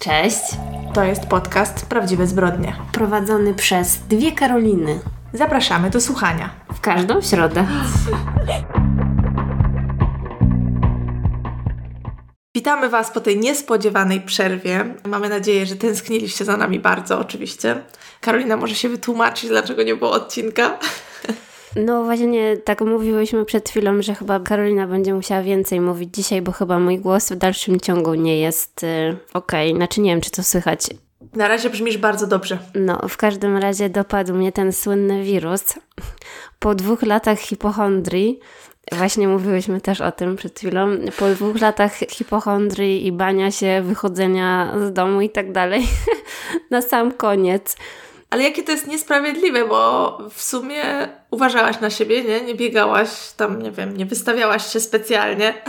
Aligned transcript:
Cześć. 0.00 0.40
To 0.94 1.04
jest 1.04 1.26
podcast 1.26 1.86
Prawdziwe 1.86 2.26
Zbrodnie. 2.26 2.76
Prowadzony 2.92 3.54
przez 3.54 3.98
dwie 3.98 4.32
Karoliny. 4.32 5.00
Zapraszamy 5.32 5.90
do 5.90 6.00
słuchania. 6.00 6.50
W 6.74 6.80
każdą 6.80 7.22
środę. 7.22 7.66
Witamy 12.54 12.88
Was 12.88 13.10
po 13.10 13.20
tej 13.20 13.38
niespodziewanej 13.38 14.20
przerwie. 14.20 14.94
Mamy 15.06 15.28
nadzieję, 15.28 15.66
że 15.66 15.76
tęskniliście 15.76 16.44
za 16.44 16.56
nami 16.56 16.80
bardzo, 16.80 17.18
oczywiście. 17.18 17.82
Karolina 18.20 18.56
może 18.56 18.74
się 18.74 18.88
wytłumaczyć, 18.88 19.50
dlaczego 19.50 19.82
nie 19.82 19.96
było 19.96 20.12
odcinka. 20.12 20.78
No 21.76 22.04
właśnie 22.04 22.56
tak 22.56 22.80
mówiłyśmy 22.80 23.44
przed 23.44 23.68
chwilą, 23.68 24.02
że 24.02 24.14
chyba 24.14 24.40
Karolina 24.40 24.86
będzie 24.86 25.14
musiała 25.14 25.42
więcej 25.42 25.80
mówić 25.80 26.14
dzisiaj, 26.14 26.42
bo 26.42 26.52
chyba 26.52 26.78
mój 26.78 26.98
głos 26.98 27.32
w 27.32 27.36
dalszym 27.36 27.80
ciągu 27.80 28.14
nie 28.14 28.40
jest 28.40 28.84
y, 28.84 29.16
okej. 29.34 29.68
Okay. 29.68 29.76
Znaczy 29.76 30.00
nie 30.00 30.10
wiem, 30.10 30.20
czy 30.20 30.30
to 30.30 30.42
słychać. 30.42 30.80
Na 31.34 31.48
razie 31.48 31.70
brzmisz 31.70 31.98
bardzo 31.98 32.26
dobrze. 32.26 32.58
No, 32.74 33.08
w 33.08 33.16
każdym 33.16 33.56
razie 33.56 33.90
dopadł 33.90 34.34
mnie 34.34 34.52
ten 34.52 34.72
słynny 34.72 35.22
wirus. 35.22 35.64
Po 36.58 36.74
dwóch 36.74 37.02
latach 37.02 37.38
hipochondrii, 37.38 38.40
właśnie 38.92 39.28
mówiłyśmy 39.28 39.80
też 39.80 40.00
o 40.00 40.12
tym 40.12 40.36
przed 40.36 40.58
chwilą, 40.58 40.88
po 41.18 41.28
dwóch 41.28 41.60
latach 41.60 41.94
hipochondrii 41.94 43.06
i 43.06 43.12
bania 43.12 43.50
się, 43.50 43.82
wychodzenia 43.82 44.74
z 44.86 44.92
domu 44.92 45.20
i 45.20 45.30
tak 45.30 45.52
dalej, 45.52 45.86
na 46.70 46.82
sam 46.82 47.12
koniec 47.12 47.76
ale 48.30 48.42
jakie 48.42 48.62
to 48.62 48.72
jest 48.72 48.86
niesprawiedliwe, 48.86 49.68
bo 49.68 50.18
w 50.30 50.42
sumie 50.42 50.82
uważałaś 51.30 51.80
na 51.80 51.90
siebie, 51.90 52.24
nie? 52.24 52.40
Nie 52.40 52.54
biegałaś 52.54 53.32
tam, 53.36 53.62
nie 53.62 53.70
wiem, 53.70 53.96
nie 53.96 54.06
wystawiałaś 54.06 54.72
się 54.72 54.80
specjalnie. 54.80 55.54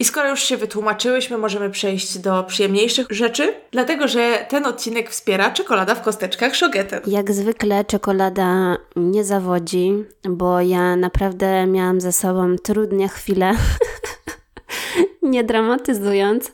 I 0.00 0.04
skoro 0.04 0.30
już 0.30 0.42
się 0.42 0.56
wytłumaczyłyśmy, 0.56 1.38
możemy 1.38 1.70
przejść 1.70 2.18
do 2.18 2.44
przyjemniejszych 2.44 3.06
rzeczy, 3.10 3.54
dlatego 3.70 4.08
że 4.08 4.46
ten 4.48 4.66
odcinek 4.66 5.10
wspiera 5.10 5.50
czekolada 5.50 5.94
w 5.94 6.02
kosteczkach 6.02 6.56
Shogeten. 6.56 7.00
Jak 7.06 7.32
zwykle 7.32 7.84
czekolada 7.84 8.76
nie 8.96 9.24
zawodzi, 9.24 10.04
bo 10.28 10.60
ja 10.60 10.96
naprawdę 10.96 11.66
miałam 11.66 12.00
ze 12.00 12.12
sobą 12.12 12.56
trudne 12.62 13.08
chwile, 13.08 13.52
nie 15.22 15.44
dramatyzując. 15.44 16.50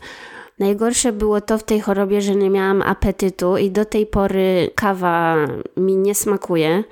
Najgorsze 0.59 1.13
było 1.13 1.41
to 1.41 1.59
w 1.59 1.65
tej 1.65 1.81
chorobie, 1.81 2.23
że 2.23 2.37
nie 2.37 2.51
miałam 2.51 2.83
apetytu 2.83 3.57
i 3.57 3.71
do 3.71 3.85
tej 3.85 4.07
pory 4.07 4.71
kawa 4.75 5.37
mi 5.77 5.97
nie 5.97 6.15
smakuje. 6.15 6.85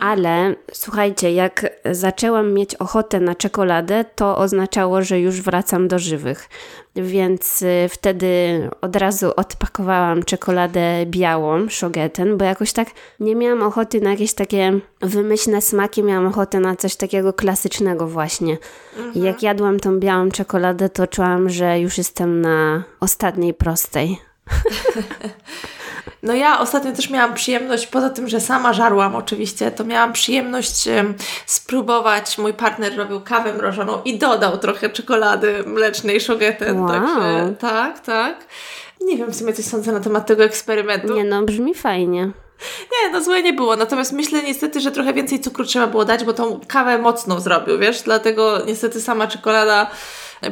Ale 0.00 0.54
słuchajcie, 0.72 1.32
jak 1.32 1.66
zaczęłam 1.90 2.52
mieć 2.52 2.74
ochotę 2.74 3.20
na 3.20 3.34
czekoladę, 3.34 4.04
to 4.14 4.38
oznaczało, 4.38 5.02
że 5.02 5.20
już 5.20 5.42
wracam 5.42 5.88
do 5.88 5.98
żywych 5.98 6.48
więc 7.02 7.62
y, 7.62 7.88
wtedy 7.90 8.28
od 8.80 8.96
razu 8.96 9.32
odpakowałam 9.36 10.22
czekoladę 10.22 11.06
białą, 11.06 11.68
szogeten, 11.68 12.36
bo 12.36 12.44
jakoś 12.44 12.72
tak 12.72 12.88
nie 13.20 13.36
miałam 13.36 13.62
ochoty 13.62 14.00
na 14.00 14.10
jakieś 14.10 14.34
takie 14.34 14.80
wymyślne 15.00 15.60
smaki, 15.60 16.02
miałam 16.02 16.26
ochotę 16.26 16.60
na 16.60 16.76
coś 16.76 16.96
takiego 16.96 17.32
klasycznego 17.32 18.06
właśnie. 18.06 18.56
Mhm. 18.96 19.14
I 19.14 19.20
jak 19.20 19.42
jadłam 19.42 19.80
tą 19.80 20.00
białą 20.00 20.30
czekoladę, 20.30 20.88
to 20.88 21.06
czułam, 21.06 21.50
że 21.50 21.80
już 21.80 21.98
jestem 21.98 22.40
na 22.40 22.82
ostatniej 23.00 23.54
prostej. 23.54 24.18
No 26.22 26.34
ja 26.34 26.60
ostatnio 26.60 26.92
też 26.92 27.10
miałam 27.10 27.34
przyjemność, 27.34 27.86
poza 27.86 28.10
tym, 28.10 28.28
że 28.28 28.40
sama 28.40 28.72
żarłam 28.72 29.16
oczywiście, 29.16 29.70
to 29.70 29.84
miałam 29.84 30.12
przyjemność 30.12 30.88
spróbować. 31.46 32.38
Mój 32.38 32.54
partner 32.54 32.96
robił 32.96 33.20
kawę 33.20 33.54
mrożoną 33.54 34.02
i 34.04 34.18
dodał 34.18 34.58
trochę 34.58 34.90
czekolady 34.90 35.64
mlecznej 35.66 36.20
szogeten. 36.20 36.80
Wow. 36.80 36.88
Także 36.88 37.54
tak, 37.58 38.00
tak. 38.00 38.46
Nie 39.00 39.16
wiem 39.16 39.30
w 39.30 39.36
sumie 39.36 39.52
coś 39.52 39.64
sądzę 39.64 39.92
na 39.92 40.00
temat 40.00 40.26
tego 40.26 40.44
eksperymentu. 40.44 41.14
Nie 41.14 41.24
no, 41.24 41.42
brzmi 41.42 41.74
fajnie. 41.74 42.30
Nie, 42.92 43.10
no 43.12 43.22
złe 43.22 43.42
nie 43.42 43.52
było. 43.52 43.76
Natomiast 43.76 44.12
myślę 44.12 44.42
niestety, 44.42 44.80
że 44.80 44.90
trochę 44.90 45.12
więcej 45.12 45.40
cukru 45.40 45.64
trzeba 45.64 45.86
było 45.86 46.04
dać, 46.04 46.24
bo 46.24 46.32
tą 46.32 46.60
kawę 46.68 46.98
mocną 46.98 47.40
zrobił, 47.40 47.78
wiesz? 47.78 48.02
Dlatego 48.02 48.58
niestety 48.66 49.00
sama 49.00 49.26
czekolada 49.26 49.90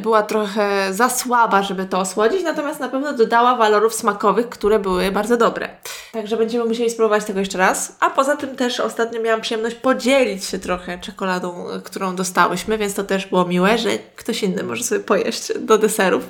była 0.01 0.23
trochę 0.23 0.93
za 0.93 1.09
słaba, 1.09 1.63
żeby 1.63 1.85
to 1.85 1.99
osłodzić, 1.99 2.43
natomiast 2.43 2.79
na 2.79 2.89
pewno 2.89 3.13
dodała 3.13 3.55
walorów 3.55 3.93
smakowych, 3.93 4.49
które 4.49 4.79
były 4.79 5.11
bardzo 5.11 5.37
dobre. 5.37 5.69
Także 6.13 6.37
będziemy 6.37 6.65
musieli 6.65 6.89
spróbować 6.89 7.25
tego 7.25 7.39
jeszcze 7.39 7.57
raz. 7.57 7.95
A 7.99 8.09
poza 8.09 8.35
tym 8.35 8.55
też 8.55 8.79
ostatnio 8.79 9.21
miałam 9.21 9.41
przyjemność 9.41 9.75
podzielić 9.75 10.45
się 10.45 10.59
trochę 10.59 10.99
czekoladą, 10.99 11.65
którą 11.83 12.15
dostałyśmy, 12.15 12.77
więc 12.77 12.93
to 12.93 13.03
też 13.03 13.27
było 13.27 13.45
miłe, 13.45 13.77
że 13.77 13.89
ktoś 14.15 14.43
inny 14.43 14.63
może 14.63 14.83
sobie 14.83 15.01
pojeść 15.01 15.59
do 15.59 15.77
deserów. 15.77 16.23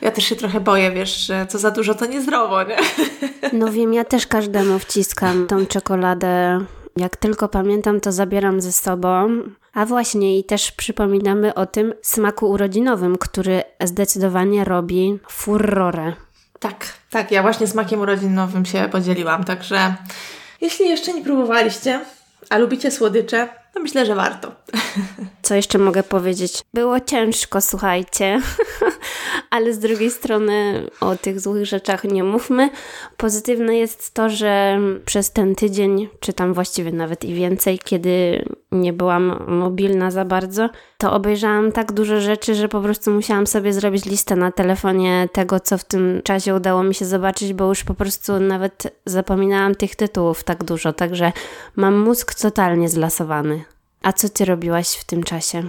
Ja 0.00 0.10
też 0.10 0.24
się 0.24 0.36
trochę 0.36 0.60
boję, 0.60 0.90
wiesz, 0.90 1.16
że 1.16 1.46
co 1.46 1.58
za 1.58 1.70
dużo 1.70 1.94
to 1.94 2.06
niezdrowo, 2.06 2.62
nie? 2.62 2.76
No 3.52 3.72
wiem, 3.72 3.94
ja 3.94 4.04
też 4.04 4.26
każdemu 4.26 4.78
wciskam 4.78 5.46
tą 5.46 5.66
czekoladę 5.66 6.60
jak 6.96 7.16
tylko 7.16 7.48
pamiętam, 7.48 8.00
to 8.00 8.12
zabieram 8.12 8.60
ze 8.60 8.72
sobą. 8.72 9.42
A 9.74 9.86
właśnie, 9.86 10.38
i 10.38 10.44
też 10.44 10.72
przypominamy 10.72 11.54
o 11.54 11.66
tym 11.66 11.94
smaku 12.02 12.50
urodzinowym, 12.50 13.18
który 13.18 13.62
zdecydowanie 13.80 14.64
robi 14.64 15.18
furorę. 15.28 16.12
Tak, 16.58 16.86
tak, 17.10 17.30
ja 17.30 17.42
właśnie 17.42 17.66
smakiem 17.66 18.00
urodzinowym 18.00 18.66
się 18.66 18.88
podzieliłam, 18.92 19.44
także 19.44 19.94
jeśli 20.60 20.88
jeszcze 20.88 21.12
nie 21.12 21.24
próbowaliście, 21.24 22.00
a 22.50 22.58
lubicie 22.58 22.90
słodycze, 22.90 23.48
to 23.74 23.80
myślę, 23.80 24.06
że 24.06 24.14
warto. 24.14 24.52
Co 25.50 25.54
jeszcze 25.54 25.78
mogę 25.78 26.02
powiedzieć? 26.02 26.62
Było 26.74 27.00
ciężko, 27.00 27.60
słuchajcie, 27.60 28.40
ale 29.50 29.74
z 29.74 29.78
drugiej 29.78 30.10
strony 30.10 30.86
o 31.00 31.16
tych 31.16 31.40
złych 31.40 31.66
rzeczach 31.66 32.04
nie 32.04 32.24
mówmy. 32.24 32.70
Pozytywne 33.16 33.76
jest 33.76 34.14
to, 34.14 34.28
że 34.28 34.80
przez 35.04 35.32
ten 35.32 35.54
tydzień, 35.54 36.08
czy 36.20 36.32
tam 36.32 36.54
właściwie 36.54 36.92
nawet 36.92 37.24
i 37.24 37.34
więcej, 37.34 37.78
kiedy 37.78 38.44
nie 38.72 38.92
byłam 38.92 39.44
mobilna 39.48 40.10
za 40.10 40.24
bardzo, 40.24 40.70
to 40.98 41.12
obejrzałam 41.12 41.72
tak 41.72 41.92
dużo 41.92 42.20
rzeczy, 42.20 42.54
że 42.54 42.68
po 42.68 42.80
prostu 42.80 43.10
musiałam 43.10 43.46
sobie 43.46 43.72
zrobić 43.72 44.04
listę 44.04 44.36
na 44.36 44.52
telefonie 44.52 45.28
tego, 45.32 45.60
co 45.60 45.78
w 45.78 45.84
tym 45.84 46.20
czasie 46.24 46.54
udało 46.54 46.82
mi 46.82 46.94
się 46.94 47.04
zobaczyć, 47.04 47.52
bo 47.52 47.68
już 47.68 47.84
po 47.84 47.94
prostu 47.94 48.40
nawet 48.40 49.00
zapominałam 49.06 49.74
tych 49.74 49.96
tytułów 49.96 50.44
tak 50.44 50.64
dużo, 50.64 50.92
także 50.92 51.32
mam 51.76 51.98
mózg 51.98 52.34
totalnie 52.34 52.88
zlasowany. 52.88 53.64
A 54.02 54.12
co 54.12 54.28
ty 54.28 54.44
robiłaś 54.44 54.88
w 54.88 55.04
tym 55.04 55.24
czasie? 55.24 55.68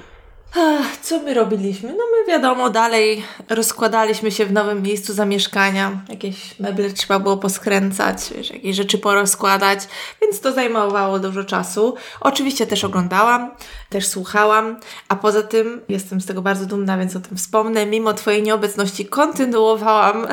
Co 1.02 1.20
my 1.20 1.34
robiliśmy? 1.34 1.90
No 1.90 2.04
my 2.12 2.32
wiadomo, 2.32 2.70
dalej 2.70 3.24
rozkładaliśmy 3.50 4.32
się 4.32 4.46
w 4.46 4.52
nowym 4.52 4.82
miejscu 4.82 5.14
zamieszkania. 5.14 6.02
Jakieś 6.10 6.60
meble 6.60 6.90
trzeba 6.90 7.20
było 7.20 7.38
poskręcać, 7.38 8.18
wiesz, 8.36 8.50
jakieś 8.50 8.76
rzeczy 8.76 8.98
porozkładać, 8.98 9.80
więc 10.22 10.40
to 10.40 10.52
zajmowało 10.52 11.20
dużo 11.20 11.44
czasu. 11.44 11.96
Oczywiście 12.22 12.68
też 12.68 12.84
oglądałam, 12.84 13.52
też 13.92 14.08
słuchałam, 14.08 14.80
a 15.08 15.16
poza 15.16 15.44
tym 15.44 15.82
jestem 15.90 16.22
z 16.22 16.26
tego 16.26 16.42
bardzo 16.42 16.66
dumna, 16.66 16.98
więc 16.98 17.16
o 17.16 17.20
tym 17.20 17.38
wspomnę. 17.38 17.86
Mimo 17.86 18.14
Twojej 18.14 18.44
nieobecności 18.44 19.06
kontynuowałam 19.06 20.28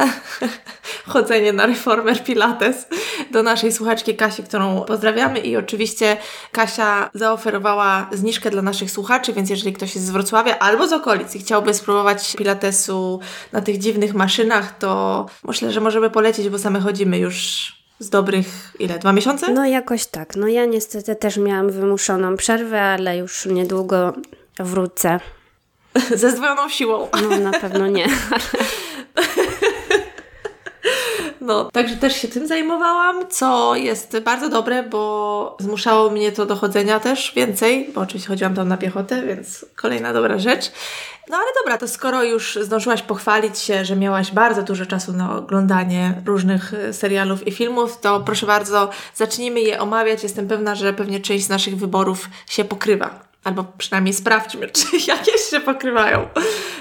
chodzenie 1.13 1.53
na 1.53 1.67
Reformer 1.67 2.25
Pilates 2.25 2.87
do 3.31 3.43
naszej 3.43 3.73
słuchaczki 3.73 4.17
Kasi, 4.17 4.43
którą 4.43 4.85
pozdrawiamy 4.85 5.39
i 5.39 5.57
oczywiście 5.57 6.17
Kasia 6.53 7.11
zaoferowała 7.15 8.09
zniżkę 8.13 8.51
dla 8.51 8.63
naszych 8.63 8.91
słuchaczy, 8.91 9.33
więc 9.33 9.51
jeżeli 9.51 9.73
ktoś 9.73 9.95
jest 9.95 10.07
z 10.07 10.11
Wrocławia 10.11 10.59
albo 10.59 10.87
z 10.87 10.93
okolic 10.93 11.35
i 11.35 11.39
chciałby 11.39 11.75
spróbować 11.75 12.37
pilatesu 12.37 13.21
na 13.53 13.61
tych 13.61 13.79
dziwnych 13.79 14.15
maszynach, 14.15 14.79
to 14.79 15.27
myślę, 15.45 15.73
że 15.73 15.81
możemy 15.81 16.11
polecieć, 16.11 16.49
bo 16.49 16.59
same 16.59 16.81
chodzimy 16.81 17.19
już 17.19 17.78
z 17.99 18.11
dobrych, 18.11 18.75
ile, 18.79 18.99
dwa 18.99 19.13
miesiące? 19.13 19.53
No 19.53 19.67
jakoś 19.67 20.07
tak. 20.07 20.37
No 20.37 20.49
ja 20.49 20.65
niestety 20.65 21.17
też 21.17 21.37
miałam 21.37 21.71
wymuszoną 21.71 22.37
przerwę, 22.37 22.83
ale 22.83 23.19
już 23.19 23.47
niedługo 23.47 24.13
wrócę. 24.59 25.21
Ze 26.15 26.31
zdwojoną 26.31 26.69
siłą. 26.69 27.09
No 27.31 27.39
na 27.39 27.51
pewno 27.51 27.87
nie. 27.87 28.07
No, 31.49 31.71
także 31.71 31.97
też 31.97 32.17
się 32.17 32.29
tym 32.29 32.47
zajmowałam, 32.47 33.29
co 33.29 33.77
jest 33.77 34.19
bardzo 34.19 34.49
dobre, 34.49 34.83
bo 34.83 35.57
zmuszało 35.61 36.11
mnie 36.11 36.33
to 36.33 36.47
do 36.47 36.57
chodzenia 36.57 37.01
też 37.01 37.33
więcej, 37.37 37.91
bo 37.95 38.01
oczywiście 38.01 38.29
chodziłam 38.29 38.55
tam 38.55 38.69
na 38.69 38.77
piechotę, 38.77 39.27
więc 39.27 39.67
kolejna 39.77 40.13
dobra 40.13 40.39
rzecz. 40.39 40.73
No 41.29 41.37
ale 41.37 41.47
dobra, 41.61 41.79
to 41.79 41.89
skoro 41.89 42.25
już 42.25 42.59
zdążyłaś 42.63 43.03
pochwalić 43.03 43.59
się, 43.59 43.85
że 43.85 43.97
miałaś 43.97 44.33
bardzo 44.33 44.63
dużo 44.63 44.87
czasu 44.87 45.13
na 45.13 45.37
oglądanie 45.37 46.23
różnych 46.27 46.75
e, 46.75 46.93
serialów 46.93 47.47
i 47.47 47.53
filmów, 47.53 48.01
to 48.01 48.21
proszę 48.21 48.47
bardzo, 48.47 48.91
zacznijmy 49.15 49.61
je 49.61 49.81
omawiać. 49.81 50.23
Jestem 50.23 50.49
pewna, 50.49 50.75
że 50.75 50.93
pewnie 50.93 51.21
część 51.21 51.45
z 51.45 51.49
naszych 51.49 51.77
wyborów 51.77 52.29
się 52.47 52.65
pokrywa. 52.65 53.28
Albo 53.49 53.65
przynajmniej 53.79 54.15
sprawdźmy, 54.15 54.69
czy 54.77 54.87
jakieś 55.09 55.41
się 55.51 55.61
pokrywają. 55.61 56.29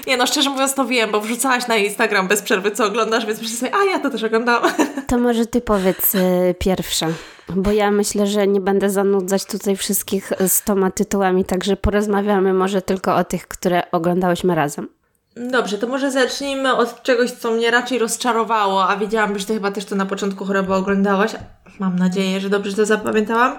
Nie 0.06 0.16
no, 0.16 0.26
szczerze 0.26 0.50
mówiąc 0.50 0.74
to 0.74 0.84
wiem, 0.84 1.10
bo 1.10 1.20
wrzucałaś 1.20 1.68
na 1.68 1.76
Instagram 1.76 2.28
bez 2.28 2.42
przerwy, 2.42 2.70
co 2.70 2.84
oglądasz, 2.84 3.26
więc 3.26 3.40
myślę 3.40 3.56
sobie, 3.56 3.72
a 3.74 3.84
ja 3.84 3.98
to 3.98 4.10
też 4.10 4.24
oglądam. 4.24 4.62
To 5.06 5.18
może 5.18 5.46
ty 5.46 5.60
powiedz 5.60 6.14
y, 6.14 6.54
pierwsze, 6.58 7.06
bo 7.48 7.72
ja 7.72 7.90
myślę, 7.90 8.26
że 8.26 8.46
nie 8.46 8.60
będę 8.60 8.90
zanudzać 8.90 9.44
tutaj 9.44 9.76
wszystkich 9.76 10.32
z 10.48 10.62
toma 10.62 10.90
tytułami, 10.90 11.44
także 11.44 11.76
porozmawiamy 11.76 12.54
może 12.54 12.82
tylko 12.82 13.16
o 13.16 13.24
tych, 13.24 13.48
które 13.48 13.82
oglądałyśmy 13.92 14.54
razem. 14.54 14.88
Dobrze, 15.36 15.78
to 15.78 15.86
może 15.86 16.10
zacznijmy 16.10 16.76
od 16.76 17.02
czegoś, 17.02 17.30
co 17.30 17.50
mnie 17.50 17.70
raczej 17.70 17.98
rozczarowało, 17.98 18.88
a 18.88 18.96
wiedziałam, 18.96 19.38
że 19.38 19.46
ty 19.46 19.54
chyba 19.54 19.70
też 19.70 19.84
to 19.84 19.96
na 19.96 20.06
początku 20.06 20.44
choroby 20.44 20.74
oglądałaś. 20.74 21.32
Mam 21.78 21.98
nadzieję, 21.98 22.40
że 22.40 22.50
dobrze 22.50 22.76
to 22.76 22.86
zapamiętałam. 22.86 23.58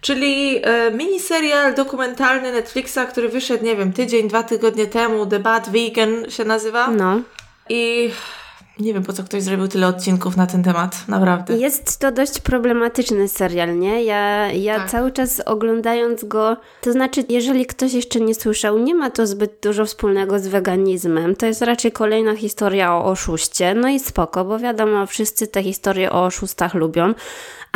Czyli 0.00 0.60
e, 0.62 0.90
miniserial 0.90 1.74
dokumentalny 1.74 2.52
Netflixa, 2.52 2.98
który 3.10 3.28
wyszedł, 3.28 3.64
nie 3.64 3.76
wiem, 3.76 3.92
tydzień, 3.92 4.28
dwa 4.28 4.42
tygodnie 4.42 4.86
temu, 4.86 5.26
The 5.26 5.38
Bad 5.38 5.68
Vegan 5.70 6.30
się 6.30 6.44
nazywa. 6.44 6.90
No. 6.90 7.20
I 7.68 8.10
nie 8.78 8.94
wiem, 8.94 9.02
po 9.02 9.12
co 9.12 9.24
ktoś 9.24 9.42
zrobił 9.42 9.68
tyle 9.68 9.86
odcinków 9.86 10.36
na 10.36 10.46
ten 10.46 10.62
temat, 10.62 11.08
naprawdę. 11.08 11.56
Jest 11.56 11.98
to 11.98 12.12
dość 12.12 12.40
problematyczny 12.40 13.28
serial, 13.28 13.78
nie? 13.78 14.02
Ja, 14.04 14.52
ja 14.52 14.78
Tak. 14.78 14.90
cały 14.90 15.12
czas 15.12 15.40
oglądając 15.40 16.24
go, 16.24 16.56
to 16.80 16.92
znaczy, 16.92 17.24
jeżeli 17.28 17.66
ktoś 17.66 17.92
jeszcze 17.92 18.20
nie 18.20 18.34
słyszał, 18.34 18.78
nie 18.78 18.94
ma 18.94 19.10
to 19.10 19.26
zbyt 19.26 19.58
dużo 19.62 19.84
wspólnego 19.86 20.38
z 20.38 20.46
weganizmem. 20.46 21.36
To 21.36 21.46
jest 21.46 21.62
raczej 21.62 21.92
kolejna 21.92 22.36
historia 22.36 22.94
o 22.94 23.04
oszuście. 23.04 23.74
No 23.74 23.88
i 23.88 24.00
spoko, 24.00 24.44
bo 24.44 24.58
wiadomo, 24.58 25.06
wszyscy 25.06 25.46
te 25.46 25.62
historie 25.62 26.12
o 26.12 26.24
oszustach 26.24 26.74
lubią, 26.74 27.14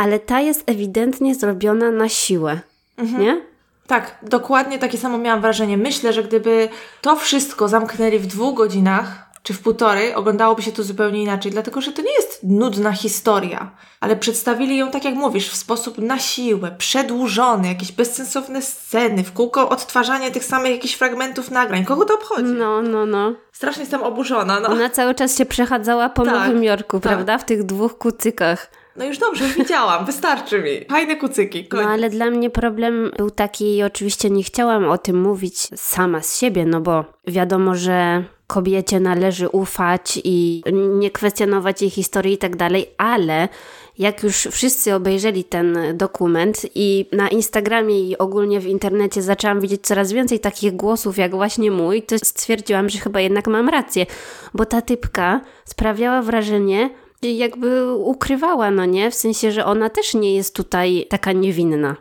ale 0.01 0.19
ta 0.19 0.39
jest 0.39 0.63
ewidentnie 0.65 1.35
zrobiona 1.35 1.91
na 1.91 2.09
siłę, 2.09 2.59
Mhm. 2.97 3.21
nie? 3.23 3.41
Tak, 3.87 4.15
dokładnie 4.23 4.79
takie 4.79 4.97
samo 4.97 5.17
miałam 5.17 5.41
wrażenie. 5.41 5.77
Myślę, 5.77 6.13
że 6.13 6.23
gdyby 6.23 6.69
to 7.01 7.15
wszystko 7.15 7.67
zamknęli 7.67 8.19
w 8.19 8.27
dwóch 8.27 8.55
godzinach, 8.57 9.29
czy 9.43 9.53
w 9.53 9.59
półtorej, 9.61 10.13
oglądałoby 10.15 10.61
się 10.61 10.71
to 10.71 10.83
zupełnie 10.83 11.23
inaczej, 11.23 11.51
dlatego 11.51 11.81
że 11.81 11.91
to 11.91 12.01
nie 12.01 12.13
jest 12.13 12.39
nudna 12.43 12.91
historia, 12.91 13.71
ale 13.99 14.15
przedstawili 14.15 14.77
ją, 14.77 14.91
tak 14.91 15.05
jak 15.05 15.15
mówisz, 15.15 15.49
w 15.49 15.55
sposób 15.55 15.97
na 15.97 16.19
siłę, 16.19 16.75
przedłużony, 16.77 17.67
jakieś 17.67 17.91
bezsensowne 17.91 18.61
sceny, 18.61 19.23
w 19.23 19.33
kółko 19.33 19.69
odtwarzanie 19.69 20.31
tych 20.31 20.45
samych 20.45 20.71
jakichś 20.71 20.93
fragmentów 20.93 21.51
nagrań. 21.51 21.85
Kogo 21.85 22.05
to 22.05 22.13
obchodzi? 22.13 22.43
No, 22.43 22.81
no, 22.81 23.05
no. 23.05 23.33
Strasznie 23.51 23.81
jestem 23.81 24.03
oburzona, 24.03 24.59
no. 24.59 24.69
Ona 24.69 24.89
cały 24.89 25.15
czas 25.15 25.37
się 25.37 25.45
przechadzała 25.45 26.09
po 26.09 26.23
Tak, 26.25 26.33
Nowym 26.33 26.63
Jorku, 26.63 26.99
tak. 26.99 27.13
prawda? 27.13 27.37
W 27.37 27.45
tych 27.45 27.63
dwóch 27.63 27.97
kucykach. 27.97 28.71
No 28.95 29.05
już 29.05 29.17
dobrze, 29.17 29.45
widziałam, 29.57 30.05
wystarczy 30.05 30.59
mi. 30.63 30.85
Fajne 30.89 31.15
kucyki, 31.15 31.61
No 31.63 31.69
koniec. 31.69 31.87
ale 31.87 32.09
dla 32.09 32.29
mnie 32.29 32.49
problem 32.49 33.11
był 33.17 33.29
taki 33.31 33.77
i 33.77 33.83
oczywiście 33.83 34.29
nie 34.29 34.43
chciałam 34.43 34.89
o 34.89 34.97
tym 34.97 35.21
mówić 35.21 35.57
sama 35.75 36.21
z 36.21 36.39
siebie, 36.39 36.65
no 36.65 36.81
bo 36.81 37.05
wiadomo, 37.27 37.75
że 37.75 38.23
kobiecie 38.47 38.99
należy 38.99 39.49
ufać 39.49 40.19
i 40.23 40.63
nie 40.73 41.11
kwestionować 41.11 41.81
jej 41.81 41.91
historii 41.91 42.33
i 42.33 42.37
tak 42.37 42.55
dalej, 42.55 42.85
ale 42.97 43.49
jak 43.97 44.23
już 44.23 44.35
wszyscy 44.51 44.95
obejrzeli 44.95 45.43
ten 45.43 45.77
dokument 45.97 46.61
i 46.75 47.05
na 47.11 47.29
Instagramie 47.29 47.99
i 48.09 48.17
ogólnie 48.17 48.59
w 48.59 48.65
internecie 48.67 49.21
zaczęłam 49.21 49.61
widzieć 49.61 49.81
coraz 49.81 50.11
więcej 50.11 50.39
takich 50.39 50.75
głosów 50.75 51.17
jak 51.17 51.35
właśnie 51.35 51.71
mój, 51.71 52.01
to 52.03 52.17
stwierdziłam, 52.17 52.89
że 52.89 52.99
chyba 52.99 53.19
jednak 53.21 53.47
mam 53.47 53.69
rację, 53.69 54.05
bo 54.53 54.65
ta 54.65 54.81
typka 54.81 55.41
sprawiała 55.65 56.21
wrażenie, 56.21 56.89
jakby 57.21 57.93
ukrywała, 57.93 58.71
no 58.71 58.85
nie? 58.85 59.11
W 59.11 59.15
sensie, 59.15 59.51
że 59.51 59.65
ona 59.65 59.89
też 59.89 60.13
nie 60.13 60.35
jest 60.35 60.55
tutaj 60.55 61.05
taka 61.09 61.31
niewinna. 61.31 61.95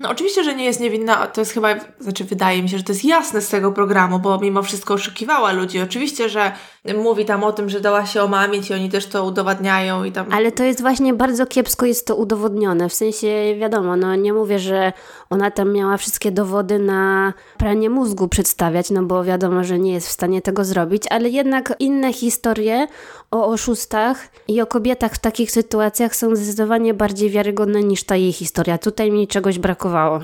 No 0.00 0.10
oczywiście, 0.10 0.44
że 0.44 0.54
nie 0.54 0.64
jest 0.64 0.80
niewinna, 0.80 1.26
to 1.26 1.40
jest 1.40 1.52
chyba, 1.52 1.68
znaczy 2.00 2.24
wydaje 2.24 2.62
mi 2.62 2.68
się, 2.68 2.78
że 2.78 2.84
to 2.84 2.92
jest 2.92 3.04
jasne 3.04 3.40
z 3.40 3.48
tego 3.48 3.72
programu, 3.72 4.18
bo 4.18 4.38
mimo 4.38 4.62
wszystko 4.62 4.94
oszukiwała 4.94 5.52
ludzi. 5.52 5.80
Oczywiście, 5.80 6.28
że 6.28 6.52
mówi 6.92 7.24
tam 7.24 7.44
o 7.44 7.52
tym, 7.52 7.68
że 7.68 7.80
dała 7.80 8.06
się 8.06 8.22
omamić 8.22 8.70
i 8.70 8.74
oni 8.74 8.90
też 8.90 9.06
to 9.06 9.24
udowadniają 9.24 10.04
i 10.04 10.12
tam... 10.12 10.26
Ale 10.30 10.52
to 10.52 10.64
jest 10.64 10.80
właśnie 10.80 11.14
bardzo 11.14 11.46
kiepsko 11.46 11.86
jest 11.86 12.06
to 12.06 12.16
udowodnione. 12.16 12.88
W 12.88 12.94
sensie, 12.94 13.54
wiadomo, 13.58 13.96
no 13.96 14.16
nie 14.16 14.32
mówię, 14.32 14.58
że 14.58 14.92
ona 15.30 15.50
tam 15.50 15.72
miała 15.72 15.96
wszystkie 15.96 16.32
dowody 16.32 16.78
na 16.78 17.32
pranie 17.58 17.90
mózgu 17.90 18.28
przedstawiać, 18.28 18.90
no 18.90 19.02
bo 19.02 19.24
wiadomo, 19.24 19.64
że 19.64 19.78
nie 19.78 19.92
jest 19.92 20.08
w 20.08 20.12
stanie 20.12 20.42
tego 20.42 20.64
zrobić, 20.64 21.02
ale 21.10 21.28
jednak 21.28 21.74
inne 21.78 22.12
historie 22.12 22.86
o 23.30 23.46
oszustach 23.46 24.28
i 24.48 24.60
o 24.60 24.66
kobietach 24.66 25.12
w 25.14 25.18
takich 25.18 25.50
sytuacjach 25.50 26.16
są 26.16 26.36
zdecydowanie 26.36 26.94
bardziej 26.94 27.30
wiarygodne 27.30 27.82
niż 27.82 28.04
ta 28.04 28.16
jej 28.16 28.32
historia. 28.32 28.78
Tutaj 28.78 29.10
mi 29.10 29.28
czegoś 29.28 29.58
brakowało. 29.58 30.20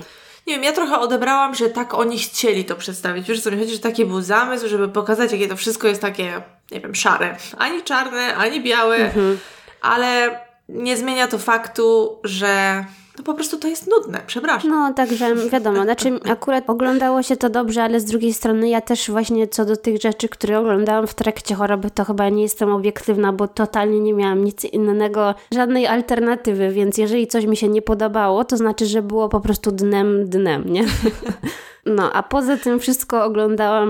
Nie 0.47 0.53
wiem, 0.53 0.63
ja 0.63 0.73
trochę 0.73 0.99
odebrałam, 0.99 1.55
że 1.55 1.69
tak 1.69 1.93
oni 1.93 2.19
chcieli 2.19 2.65
to 2.65 2.75
przedstawić. 2.75 3.27
Wiesz 3.27 3.41
co 3.41 3.51
mi 3.51 3.59
chodzi, 3.59 3.73
że 3.73 3.79
taki 3.79 4.05
był 4.05 4.21
zamysł, 4.21 4.67
żeby 4.67 4.89
pokazać, 4.89 5.31
jakie 5.31 5.47
to 5.47 5.55
wszystko 5.55 5.87
jest 5.87 6.01
takie, 6.01 6.41
nie 6.71 6.79
wiem, 6.81 6.95
szare. 6.95 7.37
Ani 7.57 7.83
czarne, 7.83 8.35
ani 8.35 8.61
białe, 8.61 9.11
ale 9.81 10.39
nie 10.69 10.97
zmienia 10.97 11.27
to 11.27 11.37
faktu, 11.37 12.19
że 12.23 12.85
no 13.17 13.23
po 13.23 13.33
prostu 13.33 13.57
to 13.57 13.67
jest 13.67 13.87
nudne, 13.87 14.21
przepraszam. 14.27 14.71
No, 14.71 14.93
także 14.93 15.35
wiadomo, 15.35 15.83
znaczy 15.83 16.19
akurat 16.29 16.69
oglądało 16.69 17.23
się 17.23 17.37
to 17.37 17.49
dobrze, 17.49 17.83
ale 17.83 17.99
z 17.99 18.05
drugiej 18.05 18.33
strony 18.33 18.69
ja 18.69 18.81
też 18.81 19.11
właśnie 19.11 19.47
co 19.47 19.65
do 19.65 19.77
tych 19.77 20.01
rzeczy, 20.01 20.29
które 20.29 20.59
oglądałam 20.59 21.07
w 21.07 21.13
trakcie 21.13 21.55
choroby, 21.55 21.91
to 21.91 22.05
chyba 22.05 22.29
nie 22.29 22.43
jestem 22.43 22.71
obiektywna, 22.71 23.33
bo 23.33 23.47
totalnie 23.47 23.99
nie 23.99 24.13
miałam 24.13 24.43
nic 24.43 24.63
innego, 24.63 25.35
żadnej 25.53 25.87
alternatywy, 25.87 26.69
więc 26.71 26.97
jeżeli 26.97 27.27
coś 27.27 27.45
mi 27.45 27.57
się 27.57 27.67
nie 27.67 27.81
podobało, 27.81 28.43
to 28.43 28.57
znaczy, 28.57 28.85
że 28.85 29.01
było 29.01 29.29
po 29.29 29.39
prostu 29.39 29.71
dnem, 29.71 30.29
dnem, 30.29 30.63
nie? 30.65 30.85
No, 31.85 32.13
a 32.13 32.23
poza 32.23 32.57
tym 32.57 32.79
wszystko 32.79 33.23
oglądałam, 33.23 33.89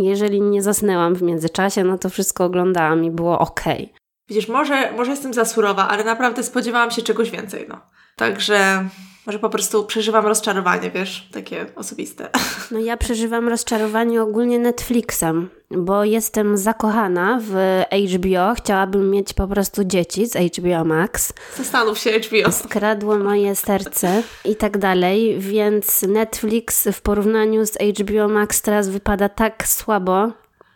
jeżeli 0.00 0.40
nie 0.40 0.62
zasnęłam 0.62 1.14
w 1.14 1.22
międzyczasie, 1.22 1.84
no 1.84 1.98
to 1.98 2.08
wszystko 2.08 2.44
oglądałam 2.44 3.04
i 3.04 3.10
było 3.10 3.38
okej. 3.38 3.92
Widzisz, 4.28 4.48
może, 4.48 4.92
może 4.96 5.10
jestem 5.10 5.34
za 5.34 5.44
surowa, 5.44 5.88
ale 5.88 6.04
naprawdę 6.04 6.42
spodziewałam 6.42 6.90
się 6.90 7.02
czegoś 7.02 7.30
więcej, 7.30 7.66
no. 7.68 7.80
Także 8.18 8.88
może 9.26 9.38
po 9.38 9.50
prostu 9.50 9.84
przeżywam 9.84 10.26
rozczarowanie, 10.26 10.90
wiesz, 10.90 11.28
takie 11.32 11.66
osobiste. 11.76 12.28
No 12.70 12.78
ja 12.78 12.96
przeżywam 12.96 13.48
rozczarowanie 13.48 14.22
ogólnie 14.22 14.58
Netflixem, 14.58 15.48
bo 15.70 16.04
jestem 16.04 16.56
zakochana 16.56 17.40
w 17.42 17.82
HBO. 18.14 18.54
Chciałabym 18.54 19.10
mieć 19.10 19.32
po 19.32 19.48
prostu 19.48 19.84
dzieci 19.84 20.26
z 20.26 20.36
HBO 20.36 20.84
Max. 20.84 21.32
Zastanów 21.56 21.98
się, 21.98 22.10
HBO. 22.10 22.52
Skradło 22.52 23.18
moje 23.18 23.56
serce 23.56 24.22
i 24.44 24.56
tak 24.56 24.78
dalej, 24.78 25.38
więc 25.38 26.02
Netflix 26.02 26.88
w 26.92 27.00
porównaniu 27.00 27.66
z 27.66 27.78
HBO 27.98 28.28
Max 28.28 28.62
teraz 28.62 28.88
wypada 28.88 29.28
tak 29.28 29.68
słabo. 29.68 30.32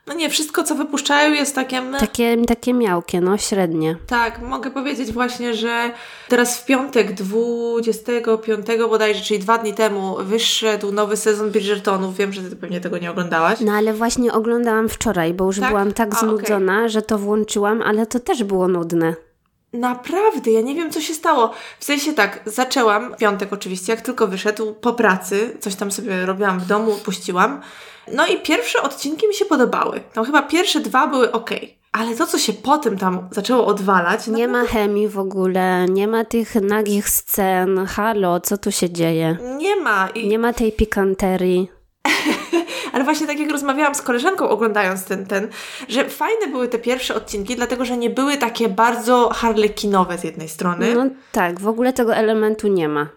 No 0.06 0.14
nie, 0.14 0.30
wszystko 0.30 0.64
co 0.64 0.74
wypuszczają 0.74 1.34
jest 1.34 1.54
takie... 1.54 1.82
Takie, 2.00 2.36
takie 2.46 2.74
miałkie, 2.74 3.20
no 3.20 3.38
średnie. 3.38 3.96
Tak, 4.06 4.40
mogę 4.40 4.70
powiedzieć 4.70 5.12
właśnie, 5.12 5.54
że 5.54 5.90
teraz 6.28 6.58
w 6.58 6.64
piątek 6.64 7.12
25 7.14 8.66
bodajże, 8.88 9.24
czyli 9.24 9.40
dwa 9.40 9.58
dni 9.58 9.74
temu 9.74 10.16
wyszedł 10.20 10.92
nowy 10.92 11.16
sezon 11.16 11.50
Bridgertonów. 11.50 12.16
Wiem, 12.16 12.32
że 12.32 12.42
ty 12.42 12.56
pewnie 12.56 12.80
tego 12.80 12.98
nie 12.98 13.10
oglądałaś. 13.10 13.60
No 13.60 13.72
ale 13.72 13.94
właśnie 13.94 14.32
oglądałam 14.32 14.88
wczoraj, 14.88 15.34
bo 15.34 15.44
już 15.44 15.60
Tak? 15.60 15.68
byłam 15.68 15.92
tak 15.92 16.14
A, 16.14 16.18
znudzona, 16.18 16.88
że 16.88 17.02
to 17.02 17.18
włączyłam, 17.18 17.82
ale 17.82 18.06
to 18.06 18.20
też 18.20 18.44
było 18.44 18.68
nudne. 18.68 19.14
Naprawdę, 19.72 20.50
ja 20.50 20.60
nie 20.60 20.74
wiem, 20.74 20.90
co 20.90 21.00
się 21.00 21.14
stało. 21.14 21.50
W 21.78 21.84
sensie 21.84 22.12
tak, 22.12 22.40
zaczęłam, 22.46 23.14
w 23.14 23.16
piątek 23.16 23.52
oczywiście, 23.52 23.92
jak 23.92 24.00
tylko 24.00 24.26
wyszedł, 24.26 24.74
po 24.74 24.92
pracy, 24.92 25.56
coś 25.60 25.74
tam 25.74 25.90
sobie 25.92 26.26
robiłam 26.26 26.60
w 26.60 26.66
domu, 26.66 26.98
puściłam. 27.04 27.60
No 28.12 28.26
i 28.26 28.40
pierwsze 28.40 28.82
odcinki 28.82 29.28
mi 29.28 29.34
się 29.34 29.44
podobały. 29.44 30.00
Tam 30.12 30.24
chyba 30.24 30.42
pierwsze 30.42 30.80
dwa 30.80 31.06
były 31.06 31.32
ok. 31.32 31.50
Ale 31.92 32.16
to, 32.16 32.26
co 32.26 32.38
się 32.38 32.52
potem 32.52 32.98
tam 32.98 33.28
zaczęło 33.30 33.66
odwalać... 33.66 34.26
Nie 34.26 34.48
naprawdę- 34.48 34.62
ma 34.62 34.66
chemii 34.66 35.08
w 35.08 35.18
ogóle, 35.18 35.86
nie 35.88 36.08
ma 36.08 36.24
tych 36.24 36.54
nagich 36.54 37.08
scen. 37.08 37.86
Halo, 37.86 38.40
co 38.40 38.58
tu 38.58 38.72
się 38.72 38.90
dzieje? 38.90 39.36
Nie 39.56 39.76
ma. 39.76 40.08
I... 40.14 40.28
Nie 40.28 40.38
ma 40.38 40.52
tej 40.52 40.72
pikanterii. 40.72 41.70
Ale 42.92 43.04
właśnie 43.04 43.26
tak 43.26 43.38
jak 43.38 43.50
rozmawiałam 43.50 43.94
z 43.94 44.02
koleżanką 44.02 44.48
oglądając 44.48 45.04
ten, 45.04 45.26
ten, 45.26 45.48
że 45.88 46.08
fajne 46.08 46.46
były 46.46 46.68
te 46.68 46.78
pierwsze 46.78 47.14
odcinki, 47.14 47.56
dlatego 47.56 47.84
że 47.84 47.96
nie 47.96 48.10
były 48.10 48.36
takie 48.36 48.68
bardzo 48.68 49.28
harlekinowe 49.28 50.18
z 50.18 50.24
jednej 50.24 50.48
strony. 50.48 50.94
No 50.94 51.04
tak, 51.32 51.60
w 51.60 51.68
ogóle 51.68 51.92
tego 51.92 52.14
elementu 52.14 52.68
nie 52.68 52.88
ma. 52.88 53.08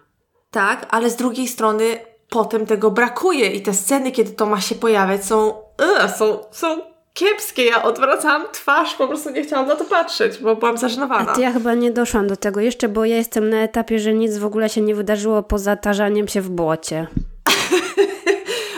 Tak, 0.50 0.86
ale 0.90 1.10
z 1.10 1.16
drugiej 1.16 1.48
strony 1.48 1.98
potem 2.30 2.66
tego 2.66 2.90
brakuje 2.90 3.50
i 3.50 3.62
te 3.62 3.74
sceny, 3.74 4.12
kiedy 4.12 4.30
to 4.30 4.46
ma 4.46 4.60
się 4.60 4.74
pojawiać 4.74 5.24
są, 5.24 5.54
yy, 6.02 6.08
są, 6.18 6.38
są 6.50 6.80
kiepskie. 7.14 7.64
Ja 7.64 7.82
odwracałam 7.82 8.44
twarz, 8.52 8.94
po 8.94 9.08
prostu 9.08 9.30
nie 9.30 9.42
chciałam 9.42 9.68
na 9.68 9.76
to 9.76 9.84
patrzeć, 9.84 10.38
bo 10.38 10.56
byłam 10.56 10.74
A 10.74 10.78
zażenowana. 10.78 11.34
to 11.34 11.40
ja 11.40 11.52
chyba 11.52 11.74
nie 11.74 11.90
doszłam 11.90 12.26
do 12.26 12.36
tego 12.36 12.60
jeszcze, 12.60 12.88
bo 12.88 13.04
ja 13.04 13.16
jestem 13.16 13.50
na 13.50 13.56
etapie, 13.56 13.98
że 13.98 14.14
nic 14.14 14.38
w 14.38 14.44
ogóle 14.44 14.68
się 14.68 14.80
nie 14.80 14.94
wydarzyło 14.94 15.42
poza 15.42 15.76
tarzaniem 15.76 16.28
się 16.28 16.40
w 16.40 16.50
błocie. 16.50 17.06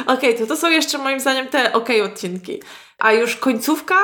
Okej, 0.08 0.38
to 0.38 0.46
to 0.46 0.56
są 0.56 0.70
jeszcze 0.70 0.98
moim 0.98 1.20
zdaniem 1.20 1.48
te 1.48 1.72
okej 1.72 2.02
odcinki. 2.02 2.60
A 2.98 3.12
już 3.12 3.36
końcówka 3.36 3.94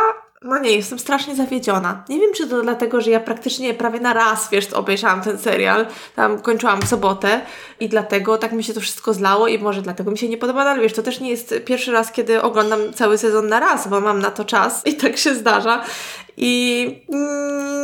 no 0.45 0.59
nie, 0.59 0.71
jestem 0.71 0.99
strasznie 0.99 1.37
zawiedziona. 1.37 2.05
Nie 2.09 2.21
wiem, 2.21 2.33
czy 2.35 2.49
to 2.49 2.63
dlatego, 2.63 3.01
że 3.01 3.11
ja 3.11 3.21
praktycznie 3.21 3.75
prawie 3.75 4.01
na 4.01 4.13
raz, 4.13 4.49
wiesz, 4.51 4.73
obejrzałam 4.73 5.23
ten 5.23 5.39
serial. 5.39 5.87
Tam 6.17 6.41
kończyłam 6.41 6.83
w 6.83 6.89
sobotę 6.89 7.41
i 7.81 7.89
dlatego 7.89 8.39
tak 8.39 8.53
mi 8.53 8.65
się 8.65 8.75
to 8.75 8.81
wszystko 8.81 9.15
zlało 9.15 9.49
i 9.49 9.59
może 9.59 9.83
dlatego 9.83 10.11
mi 10.11 10.19
się 10.19 10.29
nie 10.29 10.37
podoba, 10.37 10.65
no 10.65 10.71
ale 10.71 10.83
wiesz, 10.83 10.93
to 10.93 11.03
też 11.03 11.21
nie 11.21 11.31
jest 11.31 11.55
pierwszy 11.65 11.93
raz, 11.93 12.13
kiedy 12.13 12.43
oglądam 12.43 12.93
cały 12.93 13.19
sezon 13.19 13.49
na 13.49 13.61
raz, 13.61 13.89
bo 13.89 14.01
mam 14.01 14.19
na 14.19 14.31
to 14.31 14.45
czas 14.45 14.87
i 14.87 14.95
tak 14.95 15.17
się 15.17 15.35
zdarza. 15.35 15.85
I 16.37 17.07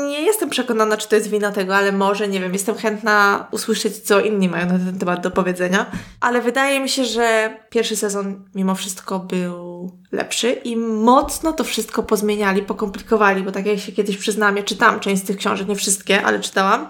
nie 0.08 0.22
jestem 0.22 0.50
przekonana, 0.50 0.96
czy 0.96 1.08
to 1.08 1.16
jest 1.16 1.30
wina 1.30 1.52
tego, 1.52 1.76
ale 1.76 1.92
może, 1.92 2.28
nie 2.28 2.40
wiem, 2.40 2.52
jestem 2.52 2.74
chętna 2.74 3.46
usłyszeć, 3.50 3.98
co 3.98 4.20
inni 4.20 4.48
mają 4.48 4.66
na 4.66 4.78
ten 4.78 4.98
temat 4.98 5.20
do 5.20 5.30
powiedzenia. 5.30 5.86
Ale 6.20 6.40
wydaje 6.40 6.80
mi 6.80 6.88
się, 6.88 7.04
że 7.04 7.56
pierwszy 7.70 7.96
sezon 7.96 8.44
mimo 8.54 8.74
wszystko 8.74 9.18
był 9.18 9.99
lepszy 10.12 10.52
i 10.52 10.76
mocno 10.76 11.52
to 11.52 11.64
wszystko 11.64 12.02
pozmieniali, 12.02 12.62
pokomplikowali, 12.62 13.42
bo 13.42 13.52
tak 13.52 13.66
jak 13.66 13.78
się 13.78 13.92
kiedyś 13.92 14.16
przyznam, 14.16 14.56
ja 14.56 14.62
czytałam 14.62 15.00
część 15.00 15.22
z 15.22 15.26
tych 15.26 15.36
książek, 15.36 15.68
nie 15.68 15.76
wszystkie, 15.76 16.22
ale 16.22 16.40
czytałam 16.40 16.88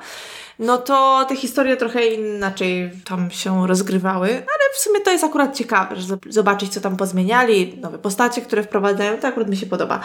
no 0.61 0.79
to 0.79 1.27
te 1.29 1.37
historie 1.37 1.77
trochę 1.77 2.07
inaczej 2.07 2.91
tam 3.05 3.31
się 3.31 3.67
rozgrywały, 3.67 4.29
ale 4.29 4.75
w 4.75 4.79
sumie 4.79 5.01
to 5.01 5.11
jest 5.11 5.25
akurat 5.25 5.57
ciekawe, 5.57 5.97
że 5.97 6.17
zobaczyć, 6.29 6.73
co 6.73 6.81
tam 6.81 6.97
pozmieniali, 6.97 7.79
nowe 7.81 7.99
postacie, 7.99 8.43
które 8.43 8.63
wprowadzają, 8.63 9.19
to 9.19 9.29
akurat 9.29 9.49
mi 9.49 9.57
się 9.57 9.67
podoba. 9.67 10.01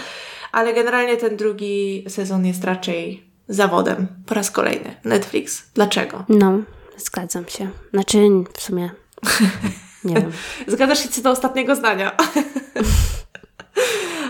Ale 0.52 0.74
generalnie 0.74 1.18
ten 1.18 1.38
drugi 1.38 2.06
sezon 2.08 2.46
jest 2.46 2.64
raczej 2.64 3.24
zawodem 3.48 4.08
po 4.26 4.36
raz 4.36 4.52
kolejny. 4.52 4.96
Netflix. 5.04 5.64
Dlaczego? 5.74 6.24
No, 6.30 6.60
zgadzam 6.98 7.48
się. 7.48 7.70
Znaczy, 7.94 8.18
w 8.54 8.62
sumie. 8.62 8.90
Nie 10.06 10.16
wiem. 10.16 10.32
Zgadzasz 10.68 11.04
się 11.04 11.10
co 11.10 11.22
do 11.22 11.32
ostatniego 11.32 11.76
zdania. 11.76 12.12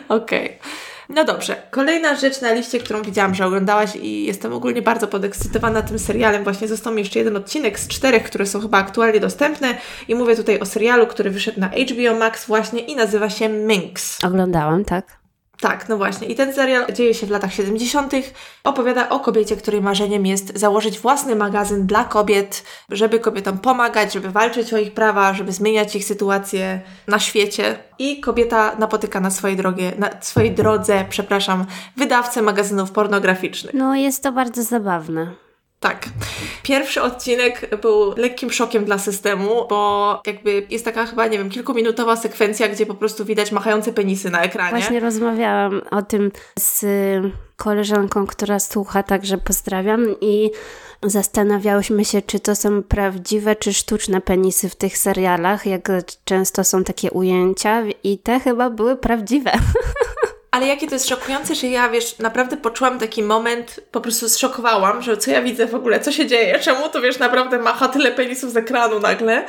Okej. 0.10 0.46
Okay. 0.46 0.60
No 1.10 1.26
dobrze, 1.26 1.56
kolejna 1.72 2.16
rzecz 2.16 2.42
na 2.42 2.54
liście, 2.54 2.80
którą 2.80 3.02
widziałam, 3.02 3.36
że 3.36 3.46
oglądałaś 3.46 3.96
i 3.96 4.26
jestem 4.26 4.54
ogólnie 4.54 4.82
bardzo 4.82 5.08
podekscytowana 5.08 5.82
tym 5.82 6.00
serialem. 6.00 6.44
Właśnie 6.44 6.68
został 6.68 6.94
mi 6.94 7.00
jeszcze 7.02 7.20
jeden 7.20 7.38
odcinek 7.38 7.80
z 7.80 7.88
czterech, 7.88 8.24
które 8.24 8.46
są 8.46 8.62
chyba 8.62 8.78
aktualnie 8.78 9.20
dostępne 9.20 9.78
i 10.08 10.16
mówię 10.16 10.36
tutaj 10.36 10.60
o 10.60 10.66
serialu, 10.66 11.08
który 11.08 11.30
wyszedł 11.30 11.60
na 11.60 11.68
HBO 11.68 12.20
Max 12.20 12.46
właśnie 12.46 12.80
i 12.80 12.96
nazywa 12.96 13.30
się 13.30 13.50
Minx. 13.50 14.24
Oglądałam, 14.24 14.86
tak. 14.86 15.25
Tak, 15.66 15.90
no 15.90 15.98
właśnie. 15.98 16.28
I 16.28 16.36
ten 16.36 16.54
serial 16.54 16.94
dzieje 16.94 17.14
się 17.14 17.28
w 17.28 17.30
latach 17.30 17.54
70. 17.54 18.14
Opowiada 18.64 19.10
o 19.10 19.20
kobiecie, 19.20 19.56
której 19.56 19.82
marzeniem 19.82 20.26
jest 20.26 20.58
założyć 20.60 21.00
własny 21.00 21.36
magazyn 21.36 21.88
dla 21.88 22.04
kobiet, 22.04 22.64
żeby 22.90 23.20
kobietom 23.20 23.58
pomagać, 23.58 24.14
żeby 24.14 24.30
walczyć 24.30 24.74
o 24.74 24.78
ich 24.78 24.94
prawa, 24.94 25.34
żeby 25.34 25.52
zmieniać 25.52 25.96
ich 25.96 26.06
sytuację 26.06 26.82
na 27.08 27.20
świecie. 27.20 27.78
I 28.00 28.20
kobieta 28.20 28.76
napotyka 28.80 29.20
na 29.20 29.32
swojej, 29.32 29.58
drogie, 29.58 29.92
na 29.98 30.10
swojej 30.22 30.52
drodze, 30.52 31.06
przepraszam, 31.10 31.66
wydawcę 31.98 32.42
magazynów 32.42 32.92
pornograficznych. 32.92 33.74
No, 33.74 33.96
jest 33.96 34.24
to 34.24 34.32
bardzo 34.32 34.64
zabawne. 34.64 35.45
Tak. 35.80 36.06
Pierwszy 36.64 37.02
odcinek 37.02 37.80
był 37.82 38.14
lekkim 38.18 38.52
szokiem 38.52 38.86
dla 38.86 38.98
systemu, 38.98 39.68
bo 39.70 40.22
jakby 40.28 40.68
jest 40.70 40.86
taka 40.86 41.06
chyba, 41.06 41.28
nie 41.28 41.38
wiem, 41.38 41.50
kilkuminutowa 41.50 42.16
sekwencja, 42.16 42.68
gdzie 42.68 42.86
po 42.86 42.96
prostu 42.96 43.26
widać 43.26 43.52
machające 43.52 43.94
penisy 43.94 44.30
na 44.30 44.42
ekranie. 44.42 44.70
Właśnie 44.70 45.00
rozmawiałam 45.00 45.82
o 45.92 46.02
tym 46.02 46.32
z 46.60 46.86
koleżanką, 47.56 48.28
która 48.28 48.60
słucha, 48.60 49.04
także 49.04 49.38
pozdrawiam 49.38 50.06
i 50.22 50.52
zastanawiałyśmy 51.04 52.06
się, 52.06 52.22
czy 52.22 52.40
to 52.40 52.56
są 52.56 52.84
prawdziwe, 52.84 53.56
czy 53.56 53.74
sztuczne 53.74 54.22
penisy 54.22 54.70
w 54.70 54.76
tych 54.76 54.98
serialach, 54.98 55.66
jak 55.66 55.92
często 56.26 56.64
są 56.64 56.84
takie 56.84 57.12
ujęcia 57.12 57.84
i 58.04 58.18
te 58.18 58.40
chyba 58.40 58.70
były 58.70 58.96
prawdziwe. 58.96 59.52
Ale 60.56 60.68
jakie 60.68 60.88
to 60.88 60.96
jest 60.96 61.10
szokujące, 61.10 61.56
że 61.56 61.68
ja, 61.68 61.90
wiesz, 61.90 62.20
naprawdę 62.20 62.58
poczułam 62.58 63.00
taki 63.00 63.24
moment, 63.24 63.80
po 63.92 64.02
prostu 64.02 64.30
zszokowałam, 64.30 65.02
że 65.02 65.18
co 65.18 65.32
ja 65.32 65.42
widzę 65.42 65.68
w 65.68 65.76
ogóle, 65.76 66.00
co 66.00 66.12
się 66.12 66.28
dzieje, 66.28 66.60
czemu 66.60 66.90
to, 66.90 67.02
wiesz, 67.02 67.20
naprawdę 67.20 67.60
macha 67.60 67.88
tyle 67.88 68.12
penisów 68.12 68.52
z 68.52 68.58
ekranu 68.58 69.00
nagle, 69.00 69.46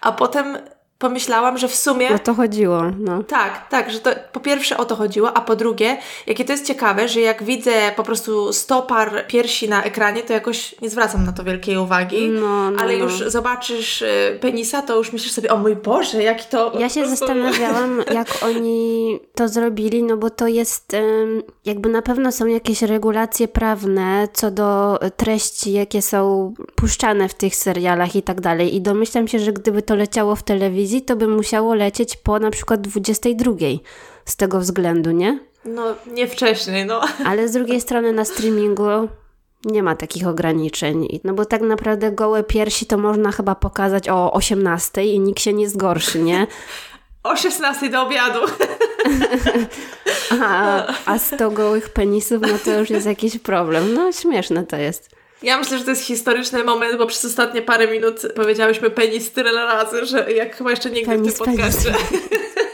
a 0.00 0.12
potem 0.12 0.58
pomyślałam, 0.98 1.58
że 1.58 1.68
w 1.68 1.74
sumie... 1.74 2.14
O 2.14 2.18
to 2.18 2.34
chodziło, 2.34 2.82
no. 2.98 3.22
Tak, 3.22 3.68
tak, 3.68 3.90
że 3.90 4.00
to 4.00 4.10
po 4.32 4.40
pierwsze 4.40 4.76
o 4.76 4.84
to 4.84 4.96
chodziło, 4.96 5.36
a 5.36 5.40
po 5.40 5.56
drugie, 5.56 5.96
jakie 6.26 6.44
to 6.44 6.52
jest 6.52 6.66
ciekawe, 6.66 7.08
że 7.08 7.20
jak 7.20 7.42
widzę 7.42 7.72
po 7.96 8.04
prostu 8.04 8.52
stopar 8.52 9.26
piersi 9.26 9.68
na 9.68 9.84
ekranie, 9.84 10.22
to 10.22 10.32
jakoś 10.32 10.80
nie 10.82 10.90
zwracam 10.90 11.26
na 11.26 11.32
to 11.32 11.44
wielkiej 11.44 11.76
uwagi, 11.76 12.28
no, 12.28 12.70
no, 12.70 12.80
ale 12.80 12.92
no. 12.92 13.04
już 13.04 13.12
zobaczysz 13.12 14.02
y, 14.02 14.38
penisa, 14.40 14.82
to 14.82 14.96
już 14.96 15.12
myślisz 15.12 15.32
sobie, 15.32 15.52
o 15.52 15.56
mój 15.56 15.76
Boże, 15.76 16.22
jaki 16.22 16.44
to... 16.50 16.72
Ja 16.78 16.88
się 16.88 17.08
zastanawiałam, 17.08 18.02
jak 18.14 18.28
oni 18.42 19.18
to 19.34 19.48
zrobili, 19.48 20.02
no 20.02 20.16
bo 20.16 20.30
to 20.30 20.46
jest, 20.46 20.96
jakby 21.64 21.88
na 21.88 22.02
pewno 22.02 22.32
są 22.32 22.46
jakieś 22.46 22.82
regulacje 22.82 23.48
prawne 23.48 24.28
co 24.32 24.50
do 24.50 24.98
treści, 25.16 25.72
jakie 25.72 26.02
są 26.02 26.54
puszczane 26.74 27.28
w 27.28 27.34
tych 27.34 27.56
serialach 27.56 28.16
i 28.16 28.22
tak 28.22 28.40
dalej 28.40 28.74
i 28.74 28.80
domyślam 28.80 29.28
się, 29.28 29.38
że 29.38 29.52
gdyby 29.52 29.82
to 29.82 29.94
leciało 29.94 30.36
w 30.36 30.42
telewizji, 30.42 30.87
to 31.06 31.16
by 31.16 31.28
musiało 31.28 31.74
lecieć 31.74 32.16
po 32.16 32.38
na 32.38 32.50
przykład 32.50 32.80
22 32.80 33.52
z 34.24 34.36
tego 34.36 34.60
względu, 34.60 35.10
nie? 35.10 35.38
No, 35.64 35.94
nie 36.06 36.28
wcześniej, 36.28 36.86
no. 36.86 37.00
Ale 37.24 37.48
z 37.48 37.52
drugiej 37.52 37.80
strony 37.80 38.12
na 38.12 38.24
streamingu 38.24 39.08
nie 39.64 39.82
ma 39.82 39.96
takich 39.96 40.26
ograniczeń. 40.26 41.20
No 41.24 41.34
bo 41.34 41.44
tak 41.44 41.60
naprawdę 41.60 42.12
gołe 42.12 42.44
piersi 42.44 42.86
to 42.86 42.98
można 42.98 43.32
chyba 43.32 43.54
pokazać 43.54 44.08
o 44.08 44.32
18 44.32 45.04
i 45.04 45.20
nikt 45.20 45.40
się 45.40 45.52
nie 45.52 45.68
zgorszy, 45.68 46.18
nie? 46.18 46.46
O 47.22 47.36
16 47.36 47.90
do 47.90 48.02
obiadu. 48.02 48.38
a, 50.42 50.86
a 51.06 51.18
100 51.18 51.50
gołych 51.50 51.88
penisów, 51.88 52.42
no 52.42 52.58
to 52.64 52.78
już 52.78 52.90
jest 52.90 53.06
jakiś 53.06 53.38
problem. 53.38 53.94
No 53.94 54.12
śmieszne 54.12 54.66
to 54.66 54.76
jest. 54.76 55.17
Ja 55.42 55.58
myślę, 55.58 55.78
że 55.78 55.84
to 55.84 55.90
jest 55.90 56.02
historyczny 56.02 56.64
moment, 56.64 56.98
bo 56.98 57.06
przez 57.06 57.24
ostatnie 57.24 57.62
parę 57.62 57.88
minut 57.88 58.20
powiedziałyśmy 58.34 58.90
penis 58.90 59.30
tyle 59.32 59.52
razy, 59.52 60.06
że 60.06 60.32
jak 60.32 60.56
chyba 60.56 60.70
jeszcze 60.70 60.90
nigdy 60.90 61.10
penis, 61.10 61.34
w 61.34 61.38
tym 61.38 61.46
podcaście. 61.46 61.94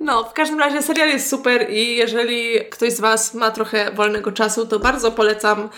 No, 0.00 0.24
w 0.24 0.32
każdym 0.32 0.58
razie 0.58 0.82
serial 0.82 1.08
jest 1.08 1.30
super 1.30 1.70
i 1.70 1.96
jeżeli 1.96 2.64
ktoś 2.70 2.92
z 2.92 3.00
Was 3.00 3.34
ma 3.34 3.50
trochę 3.50 3.92
wolnego 3.92 4.32
czasu, 4.32 4.66
to 4.66 4.78
bardzo 4.78 5.12
polecam 5.12 5.68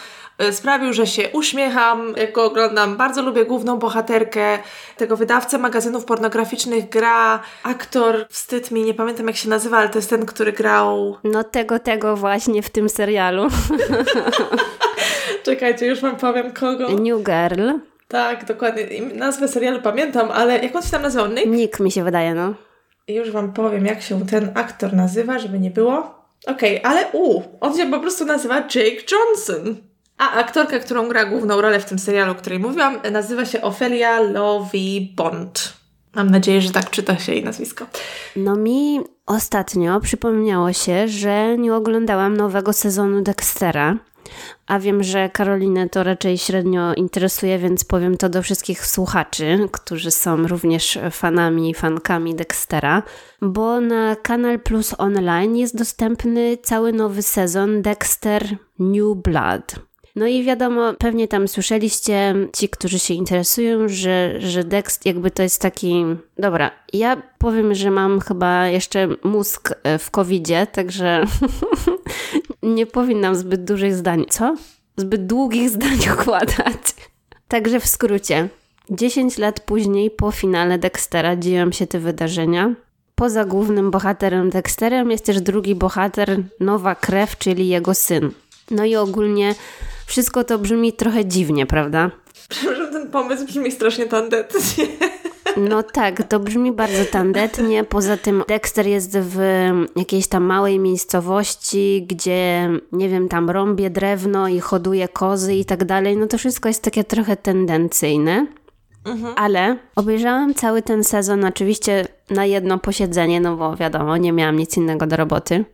E, 0.41 0.53
sprawił, 0.53 0.93
że 0.93 1.07
się 1.07 1.29
uśmiecham, 1.33 2.15
jak 2.17 2.33
go 2.33 2.45
oglądam. 2.45 2.97
Bardzo 2.97 3.23
lubię 3.23 3.45
główną 3.45 3.79
bohaterkę 3.79 4.59
tego 4.97 5.17
wydawcę 5.17 5.59
magazynów 5.59 6.05
pornograficznych. 6.05 6.89
Gra 6.89 7.43
aktor, 7.63 8.27
wstyd 8.31 8.71
mi, 8.71 8.83
nie 8.83 8.95
pamiętam 8.95 9.27
jak 9.27 9.37
się 9.37 9.49
nazywa, 9.49 9.79
ale 9.79 9.89
to 9.89 9.99
jest 9.99 10.11
ten, 10.11 10.27
który 10.27 10.53
grał... 10.53 11.17
No 11.25 11.45
tego, 11.45 11.79
tego 11.79 12.17
właśnie 12.17 12.63
w 12.63 12.71
tym 12.71 12.89
serialu. 12.89 13.49
Czekajcie, 15.45 15.87
już 15.87 16.01
Wam 16.01 16.17
powiem 16.17 16.53
kogo. 16.53 16.89
New 16.89 17.25
Girl. 17.25 17.71
Tak, 18.09 18.45
dokładnie. 18.45 18.87
Nazwę 19.15 19.49
serialu 19.49 19.83
pamiętam, 19.83 20.31
ale 20.31 20.59
jak 20.59 20.77
on 20.77 20.83
się 20.83 20.91
tam 20.91 21.03
nazywał? 21.03 21.29
Nick? 21.29 21.47
Nick 21.47 21.81
mi 21.81 21.93
się 21.93 22.05
wydaje, 22.05 22.35
no. 22.35 22.55
I 23.11 23.15
już 23.15 23.31
Wam 23.31 23.53
powiem, 23.53 23.87
jak 23.87 24.03
się 24.03 24.27
ten 24.27 24.51
aktor 24.55 24.93
nazywa, 24.93 25.39
żeby 25.39 25.61
nie 25.61 25.71
było. 25.71 26.21
Okej, 26.47 26.79
okay, 26.81 26.91
ale 26.91 27.07
u, 27.13 27.43
on 27.61 27.77
się 27.77 27.91
po 27.91 28.01
prostu 28.01 28.25
nazywa 28.25 28.57
Jake 28.57 29.03
Johnson. 29.13 29.77
A 30.19 30.33
aktorka, 30.33 30.79
którą 30.79 31.09
gra 31.09 31.25
główną 31.25 31.61
rolę 31.61 31.81
w 31.81 31.85
tym 31.85 31.99
serialu, 31.99 32.33
o 32.33 32.35
której 32.35 32.59
mówiłam, 32.59 32.99
nazywa 33.13 33.45
się 33.45 33.63
Ophelia 33.63 34.21
Lovie 34.21 35.01
Bond. 35.17 35.73
Mam 36.15 36.31
nadzieję, 36.31 36.61
że 36.61 36.71
tak 36.71 36.91
czyta 36.91 37.19
się 37.19 37.33
jej 37.33 37.45
nazwisko. 37.45 37.87
No 38.37 38.57
mi 38.57 39.01
ostatnio 39.27 40.01
przypomniało 40.01 40.73
się, 40.73 41.09
że 41.09 41.59
nie 41.59 41.75
oglądałam 41.75 42.37
nowego 42.37 42.73
sezonu 42.73 43.23
Dextera. 43.23 43.97
A 44.71 44.79
wiem, 44.79 45.03
że 45.03 45.29
Karolinę 45.29 45.89
to 45.89 46.03
raczej 46.03 46.39
średnio 46.39 46.95
interesuje, 46.95 47.59
więc 47.59 47.85
powiem 47.85 48.17
to 48.17 48.29
do 48.29 48.43
wszystkich 48.43 48.87
słuchaczy, 48.87 49.69
którzy 49.73 50.11
są 50.11 50.47
również 50.47 50.99
fanami 51.11 51.71
i 51.71 51.75
fankami 51.75 52.35
Dextera, 52.35 53.03
bo 53.43 53.81
na 53.81 54.17
Kanal 54.17 54.61
Plus 54.61 54.95
Online 54.99 55.57
jest 55.57 55.77
dostępny 55.77 56.59
cały 56.63 56.93
nowy 56.93 57.23
sezon 57.23 57.83
Dexter 57.83 58.57
New 58.79 59.17
Blood. 59.17 59.75
No 60.17 60.27
i 60.27 60.45
wiadomo, 60.45 60.95
pewnie 60.99 61.29
tam 61.29 61.49
słyszeliście, 61.49 62.35
ci, 62.57 62.69
którzy 62.69 62.99
się 62.99 63.15
interesują, 63.15 63.89
że, 63.89 64.41
że 64.41 64.65
Dex 64.65 65.01
jakby 65.05 65.31
to 65.31 65.43
jest 65.43 65.63
taki... 65.63 66.05
Dobra, 66.39 66.71
ja 66.93 67.23
powiem, 67.39 67.75
że 67.75 67.91
mam 67.91 68.21
chyba 68.21 68.67
jeszcze 68.67 69.09
mózg 69.25 69.75
e, 69.83 69.99
w 69.99 70.11
covidzie, 70.11 70.67
także 70.67 71.25
nie 72.63 72.87
powinnam 72.87 73.35
zbyt 73.35 73.65
dużych 73.65 73.95
zdań... 73.95 74.25
Co? 74.31 74.57
Zbyt 74.97 75.27
długich 75.27 75.71
zdań 75.77 75.99
układać. 76.15 76.95
Także 77.49 77.81
w 77.81 77.87
skrócie, 77.87 78.49
10 78.91 79.39
lat 79.39 79.61
później 79.61 80.11
po 80.11 80.31
finale 80.31 80.79
Dextera 80.79 81.37
dzieją 81.37 81.73
się 81.73 81.87
te 81.87 81.99
wydarzenia. 81.99 82.75
Poza 83.15 83.45
głównym 83.45 83.91
bohaterem 83.91 84.51
Dexterem 84.51 85.11
jest 85.11 85.25
też 85.25 85.41
drugi 85.41 85.75
bohater, 85.75 86.43
Nowa 86.61 86.95
Krew, 86.95 87.39
czyli 87.39 87.69
jego 87.69 87.95
syn. 87.95 88.31
No 88.71 88.85
i 88.85 88.97
ogólnie 88.97 89.55
wszystko 90.07 90.45
to 90.45 90.59
brzmi 90.59 90.93
trochę 90.93 91.25
dziwnie, 91.25 91.67
prawda? 91.67 92.11
Przepraszam, 92.49 92.93
ten 92.93 93.11
pomysł 93.11 93.47
brzmi 93.47 93.73
strasznie 93.73 94.07
tandetnie. 94.07 94.87
No 95.57 95.83
tak, 95.83 96.29
to 96.29 96.41
brzmi 96.41 96.73
bardzo 96.73 97.05
tandetnie. 97.05 97.85
Poza 97.85 98.17
tym 98.17 98.43
Dexter 98.49 98.87
jest 98.87 99.19
w 99.19 99.39
jakiejś 99.97 100.29
tam 100.29 100.45
małej 100.45 100.79
miejscowości, 100.79 102.07
gdzie, 102.09 102.71
nie 102.93 103.09
wiem, 103.09 103.29
tam 103.29 103.51
rąbie 103.51 103.91
drewno 103.91 104.49
i 104.49 104.61
hoduje 104.61 105.09
kozy 105.09 105.55
i 105.55 105.65
tak 105.65 105.85
dalej. 105.85 106.17
No 106.17 106.27
to 106.27 106.39
wszystko 106.39 106.69
jest 106.69 106.83
takie 106.83 107.05
trochę 107.05 107.37
tendencyjne. 107.37 108.47
Mhm. 109.05 109.35
Ale 109.37 109.77
obejrzałam 109.97 110.55
cały 110.55 110.83
ten 110.83 111.05
sezon 111.05 111.45
oczywiście 111.45 112.07
na 112.31 112.45
jedno 112.45 112.79
posiedzenie, 112.79 113.41
no 113.41 113.57
bo 113.57 113.77
wiadomo, 113.77 114.17
nie 114.17 114.33
miałam 114.33 114.57
nic 114.57 114.77
innego 114.77 115.07
do 115.07 115.17
roboty. 115.17 115.65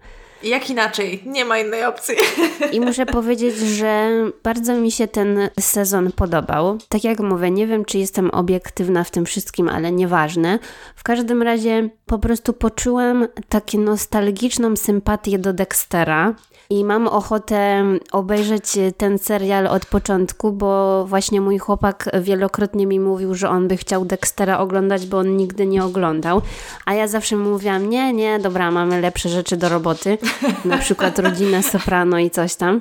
Jak 0.43 0.71
inaczej? 0.71 1.23
Nie 1.27 1.45
ma 1.45 1.59
innej 1.59 1.85
opcji. 1.85 2.15
I 2.73 2.81
muszę 2.81 3.07
powiedzieć, 3.07 3.57
że 3.57 4.11
bardzo 4.43 4.75
mi 4.75 4.91
się 4.91 5.09
ten 5.09 5.49
sezon 5.61 6.13
podobał. 6.13 6.79
Tak 6.89 7.05
jak 7.05 7.21
mówię, 7.21 7.51
nie 7.51 7.67
wiem, 7.67 7.85
czy 7.85 7.99
jestem 7.99 8.31
obiektywna 8.31 9.05
w 9.05 9.11
tym 9.11 9.27
wszystkim, 9.27 9.69
ale 9.69 9.93
nieważne. 9.93 10.59
W 10.97 11.03
każdym 11.03 11.43
razie 11.43 11.89
po 12.07 12.19
prostu 12.19 12.53
poczułam 12.53 13.29
taką 13.49 13.79
nostalgiczną 13.79 14.77
sympatię 14.77 15.39
do 15.39 15.53
Dextera. 15.53 16.35
I 16.71 16.85
mam 16.85 17.09
ochotę 17.09 17.85
obejrzeć 18.13 18.79
ten 18.97 19.19
serial 19.19 19.67
od 19.67 19.87
początku, 19.87 20.53
bo 20.53 21.05
właśnie 21.07 21.41
mój 21.41 21.59
chłopak 21.59 22.11
wielokrotnie 22.21 22.87
mi 22.87 23.01
mówił, 23.01 23.35
że 23.35 23.49
on 23.49 23.69
by 23.69 23.77
chciał 23.77 24.05
Dextera 24.05 24.59
oglądać, 24.59 25.07
bo 25.07 25.19
on 25.19 25.37
nigdy 25.37 25.67
nie 25.67 25.85
oglądał. 25.85 26.43
A 26.85 26.95
ja 26.95 27.09
zawsze 27.09 27.37
mówiłam, 27.37 27.91
nie, 27.91 28.13
nie, 28.13 28.39
dobra, 28.39 28.71
mamy 28.71 29.01
lepsze 29.01 29.29
rzeczy 29.29 29.57
do 29.57 29.69
roboty, 29.69 30.19
na 30.65 30.79
przykład 30.79 31.19
rodzinę 31.19 31.63
Soprano 31.63 32.19
i 32.19 32.31
coś 32.31 32.55
tam. 32.55 32.81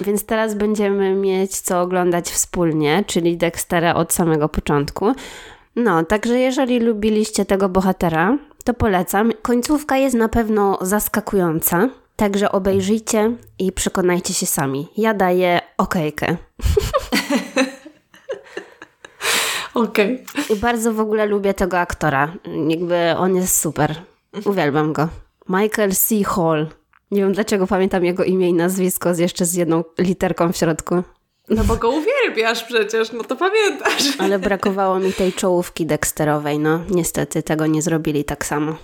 Więc 0.00 0.24
teraz 0.24 0.54
będziemy 0.54 1.14
mieć 1.14 1.58
co 1.60 1.80
oglądać 1.80 2.30
wspólnie, 2.30 3.04
czyli 3.06 3.36
Dextera 3.36 3.94
od 3.94 4.12
samego 4.12 4.48
początku. 4.48 5.12
No, 5.76 6.04
także 6.04 6.38
jeżeli 6.38 6.80
lubiliście 6.80 7.44
tego 7.44 7.68
bohatera, 7.68 8.38
to 8.64 8.74
polecam. 8.74 9.32
Końcówka 9.42 9.96
jest 9.96 10.16
na 10.16 10.28
pewno 10.28 10.78
zaskakująca. 10.80 11.88
Także 12.18 12.52
obejrzyjcie 12.52 13.32
i 13.58 13.72
przekonajcie 13.72 14.34
się 14.34 14.46
sami. 14.46 14.88
Ja 14.96 15.14
daję 15.14 15.60
okejkę. 15.76 16.26
Okej. 19.74 20.24
Okay. 20.24 20.56
I 20.56 20.60
bardzo 20.60 20.92
w 20.92 21.00
ogóle 21.00 21.26
lubię 21.26 21.54
tego 21.54 21.78
aktora. 21.78 22.32
Jakby 22.68 23.14
on 23.16 23.36
jest 23.36 23.60
super. 23.60 23.94
Uwielbiam 24.44 24.92
go. 24.92 25.08
Michael 25.48 25.92
C. 25.92 26.24
Hall. 26.24 26.66
Nie 27.10 27.20
wiem 27.20 27.32
dlaczego 27.32 27.66
pamiętam 27.66 28.04
jego 28.04 28.24
imię 28.24 28.48
i 28.48 28.54
nazwisko 28.54 29.14
z 29.14 29.18
jeszcze 29.18 29.44
z 29.44 29.54
jedną 29.54 29.84
literką 29.98 30.52
w 30.52 30.56
środku. 30.56 31.02
No 31.48 31.64
bo 31.64 31.76
go 31.76 31.90
uwielbiasz 31.90 32.64
przecież, 32.64 33.12
no 33.12 33.24
to 33.24 33.36
pamiętasz. 33.36 34.16
Ale 34.22 34.38
brakowało 34.38 34.98
mi 34.98 35.12
tej 35.12 35.32
czołówki 35.32 35.86
Dexterowej, 35.86 36.58
no. 36.58 36.80
Niestety 36.90 37.42
tego 37.42 37.66
nie 37.66 37.82
zrobili 37.82 38.24
tak 38.24 38.46
samo. 38.46 38.76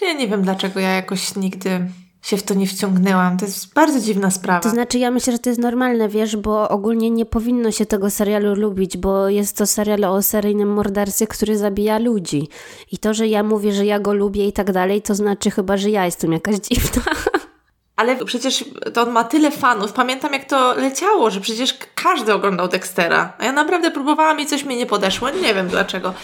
Ja 0.00 0.12
nie 0.12 0.28
wiem 0.28 0.42
dlaczego 0.42 0.80
ja 0.80 0.90
jakoś 0.90 1.36
nigdy 1.36 1.80
się 2.22 2.36
w 2.36 2.42
to 2.42 2.54
nie 2.54 2.66
wciągnęłam. 2.66 3.38
To 3.38 3.44
jest 3.44 3.74
bardzo 3.74 4.00
dziwna 4.00 4.30
sprawa. 4.30 4.60
To 4.60 4.70
znaczy, 4.70 4.98
ja 4.98 5.10
myślę, 5.10 5.32
że 5.32 5.38
to 5.38 5.50
jest 5.50 5.60
normalne, 5.60 6.08
wiesz, 6.08 6.36
bo 6.36 6.68
ogólnie 6.68 7.10
nie 7.10 7.26
powinno 7.26 7.72
się 7.72 7.86
tego 7.86 8.10
serialu 8.10 8.54
lubić, 8.54 8.96
bo 8.96 9.28
jest 9.28 9.56
to 9.56 9.66
serial 9.66 10.04
o 10.04 10.22
seryjnym 10.22 10.72
mordercy, 10.72 11.26
który 11.26 11.58
zabija 11.58 11.98
ludzi. 11.98 12.48
I 12.92 12.98
to, 12.98 13.14
że 13.14 13.28
ja 13.28 13.42
mówię, 13.42 13.72
że 13.72 13.86
ja 13.86 14.00
go 14.00 14.12
lubię 14.12 14.48
i 14.48 14.52
tak 14.52 14.72
dalej, 14.72 15.02
to 15.02 15.14
znaczy 15.14 15.50
chyba, 15.50 15.76
że 15.76 15.90
ja 15.90 16.04
jestem 16.04 16.32
jakaś 16.32 16.56
dziwna. 16.70 17.02
Ale 17.96 18.24
przecież 18.24 18.64
to 18.94 19.02
on 19.02 19.10
ma 19.10 19.24
tyle 19.24 19.50
fanów. 19.50 19.92
Pamiętam, 19.92 20.32
jak 20.32 20.44
to 20.44 20.74
leciało, 20.74 21.30
że 21.30 21.40
przecież 21.40 21.78
każdy 21.94 22.34
oglądał 22.34 22.68
Dextera. 22.68 23.32
A 23.38 23.44
ja 23.44 23.52
naprawdę 23.52 23.90
próbowałam 23.90 24.40
i 24.40 24.46
coś 24.46 24.64
mi 24.64 24.76
nie 24.76 24.86
podeszło. 24.86 25.30
Nie 25.30 25.54
wiem 25.54 25.68
dlaczego. 25.68 26.14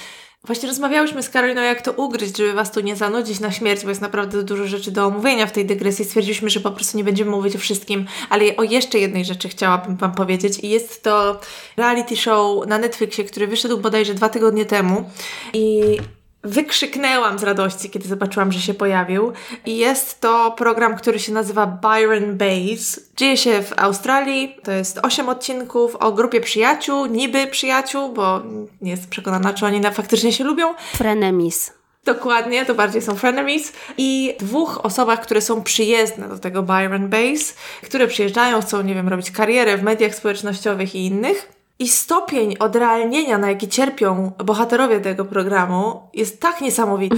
Właśnie 0.44 0.68
rozmawiałyśmy 0.68 1.22
z 1.22 1.30
Karoliną, 1.30 1.62
jak 1.62 1.82
to 1.82 1.92
ugryźć, 1.92 2.36
żeby 2.36 2.52
Was 2.52 2.72
tu 2.72 2.80
nie 2.80 2.96
zanudzić 2.96 3.40
na 3.40 3.52
śmierć, 3.52 3.82
bo 3.82 3.88
jest 3.88 4.00
naprawdę 4.00 4.42
dużo 4.42 4.66
rzeczy 4.66 4.90
do 4.90 5.06
omówienia 5.06 5.46
w 5.46 5.52
tej 5.52 5.66
dygresji. 5.66 6.04
Stwierdziliśmy, 6.04 6.50
że 6.50 6.60
po 6.60 6.70
prostu 6.70 6.96
nie 6.96 7.04
będziemy 7.04 7.30
mówić 7.30 7.56
o 7.56 7.58
wszystkim, 7.58 8.06
ale 8.30 8.56
o 8.56 8.62
jeszcze 8.62 8.98
jednej 8.98 9.24
rzeczy 9.24 9.48
chciałabym 9.48 9.96
Wam 9.96 10.14
powiedzieć 10.14 10.58
i 10.62 10.68
jest 10.68 11.02
to 11.02 11.40
reality 11.76 12.16
show 12.16 12.66
na 12.66 12.78
Netflixie, 12.78 13.24
który 13.24 13.46
wyszedł 13.46 13.78
bodajże 13.78 14.14
dwa 14.14 14.28
tygodnie 14.28 14.64
temu 14.64 15.10
i 15.52 15.98
wykrzyknęłam 16.44 17.38
z 17.38 17.42
radości, 17.42 17.90
kiedy 17.90 18.08
zobaczyłam, 18.08 18.52
że 18.52 18.60
się 18.60 18.74
pojawił. 18.74 19.32
I 19.66 19.76
jest 19.76 20.20
to 20.20 20.50
program, 20.50 20.96
który 20.96 21.18
się 21.18 21.32
nazywa 21.32 21.66
Byron 21.66 22.36
Base. 22.36 23.00
Dzieje 23.16 23.36
się 23.36 23.62
w 23.62 23.72
Australii. 23.76 24.56
To 24.62 24.72
jest 24.72 24.98
8 25.02 25.28
odcinków 25.28 25.96
o 25.96 26.12
grupie 26.12 26.40
przyjaciół, 26.40 27.06
niby 27.06 27.46
przyjaciół, 27.46 28.12
bo 28.12 28.42
nie 28.80 28.90
jestem 28.90 29.10
przekonana, 29.10 29.54
czy 29.54 29.66
oni 29.66 29.82
faktycznie 29.92 30.32
się 30.32 30.44
lubią. 30.44 30.74
Frenemies. 30.94 31.72
Dokładnie, 32.04 32.66
to 32.66 32.74
bardziej 32.74 33.02
są 33.02 33.14
frenemies. 33.14 33.72
I 33.98 34.36
dwóch 34.40 34.84
osobach, 34.84 35.20
które 35.20 35.40
są 35.40 35.62
przyjezdne 35.62 36.28
do 36.28 36.38
tego 36.38 36.62
Byron 36.62 37.08
Base, 37.08 37.54
które 37.82 38.06
przyjeżdżają, 38.06 38.60
chcą, 38.60 38.82
nie 38.82 38.94
wiem, 38.94 39.08
robić 39.08 39.30
karierę 39.30 39.78
w 39.78 39.82
mediach 39.82 40.14
społecznościowych 40.14 40.94
i 40.94 41.06
innych. 41.06 41.53
I 41.78 41.88
stopień 41.88 42.56
odrealnienia, 42.58 43.38
na 43.38 43.48
jaki 43.48 43.68
cierpią 43.68 44.32
bohaterowie 44.44 45.00
tego 45.00 45.24
programu, 45.24 46.08
jest 46.12 46.40
tak 46.40 46.60
niesamowity, 46.60 47.16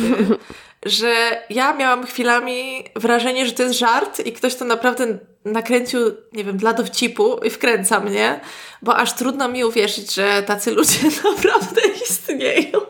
że 0.87 1.15
ja 1.51 1.75
miałam 1.75 2.07
chwilami 2.07 2.85
wrażenie, 2.97 3.47
że 3.47 3.53
to 3.53 3.63
jest 3.63 3.79
żart 3.79 4.21
i 4.27 4.33
ktoś 4.33 4.55
to 4.55 4.65
naprawdę 4.65 5.19
nakręcił, 5.45 6.01
nie 6.33 6.45
wiem, 6.45 6.57
dla 6.57 6.73
dowcipu 6.73 7.39
i 7.45 7.51
wkręca 7.51 8.01
mnie, 8.01 8.41
bo 8.83 8.97
aż 8.97 9.13
trudno 9.13 9.49
mi 9.49 9.65
uwierzyć, 9.65 10.15
że 10.15 10.43
tacy 10.43 10.71
ludzie 10.71 10.99
naprawdę 11.31 11.81
istnieją. 12.11 12.81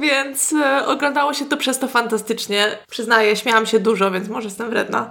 Więc 0.00 0.52
e, 0.52 0.86
oglądało 0.86 1.34
się 1.34 1.44
to 1.44 1.56
przez 1.56 1.78
to 1.78 1.88
fantastycznie. 1.88 2.78
Przyznaję, 2.90 3.36
śmiałam 3.36 3.66
się 3.66 3.80
dużo, 3.80 4.10
więc 4.10 4.28
może 4.28 4.48
jestem 4.48 4.70
wredna. 4.70 5.10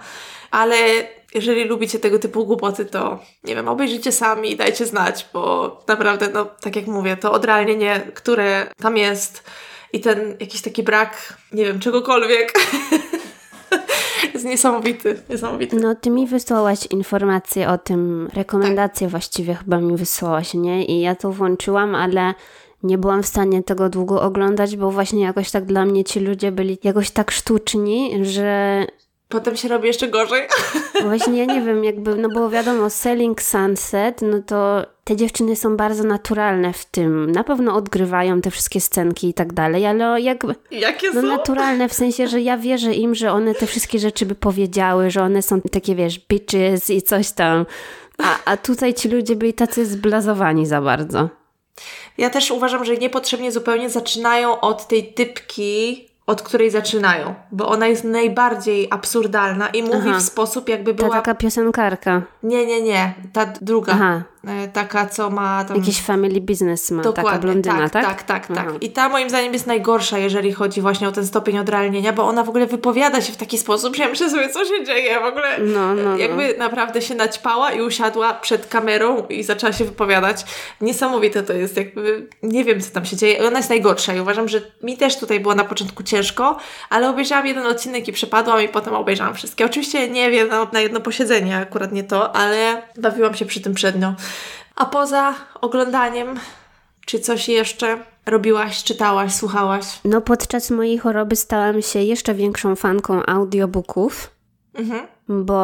Ale 0.52 0.78
jeżeli 1.34 1.64
lubicie 1.64 2.00
tego 2.00 2.20
typu 2.20 2.46
głupoty, 2.46 2.86
to 2.86 3.20
nie 3.44 3.56
wiem, 3.56 3.68
obejrzyjcie 3.68 4.12
sami 4.12 4.52
i 4.52 4.56
dajcie 4.56 4.86
znać, 4.86 5.28
bo 5.34 5.78
naprawdę, 5.88 6.30
no, 6.34 6.46
tak 6.46 6.76
jak 6.76 6.88
mówię, 6.88 7.18
to 7.18 7.32
odrealnienie, 7.32 8.02
które 8.14 8.68
tam 8.78 8.98
jest 8.98 9.44
i 9.94 10.00
ten 10.00 10.38
jakiś 10.40 10.62
taki 10.62 10.84
brak, 10.84 11.38
nie 11.52 11.66
wiem, 11.66 11.80
czegokolwiek. 11.80 12.54
jest 14.34 14.46
niesamowity, 14.46 15.22
niesamowity. 15.30 15.76
No, 15.76 15.96
ty 15.96 16.10
mi 16.10 16.28
wysłałaś 16.28 16.86
informacje 16.86 17.70
o 17.70 17.78
tym, 17.78 18.30
rekomendacje 18.34 19.08
tak. 19.08 19.12
właściwie 19.12 19.56
chyba 19.56 19.78
mi 19.78 19.98
wysłałaś, 19.98 20.54
nie? 20.54 20.86
I 20.86 21.02
ja 21.02 21.16
to 21.16 21.32
włączyłam, 21.32 21.96
ale 21.96 22.34
nie 22.84 22.98
byłam 22.98 23.24
w 23.24 23.28
stanie 23.28 23.64
tego 23.64 23.90
długo 23.90 24.22
oglądać, 24.22 24.76
bo 24.76 24.92
właśnie 24.92 25.22
jakoś 25.22 25.52
tak 25.52 25.66
dla 25.66 25.86
mnie 25.86 26.04
ci 26.04 26.20
ludzie 26.20 26.52
byli 26.52 26.78
jakoś 26.84 27.12
tak 27.12 27.32
sztuczni, 27.32 28.26
że 28.26 28.86
Potem 29.34 29.58
się 29.58 29.68
robi 29.68 29.88
jeszcze 29.88 30.08
gorzej. 30.08 30.48
Właśnie 31.02 31.38
ja 31.38 31.46
nie 31.46 31.62
wiem, 31.62 31.84
jakby, 31.84 32.16
no 32.16 32.30
bo 32.30 32.50
wiadomo, 32.50 32.90
Selling 32.90 33.42
Sunset, 33.42 34.22
no 34.22 34.42
to 34.46 34.86
te 35.04 35.16
dziewczyny 35.16 35.56
są 35.56 35.78
bardzo 35.78 36.04
naturalne 36.04 36.74
w 36.74 36.86
tym. 36.86 37.32
Na 37.32 37.44
pewno 37.44 37.76
odgrywają 37.76 38.42
te 38.42 38.52
wszystkie 38.52 38.82
scenki 38.82 39.30
i 39.30 39.34
tak 39.34 39.54
dalej, 39.54 39.86
ale 39.86 40.22
jakby... 40.22 40.56
Jakie 40.72 41.08
no 41.14 41.22
są? 41.22 41.28
naturalne 41.28 41.90
w 41.90 41.94
sensie, 41.94 42.28
że 42.28 42.42
ja 42.42 42.58
wierzę 42.58 42.94
im, 42.94 43.16
że 43.16 43.32
one 43.32 43.56
te 43.56 43.66
wszystkie 43.66 44.00
rzeczy 44.00 44.26
by 44.26 44.36
powiedziały, 44.36 45.12
że 45.12 45.22
one 45.22 45.42
są 45.42 45.62
takie, 45.62 45.96
wiesz, 45.96 46.20
bitches 46.20 46.90
i 46.90 47.02
coś 47.02 47.32
tam. 47.32 47.66
A, 48.18 48.38
a 48.46 48.58
tutaj 48.58 48.94
ci 48.94 49.10
ludzie 49.10 49.36
byli 49.36 49.54
tacy 49.54 49.86
zblazowani 49.86 50.66
za 50.66 50.82
bardzo. 50.82 51.30
Ja 52.18 52.30
też 52.30 52.52
uważam, 52.52 52.86
że 52.86 52.98
niepotrzebnie 52.98 53.52
zupełnie 53.52 53.90
zaczynają 53.90 54.60
od 54.60 54.88
tej 54.88 55.14
typki 55.14 56.13
od 56.28 56.42
której 56.42 56.72
zaczynają, 56.72 57.36
bo 57.52 57.68
ona 57.68 57.88
jest 57.88 58.04
najbardziej 58.04 58.88
absurdalna 58.92 59.68
i 59.68 59.84
mówi 59.84 60.10
Aha. 60.10 60.20
w 60.20 60.22
sposób 60.22 60.70
jakby 60.70 60.94
była... 60.94 61.10
Ta 61.10 61.16
taka 61.16 61.36
piosenkarka. 61.36 62.22
Nie, 62.44 62.66
nie, 62.66 62.82
nie. 62.82 63.14
Ta 63.34 63.46
druga. 63.46 63.94
Aha. 63.94 64.24
E, 64.48 64.68
taka, 64.68 65.06
co 65.06 65.30
ma 65.30 65.66
tam... 65.66 65.78
Jakiś 65.78 66.02
family 66.02 66.42
business 66.42 66.92
ma, 66.92 67.04
Dokładnie, 67.04 67.32
taka 67.32 67.42
blondyna, 67.42 67.90
tak? 67.90 68.06
Tak, 68.06 68.24
tak, 68.24 68.48
tak. 68.48 68.56
tak. 68.56 68.84
I 68.84 68.90
ta 68.90 69.10
moim 69.10 69.30
zdaniem 69.30 69.54
jest 69.54 69.68
najgorsza, 69.68 70.18
jeżeli 70.18 70.54
chodzi 70.54 70.82
właśnie 70.82 71.08
o 71.08 71.12
ten 71.12 71.28
stopień 71.28 71.58
odrealnienia, 71.58 72.14
bo 72.14 72.24
ona 72.24 72.44
w 72.44 72.50
ogóle 72.50 72.68
wypowiada 72.68 73.22
się 73.22 73.34
w 73.34 73.38
taki 73.38 73.58
sposób, 73.58 73.96
że 73.96 74.04
ja 74.04 74.10
myślę 74.10 74.30
sobie, 74.30 74.50
co 74.50 74.66
się 74.66 74.84
dzieje 74.86 75.20
w 75.20 75.24
ogóle. 75.24 75.60
No, 75.60 75.94
no, 75.96 76.04
no. 76.04 76.18
jakby 76.18 76.48
no. 76.48 76.64
naprawdę 76.64 77.02
się 77.02 77.16
naćpała 77.16 77.72
i 77.72 77.82
usiadła 77.82 78.34
przed 78.34 78.68
kamerą 78.68 79.28
i 79.28 79.44
zaczęła 79.44 79.74
się 79.74 79.86
wypowiadać. 79.86 80.46
Niesamowite 80.82 81.44
to 81.44 81.54
jest, 81.54 81.78
jakby 81.78 82.28
nie 82.44 82.64
wiem, 82.64 82.82
co 82.82 82.92
tam 82.92 83.06
się 83.06 83.16
dzieje. 83.16 83.48
Ona 83.48 83.58
jest 83.58 83.70
najgorsza 83.70 84.14
i 84.14 84.20
uważam, 84.20 84.48
że 84.48 84.62
mi 84.82 84.98
też 84.98 85.18
tutaj 85.20 85.40
było 85.40 85.56
na 85.56 85.64
początku 85.64 86.04
ciężko, 86.04 86.58
ale 86.90 87.10
obejrzałam 87.10 87.48
jeden 87.48 87.66
odcinek 87.66 88.08
i 88.08 88.14
przepadłam 88.14 88.62
i 88.62 88.68
potem 88.68 88.94
obejrzałam 88.94 89.34
wszystkie. 89.34 89.66
Oczywiście 89.66 90.10
nie 90.10 90.32
wiem, 90.32 90.50
na 90.74 90.80
jedno 90.80 91.00
posiedzenie 91.00 91.58
akurat 91.58 91.92
nie 91.92 92.04
to, 92.04 92.36
ale 92.36 92.82
bawiłam 92.98 93.36
się 93.36 93.46
przy 93.46 93.62
tym 93.62 93.74
przednio. 93.74 94.14
A 94.76 94.86
poza 94.86 95.34
oglądaniem, 95.62 96.40
czy 97.06 97.20
coś 97.20 97.50
jeszcze 97.50 97.98
robiłaś, 98.26 98.84
czytałaś, 98.84 99.34
słuchałaś? 99.34 99.86
No, 100.06 100.22
podczas 100.22 100.72
mojej 100.72 100.98
choroby 100.98 101.36
stałam 101.36 101.82
się 101.82 102.00
jeszcze 102.00 102.34
większą 102.34 102.76
fanką 102.76 103.26
audiobooków. 103.26 104.32
Mhm. 104.74 105.08
Bo 105.30 105.58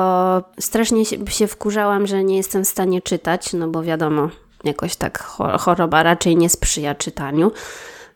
strasznie 0.60 1.06
się, 1.06 1.48
wkurzałam, 1.48 2.08
że 2.08 2.24
nie 2.24 2.38
jestem 2.38 2.66
w 2.66 2.68
stanie 2.68 3.02
czytać, 3.02 3.54
no 3.54 3.68
bo 3.68 3.84
wiadomo, 3.84 4.30
jakoś 4.64 4.96
tak 4.96 5.24
choroba 5.60 6.04
raczej 6.04 6.36
nie 6.36 6.50
sprzyja 6.50 6.96
czytaniu. 6.96 7.52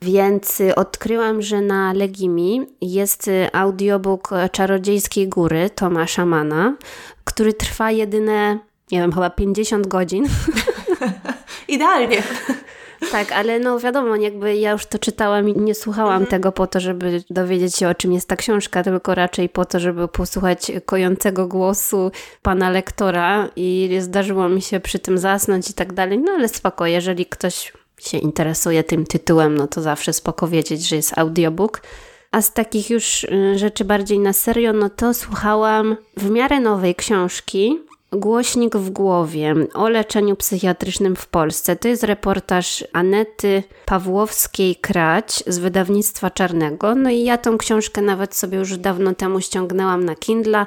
Więc 0.02 0.62
odkryłam, 0.76 1.42
że 1.42 1.62
na 1.62 1.94
Legimi 1.94 2.68
jest 2.82 3.30
audiobook 3.54 4.30
Czarodziejskiej 4.52 5.30
Góry 5.30 5.70
Tomasza 5.70 6.26
Mana, 6.26 6.76
który 7.24 7.54
trwa 7.54 7.92
jedyne, 7.92 8.60
nie 8.92 9.00
wiem, 9.00 9.12
chyba 9.12 9.30
50 9.30 9.88
godzin. 9.88 10.28
Idealnie. 11.68 12.24
Tak, 13.12 13.32
ale 13.32 13.60
no 13.60 13.80
wiadomo, 13.80 14.16
jakby 14.16 14.56
ja 14.56 14.72
już 14.72 14.86
to 14.86 15.00
czytałam 15.00 15.50
i 15.50 15.54
nie 15.60 15.76
słuchałam 15.76 16.14
mhm. 16.14 16.30
tego 16.30 16.52
po 16.52 16.68
to, 16.68 16.80
żeby 16.80 17.24
dowiedzieć 17.30 17.76
się 17.76 17.90
o 17.90 17.96
czym 17.96 18.14
jest 18.14 18.28
ta 18.28 18.36
książka, 18.36 18.84
tylko 18.84 19.16
raczej 19.16 19.50
po 19.50 19.66
to, 19.66 19.80
żeby 19.80 20.08
posłuchać 20.08 20.72
kojącego 20.86 21.48
głosu 21.48 22.12
pana 22.42 22.70
lektora 22.70 23.50
i 23.56 23.98
zdarzyło 24.00 24.50
mi 24.50 24.62
się 24.62 24.80
przy 24.80 25.00
tym 25.00 25.18
zasnąć 25.18 25.70
i 25.70 25.74
tak 25.74 25.94
dalej. 25.94 26.20
No 26.20 26.32
ale 26.32 26.48
spoko, 26.48 26.86
jeżeli 26.86 27.26
ktoś 27.26 27.74
się 28.00 28.18
interesuje 28.18 28.84
tym 28.84 29.06
tytułem, 29.06 29.56
no 29.56 29.68
to 29.68 29.82
zawsze 29.82 30.14
spoko 30.14 30.48
wiedzieć, 30.48 30.88
że 30.88 30.96
jest 30.96 31.18
audiobook. 31.18 31.82
A 32.32 32.42
z 32.42 32.54
takich 32.54 32.90
już 32.90 33.24
y, 33.24 33.58
rzeczy 33.58 33.86
bardziej 33.86 34.20
na 34.20 34.34
serio, 34.34 34.74
no 34.74 34.90
to 34.90 35.14
słuchałam 35.14 35.98
w 36.18 36.30
miarę 36.30 36.60
nowej 36.60 36.96
książki 36.96 37.80
Głośnik 38.16 38.78
w 38.78 38.90
głowie 38.90 39.56
o 39.74 39.90
leczeniu 39.90 40.36
psychiatrycznym 40.36 41.16
w 41.16 41.28
Polsce. 41.28 41.76
To 41.76 41.88
jest 41.88 42.04
reportaż 42.04 42.84
Anety 42.94 43.64
Pawłowskiej-Krać 43.86 45.44
z 45.48 45.58
wydawnictwa 45.58 46.30
Czarnego. 46.30 46.96
No 46.96 47.10
i 47.10 47.24
ja 47.24 47.38
tą 47.38 47.58
książkę 47.58 48.02
nawet 48.02 48.36
sobie 48.36 48.58
już 48.58 48.78
dawno 48.78 49.14
temu 49.14 49.42
ściągnęłam 49.42 50.06
na 50.06 50.16
Kindle. 50.16 50.66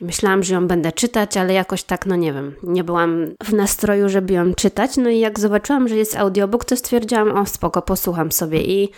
Myślałam, 0.00 0.42
że 0.42 0.54
ją 0.54 0.66
będę 0.66 0.92
czytać, 0.92 1.36
ale 1.36 1.52
jakoś 1.52 1.82
tak, 1.82 2.06
no 2.06 2.16
nie 2.16 2.32
wiem, 2.32 2.54
nie 2.62 2.84
byłam 2.84 3.26
w 3.44 3.52
nastroju, 3.52 4.08
żeby 4.08 4.34
ją 4.34 4.54
czytać. 4.54 4.96
No 4.96 5.10
i 5.10 5.18
jak 5.18 5.40
zobaczyłam, 5.40 5.88
że 5.88 5.96
jest 5.96 6.16
audiobook, 6.16 6.64
to 6.64 6.76
stwierdziłam, 6.76 7.32
o 7.32 7.46
spoko, 7.46 7.82
posłucham 7.82 8.32
sobie. 8.32 8.62
I 8.62 8.90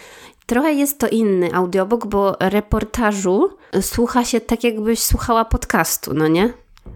Trochę 0.48 0.72
jest 0.72 0.98
to 0.98 1.08
inny 1.08 1.54
audiobook, 1.54 2.06
bo 2.06 2.37
reportażu 2.40 3.50
słucha 3.80 4.24
się 4.24 4.40
tak, 4.40 4.64
jakbyś 4.64 4.98
słuchała 4.98 5.44
podcastu, 5.44 6.14
no 6.14 6.28
nie? 6.28 6.52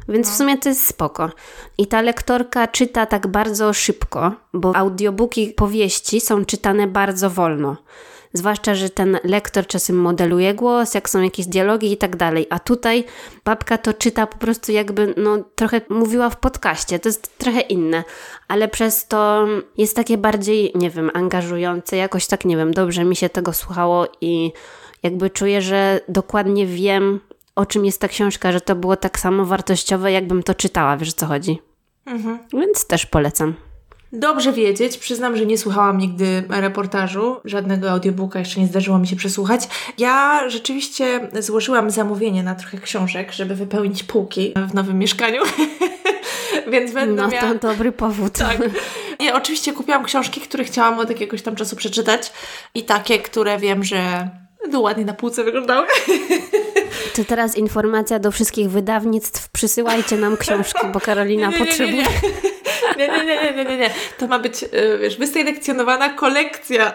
Więc 0.08 0.28
w 0.28 0.30
no. 0.30 0.36
sumie 0.36 0.58
to 0.58 0.68
jest 0.68 0.86
spoko. 0.86 1.30
I 1.78 1.86
ta 1.86 2.00
lektorka 2.00 2.68
czyta 2.68 3.06
tak 3.06 3.26
bardzo 3.26 3.72
szybko, 3.72 4.32
bo 4.52 4.76
audiobooki 4.76 5.48
powieści 5.48 6.20
są 6.20 6.44
czytane 6.44 6.86
bardzo 6.86 7.30
wolno. 7.30 7.76
Zwłaszcza, 8.34 8.74
że 8.74 8.90
ten 8.90 9.18
lektor 9.24 9.66
czasem 9.66 10.00
modeluje 10.00 10.54
głos, 10.54 10.94
jak 10.94 11.10
są 11.10 11.22
jakieś 11.22 11.46
dialogi 11.46 11.92
i 11.92 11.96
tak 11.96 12.16
dalej. 12.16 12.46
A 12.50 12.58
tutaj 12.58 13.04
babka 13.44 13.78
to 13.78 13.94
czyta 13.94 14.26
po 14.26 14.38
prostu 14.38 14.72
jakby, 14.72 15.14
no 15.16 15.38
trochę 15.54 15.80
mówiła 15.88 16.30
w 16.30 16.36
podcaście. 16.36 16.98
To 16.98 17.08
jest 17.08 17.38
trochę 17.38 17.60
inne, 17.60 18.04
ale 18.48 18.68
przez 18.68 19.08
to 19.08 19.46
jest 19.78 19.96
takie 19.96 20.18
bardziej, 20.18 20.72
nie 20.74 20.90
wiem, 20.90 21.10
angażujące. 21.14 21.96
Jakoś 21.96 22.26
tak, 22.26 22.44
nie 22.44 22.56
wiem, 22.56 22.74
dobrze 22.74 23.04
mi 23.04 23.16
się 23.16 23.28
tego 23.28 23.52
słuchało 23.52 24.06
i 24.20 24.52
jakby 25.02 25.30
czuję, 25.30 25.62
że 25.62 26.00
dokładnie 26.08 26.66
wiem, 26.66 27.20
o 27.54 27.66
czym 27.66 27.84
jest 27.84 28.00
ta 28.00 28.08
książka, 28.08 28.52
że 28.52 28.60
to 28.60 28.74
było 28.74 28.96
tak 28.96 29.18
samo 29.18 29.44
wartościowe, 29.44 30.12
jakbym 30.12 30.42
to 30.42 30.54
czytała, 30.54 30.96
wiesz 30.96 31.08
o 31.08 31.12
co 31.12 31.26
chodzi. 31.26 31.58
Mhm. 32.06 32.38
Więc 32.52 32.86
też 32.86 33.06
polecam. 33.06 33.54
Dobrze 34.12 34.52
wiedzieć, 34.52 34.98
przyznam, 34.98 35.36
że 35.36 35.46
nie 35.46 35.58
słuchałam 35.58 35.98
nigdy 35.98 36.44
reportażu, 36.48 37.36
żadnego 37.44 37.90
audiobooka 37.90 38.38
jeszcze 38.38 38.60
nie 38.60 38.66
zdarzyło 38.66 38.98
mi 38.98 39.06
się 39.06 39.16
przesłuchać. 39.16 39.68
Ja 39.98 40.42
rzeczywiście 40.48 41.30
złożyłam 41.40 41.90
zamówienie 41.90 42.42
na 42.42 42.54
trochę 42.54 42.78
książek, 42.78 43.32
żeby 43.32 43.54
wypełnić 43.54 44.02
półki 44.02 44.54
w 44.68 44.74
nowym 44.74 44.98
mieszkaniu. 44.98 45.42
Więc 46.72 46.92
będę 46.92 47.22
no, 47.22 47.28
miała... 47.28 47.54
to 47.54 47.68
dobry 47.68 47.92
powód. 47.92 48.32
Tak. 48.32 48.58
Nie, 49.20 49.34
oczywiście 49.34 49.72
kupiłam 49.72 50.04
książki, 50.04 50.40
które 50.40 50.64
chciałam 50.64 50.98
od 50.98 51.10
jakiegoś 51.10 51.42
tam 51.42 51.56
czasu 51.56 51.76
przeczytać 51.76 52.32
i 52.74 52.82
takie, 52.82 53.18
które 53.18 53.58
wiem, 53.58 53.84
że 53.84 54.28
ładnie 54.74 55.04
na 55.04 55.14
półce 55.14 55.44
wyglądały. 55.44 55.86
To 57.16 57.24
teraz 57.24 57.56
informacja 57.56 58.18
do 58.18 58.30
wszystkich 58.30 58.70
wydawnictw. 58.70 59.48
Przysyłajcie 59.48 60.16
nam 60.16 60.36
książki, 60.36 60.86
bo 60.92 61.00
Karolina 61.00 61.46
nie, 61.50 61.58
nie, 61.58 61.66
potrzebuje. 61.66 62.04
Nie 62.98 63.08
nie. 63.08 63.24
nie, 63.24 63.52
nie, 63.56 63.64
nie, 63.64 63.78
nie, 63.78 63.90
To 64.18 64.26
ma 64.26 64.38
być, 64.38 64.62
y, 64.62 64.98
wiesz, 65.00 65.16
wyselekcjonowana 65.16 66.08
kolekcja. 66.08 66.92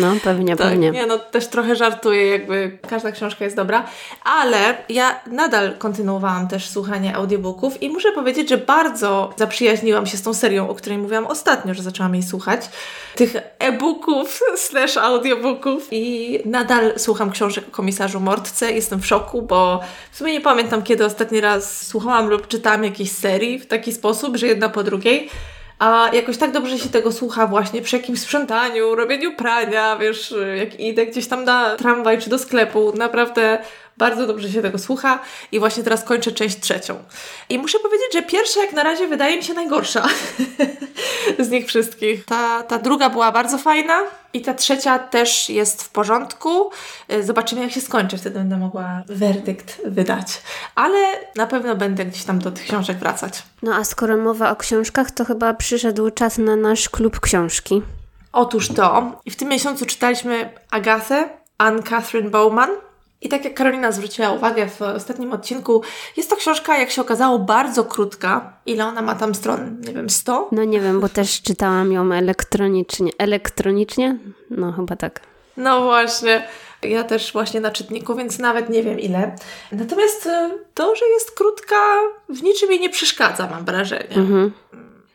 No, 0.00 0.14
pewnie, 0.24 0.56
tak, 0.56 0.68
pewnie. 0.68 0.90
Nie, 0.90 1.06
no 1.06 1.18
też 1.18 1.46
trochę 1.46 1.76
żartuję, 1.76 2.26
jakby 2.26 2.78
każda 2.88 3.12
książka 3.12 3.44
jest 3.44 3.56
dobra, 3.56 3.84
ale 4.24 4.74
ja 4.88 5.20
nadal 5.26 5.76
kontynuowałam 5.78 6.48
też 6.48 6.68
słuchanie 6.68 7.16
audiobooków 7.16 7.82
i 7.82 7.90
muszę 7.90 8.12
powiedzieć, 8.12 8.48
że 8.48 8.58
bardzo 8.58 9.34
zaprzyjaźniłam 9.36 10.06
się 10.06 10.16
z 10.16 10.22
tą 10.22 10.34
serią, 10.34 10.68
o 10.68 10.74
której 10.74 10.98
mówiłam 10.98 11.26
ostatnio, 11.26 11.74
że 11.74 11.82
zaczęłam 11.82 12.14
jej 12.14 12.22
słuchać. 12.22 12.60
Tych 13.16 13.36
e-booków 13.58 14.40
slash 14.68 14.96
audiobooków 14.96 15.88
i 15.90 16.38
nadal 16.44 16.92
słucham 16.96 17.30
książek 17.30 17.64
o 17.68 17.70
komisarzu 17.70 18.20
Mortce. 18.20 18.72
Jestem 18.72 19.00
w 19.00 19.06
szoku, 19.06 19.42
bo 19.42 19.80
w 20.12 20.16
sumie 20.16 20.32
nie 20.32 20.40
pamiętam, 20.40 20.82
kiedy 20.82 21.04
ostatni 21.04 21.40
raz 21.40 21.86
słuchałam 21.86 22.28
lub 22.28 22.48
czytałam 22.48 22.84
jakiejś 22.84 23.12
serii 23.12 23.58
w 23.58 23.66
taki 23.66 23.92
sposób, 23.92 24.36
że 24.36 24.46
jedna 24.46 24.68
po 24.68 24.82
drugiej. 24.82 25.30
A 25.80 26.10
jakoś 26.12 26.36
tak 26.36 26.52
dobrze 26.52 26.78
się 26.78 26.88
tego 26.88 27.12
słucha 27.12 27.46
właśnie 27.46 27.82
przy 27.82 27.96
jakimś 27.96 28.20
sprzątaniu, 28.20 28.94
robieniu 28.94 29.36
prania, 29.36 29.96
wiesz, 29.96 30.34
jak 30.56 30.80
idę 30.80 31.06
gdzieś 31.06 31.28
tam 31.28 31.44
na 31.44 31.76
tramwaj 31.76 32.18
czy 32.18 32.30
do 32.30 32.38
sklepu. 32.38 32.92
Naprawdę 32.96 33.58
bardzo 33.96 34.26
dobrze 34.26 34.48
się 34.52 34.62
tego 34.62 34.78
słucha 34.78 35.18
i 35.52 35.58
właśnie 35.58 35.82
teraz 35.82 36.04
kończę 36.04 36.32
część 36.32 36.60
trzecią. 36.60 36.98
I 37.48 37.58
muszę 37.58 37.78
powiedzieć, 37.78 38.12
że 38.12 38.22
pierwsza 38.22 38.60
jak 38.60 38.72
na 38.72 38.82
razie 38.82 39.06
wydaje 39.06 39.36
mi 39.36 39.42
się 39.42 39.54
najgorsza 39.54 40.08
z 41.38 41.50
nich 41.50 41.66
wszystkich. 41.66 42.24
Ta, 42.24 42.62
ta 42.62 42.78
druga 42.78 43.10
była 43.10 43.32
bardzo 43.32 43.58
fajna 43.58 44.02
i 44.32 44.42
ta 44.42 44.54
trzecia 44.54 44.98
też 44.98 45.48
jest 45.48 45.82
w 45.82 45.88
porządku. 45.88 46.70
Y, 47.12 47.24
zobaczymy 47.24 47.60
jak 47.60 47.72
się 47.72 47.80
skończy, 47.80 48.18
wtedy 48.18 48.38
będę 48.38 48.56
mogła 48.56 49.02
werdykt 49.06 49.80
wydać. 49.84 50.42
Ale 50.74 50.98
na 51.36 51.46
pewno 51.46 51.76
będę 51.76 52.04
gdzieś 52.04 52.24
tam 52.24 52.38
do 52.38 52.50
tych 52.50 52.64
książek 52.64 52.98
wracać. 52.98 53.42
No 53.62 53.74
a 53.74 53.84
skoro 53.84 54.16
mowa 54.16 54.50
o 54.50 54.56
książkach, 54.56 55.10
to 55.10 55.24
chyba 55.24 55.54
przyszedł 55.54 56.10
czas 56.10 56.38
na 56.38 56.56
nasz 56.56 56.88
klub 56.88 57.20
książki. 57.20 57.82
Otóż 58.32 58.68
to. 58.68 59.20
I 59.24 59.30
w 59.30 59.36
tym 59.36 59.48
miesiącu 59.48 59.86
czytaliśmy 59.86 60.52
Agathę 60.70 61.28
Anne 61.58 61.82
Catherine 61.82 62.30
Bowman. 62.30 62.70
I 63.22 63.28
tak 63.28 63.44
jak 63.44 63.54
Karolina 63.54 63.92
zwróciła 63.92 64.32
uwagę 64.32 64.68
w 64.68 64.82
ostatnim 64.82 65.32
odcinku, 65.32 65.82
jest 66.16 66.30
to 66.30 66.36
książka, 66.36 66.78
jak 66.78 66.90
się 66.90 67.02
okazało, 67.02 67.38
bardzo 67.38 67.84
krótka. 67.84 68.52
Ile 68.66 68.86
ona 68.86 69.02
ma 69.02 69.14
tam 69.14 69.34
stron? 69.34 69.80
Nie 69.80 69.92
wiem, 69.92 70.10
100? 70.10 70.48
No 70.52 70.64
nie 70.64 70.80
wiem, 70.80 71.00
bo 71.00 71.08
też 71.08 71.42
czytałam 71.42 71.92
ją 71.92 72.12
elektronicznie. 72.12 73.10
Elektronicznie? 73.18 74.18
No 74.50 74.72
chyba 74.72 74.96
tak. 74.96 75.20
No 75.56 75.80
właśnie. 75.80 76.48
Ja 76.82 77.04
też 77.04 77.32
właśnie 77.32 77.60
na 77.60 77.70
czytniku, 77.70 78.14
więc 78.14 78.38
nawet 78.38 78.68
nie 78.68 78.82
wiem 78.82 79.00
ile. 79.00 79.36
Natomiast 79.72 80.26
e, 80.26 80.50
to, 80.74 80.94
że 80.96 81.06
jest 81.06 81.30
krótka, 81.30 81.76
w 82.28 82.42
niczym 82.42 82.70
jej 82.70 82.80
nie 82.80 82.90
przeszkadza, 82.90 83.48
mam 83.50 83.64
wrażenie. 83.64 84.16
Mhm. 84.16 84.52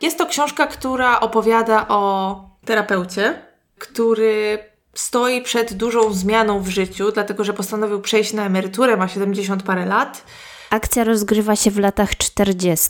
Jest 0.01 0.17
to 0.17 0.25
książka, 0.25 0.67
która 0.67 1.19
opowiada 1.19 1.85
o 1.87 2.41
terapeucie, 2.65 3.41
który 3.79 4.59
stoi 4.95 5.41
przed 5.41 5.73
dużą 5.73 6.13
zmianą 6.13 6.61
w 6.61 6.67
życiu, 6.67 7.11
dlatego 7.11 7.43
że 7.43 7.53
postanowił 7.53 8.01
przejść 8.01 8.33
na 8.33 8.45
emeryturę, 8.45 8.97
ma 8.97 9.07
70 9.07 9.63
parę 9.63 9.85
lat. 9.85 10.23
Akcja 10.69 11.03
rozgrywa 11.03 11.55
się 11.55 11.71
w 11.71 11.79
latach 11.79 12.17
40. 12.17 12.89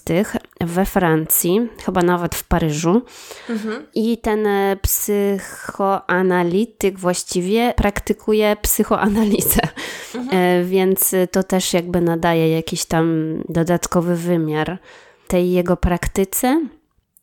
we 0.62 0.86
Francji, 0.86 1.70
chyba 1.86 2.02
nawet 2.02 2.36
w 2.36 2.44
Paryżu. 2.44 3.02
Mhm. 3.50 3.86
I 3.96 4.18
ten 4.18 4.48
e, 4.48 4.78
psychoanalityk 4.82 7.00
właściwie 7.00 7.74
praktykuje 7.78 8.58
psychoanalizę, 8.62 9.62
mhm. 10.16 10.38
E, 10.38 10.64
więc 10.64 11.16
to 11.32 11.44
też 11.44 11.74
jakby 11.74 12.02
nadaje 12.02 12.50
jakiś 12.50 12.86
tam 12.86 13.36
dodatkowy 13.50 14.16
wymiar 14.16 14.78
tej 15.28 15.52
jego 15.52 15.78
praktyce. 15.78 16.62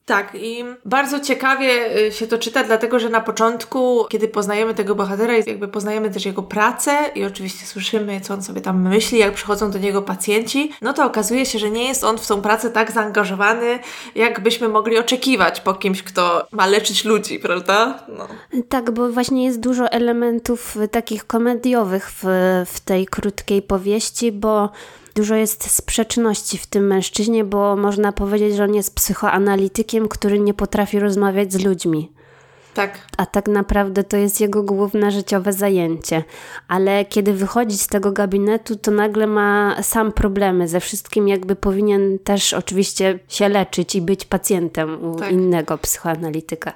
Tak, 0.07 0.35
i 0.35 0.65
bardzo 0.85 1.21
ciekawie 1.21 1.97
y, 2.07 2.13
się 2.13 2.27
to 2.27 2.39
czyta, 2.39 2.65
dlatego 2.65 2.99
że 2.99 3.09
na 3.09 3.21
początku, 3.21 4.07
kiedy 4.09 4.29
poznajemy 4.29 4.75
tego 4.75 4.95
bohatera, 4.95 5.35
jakby 5.35 5.69
poznajemy 5.69 6.11
też 6.11 6.27
jego 6.27 6.43
pracę 6.43 6.99
i 7.15 7.25
oczywiście 7.25 7.67
słyszymy, 7.67 8.21
co 8.21 8.35
on 8.35 8.43
sobie 8.43 8.61
tam 8.61 8.89
myśli, 8.89 9.19
jak 9.19 9.35
przychodzą 9.35 9.71
do 9.71 9.79
niego 9.79 10.03
pacjenci, 10.03 10.73
no 10.81 10.93
to 10.93 11.05
okazuje 11.05 11.47
się, 11.47 11.59
że 11.59 11.71
nie 11.71 11.89
jest 11.89 12.05
on 12.05 12.19
w 12.19 12.27
tą 12.27 12.43
pracę 12.43 12.71
tak 12.71 12.93
zaangażowany, 12.93 13.79
jak 14.15 14.41
byśmy 14.41 14.69
mogli 14.69 14.99
oczekiwać 14.99 15.61
po 15.61 15.75
kimś, 15.75 16.03
kto 16.03 16.47
ma 16.53 16.67
leczyć 16.67 17.05
ludzi, 17.05 17.39
prawda? 17.39 18.07
No. 18.09 18.29
Tak, 18.69 18.91
bo 18.91 19.09
właśnie 19.09 19.45
jest 19.45 19.61
dużo 19.61 19.91
elementów 19.91 20.77
takich 20.91 21.27
komediowych 21.27 22.11
w, 22.23 22.25
w 22.67 22.81
tej 22.81 23.07
krótkiej 23.07 23.63
powieści, 23.63 24.33
bo 24.33 24.71
Dużo 25.15 25.35
jest 25.35 25.71
sprzeczności 25.71 26.59
w 26.59 26.67
tym 26.67 26.87
mężczyźnie, 26.87 27.45
bo 27.45 27.77
można 27.77 28.13
powiedzieć, 28.13 28.57
że 28.57 28.65
on 28.65 28.75
jest 28.75 28.95
psychoanalitykiem, 28.95 30.09
który 30.09 30.41
nie 30.41 30.55
potrafi 30.55 31.01
rozmawiać 31.01 31.53
z 31.53 31.65
ludźmi. 31.65 32.13
Tak. 32.75 32.99
A 33.17 33.27
tak 33.27 33.49
naprawdę 33.49 34.05
to 34.05 34.17
jest 34.17 34.41
jego 34.41 34.63
główne 34.63 35.11
życiowe 35.11 35.53
zajęcie. 35.53 36.25
Ale 36.69 37.05
kiedy 37.05 37.33
wychodzi 37.33 37.79
z 37.79 37.87
tego 37.87 38.13
gabinetu, 38.13 38.77
to 38.77 38.91
nagle 38.91 39.27
ma 39.27 39.83
sam 39.83 40.13
problemy 40.13 40.69
ze 40.69 40.81
wszystkim, 40.81 41.29
jakby 41.29 41.57
powinien 41.57 42.19
też 42.19 42.53
oczywiście 42.53 43.19
się 43.29 43.49
leczyć 43.49 43.95
i 43.95 44.03
być 44.03 44.25
pacjentem 44.25 45.05
u 45.05 45.17
tak. 45.17 45.33
innego 45.33 45.79
psychoanalityka. 45.79 46.73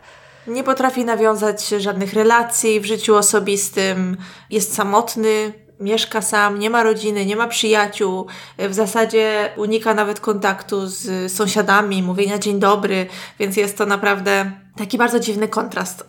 Nie 0.47 0.65
potrafi 0.65 1.05
nawiązać 1.05 1.69
żadnych 1.69 2.13
relacji 2.13 2.81
w 2.81 2.85
życiu 2.85 3.15
osobistym, 3.15 4.17
jest 4.51 4.75
samotny, 4.75 5.53
mieszka 5.81 6.23
sam, 6.23 6.59
nie 6.59 6.71
ma 6.71 6.83
rodziny, 6.83 7.27
nie 7.27 7.37
ma 7.37 7.49
przyjaciół, 7.49 8.27
w 8.59 8.75
zasadzie 8.75 9.53
unika 9.57 9.95
nawet 9.95 10.21
kontaktu 10.21 10.87
z 10.87 11.33
sąsiadami, 11.33 12.03
mówienia 12.03 12.39
dzień 12.39 12.59
dobry, 12.59 13.07
więc 13.39 13.57
jest 13.57 13.79
to 13.79 13.87
naprawdę 13.87 14.53
taki 14.77 14.99
bardzo 14.99 15.21
dziwny 15.21 15.49
kontrast. 15.49 16.05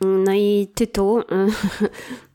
No 0.00 0.32
i 0.32 0.68
tytuł 0.74 1.22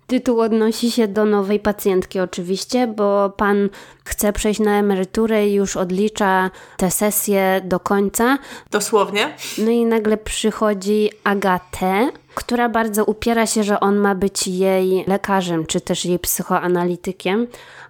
Tytuł 0.09 0.41
odnosi 0.41 0.91
się 0.91 1.07
do 1.07 1.25
nowej 1.25 1.59
pacjentki 1.59 2.19
oczywiście, 2.19 2.87
bo 2.87 3.29
pan 3.29 3.69
chce 4.05 4.33
przejść 4.33 4.59
na 4.59 4.79
emeryturę 4.79 5.47
i 5.47 5.53
już 5.53 5.77
odlicza 5.77 6.51
te 6.77 6.91
sesje 6.91 7.61
do 7.63 7.79
końca. 7.79 8.37
Dosłownie. 8.71 9.33
No 9.57 9.71
i 9.71 9.85
nagle 9.85 10.17
przychodzi 10.17 11.09
Agatę, 11.23 12.11
która 12.35 12.69
bardzo 12.69 13.05
upiera 13.05 13.45
się, 13.45 13.63
że 13.63 13.79
on 13.79 13.97
ma 13.97 14.15
być 14.15 14.47
jej 14.47 15.03
lekarzem, 15.07 15.65
czy 15.65 15.81
też 15.81 16.05
jej 16.05 16.19
psychoanalitykiem, 16.19 17.47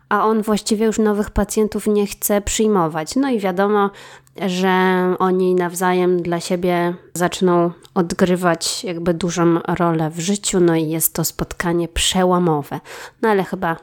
a 0.10 0.26
on 0.26 0.42
właściwie 0.42 0.86
już 0.86 1.00
nowych 1.00 1.30
pacjentów 1.30 1.88
nie 1.88 2.08
chce 2.08 2.42
przyjmować. 2.42 3.16
No 3.16 3.30
i 3.30 3.40
wiadomo, 3.40 3.90
że 4.48 4.70
oni 5.20 5.56
nawzajem 5.56 6.22
dla 6.22 6.40
siebie 6.40 6.94
zaczną 7.14 7.72
odgrywać 7.96 8.84
jakby 8.84 9.14
dużą 9.14 9.60
rolę 9.68 10.10
w 10.10 10.20
życiu, 10.20 10.60
no 10.60 10.76
i 10.76 10.90
jest 10.90 11.14
to 11.14 11.24
spotkanie 11.24 11.88
przełomowe. 11.88 12.80
No 13.22 13.30
ale 13.30 13.44
chyba. 13.44 13.78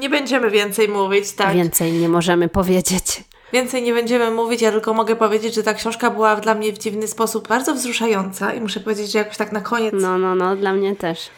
Nie 0.00 0.10
będziemy 0.10 0.50
więcej 0.50 0.88
mówić, 0.88 1.32
tak? 1.32 1.54
Więcej 1.54 1.92
nie 1.92 2.08
możemy 2.08 2.48
powiedzieć. 2.48 3.24
Więcej 3.52 3.82
nie 3.82 3.92
będziemy 3.92 4.30
mówić, 4.30 4.62
ja 4.62 4.72
tylko 4.72 4.94
mogę 4.94 5.16
powiedzieć, 5.16 5.54
że 5.54 5.62
ta 5.62 5.74
książka 5.74 6.10
była 6.10 6.36
dla 6.36 6.54
mnie 6.54 6.72
w 6.72 6.78
dziwny 6.78 7.08
sposób 7.08 7.48
bardzo 7.48 7.74
wzruszająca 7.74 8.54
i 8.54 8.60
muszę 8.60 8.80
powiedzieć, 8.80 9.12
że 9.12 9.18
jakoś 9.18 9.36
tak 9.36 9.52
na 9.52 9.60
koniec. 9.60 9.94
No, 10.00 10.18
no, 10.18 10.34
no, 10.34 10.56
dla 10.56 10.72
mnie 10.72 10.96
też. 10.96 11.30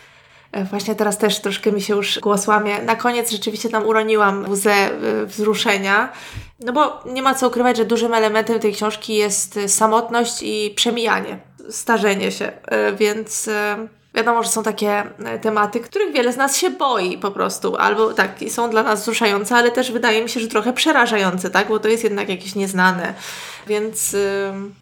E, 0.53 0.65
właśnie 0.65 0.95
teraz 0.95 1.19
też 1.19 1.41
troszkę 1.41 1.73
mi 1.73 1.83
się 1.83 1.97
już 1.97 2.19
głos 2.19 2.47
łamie. 2.47 2.83
Na 2.83 2.97
koniec 2.97 3.31
rzeczywiście 3.31 3.69
tam 3.69 3.87
uroniłam 3.87 4.51
łzę 4.51 4.73
e, 4.73 5.27
wzruszenia, 5.27 6.13
no 6.61 6.73
bo 6.73 7.01
nie 7.07 7.23
ma 7.23 7.35
co 7.35 7.49
ukrywać, 7.49 7.77
że 7.77 7.85
dużym 7.85 8.15
elementem 8.15 8.61
tej 8.61 8.73
książki 8.73 9.15
jest 9.15 9.59
samotność 9.67 10.43
i 10.43 10.73
przemijanie, 10.77 11.39
starzenie 11.71 12.33
się, 12.33 12.53
e, 12.65 12.93
więc 12.93 13.51
Wiadomo, 14.15 14.43
że 14.43 14.49
są 14.49 14.63
takie 14.63 15.05
tematy, 15.43 15.81
których 15.81 16.13
wiele 16.13 16.33
z 16.33 16.37
nas 16.37 16.57
się 16.57 16.71
boi 16.71 17.19
po 17.19 17.31
prostu, 17.31 17.77
albo 17.77 18.15
tak, 18.15 18.31
są 18.49 18.71
dla 18.71 18.83
nas 18.83 19.01
wzruszające, 19.01 19.57
ale 19.57 19.71
też 19.71 19.93
wydaje 19.93 20.23
mi 20.23 20.29
się, 20.29 20.41
że 20.41 20.49
trochę 20.49 20.73
przerażające, 20.73 21.51
tak, 21.51 21.69
bo 21.69 21.79
to 21.79 21.89
jest 21.89 22.05
jednak 22.05 22.29
jakieś 22.29 22.55
nieznane. 22.55 23.15
Więc 23.67 24.13
yy, 24.13 24.21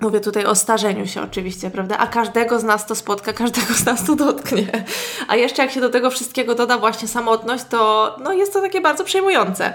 mówię 0.01 0.21
tutaj 0.21 0.45
o 0.45 0.55
starzeniu 0.55 1.07
się 1.07 1.23
oczywiście, 1.23 1.71
prawda? 1.71 1.99
A 1.99 2.07
każdego 2.07 2.61
z 2.61 2.65
nas 2.65 2.87
to 2.87 2.95
spotka, 2.95 3.33
każdego 3.33 3.75
z 3.75 3.85
nas 3.85 4.07
to 4.07 4.17
dotknie. 4.17 4.85
A 5.29 5.37
jeszcze 5.37 5.63
jak 5.63 5.71
się 5.71 5.81
do 5.81 5.91
tego 5.91 6.11
wszystkiego 6.11 6.55
doda 6.55 6.79
właśnie 6.79 7.09
samotność, 7.09 7.65
to 7.71 8.17
no, 8.23 8.33
jest 8.33 8.53
to 8.53 8.61
takie 8.61 8.81
bardzo 8.81 9.05
przejmujące. 9.05 9.75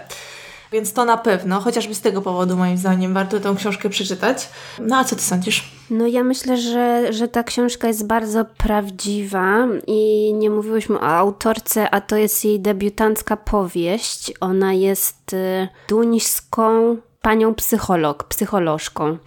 Więc 0.75 0.93
to 0.93 1.05
na 1.05 1.17
pewno, 1.17 1.59
chociażby 1.59 1.95
z 1.95 2.01
tego 2.01 2.21
powodu 2.21 2.57
moim 2.57 2.77
zdaniem 2.77 3.13
warto 3.13 3.39
tę 3.39 3.55
książkę 3.57 3.89
przeczytać. 3.89 4.49
No 4.79 4.97
a 4.97 5.03
co 5.03 5.15
ty 5.15 5.21
sądzisz? 5.21 5.71
No 5.89 6.07
ja 6.07 6.23
myślę, 6.23 6.57
że, 6.57 7.13
że 7.13 7.27
ta 7.27 7.43
książka 7.43 7.87
jest 7.87 8.07
bardzo 8.07 8.45
prawdziwa 8.45 9.67
i 9.87 10.33
nie 10.33 10.49
mówiłyśmy 10.49 10.99
o 10.99 11.07
autorce, 11.07 11.89
a 11.89 12.01
to 12.01 12.15
jest 12.15 12.45
jej 12.45 12.59
debiutancka 12.59 13.37
powieść. 13.37 14.33
Ona 14.39 14.73
jest 14.73 15.33
y, 15.33 15.67
duńską 15.89 16.97
panią 17.21 17.55
psycholog, 17.55 18.23
psycholożką. 18.23 19.17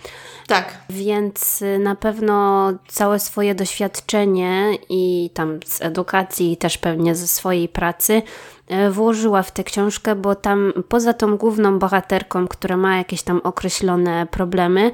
Tak. 0.47 0.79
Więc 0.91 1.63
y, 1.63 1.79
na 1.79 1.95
pewno 1.95 2.69
całe 2.89 3.21
swoje 3.21 3.55
doświadczenie 3.55 4.79
i 4.89 5.31
tam 5.35 5.61
z 5.67 5.83
edukacji 5.83 6.53
i 6.53 6.57
też 6.57 6.79
pewnie 6.79 7.15
ze 7.15 7.27
swojej 7.27 7.69
pracy 7.69 8.23
włożyła 8.91 9.43
w 9.43 9.51
tę 9.51 9.65
książkę, 9.65 10.15
bo 10.15 10.35
tam 10.35 10.73
poza 10.89 11.13
tą 11.13 11.37
główną 11.37 11.79
bohaterką, 11.79 12.49
która 12.49 12.77
ma 12.77 12.97
jakieś 12.97 13.23
tam 13.23 13.41
określone 13.45 14.27
problemy, 14.31 14.91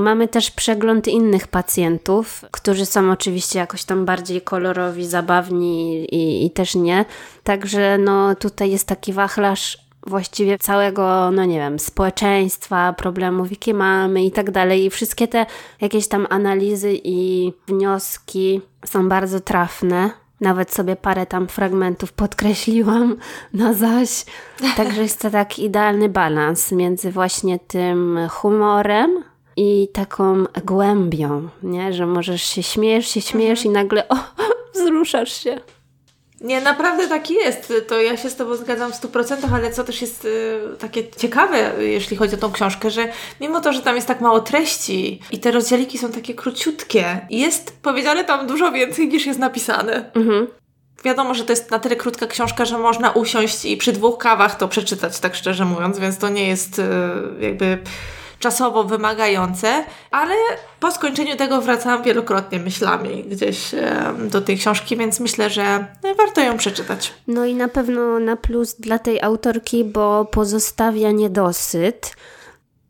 mamy 0.00 0.28
też 0.28 0.50
przegląd 0.50 1.08
innych 1.08 1.48
pacjentów, 1.48 2.44
którzy 2.50 2.86
są 2.86 3.10
oczywiście 3.10 3.58
jakoś 3.58 3.84
tam 3.84 4.04
bardziej 4.04 4.40
kolorowi, 4.40 5.06
zabawni 5.06 6.04
i, 6.04 6.46
i 6.46 6.50
też 6.50 6.74
nie. 6.74 7.04
Także 7.44 7.98
no 7.98 8.34
tutaj 8.34 8.70
jest 8.70 8.88
taki 8.88 9.12
wachlarz 9.12 9.78
właściwie 10.06 10.58
całego, 10.58 11.30
no 11.30 11.44
nie 11.44 11.58
wiem, 11.58 11.78
społeczeństwa, 11.78 12.92
problemów, 12.92 13.50
jakie 13.50 13.74
mamy 13.74 14.24
i 14.24 14.30
tak 14.30 14.50
dalej. 14.50 14.84
I 14.84 14.90
wszystkie 14.90 15.28
te 15.28 15.46
jakieś 15.80 16.08
tam 16.08 16.26
analizy 16.30 16.92
i 17.04 17.52
wnioski 17.66 18.60
są 18.86 19.08
bardzo 19.08 19.40
trafne. 19.40 20.21
Nawet 20.42 20.74
sobie 20.74 20.96
parę 20.96 21.26
tam 21.26 21.48
fragmentów 21.48 22.12
podkreśliłam 22.12 23.16
na 23.52 23.74
zaś. 23.74 24.24
Także 24.76 25.02
jest 25.02 25.20
to 25.20 25.30
taki 25.30 25.64
idealny 25.64 26.08
balans 26.08 26.72
między 26.72 27.10
właśnie 27.10 27.58
tym 27.58 28.18
humorem 28.30 29.24
i 29.56 29.88
taką 29.92 30.44
głębią, 30.64 31.48
nie? 31.62 31.92
Że 31.92 32.06
możesz 32.06 32.42
się 32.42 32.62
śmiejesz, 32.62 33.08
się 33.08 33.20
śmiejesz 33.20 33.66
mhm. 33.66 33.72
i 33.72 33.74
nagle 33.74 34.08
o, 34.08 34.16
wzruszasz 34.74 35.32
się. 35.32 35.60
Nie, 36.42 36.60
naprawdę 36.60 37.08
tak 37.08 37.30
jest. 37.30 37.72
To 37.88 38.00
ja 38.00 38.16
się 38.16 38.30
z 38.30 38.36
Tobą 38.36 38.56
zgadzam 38.56 38.92
w 38.92 39.00
100%, 39.00 39.36
ale 39.54 39.70
co 39.72 39.84
też 39.84 40.02
jest 40.02 40.24
y, 40.24 40.60
takie 40.78 41.10
ciekawe, 41.10 41.72
jeśli 41.78 42.16
chodzi 42.16 42.34
o 42.34 42.38
tą 42.38 42.52
książkę, 42.52 42.90
że 42.90 43.08
mimo 43.40 43.60
to, 43.60 43.72
że 43.72 43.82
tam 43.82 43.96
jest 43.96 44.08
tak 44.08 44.20
mało 44.20 44.40
treści 44.40 45.20
i 45.32 45.38
te 45.38 45.50
rozdzieliki 45.50 45.98
są 45.98 46.12
takie 46.12 46.34
króciutkie, 46.34 47.26
jest 47.30 47.76
powiedziane 47.82 48.24
tam 48.24 48.46
dużo 48.46 48.72
więcej 48.72 49.08
niż 49.08 49.26
jest 49.26 49.38
napisane. 49.38 50.10
Mhm. 50.14 50.46
Wiadomo, 51.04 51.34
że 51.34 51.44
to 51.44 51.52
jest 51.52 51.70
na 51.70 51.78
tyle 51.78 51.96
krótka 51.96 52.26
książka, 52.26 52.64
że 52.64 52.78
można 52.78 53.10
usiąść 53.10 53.64
i 53.64 53.76
przy 53.76 53.92
dwóch 53.92 54.18
kawach 54.18 54.58
to 54.58 54.68
przeczytać, 54.68 55.18
tak 55.18 55.34
szczerze 55.34 55.64
mówiąc, 55.64 55.98
więc 55.98 56.18
to 56.18 56.28
nie 56.28 56.48
jest 56.48 56.78
y, 56.78 56.82
jakby 57.40 57.78
czasowo 58.42 58.84
wymagające, 58.84 59.84
ale 60.10 60.34
po 60.80 60.92
skończeniu 60.92 61.36
tego 61.36 61.60
wracałam 61.60 62.02
wielokrotnie 62.02 62.58
myślami 62.58 63.24
gdzieś 63.24 63.70
do 64.30 64.40
tej 64.40 64.58
książki, 64.58 64.96
więc 64.96 65.20
myślę, 65.20 65.50
że 65.50 65.86
warto 66.18 66.40
ją 66.40 66.56
przeczytać. 66.56 67.14
No 67.26 67.46
i 67.46 67.54
na 67.54 67.68
pewno 67.68 68.18
na 68.18 68.36
plus 68.36 68.74
dla 68.74 68.98
tej 68.98 69.22
autorki, 69.22 69.84
bo 69.84 70.24
pozostawia 70.24 71.10
niedosyt. 71.10 72.16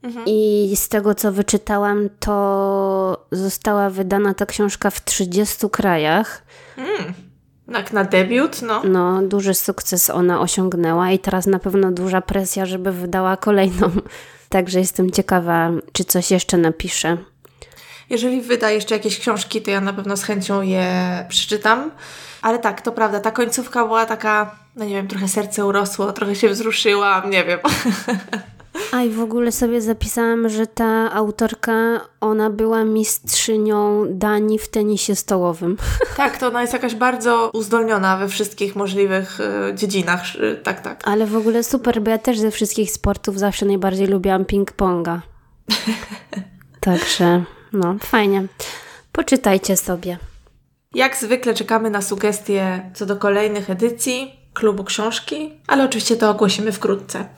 Mhm. 0.02 0.24
I 0.26 0.72
z 0.76 0.88
tego, 0.88 1.14
co 1.14 1.32
wyczytałam, 1.32 2.08
to 2.20 3.26
została 3.32 3.90
wydana 3.90 4.34
ta 4.34 4.46
książka 4.46 4.90
w 4.90 5.04
30 5.04 5.70
krajach. 5.70 6.42
Mm. 6.76 7.14
Jak 7.68 7.92
na 7.92 8.04
debiut, 8.04 8.62
no. 8.62 8.82
No, 8.84 9.22
duży 9.22 9.54
sukces 9.54 10.10
ona 10.10 10.40
osiągnęła 10.40 11.10
i 11.10 11.18
teraz 11.18 11.46
na 11.46 11.58
pewno 11.58 11.92
duża 11.92 12.20
presja, 12.20 12.66
żeby 12.66 12.92
wydała 12.92 13.36
kolejną. 13.36 13.90
Także 14.52 14.78
jestem 14.78 15.10
ciekawa, 15.10 15.70
czy 15.92 16.04
coś 16.04 16.30
jeszcze 16.30 16.58
napiszę. 16.58 17.16
Jeżeli 18.10 18.40
wyda 18.40 18.70
jeszcze 18.70 18.94
jakieś 18.94 19.18
książki, 19.18 19.62
to 19.62 19.70
ja 19.70 19.80
na 19.80 19.92
pewno 19.92 20.16
z 20.16 20.22
chęcią 20.22 20.62
je 20.62 20.86
przeczytam. 21.28 21.90
Ale 22.42 22.58
tak, 22.58 22.80
to 22.80 22.92
prawda, 22.92 23.20
ta 23.20 23.30
końcówka 23.30 23.84
była 23.84 24.06
taka, 24.06 24.56
no 24.76 24.84
nie 24.84 24.94
wiem, 24.94 25.08
trochę 25.08 25.28
serce 25.28 25.66
urosło, 25.66 26.12
trochę 26.12 26.34
się 26.34 26.48
wzruszyłam, 26.48 27.30
nie 27.30 27.44
wiem. 27.44 27.58
A 28.92 29.02
i 29.02 29.10
w 29.10 29.20
ogóle 29.20 29.52
sobie 29.52 29.80
zapisałam, 29.80 30.48
że 30.48 30.66
ta 30.66 31.12
autorka, 31.12 32.00
ona 32.20 32.50
była 32.50 32.84
mistrzynią 32.84 34.04
Danii 34.10 34.58
w 34.58 34.68
tenisie 34.68 35.16
stołowym. 35.16 35.76
Tak, 36.16 36.38
to 36.38 36.48
ona 36.48 36.60
jest 36.60 36.72
jakaś 36.72 36.94
bardzo 36.94 37.50
uzdolniona 37.54 38.16
we 38.16 38.28
wszystkich 38.28 38.76
możliwych 38.76 39.40
y, 39.40 39.74
dziedzinach, 39.74 40.22
y, 40.36 40.60
tak, 40.62 40.80
tak. 40.80 41.08
Ale 41.08 41.26
w 41.26 41.36
ogóle 41.36 41.64
super, 41.64 42.02
bo 42.02 42.10
ja 42.10 42.18
też 42.18 42.38
ze 42.38 42.50
wszystkich 42.50 42.90
sportów 42.90 43.38
zawsze 43.38 43.66
najbardziej 43.66 44.06
lubiłam 44.06 44.44
ping-ponga. 44.44 45.18
Także, 46.80 47.44
no, 47.72 47.96
fajnie. 48.00 48.46
Poczytajcie 49.12 49.76
sobie. 49.76 50.18
Jak 50.94 51.16
zwykle 51.16 51.54
czekamy 51.54 51.90
na 51.90 52.02
sugestie 52.02 52.90
co 52.94 53.06
do 53.06 53.16
kolejnych 53.16 53.70
edycji 53.70 54.40
klubu 54.54 54.84
książki, 54.84 55.60
ale 55.66 55.84
oczywiście 55.84 56.16
to 56.16 56.30
ogłosimy 56.30 56.72
wkrótce. 56.72 57.28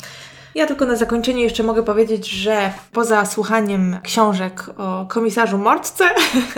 Ja 0.55 0.67
tylko 0.67 0.87
na 0.87 0.97
zakończenie 0.97 1.43
jeszcze 1.43 1.63
mogę 1.63 1.83
powiedzieć, 1.83 2.31
że 2.31 2.73
poza 2.93 3.27
słuchaniem 3.27 3.99
książek 4.03 4.67
o 4.77 5.07
komisarzu 5.09 5.59
Mortce, 5.59 6.05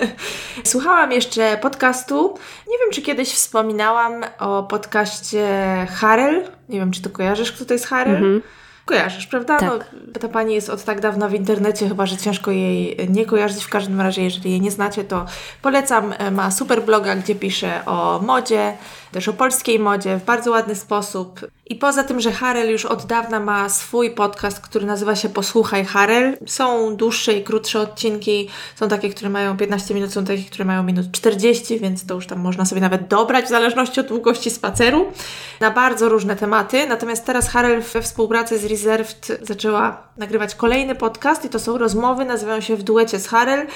słuchałam 0.65 1.13
jeszcze 1.13 1.59
podcastu. 1.59 2.39
Nie 2.69 2.79
wiem, 2.79 2.91
czy 2.93 3.03
kiedyś 3.03 3.33
wspominałam 3.33 4.25
o 4.39 4.63
podcaście 4.63 5.47
Harel. 5.91 6.45
Nie 6.69 6.79
wiem, 6.79 6.91
czy 6.91 7.03
to 7.03 7.11
kojarzysz, 7.11 7.53
kto 7.53 7.65
to 7.65 7.73
jest 7.73 7.87
Harel? 7.87 8.15
Mhm. 8.15 8.43
Kojarzysz, 8.85 9.27
prawda? 9.27 9.59
Tak. 9.59 9.71
No, 9.71 10.21
ta 10.21 10.29
pani 10.29 10.55
jest 10.55 10.71
od 10.71 10.85
tak 10.85 11.01
dawna 11.01 11.29
w 11.29 11.35
internecie, 11.35 11.89
chyba 11.89 12.07
że 12.07 12.17
ciężko 12.17 12.51
jej 12.51 12.97
nie 13.09 13.27
kojarzyć. 13.27 13.65
W 13.65 13.69
każdym 13.69 14.01
razie, 14.01 14.23
jeżeli 14.23 14.51
jej 14.51 14.61
nie 14.61 14.71
znacie, 14.71 15.05
to 15.05 15.27
polecam. 15.63 16.15
Ma 16.33 16.51
super 16.51 16.83
bloga, 16.83 17.17
gdzie 17.17 17.35
pisze 17.35 17.85
o 17.87 18.21
modzie, 18.23 18.73
też 19.13 19.29
o 19.29 19.33
polskiej 19.33 19.79
modzie 19.79 20.17
w 20.17 20.25
bardzo 20.25 20.51
ładny 20.51 20.75
sposób. 20.75 21.41
I 21.67 21.75
poza 21.75 22.05
tym, 22.05 22.21
że 22.21 22.33
Harel 22.33 22.71
już 22.71 22.85
od 22.85 23.07
dawna 23.07 23.41
ma 23.41 23.69
swój 23.69 24.11
podcast, 24.11 24.61
który 24.61 24.87
nazywa 24.87 25.17
się 25.17 25.29
Posłuchaj 25.29 25.85
Harel. 25.85 26.39
Są 26.47 26.97
dłuższe 26.97 27.33
i 27.33 27.45
krótsze 27.45 27.81
odcinki. 27.81 28.49
Są 28.77 28.89
takie, 28.89 29.11
które 29.11 29.31
mają 29.31 29.57
15 29.57 29.95
minut, 29.95 30.13
są 30.13 30.25
takie, 30.25 30.45
które 30.45 30.65
mają 30.65 30.83
minut 30.83 31.13
40, 31.13 31.79
więc 31.79 32.07
to 32.07 32.15
już 32.15 32.27
tam 32.27 32.41
można 32.41 32.65
sobie 32.65 32.81
nawet 32.81 33.09
dobrać 33.09 33.45
w 33.45 33.49
zależności 33.49 34.01
od 34.01 34.07
długości 34.07 34.51
spaceru. 34.51 35.13
Na 35.61 35.71
bardzo 35.71 36.09
różne 36.09 36.37
tematy. 36.37 36.87
Natomiast 36.87 37.27
teraz 37.27 37.49
Harel 37.49 37.83
we 37.83 38.03
współpracy 38.03 38.59
z 38.59 38.65
Reserved 38.65 39.39
zaczęła 39.43 40.03
nagrywać 40.17 40.55
kolejny 40.55 40.95
podcast 40.95 41.45
i 41.45 41.49
to 41.49 41.59
są 41.59 41.79
rozmowy, 41.79 42.25
nazywają 42.25 42.61
się 42.61 42.77
W 42.77 42.83
duecie 42.83 43.21
z 43.21 43.29
Harel. 43.29 43.67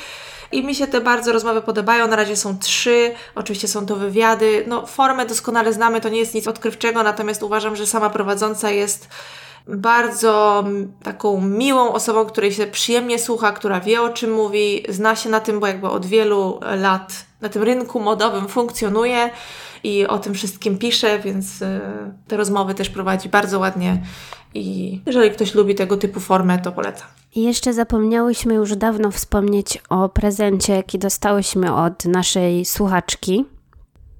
I 0.52 0.64
mi 0.64 0.74
się 0.74 0.86
te 0.86 1.00
bardzo 1.00 1.32
rozmowy 1.32 1.62
podobają. 1.62 2.08
Na 2.08 2.16
razie 2.16 2.36
są 2.36 2.58
trzy, 2.58 3.14
oczywiście 3.34 3.68
są 3.68 3.86
to 3.86 3.96
wywiady. 3.96 4.64
No, 4.66 4.86
formę 4.86 5.26
doskonale 5.26 5.72
znamy, 5.72 6.00
to 6.00 6.08
nie 6.08 6.18
jest 6.18 6.34
nic 6.34 6.48
odkrywczego, 6.48 7.02
natomiast 7.02 7.42
uważam, 7.42 7.76
że 7.76 7.86
sama 7.86 8.10
prowadząca 8.10 8.70
jest 8.70 9.08
bardzo 9.66 10.64
taką 11.02 11.40
miłą 11.40 11.92
osobą, 11.92 12.24
której 12.24 12.52
się 12.52 12.66
przyjemnie 12.66 13.18
słucha, 13.18 13.52
która 13.52 13.80
wie 13.80 14.02
o 14.02 14.10
czym 14.10 14.32
mówi, 14.32 14.84
zna 14.88 15.16
się 15.16 15.30
na 15.30 15.40
tym, 15.40 15.60
bo 15.60 15.66
jakby 15.66 15.88
od 15.88 16.06
wielu 16.06 16.60
lat 16.76 17.12
na 17.40 17.48
tym 17.48 17.62
rynku 17.62 18.00
modowym 18.00 18.48
funkcjonuje 18.48 19.30
i 19.84 20.06
o 20.06 20.18
tym 20.18 20.34
wszystkim 20.34 20.78
pisze, 20.78 21.18
więc 21.18 21.62
y, 21.62 21.80
te 22.28 22.36
rozmowy 22.36 22.74
też 22.74 22.90
prowadzi 22.90 23.28
bardzo 23.28 23.58
ładnie 23.58 24.02
i 24.54 25.00
jeżeli 25.06 25.30
ktoś 25.30 25.54
lubi 25.54 25.74
tego 25.74 25.96
typu 25.96 26.20
formę, 26.20 26.58
to 26.58 26.72
polecam. 26.72 27.19
I 27.34 27.42
jeszcze 27.42 27.72
zapomniałyśmy 27.72 28.54
już 28.54 28.76
dawno 28.76 29.10
wspomnieć 29.10 29.82
o 29.88 30.08
prezencie, 30.08 30.74
jaki 30.74 30.98
dostałyśmy 30.98 31.74
od 31.74 32.04
naszej 32.04 32.64
słuchaczki. 32.64 33.44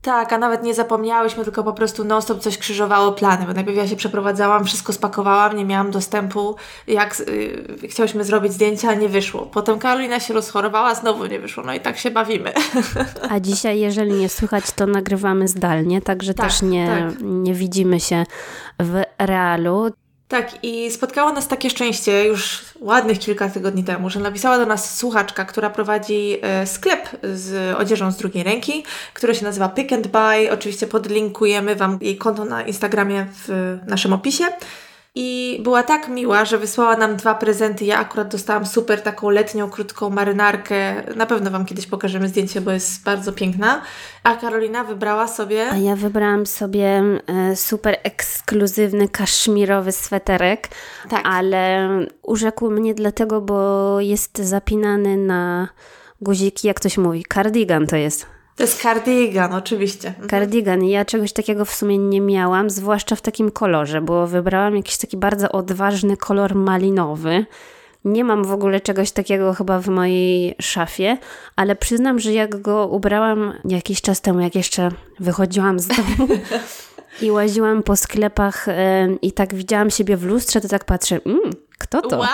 Tak, 0.03 0.33
a 0.33 0.39
nawet 0.39 0.63
nie 0.63 0.75
zapomniałyśmy, 0.75 1.45
tylko 1.45 1.65
po 1.65 1.73
prostu 1.73 2.05
non-stop 2.05 2.41
coś 2.41 2.59
krzyżowało 2.59 3.13
plany, 3.13 3.47
bo 3.47 3.53
najpierw 3.53 3.77
ja 3.77 3.89
się 3.89 3.97
przeprowadzałam, 3.97 4.65
wszystko 4.65 4.93
spakowałam, 4.93 5.57
nie 5.57 5.65
miałam 5.65 5.91
dostępu, 5.91 6.57
jak 6.87 7.23
yy, 7.83 7.89
chciałyśmy 7.89 8.25
zrobić 8.25 8.53
zdjęcia, 8.53 8.95
nie 8.95 9.09
wyszło. 9.09 9.47
Potem 9.47 9.79
Karolina 9.79 10.21
się 10.21 10.35
rozchorowała, 10.35 10.95
znowu 10.95 11.27
nie 11.27 11.41
wyszło, 11.41 11.65
no 11.65 11.75
i 11.75 11.81
tak 11.81 11.99
się 11.99 12.11
bawimy. 12.11 12.53
A 13.31 13.41
dzisiaj, 13.41 13.81
jeżeli 13.81 14.13
nie 14.13 14.29
słychać, 14.29 14.65
to 14.77 14.87
nagrywamy 14.87 15.49
zdalnie, 15.49 16.03
także 16.03 16.35
Tak, 16.35 16.47
też 16.47 16.63
nie, 16.63 16.87
tak. 16.87 17.21
nie 17.21 17.55
widzimy 17.55 18.01
się 18.01 18.25
w 18.79 19.03
realu. 19.19 19.91
Tak, 20.31 20.65
i 20.65 20.91
spotkało 20.91 21.33
nas 21.33 21.49
takie 21.49 21.71
szczęście 21.71 22.25
już 22.25 22.65
ładnych 22.81 23.19
kilka 23.19 23.49
tygodni 23.49 23.85
temu, 23.85 24.11
że 24.11 24.21
napisała 24.21 24.59
do 24.59 24.67
nas 24.67 24.99
słuchaczka, 24.99 25.45
która 25.45 25.71
prowadzi 25.71 26.39
e, 26.43 26.67
sklep 26.67 27.09
z 27.35 27.77
odzieżą 27.77 28.13
z 28.13 28.17
drugiej 28.17 28.43
ręki, 28.43 28.85
który 29.15 29.35
się 29.35 29.45
nazywa 29.45 29.69
Pick 29.69 29.93
and 29.93 30.07
Buy. 30.07 30.53
Oczywiście 30.53 30.87
podlinkujemy 30.87 31.77
Wam 31.77 31.99
jej 32.01 32.17
konto 32.17 32.45
na 32.45 32.63
Instagramie 32.63 33.27
w 33.33 33.79
naszym 33.87 34.13
opisie. 34.13 34.45
I 35.15 35.61
była 35.65 35.83
tak 35.83 36.09
miła, 36.09 36.45
że 36.45 36.59
wysłała 36.59 36.97
nam 36.97 37.17
dwa 37.17 37.35
prezenty. 37.35 37.85
Ja 37.85 37.99
akurat 37.99 38.29
dostałam 38.29 38.67
super 38.67 39.03
taką 39.03 39.31
letnią, 39.31 39.71
krótką 39.71 40.11
marynarkę. 40.11 41.03
Na 41.17 41.27
pewno 41.27 41.51
Wam 41.51 41.65
kiedyś 41.65 41.87
pokażemy 41.87 42.29
zdjęcie, 42.29 42.61
bo 42.61 42.71
jest 42.71 43.05
bardzo 43.05 43.33
piękna. 43.33 43.83
A 44.25 44.35
Karolina 44.37 44.85
wybrała 44.85 45.29
sobie... 45.29 45.71
A 45.71 45.77
ja 45.77 45.97
wybrałam 45.97 46.47
sobie 46.47 47.03
e, 47.27 47.57
super 47.57 47.97
ekskluzywny 48.03 49.09
kaszmirowy 49.09 49.93
sweterek, 49.93 50.69
Tak. 51.11 51.21
ale 51.25 51.89
urzekł 52.23 52.71
mnie 52.71 52.95
dlatego, 52.95 53.41
bo 53.41 54.01
jest 54.01 54.39
zapinany 54.39 55.17
na 55.17 55.69
guziki, 56.21 56.67
jak 56.69 56.77
ktoś 56.77 56.99
mówi. 56.99 57.25
Cardigan 57.35 57.87
to 57.87 57.97
jest. 57.97 58.27
To 58.61 58.65
jest 58.65 58.83
cardigan, 58.83 59.53
oczywiście. 59.53 60.15
Cardigan. 60.31 60.85
I 60.85 60.91
ja 60.91 61.05
czegoś 61.05 61.33
takiego 61.33 61.65
w 61.65 61.75
sumie 61.75 61.99
nie 61.99 62.21
miałam, 62.21 62.71
zwłaszcza 62.71 63.17
w 63.17 63.21
takim 63.21 63.51
kolorze, 63.51 64.01
bo 64.01 64.27
wybrałam 64.27 64.77
jakiś 64.77 64.97
taki 64.99 65.17
bardzo 65.17 65.53
odważny 65.53 66.17
kolor 66.17 66.55
malinowy. 66.55 67.47
Nie 68.05 68.25
mam 68.25 68.45
w 68.45 68.53
ogóle 68.53 68.81
czegoś 68.81 69.13
takiego 69.13 69.55
chyba 69.55 69.81
w 69.81 69.89
mojej 69.89 70.55
szafie, 70.61 71.17
ale 71.57 71.77
przyznam, 71.77 72.19
że 72.19 72.33
jak 72.33 72.63
go 72.63 72.87
ubrałam 72.87 73.53
jakiś 73.65 74.01
czas 74.01 74.21
temu, 74.21 74.41
jak 74.41 74.55
jeszcze 74.55 74.89
wychodziłam 75.21 75.79
z 75.79 75.87
domu 75.87 76.29
i 77.23 77.31
łaziłam 77.31 77.83
po 77.83 77.97
sklepach 77.97 78.69
e, 78.69 79.09
i 79.23 79.33
tak 79.33 79.55
widziałam 79.55 79.91
siebie 79.91 80.17
w 80.17 80.25
lustrze, 80.25 80.61
to 80.61 80.69
tak 80.69 80.85
patrzę, 80.85 81.21
mm, 81.27 81.41
kto 81.79 82.03
to? 82.03 82.19
Wow! 82.19 82.29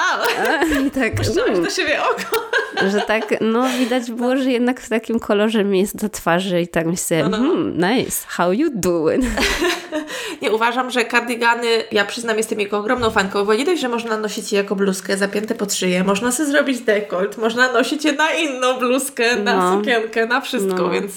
I 0.86 0.90
tak, 0.90 1.14
Puszczałeś 1.14 1.50
mm, 1.50 1.64
do 1.64 1.70
siebie 1.70 1.98
oko. 2.02 2.42
że 2.90 3.00
tak, 3.00 3.34
no 3.40 3.64
widać 3.78 4.10
było, 4.10 4.36
że 4.36 4.50
jednak 4.50 4.80
w 4.80 4.88
takim 4.88 5.20
kolorze 5.20 5.64
mi 5.64 5.80
jest 5.80 5.96
do 5.96 6.08
twarzy 6.08 6.60
i 6.60 6.68
tak 6.68 6.86
myślę, 6.86 7.22
No, 7.22 7.28
no. 7.28 7.36
hmm, 7.38 7.78
nice, 7.78 8.24
how 8.28 8.52
you 8.52 8.70
doing? 8.74 9.24
Nie, 10.42 10.52
uważam, 10.52 10.90
że 10.90 11.04
kardigany, 11.04 11.66
ja 11.92 12.04
przyznam, 12.04 12.36
jestem 12.36 12.60
jego 12.60 12.78
ogromną 12.78 13.10
fanką, 13.10 13.44
bo 13.44 13.54
nie 13.54 13.64
dość, 13.64 13.80
że 13.80 13.88
można 13.88 14.16
nosić 14.16 14.52
je 14.52 14.58
jako 14.58 14.76
bluzkę 14.76 15.16
zapięte 15.16 15.54
pod 15.54 15.74
szyję, 15.74 16.04
można 16.04 16.32
sobie 16.32 16.48
zrobić 16.50 16.80
dekolt, 16.80 17.38
można 17.38 17.72
nosić 17.72 18.04
je 18.04 18.12
na 18.12 18.30
inną 18.32 18.78
bluzkę, 18.78 19.36
na 19.36 19.56
No. 19.56 19.78
sukienkę, 19.78 20.26
na 20.26 20.40
wszystko, 20.40 20.74
No. 20.82 20.90
więc 20.90 21.12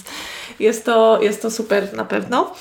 jest 0.59 0.85
to, 0.85 1.19
jest 1.21 1.41
to 1.41 1.51
super 1.51 1.93
na 1.93 2.05
pewno. 2.05 2.53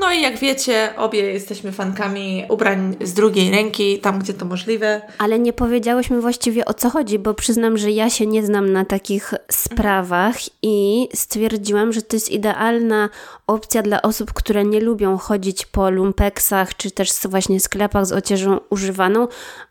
No 0.00 0.12
i 0.12 0.22
jak 0.22 0.38
wiecie, 0.38 0.94
obie 0.96 1.22
jesteśmy 1.22 1.72
fankami 1.72 2.44
ubrań 2.48 2.96
z 3.00 3.14
drugiej 3.14 3.50
ręki, 3.50 3.98
tam 3.98 4.18
gdzie 4.18 4.34
to 4.34 4.44
możliwe. 4.44 5.02
Ale 5.18 5.38
nie 5.38 5.52
powiedziałyśmy 5.52 6.20
właściwie 6.20 6.64
o 6.64 6.74
co 6.74 6.90
chodzi, 6.90 7.18
bo 7.18 7.34
przyznam, 7.34 7.78
że 7.78 7.90
ja 7.90 8.10
się 8.10 8.26
nie 8.26 8.46
znam 8.46 8.72
na 8.72 8.84
takich 8.84 9.34
sprawach 9.50 10.36
i 10.62 11.08
stwierdziłam, 11.14 11.92
że 11.92 12.02
to 12.02 12.16
jest 12.16 12.30
idealna 12.30 13.08
opcja 13.46 13.82
dla 13.82 14.02
osób, 14.02 14.32
które 14.32 14.64
nie 14.64 14.80
lubią 14.80 15.18
chodzić 15.18 15.66
po 15.66 15.90
lumpeksach 15.90 16.76
czy 16.76 16.90
też 16.90 17.10
właśnie 17.24 17.60
sklepach 17.60 18.06
z 18.06 18.12
odzieżą 18.12 18.60
używaną, 18.70 19.28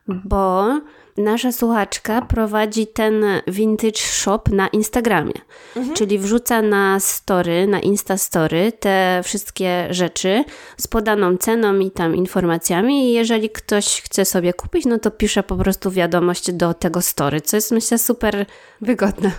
bo 0.08 0.66
nasza 1.18 1.52
słuchaczka 1.52 2.22
prowadzi 2.22 2.88
ten 2.88 3.26
vintage 3.48 3.98
shop 3.98 4.42
na 4.52 4.68
Instagramie. 4.68 5.34
Czyli 5.94 6.20
wrzuca 6.20 6.62
na 6.62 7.00
story, 7.00 7.68
na 7.68 7.80
Instastory 7.80 8.72
te 8.72 9.22
wszystkie 9.24 9.88
rzeczy 9.90 10.44
z 10.78 10.88
podaną 10.88 11.38
ceną 11.38 11.80
i 11.80 11.92
tam 11.92 12.16
informacjami. 12.16 13.10
I 13.10 13.14
jeżeli 13.14 13.50
ktoś 13.50 14.02
chce 14.02 14.26
sobie 14.26 14.54
kupić, 14.54 14.86
no 14.86 15.00
to 15.00 15.12
pisze 15.12 15.44
po 15.44 15.56
prostu 15.56 15.92
wiadomość 15.92 16.52
do 16.52 16.74
tego 16.74 17.02
story, 17.02 17.42
co 17.42 17.58
jest 17.58 17.72
myślę 17.72 17.98
super 17.98 18.46
wygodne. 18.82 19.32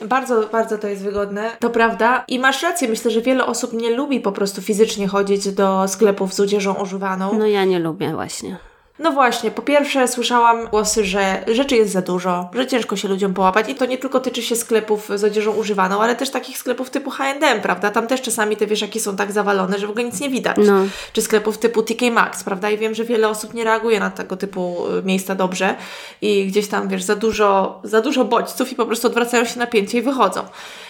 Bardzo, 0.00 0.48
bardzo 0.52 0.78
to 0.78 0.88
jest 0.88 1.02
wygodne, 1.02 1.56
to 1.60 1.70
prawda. 1.70 2.24
I 2.28 2.38
masz 2.38 2.62
rację, 2.62 2.88
myślę, 2.88 3.10
że 3.10 3.20
wiele 3.20 3.46
osób 3.46 3.72
nie 3.72 3.90
lubi 3.90 4.20
po 4.20 4.32
prostu 4.32 4.62
fizycznie 4.62 5.08
chodzić 5.08 5.52
do 5.52 5.88
sklepów 5.88 6.34
z 6.34 6.40
odzieżą 6.40 6.74
używaną. 6.74 7.38
No 7.38 7.46
ja 7.46 7.64
nie 7.64 7.78
lubię 7.78 8.14
właśnie. 8.14 8.56
No 8.98 9.12
właśnie, 9.12 9.50
po 9.50 9.62
pierwsze 9.62 10.08
słyszałam 10.08 10.66
głosy, 10.68 11.04
że 11.04 11.44
rzeczy 11.46 11.76
jest 11.76 11.92
za 11.92 12.02
dużo, 12.02 12.50
że 12.54 12.66
ciężko 12.66 12.96
się 12.96 13.08
ludziom 13.08 13.34
połapać 13.34 13.68
i 13.68 13.74
to 13.74 13.86
nie 13.86 13.98
tylko 13.98 14.20
tyczy 14.20 14.42
się 14.42 14.56
sklepów 14.56 15.08
z 15.14 15.24
odzieżą 15.24 15.52
używaną, 15.52 16.02
ale 16.02 16.16
też 16.16 16.30
takich 16.30 16.58
sklepów 16.58 16.90
typu 16.90 17.10
H&M, 17.10 17.60
prawda? 17.60 17.90
Tam 17.90 18.06
też 18.06 18.22
czasami 18.22 18.56
te 18.56 18.66
wieszaki 18.66 19.00
są 19.00 19.16
tak 19.16 19.32
zawalone, 19.32 19.78
że 19.78 19.86
w 19.86 19.90
ogóle 19.90 20.04
nic 20.04 20.20
nie 20.20 20.30
widać. 20.30 20.56
No. 20.66 20.84
Czy 21.12 21.22
sklepów 21.22 21.58
typu 21.58 21.82
TK 21.82 22.10
Maxx, 22.12 22.44
prawda? 22.44 22.70
I 22.70 22.78
wiem, 22.78 22.94
że 22.94 23.04
wiele 23.04 23.28
osób 23.28 23.54
nie 23.54 23.64
reaguje 23.64 24.00
na 24.00 24.10
tego 24.10 24.36
typu 24.36 24.86
y, 24.98 25.02
miejsca 25.02 25.34
dobrze 25.34 25.74
i 26.22 26.46
gdzieś 26.46 26.68
tam, 26.68 26.88
wiesz, 26.88 27.02
za 27.02 27.16
dużo, 27.16 27.80
za 27.84 28.00
dużo 28.00 28.24
bodźców 28.24 28.72
i 28.72 28.74
po 28.74 28.86
prostu 28.86 29.06
odwracają 29.06 29.44
się 29.44 29.58
napięcie 29.58 29.98
i 29.98 30.02
wychodzą. 30.02 30.42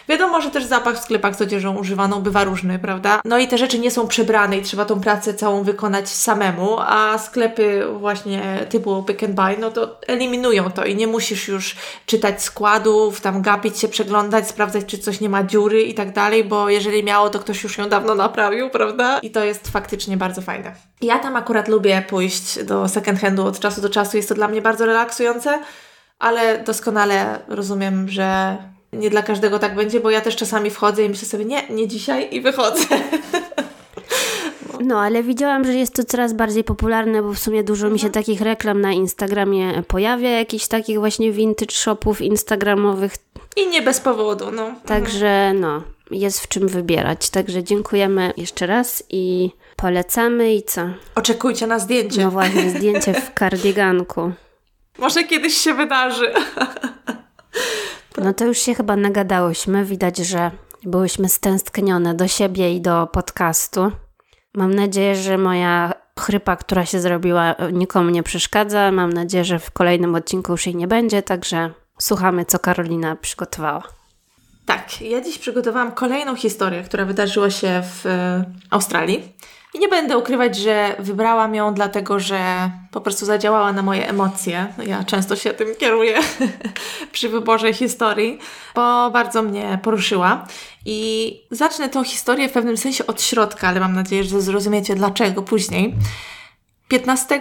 Wiadomo, 0.08 0.40
że 0.40 0.50
też 0.50 0.64
zapach 0.64 0.96
w 0.96 1.02
sklepach 1.02 1.36
z 1.36 1.42
odzieżą 1.42 1.76
używaną 1.76 2.20
bywa 2.20 2.44
różny, 2.44 2.78
prawda? 2.78 3.20
No 3.24 3.38
i 3.38 3.48
te 3.48 3.58
rzeczy 3.58 3.78
nie 3.78 3.90
są 3.90 4.08
przebrane 4.08 4.58
i 4.58 4.62
trzeba 4.62 4.84
tą 4.84 5.00
pracę 5.00 5.34
całą 5.34 5.62
wykonać 5.62 6.08
samemu, 6.08 6.76
a 6.80 7.18
sklepy 7.18 7.86
właśnie 7.98 8.66
typu 8.68 9.02
Pick 9.02 9.22
and 9.22 9.34
Buy, 9.34 9.56
no 9.58 9.70
to 9.70 10.00
eliminują 10.06 10.70
to 10.70 10.84
i 10.84 10.96
nie 10.96 11.06
musisz 11.06 11.48
już 11.48 11.76
czytać 12.06 12.42
składów, 12.42 13.20
tam 13.20 13.42
gapić 13.42 13.78
się, 13.78 13.88
przeglądać, 13.88 14.48
sprawdzać, 14.48 14.84
czy 14.86 14.98
coś 14.98 15.20
nie 15.20 15.28
ma 15.28 15.44
dziury 15.44 15.82
i 15.82 15.94
tak 15.94 16.12
dalej, 16.12 16.44
bo 16.44 16.68
jeżeli 16.68 17.04
miało, 17.04 17.30
to 17.30 17.38
ktoś 17.38 17.62
już 17.62 17.78
ją 17.78 17.88
dawno 17.88 18.14
naprawił, 18.14 18.70
prawda? 18.70 19.18
I 19.18 19.30
to 19.30 19.44
jest 19.44 19.68
faktycznie 19.68 20.16
bardzo 20.16 20.42
fajne. 20.42 20.74
Ja 21.02 21.18
tam 21.18 21.36
akurat 21.36 21.68
lubię 21.68 22.04
pójść 22.08 22.64
do 22.64 22.88
second 22.88 23.20
handu 23.20 23.46
od 23.46 23.60
czasu 23.60 23.80
do 23.80 23.90
czasu, 23.90 24.16
jest 24.16 24.28
to 24.28 24.34
dla 24.34 24.48
mnie 24.48 24.62
bardzo 24.62 24.86
relaksujące, 24.86 25.60
ale 26.18 26.58
doskonale 26.58 27.38
rozumiem, 27.48 28.08
że 28.08 28.56
nie 28.92 29.10
dla 29.10 29.22
każdego 29.22 29.58
tak 29.58 29.74
będzie, 29.74 30.00
bo 30.00 30.10
ja 30.10 30.20
też 30.20 30.36
czasami 30.36 30.70
wchodzę 30.70 31.04
i 31.04 31.08
myślę 31.08 31.28
sobie, 31.28 31.44
nie, 31.44 31.68
nie 31.70 31.88
dzisiaj 31.88 32.28
i 32.34 32.40
wychodzę. 32.40 32.86
No, 34.80 35.00
ale 35.00 35.22
widziałam, 35.22 35.64
że 35.64 35.74
jest 35.74 35.94
to 35.94 36.04
coraz 36.04 36.32
bardziej 36.32 36.64
popularne, 36.64 37.22
bo 37.22 37.32
w 37.32 37.38
sumie 37.38 37.64
dużo 37.64 37.90
mi 37.90 37.98
się 37.98 38.10
takich 38.10 38.40
reklam 38.40 38.80
na 38.80 38.92
Instagramie 38.92 39.82
pojawia, 39.88 40.30
jakichś 40.30 40.66
takich 40.66 40.98
właśnie 40.98 41.32
vintage 41.32 41.74
shopów 41.74 42.20
instagramowych, 42.20 43.12
I 43.56 43.66
nie 43.68 43.82
bez 43.82 44.00
powodu, 44.00 44.50
no. 44.50 44.74
także 44.86 45.52
no. 45.54 45.82
jest 46.10 46.40
w 46.40 46.48
czym 46.48 46.68
wybierać. 46.68 47.30
Także 47.30 47.64
dziękujemy 47.64 48.32
jeszcze 48.36 48.66
raz 48.66 49.04
i 49.10 49.50
polecamy 49.76 50.54
i 50.54 50.62
co? 50.62 50.80
Oczekujcie 51.14 51.66
na 51.66 51.78
zdjęcie. 51.78 52.22
No 52.22 52.30
właśnie, 52.30 52.70
zdjęcie 52.70 53.14
w 53.14 53.34
kardiganku. 53.40 54.32
Może 54.98 55.24
kiedyś 55.24 55.54
się 55.54 55.74
wydarzy. 55.74 56.32
No 58.18 58.34
to 58.34 58.44
już 58.44 58.58
się 58.58 58.74
chyba 58.74 58.96
nagadałyśmy. 58.96 59.84
Widać, 59.84 60.16
że 60.16 60.50
byłyśmy 60.82 61.28
stęsknione 61.28 62.14
do 62.14 62.28
siebie 62.28 62.74
i 62.74 62.80
do 62.80 63.06
podcastu. 63.06 63.92
Mam 64.54 64.74
nadzieję, 64.74 65.16
że 65.16 65.38
moja 65.38 65.92
chrypa, 66.20 66.56
która 66.56 66.86
się 66.86 67.00
zrobiła, 67.00 67.54
nikomu 67.72 68.10
nie 68.10 68.22
przeszkadza. 68.22 68.92
Mam 68.92 69.12
nadzieję, 69.12 69.44
że 69.44 69.58
w 69.58 69.70
kolejnym 69.70 70.14
odcinku 70.14 70.52
już 70.52 70.66
jej 70.66 70.76
nie 70.76 70.88
będzie, 70.88 71.22
także 71.22 71.70
słuchamy, 71.98 72.44
co 72.44 72.58
Karolina 72.58 73.16
przygotowała. 73.16 73.82
Tak, 74.66 75.00
ja 75.00 75.20
dziś 75.20 75.38
przygotowałam 75.38 75.92
kolejną 75.92 76.36
historię, 76.36 76.82
która 76.82 77.04
wydarzyła 77.04 77.50
się 77.50 77.82
w 77.82 78.06
e, 78.06 78.44
Australii. 78.70 79.32
I 79.76 79.78
nie 79.78 79.88
będę 79.88 80.18
ukrywać, 80.18 80.56
że 80.56 80.96
wybrałam 80.98 81.54
ją 81.54 81.74
dlatego, 81.74 82.20
że 82.20 82.70
po 82.90 83.00
prostu 83.00 83.26
zadziałała 83.26 83.72
na 83.72 83.82
moje 83.82 84.08
emocje. 84.08 84.74
Ja 84.86 85.04
często 85.04 85.36
się 85.36 85.50
tym 85.50 85.68
kieruję 85.78 86.18
przy 87.12 87.28
wyborze 87.28 87.72
historii, 87.72 88.38
bo 88.74 89.10
bardzo 89.10 89.42
mnie 89.42 89.78
poruszyła. 89.82 90.46
I 90.84 91.40
zacznę 91.50 91.88
tą 91.88 92.04
historię 92.04 92.48
w 92.48 92.52
pewnym 92.52 92.76
sensie 92.76 93.06
od 93.06 93.22
środka, 93.22 93.68
ale 93.68 93.80
mam 93.80 93.94
nadzieję, 93.94 94.24
że 94.24 94.40
zrozumiecie 94.40 94.94
dlaczego 94.94 95.42
później. 95.42 95.94
15 96.88 97.40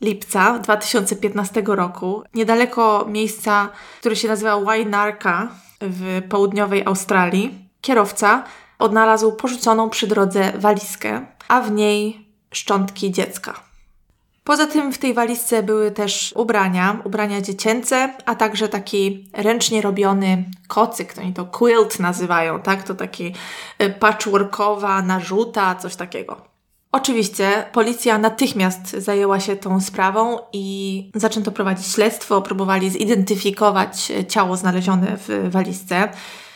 lipca 0.00 0.58
2015 0.58 1.62
roku, 1.66 2.22
niedaleko 2.34 3.06
miejsca, 3.08 3.68
które 4.00 4.16
się 4.16 4.28
nazywa 4.28 4.60
Wainarka 4.60 5.48
w 5.80 6.22
południowej 6.28 6.84
Australii, 6.86 7.68
kierowca 7.80 8.44
odnalazł 8.78 9.32
porzuconą 9.32 9.90
przy 9.90 10.06
drodze 10.06 10.52
walizkę, 10.58 11.26
a 11.48 11.60
w 11.60 11.72
niej 11.72 12.28
szczątki 12.50 13.12
dziecka. 13.12 13.68
Poza 14.44 14.66
tym 14.66 14.92
w 14.92 14.98
tej 14.98 15.14
walizce 15.14 15.62
były 15.62 15.90
też 15.90 16.32
ubrania, 16.36 17.00
ubrania 17.04 17.40
dziecięce, 17.40 18.14
a 18.26 18.34
także 18.34 18.68
taki 18.68 19.30
ręcznie 19.32 19.82
robiony 19.82 20.44
kocyk, 20.68 21.12
to 21.12 21.20
oni 21.20 21.32
to 21.32 21.44
quilt 21.44 22.00
nazywają, 22.00 22.60
tak? 22.60 22.82
To 22.82 22.94
taki 22.94 23.34
y, 23.82 23.90
patchworkowa 23.90 25.02
narzuta, 25.02 25.74
coś 25.74 25.96
takiego. 25.96 26.36
Oczywiście 26.92 27.64
policja 27.72 28.18
natychmiast 28.18 28.90
zajęła 28.90 29.40
się 29.40 29.56
tą 29.56 29.80
sprawą 29.80 30.38
i 30.52 31.10
zaczęto 31.14 31.52
prowadzić 31.52 31.86
śledztwo, 31.86 32.42
próbowali 32.42 32.90
zidentyfikować 32.90 34.12
ciało 34.28 34.56
znalezione 34.56 35.16
w 35.16 35.48
walizce. 35.50 36.08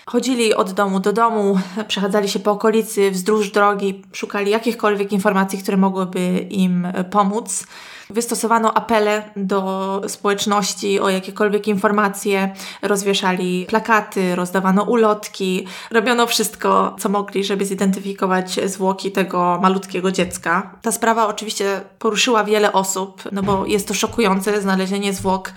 Chodzili 0.07 0.55
od 0.55 0.72
domu 0.72 1.00
do 1.00 1.12
domu, 1.12 1.59
przechadzali 1.88 2.28
się 2.28 2.38
po 2.38 2.50
okolicy, 2.50 3.11
wzdłuż 3.11 3.50
drogi, 3.50 4.03
szukali 4.12 4.50
jakichkolwiek 4.50 5.12
informacji, 5.12 5.59
które 5.59 5.76
mogłyby 5.76 6.46
im 6.50 6.88
pomóc. 7.11 7.66
Wystosowano 8.11 8.74
apele 8.74 9.30
do 9.36 10.00
społeczności 10.07 11.00
o 11.00 11.09
jakiekolwiek 11.09 11.68
informacje, 11.68 12.55
rozwieszali 12.82 13.66
plakaty, 13.68 14.36
rozdawano 14.36 14.82
ulotki, 14.82 15.66
robiono 15.90 16.26
wszystko, 16.26 16.96
co 16.98 17.09
mogli, 17.09 17.44
żeby 17.44 17.66
zidentyfikować 17.66 18.61
zwłoki 18.66 19.12
tego 19.12 19.59
malutkiego 19.62 20.12
dziecka. 20.12 20.78
Ta 20.82 20.92
sprawa 20.92 21.26
oczywiście 21.26 21.80
poruszyła 21.98 22.44
wiele 22.44 22.72
osób, 22.72 23.22
no 23.32 23.42
bo 23.42 23.66
jest 23.66 23.88
to 23.88 23.94
szokujące 23.94 24.62
znalezienie 24.62 25.12
zwłok 25.12 25.53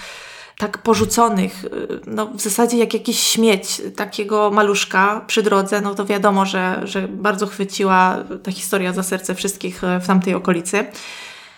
tak 0.57 0.77
porzuconych, 0.77 1.65
y, 1.65 1.99
no 2.07 2.27
w 2.27 2.41
zasadzie 2.41 2.77
jak 2.77 2.93
jakiś 2.93 3.19
śmieć 3.19 3.81
takiego 3.95 4.51
maluszka 4.51 5.21
przy 5.27 5.43
drodze, 5.43 5.81
no 5.81 5.95
to 5.95 6.05
wiadomo, 6.05 6.45
że, 6.45 6.81
że 6.83 7.07
bardzo 7.07 7.47
chwyciła 7.47 8.17
ta 8.43 8.51
historia 8.51 8.93
za 8.93 9.03
serce 9.03 9.35
wszystkich 9.35 9.83
y, 9.83 9.99
w 9.99 10.07
tamtej 10.07 10.33
okolicy. 10.33 10.85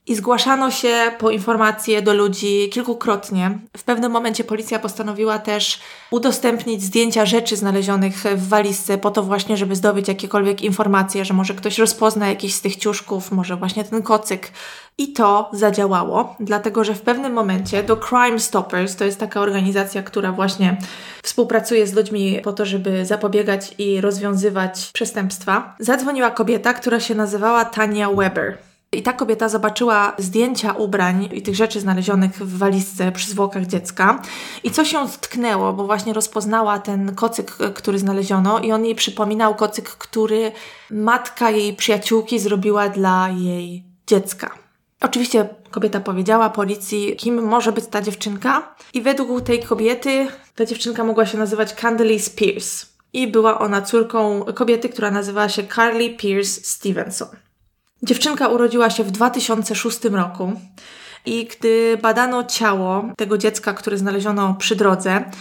I 0.08 0.16
zgłaszano 0.16 0.72
się 0.72 1.12
po 1.20 1.32
informacje 1.32 2.02
do 2.02 2.14
ludzi 2.14 2.70
kilkukrotnie. 2.70 3.60
W 3.78 3.84
pewnym 3.84 4.12
momencie 4.12 4.44
policja 4.44 4.80
postanowiła 4.80 5.40
też 5.40 5.80
udostępnić 6.12 6.84
zdjęcia 6.84 7.26
rzeczy 7.26 7.56
znalezionych 7.56 8.24
w 8.36 8.48
walizce, 8.48 8.98
po 8.98 9.12
to 9.12 9.24
właśnie, 9.24 9.58
żeby 9.58 9.76
zdobyć 9.76 10.08
jakiekolwiek 10.08 10.62
informacje, 10.62 11.26
że 11.26 11.34
może 11.34 11.54
ktoś 11.54 11.78
rozpozna 11.78 12.28
jakiś 12.30 12.54
z 12.56 12.62
tych 12.62 12.76
ciuszków, 12.76 13.32
może 13.32 13.56
właśnie 13.56 13.84
ten 13.84 14.04
kocyk. 14.04 14.52
I 14.98 15.14
to 15.14 15.50
zadziałało, 15.54 16.36
dlatego 16.40 16.84
że 16.84 16.96
w 16.96 17.02
pewnym 17.02 17.34
momencie 17.34 17.84
do 17.84 17.98
Crime 17.98 18.40
Stoppers, 18.40 18.96
to 18.96 19.06
jest 19.06 19.20
taka 19.20 19.42
organizacja, 19.42 20.04
która 20.04 20.32
właśnie 20.32 20.78
współpracuje 21.24 21.88
z 21.88 21.94
ludźmi 21.94 22.40
po 22.44 22.54
to, 22.54 22.66
żeby 22.66 23.06
zapobiegać 23.06 23.76
i 23.78 24.02
rozwiązywać 24.02 24.90
przestępstwa, 24.94 25.76
zadzwoniła 25.80 26.32
kobieta, 26.32 26.74
która 26.74 27.00
się 27.00 27.16
nazywała 27.16 27.66
Tania 27.66 28.10
Weber. 28.10 28.58
I 28.92 29.04
ta 29.04 29.14
kobieta 29.14 29.50
zobaczyła 29.50 30.16
zdjęcia 30.18 30.74
ubrań 30.74 31.30
i 31.34 31.42
tych 31.42 31.56
rzeczy 31.56 31.80
znalezionych 31.80 32.32
w 32.32 32.58
walizce 32.58 33.12
przy 33.12 33.30
zwłokach 33.30 33.66
dziecka 33.66 34.22
i 34.64 34.72
coś 34.72 34.94
ją 34.94 35.08
tknęło, 35.08 35.74
bo 35.74 35.86
właśnie 35.86 36.14
rozpoznała 36.14 36.80
ten 36.80 37.16
kocyk, 37.16 37.52
który 37.52 38.00
znaleziono 38.00 38.60
i 38.60 38.72
on 38.72 38.86
jej 38.86 38.96
przypominał 38.96 39.56
kocyk, 39.56 39.90
który 39.90 40.52
matka 40.92 41.50
jej 41.52 41.74
przyjaciółki 41.74 42.40
zrobiła 42.40 42.90
dla 42.90 43.30
jej 43.30 43.84
dziecka. 44.08 44.50
Oczywiście 45.02 45.50
kobieta 45.72 46.00
powiedziała 46.00 46.50
policji, 46.50 47.16
kim 47.16 47.44
może 47.44 47.72
być 47.72 47.86
ta 47.86 48.02
dziewczynka 48.02 48.76
i 48.94 49.02
według 49.02 49.42
tej 49.42 49.64
kobiety 49.64 50.28
ta 50.56 50.66
dziewczynka 50.66 51.04
mogła 51.04 51.26
się 51.26 51.38
nazywać 51.38 51.74
Candace 51.74 52.30
Pierce 52.36 52.86
i 53.14 53.28
była 53.28 53.60
ona 53.60 53.82
córką 53.82 54.46
kobiety, 54.56 54.90
która 54.90 55.12
nazywała 55.12 55.50
się 55.50 55.64
Carly 55.76 56.10
Pierce 56.10 56.62
Stevenson. 56.64 57.47
Dziewczynka 58.04 58.48
urodziła 58.48 58.90
się 58.90 59.04
w 59.04 59.12
2006 59.12 60.04
roku 60.04 60.54
i 61.26 61.46
gdy 61.46 61.98
badano 62.02 62.44
ciało 62.44 63.06
tego 63.18 63.38
dziecka, 63.38 63.74
które 63.74 63.98
znaleziono 63.98 64.56
przy 64.60 64.76
drodze, 64.76 65.32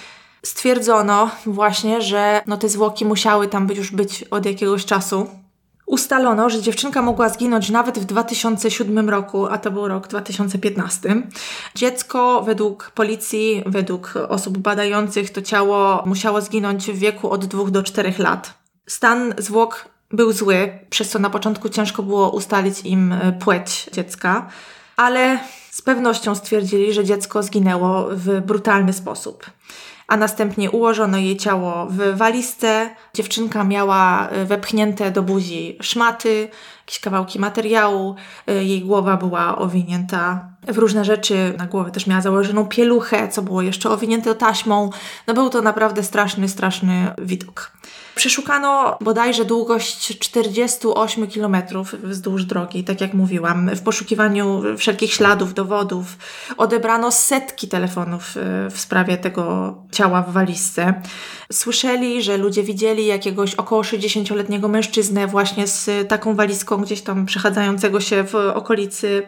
stwierdzono 0.43 1.31
właśnie, 1.47 2.03
że 2.03 2.43
no 2.47 2.57
te 2.57 2.69
zwłoki 2.69 3.05
musiały 3.05 3.49
tam 3.49 3.69
już 3.75 3.93
być 3.93 4.23
od 4.23 4.47
jakiegoś 4.47 4.85
czasu. 4.85 5.27
Ustalono, 5.87 6.51
że 6.51 6.63
dziewczynka 6.63 7.03
mogła 7.03 7.29
zginąć 7.29 7.71
nawet 7.71 7.99
w 7.99 8.05
2007 8.05 9.11
roku, 9.11 9.47
a 9.47 9.59
to 9.59 9.71
był 9.71 9.89
rok 9.89 10.09
2015. 10.09 11.23
Dziecko 11.75 12.43
według 12.43 12.91
policji, 12.91 13.63
według 13.67 14.15
osób 14.29 14.59
badających 14.59 15.31
to 15.31 15.43
ciało 15.43 16.03
musiało 16.07 16.41
zginąć 16.41 16.87
w 16.87 16.99
wieku 16.99 17.31
od 17.31 17.47
2 17.47 17.71
do 17.71 17.83
4 17.83 18.15
lat. 18.19 18.55
Stan 18.87 19.35
zwłok 19.39 19.95
był 20.11 20.33
zły, 20.33 20.79
przez 20.91 21.11
co 21.11 21.19
na 21.19 21.31
początku 21.31 21.69
ciężko 21.69 22.03
było 22.03 22.31
ustalić 22.31 22.81
im 22.81 23.13
e, 23.13 23.33
płeć 23.33 23.91
dziecka, 23.93 24.49
ale 24.97 25.39
z 25.71 25.83
pewnością 25.83 26.35
stwierdzili, 26.35 26.93
że 26.93 27.05
dziecko 27.05 27.43
zginęło 27.43 28.09
w 28.11 28.41
brutalny 28.41 28.93
sposób. 28.93 29.47
A 30.09 30.17
następnie 30.17 30.71
ułożono 30.71 31.19
jej 31.19 31.37
ciało 31.37 31.87
w 31.91 32.17
walizce. 32.17 32.91
Dziewczynka 33.15 33.65
miała 33.65 34.29
e, 34.29 34.45
wepchnięte 34.45 35.11
do 35.11 35.23
buzi 35.23 35.79
szmaty, 35.81 36.49
jakieś 36.87 37.01
kawałki 37.01 37.39
materiału. 37.39 38.14
E, 38.47 38.64
jej 38.64 38.80
głowa 38.80 39.16
była 39.16 39.59
owinięta 39.59 40.49
w 40.68 40.78
różne 40.78 41.05
rzeczy. 41.05 41.55
Na 41.59 41.66
głowie 41.66 41.91
też 41.91 42.07
miała 42.07 42.20
założoną 42.20 42.66
pieluchę, 42.66 43.28
co 43.28 43.43
było 43.43 43.62
jeszcze 43.62 43.91
owinięte 43.91 44.34
taśmą. 44.34 44.91
No 45.26 45.34
był 45.34 45.51
to 45.51 45.62
naprawdę 45.62 46.03
straszny, 46.03 46.49
straszny 46.49 47.14
widok. 47.18 47.72
Przeszukano 48.14 48.99
bodajże 49.01 49.45
długość 49.45 50.18
48 50.18 51.26
km 51.26 51.57
wzdłuż 52.03 52.45
drogi, 52.45 52.84
tak 52.84 53.01
jak 53.01 53.14
mówiłam, 53.14 53.70
w 53.76 53.82
poszukiwaniu 53.82 54.62
wszelkich 54.78 55.12
śladów, 55.12 55.55
dowodów. 55.55 56.16
Odebrano 56.57 57.11
setki 57.12 57.68
telefonów 57.68 58.37
e, 58.37 58.70
w 58.70 58.80
sprawie 58.80 59.16
tego 59.16 59.74
ciała 59.93 60.22
w 60.22 60.32
walizce. 60.32 61.03
Słyszeli, 61.53 62.22
że 62.22 62.36
ludzie 62.36 62.62
widzieli 62.62 63.07
jakiegoś 63.07 63.55
około 63.55 63.82
60-letniego 63.82 64.68
mężczyznę 64.68 65.26
właśnie 65.26 65.66
z 65.66 66.09
taką 66.09 66.34
walizką 66.34 66.76
gdzieś 66.82 67.03
tam 67.03 67.26
przechadzającego 67.26 68.01
się 68.01 68.24
w 68.24 68.34
okolicy 68.34 69.26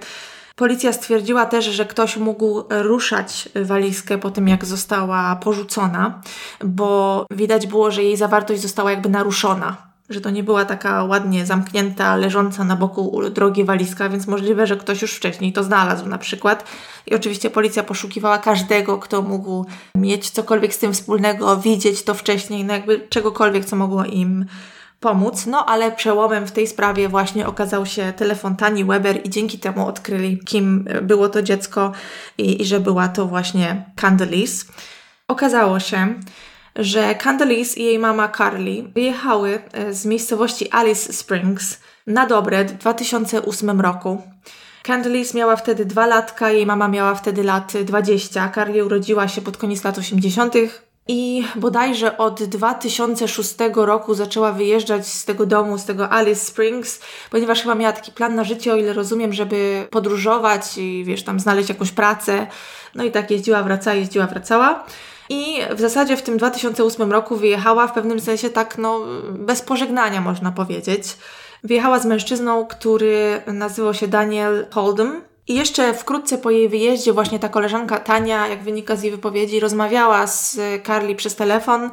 Policja 0.58 0.92
stwierdziła 0.92 1.46
też, 1.46 1.64
że 1.64 1.86
ktoś 1.86 2.16
mógł 2.16 2.64
ruszać 2.70 3.48
walizkę 3.54 4.18
po 4.18 4.30
tym, 4.30 4.48
jak 4.48 4.64
została 4.64 5.36
porzucona, 5.36 6.20
bo 6.64 7.26
widać 7.30 7.66
było, 7.66 7.90
że 7.90 8.02
jej 8.02 8.16
zawartość 8.16 8.62
została 8.62 8.90
jakby 8.90 9.08
naruszona. 9.08 9.87
Że 10.10 10.20
to 10.20 10.30
nie 10.30 10.42
była 10.42 10.64
taka 10.64 11.04
ładnie 11.04 11.46
zamknięta, 11.46 12.16
leżąca 12.16 12.64
na 12.64 12.76
boku 12.76 13.30
drogi 13.30 13.64
walizka, 13.64 14.08
więc 14.08 14.26
możliwe, 14.26 14.66
że 14.66 14.76
ktoś 14.76 15.02
już 15.02 15.14
wcześniej 15.14 15.52
to 15.52 15.64
znalazł 15.64 16.08
na 16.08 16.18
przykład. 16.18 16.64
I 17.06 17.14
oczywiście 17.14 17.50
policja 17.50 17.82
poszukiwała 17.82 18.38
każdego, 18.38 18.98
kto 18.98 19.22
mógł 19.22 19.66
mieć 19.94 20.30
cokolwiek 20.30 20.74
z 20.74 20.78
tym 20.78 20.92
wspólnego, 20.92 21.56
widzieć 21.56 22.02
to 22.02 22.14
wcześniej, 22.14 22.64
no 22.64 22.72
jakby 22.72 23.06
czegokolwiek, 23.08 23.64
co 23.64 23.76
mogło 23.76 24.04
im 24.04 24.46
pomóc, 25.00 25.46
no 25.46 25.66
ale 25.66 25.92
przełomem 25.92 26.46
w 26.46 26.52
tej 26.52 26.66
sprawie 26.66 27.08
właśnie 27.08 27.46
okazał 27.46 27.86
się 27.86 28.12
telefon 28.12 28.56
Tani 28.56 28.84
Weber 28.84 29.26
i 29.26 29.30
dzięki 29.30 29.58
temu 29.58 29.86
odkryli, 29.86 30.38
kim 30.38 30.88
było 31.02 31.28
to 31.28 31.42
dziecko 31.42 31.92
i, 32.38 32.62
i 32.62 32.66
że 32.66 32.80
była 32.80 33.08
to 33.08 33.26
właśnie 33.26 33.84
Candelise. 33.96 34.66
Okazało 35.28 35.80
się, 35.80 36.14
że 36.78 37.14
Candace 37.14 37.80
i 37.80 37.84
jej 37.84 37.98
mama 37.98 38.28
Carly 38.28 38.82
wyjechały 38.94 39.62
e, 39.72 39.92
z 39.94 40.06
miejscowości 40.06 40.70
Alice 40.70 41.12
Springs 41.12 41.80
na 42.06 42.26
dobre 42.26 42.64
w 42.64 42.72
2008 42.72 43.80
roku. 43.80 44.22
Candace 44.82 45.38
miała 45.38 45.56
wtedy 45.56 45.84
dwa 45.84 46.06
latka, 46.06 46.50
jej 46.50 46.66
mama 46.66 46.88
miała 46.88 47.14
wtedy 47.14 47.42
lat 47.42 47.72
20. 47.84 48.50
Carly 48.54 48.84
urodziła 48.84 49.28
się 49.28 49.40
pod 49.40 49.56
koniec 49.56 49.84
lat 49.84 49.98
80. 49.98 50.54
I 51.10 51.44
bodajże 51.56 52.18
od 52.18 52.42
2006 52.42 53.54
roku 53.74 54.14
zaczęła 54.14 54.52
wyjeżdżać 54.52 55.06
z 55.06 55.24
tego 55.24 55.46
domu, 55.46 55.78
z 55.78 55.84
tego 55.84 56.12
Alice 56.12 56.44
Springs, 56.44 57.00
ponieważ 57.30 57.62
chyba 57.62 57.74
miała 57.74 57.92
taki 57.92 58.12
plan 58.12 58.34
na 58.34 58.44
życie, 58.44 58.72
o 58.72 58.76
ile 58.76 58.92
rozumiem, 58.92 59.32
żeby 59.32 59.88
podróżować 59.90 60.78
i 60.78 61.04
wiesz, 61.04 61.22
tam 61.22 61.40
znaleźć 61.40 61.68
jakąś 61.68 61.90
pracę. 61.90 62.46
No 62.94 63.04
i 63.04 63.10
tak 63.10 63.30
jeździła, 63.30 63.62
wracała, 63.62 63.96
jeździła, 63.96 64.26
wracała. 64.26 64.84
I 65.28 65.60
w 65.70 65.80
zasadzie 65.80 66.16
w 66.16 66.22
tym 66.22 66.36
2008 66.36 67.12
roku 67.12 67.36
wyjechała 67.36 67.86
w 67.86 67.92
pewnym 67.92 68.20
sensie 68.20 68.50
tak, 68.50 68.78
no, 68.78 69.00
bez 69.30 69.62
pożegnania 69.62 70.20
można 70.20 70.52
powiedzieć. 70.52 71.02
Wyjechała 71.64 71.98
z 71.98 72.06
mężczyzną, 72.06 72.66
który 72.66 73.42
nazywał 73.46 73.94
się 73.94 74.08
Daniel 74.08 74.66
Holdem. 74.70 75.22
I 75.48 75.54
jeszcze 75.54 75.94
wkrótce 75.94 76.38
po 76.38 76.50
jej 76.50 76.68
wyjeździe 76.68 77.12
właśnie 77.12 77.38
ta 77.38 77.48
koleżanka 77.48 78.00
Tania, 78.00 78.48
jak 78.48 78.62
wynika 78.62 78.96
z 78.96 79.02
jej 79.02 79.12
wypowiedzi, 79.12 79.60
rozmawiała 79.60 80.26
z 80.26 80.60
Carly 80.86 81.14
przez 81.14 81.36
telefon 81.36 81.90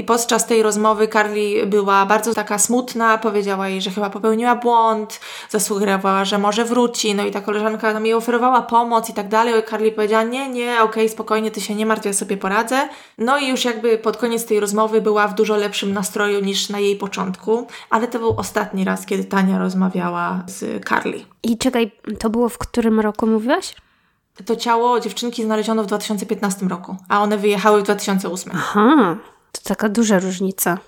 i 0.00 0.04
podczas 0.04 0.46
tej 0.46 0.62
rozmowy 0.62 1.08
Carly 1.08 1.66
była 1.66 2.06
bardzo 2.06 2.34
taka 2.34 2.58
smutna, 2.58 3.18
powiedziała 3.18 3.68
jej, 3.68 3.80
że 3.80 3.90
chyba 3.90 4.10
popełniła 4.10 4.56
błąd, 4.56 5.20
zasugerowała, 5.50 6.24
że 6.24 6.38
może 6.38 6.64
wróci, 6.64 7.14
no 7.14 7.26
i 7.26 7.30
ta 7.30 7.40
koleżanka 7.40 7.92
nam 7.92 8.06
jej 8.06 8.14
oferowała 8.14 8.62
pomoc 8.62 9.10
i 9.10 9.12
tak 9.12 9.28
dalej. 9.28 9.54
Carly 9.70 9.92
powiedziała, 9.92 10.22
nie, 10.22 10.48
nie, 10.48 10.72
okej, 10.72 10.84
okay, 10.84 11.08
spokojnie, 11.08 11.50
ty 11.50 11.60
się 11.60 11.74
nie 11.74 11.86
martw, 11.86 12.06
ja 12.06 12.12
sobie 12.12 12.36
poradzę. 12.36 12.88
No 13.18 13.38
i 13.38 13.48
już 13.48 13.64
jakby 13.64 13.98
pod 13.98 14.16
koniec 14.16 14.46
tej 14.46 14.60
rozmowy 14.60 15.00
była 15.00 15.28
w 15.28 15.34
dużo 15.34 15.56
lepszym 15.56 15.92
nastroju 15.92 16.40
niż 16.40 16.68
na 16.68 16.78
jej 16.78 16.96
początku, 16.96 17.66
ale 17.90 18.08
to 18.08 18.18
był 18.18 18.34
ostatni 18.36 18.84
raz, 18.84 19.06
kiedy 19.06 19.24
Tania 19.24 19.58
rozmawiała 19.58 20.42
z 20.46 20.88
Carly. 20.88 21.24
I 21.42 21.58
czekaj, 21.58 21.90
to 22.18 22.30
było 22.30 22.48
w 22.48 22.58
którym 22.58 23.00
roku 23.00 23.26
mówiłaś? 23.26 23.74
To 24.44 24.56
ciało 24.56 25.00
dziewczynki 25.00 25.44
znaleziono 25.44 25.82
w 25.82 25.86
2015 25.86 26.66
roku, 26.66 26.96
a 27.08 27.22
one 27.22 27.38
wyjechały 27.38 27.80
w 27.80 27.84
2008. 27.84 28.52
Aha, 28.56 29.16
to 29.52 29.60
taka 29.64 29.88
duża 29.88 30.18
różnica. 30.18 30.78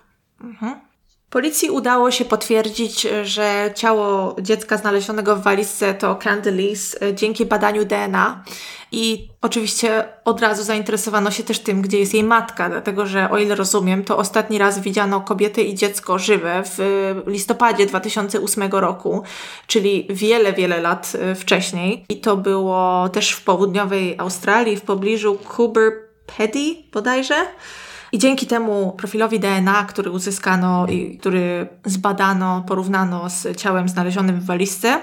Mhm. 0.40 0.92
Policji 1.32 1.70
udało 1.70 2.10
się 2.10 2.24
potwierdzić, 2.24 3.06
że 3.24 3.70
ciało 3.74 4.36
dziecka 4.40 4.76
znalezionego 4.76 5.36
w 5.36 5.42
walizce 5.42 5.94
to 5.94 6.16
Candice 6.16 7.06
e, 7.06 7.14
dzięki 7.14 7.46
badaniu 7.46 7.84
DNA. 7.84 8.44
I 8.92 9.28
oczywiście 9.42 10.04
od 10.24 10.40
razu 10.40 10.62
zainteresowano 10.62 11.30
się 11.30 11.42
też 11.42 11.58
tym, 11.58 11.82
gdzie 11.82 11.98
jest 11.98 12.14
jej 12.14 12.24
matka, 12.24 12.68
dlatego 12.68 13.06
że 13.06 13.30
o 13.30 13.38
ile 13.38 13.54
rozumiem, 13.54 14.04
to 14.04 14.18
ostatni 14.18 14.58
raz 14.58 14.80
widziano 14.80 15.20
kobietę 15.20 15.62
i 15.62 15.74
dziecko 15.74 16.18
żywe 16.18 16.62
w 16.64 16.78
listopadzie 17.26 17.86
2008 17.86 18.70
roku, 18.70 19.22
czyli 19.66 20.06
wiele, 20.10 20.52
wiele 20.52 20.80
lat 20.80 21.12
e, 21.20 21.34
wcześniej. 21.34 22.04
I 22.08 22.20
to 22.20 22.36
było 22.36 23.08
też 23.08 23.30
w 23.32 23.44
południowej 23.44 24.14
Australii, 24.18 24.76
w 24.76 24.82
pobliżu 24.82 25.38
Coober 25.56 25.92
Pedy 26.36 26.76
bodajże. 26.92 27.46
I 28.12 28.18
dzięki 28.18 28.46
temu 28.46 28.94
profilowi 28.98 29.40
DNA, 29.40 29.84
który 29.84 30.10
uzyskano 30.10 30.86
i 30.86 31.18
który 31.18 31.68
zbadano, 31.84 32.64
porównano 32.68 33.30
z 33.30 33.56
ciałem 33.56 33.88
znalezionym 33.88 34.40
w 34.40 34.44
walizce 34.44 35.00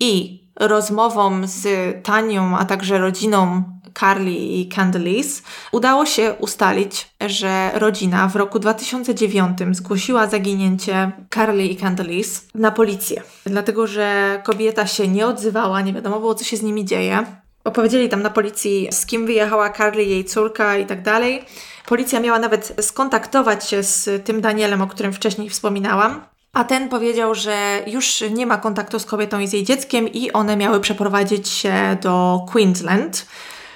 i 0.00 0.42
rozmową 0.56 1.46
z 1.46 1.66
Tanią, 2.04 2.58
a 2.58 2.64
także 2.64 2.98
rodziną 2.98 3.62
Carly 4.00 4.32
i 4.32 4.68
Candice, 4.68 5.42
udało 5.72 6.06
się 6.06 6.34
ustalić, 6.38 7.08
że 7.26 7.70
rodzina 7.74 8.28
w 8.28 8.36
roku 8.36 8.58
2009 8.58 9.58
zgłosiła 9.72 10.26
zaginięcie 10.26 11.12
Carly 11.34 11.66
i 11.66 11.76
Candice 11.76 12.40
na 12.54 12.70
policję. 12.70 13.22
Dlatego, 13.44 13.86
że 13.86 14.40
kobieta 14.44 14.86
się 14.86 15.08
nie 15.08 15.26
odzywała, 15.26 15.80
nie 15.80 15.92
wiadomo 15.92 16.20
było, 16.20 16.34
co 16.34 16.44
się 16.44 16.56
z 16.56 16.62
nimi 16.62 16.84
dzieje. 16.84 17.26
Opowiedzieli 17.66 18.08
tam 18.08 18.22
na 18.22 18.30
policji, 18.30 18.88
z 18.90 19.06
kim 19.06 19.26
wyjechała 19.26 19.70
Carly, 19.70 20.04
jej 20.04 20.24
córka 20.24 20.76
i 20.76 20.86
tak 20.86 21.02
dalej. 21.02 21.44
Policja 21.86 22.20
miała 22.20 22.38
nawet 22.38 22.76
skontaktować 22.80 23.68
się 23.68 23.82
z 23.82 24.26
tym 24.26 24.40
Danielem, 24.40 24.82
o 24.82 24.86
którym 24.86 25.12
wcześniej 25.12 25.50
wspominałam. 25.50 26.24
A 26.52 26.64
ten 26.64 26.88
powiedział, 26.88 27.34
że 27.34 27.82
już 27.86 28.24
nie 28.30 28.46
ma 28.46 28.56
kontaktu 28.56 28.98
z 28.98 29.04
kobietą 29.04 29.40
i 29.40 29.48
z 29.48 29.52
jej 29.52 29.64
dzieckiem 29.64 30.08
i 30.08 30.32
one 30.32 30.56
miały 30.56 30.80
przeprowadzić 30.80 31.48
się 31.48 31.96
do 32.02 32.40
Queensland. 32.52 33.26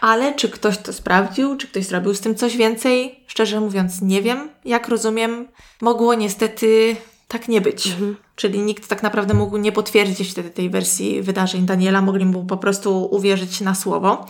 Ale 0.01 0.35
czy 0.35 0.49
ktoś 0.49 0.79
to 0.79 0.93
sprawdził, 0.93 1.57
czy 1.57 1.69
ktoś 1.69 1.87
zrobił 1.87 2.15
z 2.15 2.21
tym 2.21 2.35
coś 2.35 2.57
więcej? 2.57 3.25
Szczerze 3.27 3.61
mówiąc, 3.61 4.03
nie 4.03 4.23
wiem. 4.23 4.49
Jak 4.65 4.89
rozumiem, 4.89 5.49
mogło 5.81 6.15
niestety 6.15 6.97
tak 7.29 7.49
nie 7.49 7.61
być. 7.61 7.87
Mhm. 7.87 8.17
Czyli 8.41 8.59
nikt 8.59 8.89
tak 8.89 9.03
naprawdę 9.03 9.35
mógł 9.35 9.57
nie 9.57 9.73
potwierdzić 9.73 10.31
wtedy 10.31 10.51
tej 10.51 10.71
wersji 10.71 11.23
wydarzeń 11.23 11.67
Daniela, 11.67 12.03
mogli 12.03 12.25
mu 12.25 12.45
po 12.45 12.57
prostu 12.57 13.09
uwierzyć 13.11 13.61
na 13.61 13.75
słowo. 13.75 14.27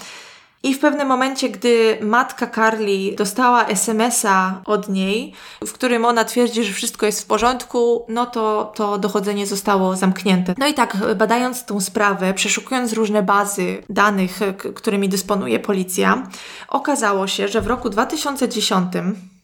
I 0.62 0.74
w 0.74 0.78
pewnym 0.78 1.08
momencie, 1.08 1.48
gdy 1.48 1.98
matka 2.00 2.46
Carly 2.46 3.16
dostała 3.16 3.66
SMS-a 3.66 4.62
od 4.64 4.88
niej, 4.88 5.32
w 5.66 5.72
którym 5.72 6.04
ona 6.04 6.24
twierdzi, 6.24 6.64
że 6.64 6.72
wszystko 6.72 7.06
jest 7.06 7.22
w 7.22 7.26
porządku, 7.26 8.04
no 8.08 8.26
to 8.26 8.72
to 8.76 8.98
dochodzenie 8.98 9.46
zostało 9.46 9.96
zamknięte. 9.96 10.54
No 10.58 10.66
i 10.66 10.74
tak, 10.74 10.96
badając 11.16 11.64
tą 11.64 11.80
sprawę, 11.80 12.34
przeszukując 12.34 12.92
różne 12.92 13.22
bazy 13.22 13.82
danych, 13.88 14.40
którymi 14.74 15.08
dysponuje 15.08 15.58
policja, 15.58 16.28
okazało 16.68 17.26
się, 17.26 17.48
że 17.48 17.60
w 17.60 17.66
roku 17.66 17.90
2010 17.90 18.92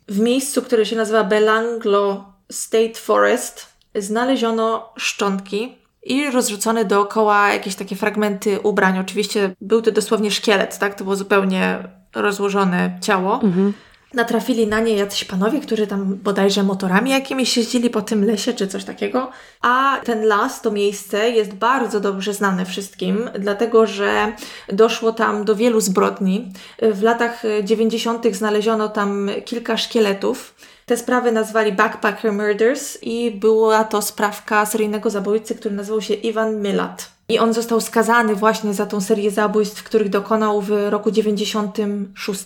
w 0.08 0.20
miejscu, 0.20 0.62
które 0.62 0.86
się 0.86 0.96
nazywa 0.96 1.24
Belanglo 1.24 2.24
State 2.50 2.94
Forest, 2.94 3.76
znaleziono 3.99 4.92
szczątki 4.97 5.76
i 6.03 6.30
rozrzucone 6.30 6.84
dookoła 6.84 7.53
jakieś 7.53 7.74
takie 7.74 7.97
fragmenty 7.97 8.61
ubrań. 8.61 8.99
Oczywiście 8.99 9.55
był 9.61 9.82
to 9.82 9.92
dosłownie 9.92 10.30
szkielet, 10.30 10.78
tak? 10.78 10.94
To 10.94 11.05
było 11.05 11.16
zupełnie 11.16 11.78
rozłożone 12.14 12.99
ciało. 13.01 13.34
Mhm. 13.42 13.72
Natrafili 14.14 14.66
na 14.66 14.80
nie 14.80 14.97
jacyś 14.97 15.24
panowie, 15.24 15.61
którzy 15.61 15.86
tam 15.86 16.14
bodajże 16.14 16.62
motorami 16.62 17.11
jakimiś 17.11 17.57
jeździli 17.57 17.90
po 17.90 18.03
tym 18.03 18.24
lesie 18.24 18.53
czy 18.53 18.66
coś 18.66 18.84
takiego. 18.84 19.30
A 19.62 20.01
ten 20.05 20.24
las, 20.24 20.62
to 20.62 20.70
miejsce 20.70 21.30
jest 21.30 21.55
bardzo 21.55 22.01
dobrze 22.01 22.34
znane 22.34 22.64
wszystkim, 22.64 23.30
dlatego 23.38 23.86
że 23.86 24.32
doszło 24.72 25.12
tam 25.12 25.44
do 25.44 25.57
wielu 25.57 25.80
zbrodni. 25.80 26.53
W 26.82 27.03
latach 27.03 27.42
90. 27.62 28.26
znaleziono 28.36 28.88
tam 28.88 29.30
kilka 29.44 29.76
szkieletów 29.76 30.55
te 30.87 30.97
sprawy 30.97 31.32
nazwali 31.32 31.72
Backpacker 31.72 32.32
Murders 32.32 32.99
i 33.03 33.30
była 33.30 33.84
to 33.84 34.03
sprawka 34.03 34.66
seryjnego 34.66 35.11
zabójcy, 35.11 35.55
który 35.55 35.74
nazywał 35.74 36.03
się 36.03 36.14
Ivan 36.14 36.62
Milat. 36.62 37.11
I 37.28 37.39
on 37.39 37.53
został 37.53 37.80
skazany 37.80 38.34
właśnie 38.34 38.74
za 38.74 38.87
tą 38.87 39.01
serię 39.01 39.30
zabójstw, 39.30 39.82
których 39.82 40.09
dokonał 40.09 40.61
w 40.61 40.70
roku 40.91 41.11
96. 41.11 42.45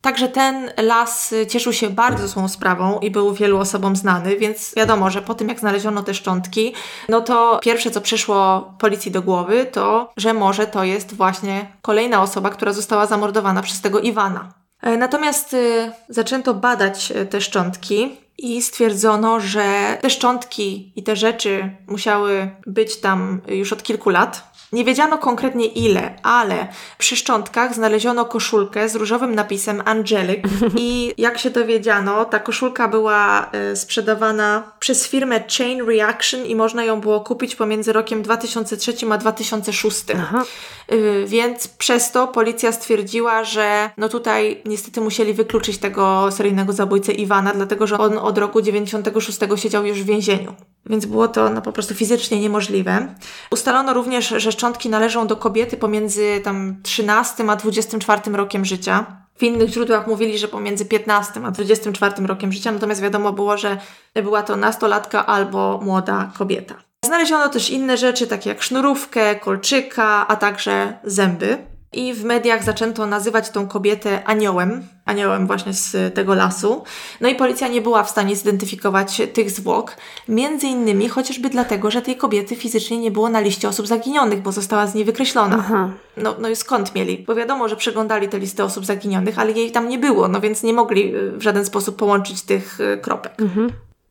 Także 0.00 0.28
ten 0.28 0.70
las 0.82 1.34
cieszył 1.48 1.72
się 1.72 1.90
bardzo 1.90 2.28
złą 2.28 2.48
sprawą 2.48 2.98
i 2.98 3.10
był 3.10 3.34
wielu 3.34 3.58
osobom 3.58 3.96
znany, 3.96 4.36
więc 4.36 4.74
wiadomo, 4.76 5.10
że 5.10 5.22
po 5.22 5.34
tym 5.34 5.48
jak 5.48 5.60
znaleziono 5.60 6.02
te 6.02 6.14
szczątki, 6.14 6.74
no 7.08 7.20
to 7.20 7.60
pierwsze 7.62 7.90
co 7.90 8.00
przyszło 8.00 8.70
policji 8.78 9.10
do 9.10 9.22
głowy 9.22 9.66
to, 9.72 10.12
że 10.16 10.34
może 10.34 10.66
to 10.66 10.84
jest 10.84 11.14
właśnie 11.14 11.66
kolejna 11.82 12.22
osoba, 12.22 12.50
która 12.50 12.72
została 12.72 13.06
zamordowana 13.06 13.62
przez 13.62 13.80
tego 13.80 14.00
Iwana. 14.00 14.59
E, 14.82 14.96
natomiast 14.96 15.54
y, 15.54 15.92
zaczęto 16.08 16.54
badać 16.54 17.12
e, 17.12 17.26
te 17.26 17.40
szczątki 17.40 18.16
i 18.38 18.62
stwierdzono, 18.62 19.40
że 19.40 19.98
te 20.00 20.10
szczątki 20.10 20.92
i 20.96 21.02
te 21.02 21.16
rzeczy 21.16 21.76
musiały 21.86 22.50
być 22.66 22.96
tam 22.96 23.40
już 23.48 23.72
od 23.72 23.82
kilku 23.82 24.10
lat. 24.10 24.49
Nie 24.72 24.84
wiedziano 24.84 25.18
konkretnie 25.18 25.66
ile, 25.66 26.14
ale 26.22 26.68
przy 26.98 27.16
szczątkach 27.16 27.74
znaleziono 27.74 28.24
koszulkę 28.24 28.88
z 28.88 28.96
różowym 28.96 29.34
napisem 29.34 29.82
Angelic 29.84 30.44
i 30.76 31.14
jak 31.18 31.38
się 31.38 31.50
dowiedziano, 31.50 32.24
ta 32.24 32.38
koszulka 32.38 32.88
była 32.88 33.50
e, 33.52 33.76
sprzedawana 33.76 34.72
przez 34.78 35.08
firmę 35.08 35.40
Chain 35.58 35.86
Reaction 35.86 36.46
i 36.46 36.54
można 36.54 36.84
ją 36.84 37.00
było 37.00 37.20
kupić 37.20 37.56
pomiędzy 37.56 37.92
rokiem 37.92 38.22
2003 38.22 38.92
a 39.10 39.18
2006. 39.18 40.04
Aha. 40.14 40.44
E, 40.88 40.96
więc 41.26 41.68
przez 41.68 42.12
to 42.12 42.28
policja 42.28 42.72
stwierdziła, 42.72 43.44
że 43.44 43.90
no 43.96 44.08
tutaj 44.08 44.62
niestety 44.64 45.00
musieli 45.00 45.34
wykluczyć 45.34 45.78
tego 45.78 46.28
seryjnego 46.30 46.72
zabójcę 46.72 47.12
Iwana, 47.12 47.52
dlatego 47.54 47.86
że 47.86 47.98
on 47.98 48.18
od 48.18 48.38
roku 48.38 48.62
96 48.62 49.38
siedział 49.56 49.86
już 49.86 50.02
w 50.02 50.06
więzieniu. 50.06 50.54
Więc 50.86 51.06
było 51.06 51.28
to 51.28 51.50
no, 51.50 51.62
po 51.62 51.72
prostu 51.72 51.94
fizycznie 51.94 52.40
niemożliwe. 52.40 53.14
Ustalono 53.50 53.94
również, 53.94 54.28
że 54.28 54.52
szczątki 54.60 54.88
należą 54.88 55.26
do 55.26 55.36
kobiety 55.36 55.76
pomiędzy 55.76 56.40
tam 56.44 56.76
13 56.82 57.50
a 57.50 57.56
24 57.56 58.32
rokiem 58.32 58.64
życia. 58.64 59.06
W 59.38 59.42
innych 59.42 59.70
źródłach 59.70 60.06
mówili, 60.06 60.38
że 60.38 60.48
pomiędzy 60.48 60.84
15 60.84 61.40
a 61.44 61.50
24 61.50 62.26
rokiem 62.26 62.52
życia, 62.52 62.72
natomiast 62.72 63.00
wiadomo 63.00 63.32
było, 63.32 63.56
że 63.56 63.78
była 64.14 64.42
to 64.42 64.56
nastolatka 64.56 65.26
albo 65.26 65.80
młoda 65.82 66.30
kobieta. 66.38 66.74
Znaleziono 67.04 67.48
też 67.48 67.70
inne 67.70 67.96
rzeczy, 67.96 68.26
takie 68.26 68.50
jak 68.50 68.62
sznurówkę, 68.62 69.36
kolczyka, 69.36 70.28
a 70.28 70.36
także 70.36 70.98
zęby. 71.04 71.58
I 71.92 72.14
w 72.14 72.24
mediach 72.24 72.64
zaczęto 72.64 73.06
nazywać 73.06 73.50
tą 73.50 73.68
kobietę 73.68 74.24
aniołem, 74.24 74.82
aniołem 75.04 75.46
właśnie 75.46 75.72
z 75.74 76.14
tego 76.14 76.34
lasu. 76.34 76.84
No 77.20 77.28
i 77.28 77.34
policja 77.34 77.68
nie 77.68 77.80
była 77.80 78.02
w 78.02 78.10
stanie 78.10 78.36
zidentyfikować 78.36 79.22
tych 79.32 79.50
zwłok, 79.50 79.96
między 80.28 80.66
innymi 80.66 81.08
chociażby 81.08 81.48
dlatego, 81.48 81.90
że 81.90 82.02
tej 82.02 82.16
kobiety 82.16 82.56
fizycznie 82.56 82.98
nie 82.98 83.10
było 83.10 83.28
na 83.28 83.40
liście 83.40 83.68
osób 83.68 83.86
zaginionych, 83.86 84.42
bo 84.42 84.52
została 84.52 84.86
z 84.86 84.94
niej 84.94 85.04
wykreślona. 85.04 85.56
Aha. 85.58 85.90
No, 86.16 86.36
no 86.38 86.48
i 86.48 86.56
skąd 86.56 86.94
mieli? 86.94 87.24
Bo 87.26 87.34
wiadomo, 87.34 87.68
że 87.68 87.76
przeglądali 87.76 88.28
te 88.28 88.38
listy 88.38 88.64
osób 88.64 88.86
zaginionych, 88.86 89.38
ale 89.38 89.52
jej 89.52 89.72
tam 89.72 89.88
nie 89.88 89.98
było, 89.98 90.28
no 90.28 90.40
więc 90.40 90.62
nie 90.62 90.72
mogli 90.72 91.12
w 91.32 91.42
żaden 91.42 91.64
sposób 91.64 91.96
połączyć 91.96 92.42
tych 92.42 92.80
e, 92.80 92.96
kropek. 92.96 93.32
Mhm. 93.40 93.70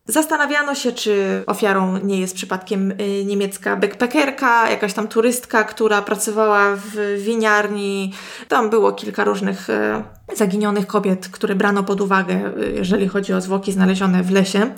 Zastanawiano 0.09 0.75
się, 0.75 0.91
czy 0.91 1.43
ofiarą 1.47 1.97
nie 1.97 2.19
jest 2.19 2.35
przypadkiem 2.35 2.91
y, 2.91 3.25
niemiecka 3.25 3.75
backpackerka, 3.75 4.69
jakaś 4.69 4.93
tam 4.93 5.07
turystka, 5.07 5.63
która 5.63 6.01
pracowała 6.01 6.75
w 6.75 7.17
winiarni. 7.17 8.13
Tam 8.47 8.69
było 8.69 8.91
kilka 8.91 9.23
różnych 9.23 9.69
y, 9.69 10.35
zaginionych 10.35 10.87
kobiet, 10.87 11.27
które 11.27 11.55
brano 11.55 11.83
pod 11.83 12.01
uwagę, 12.01 12.51
y, 12.57 12.71
jeżeli 12.75 13.07
chodzi 13.07 13.33
o 13.33 13.41
zwłoki 13.41 13.71
znalezione 13.71 14.23
w 14.23 14.31
lesie. 14.31 14.71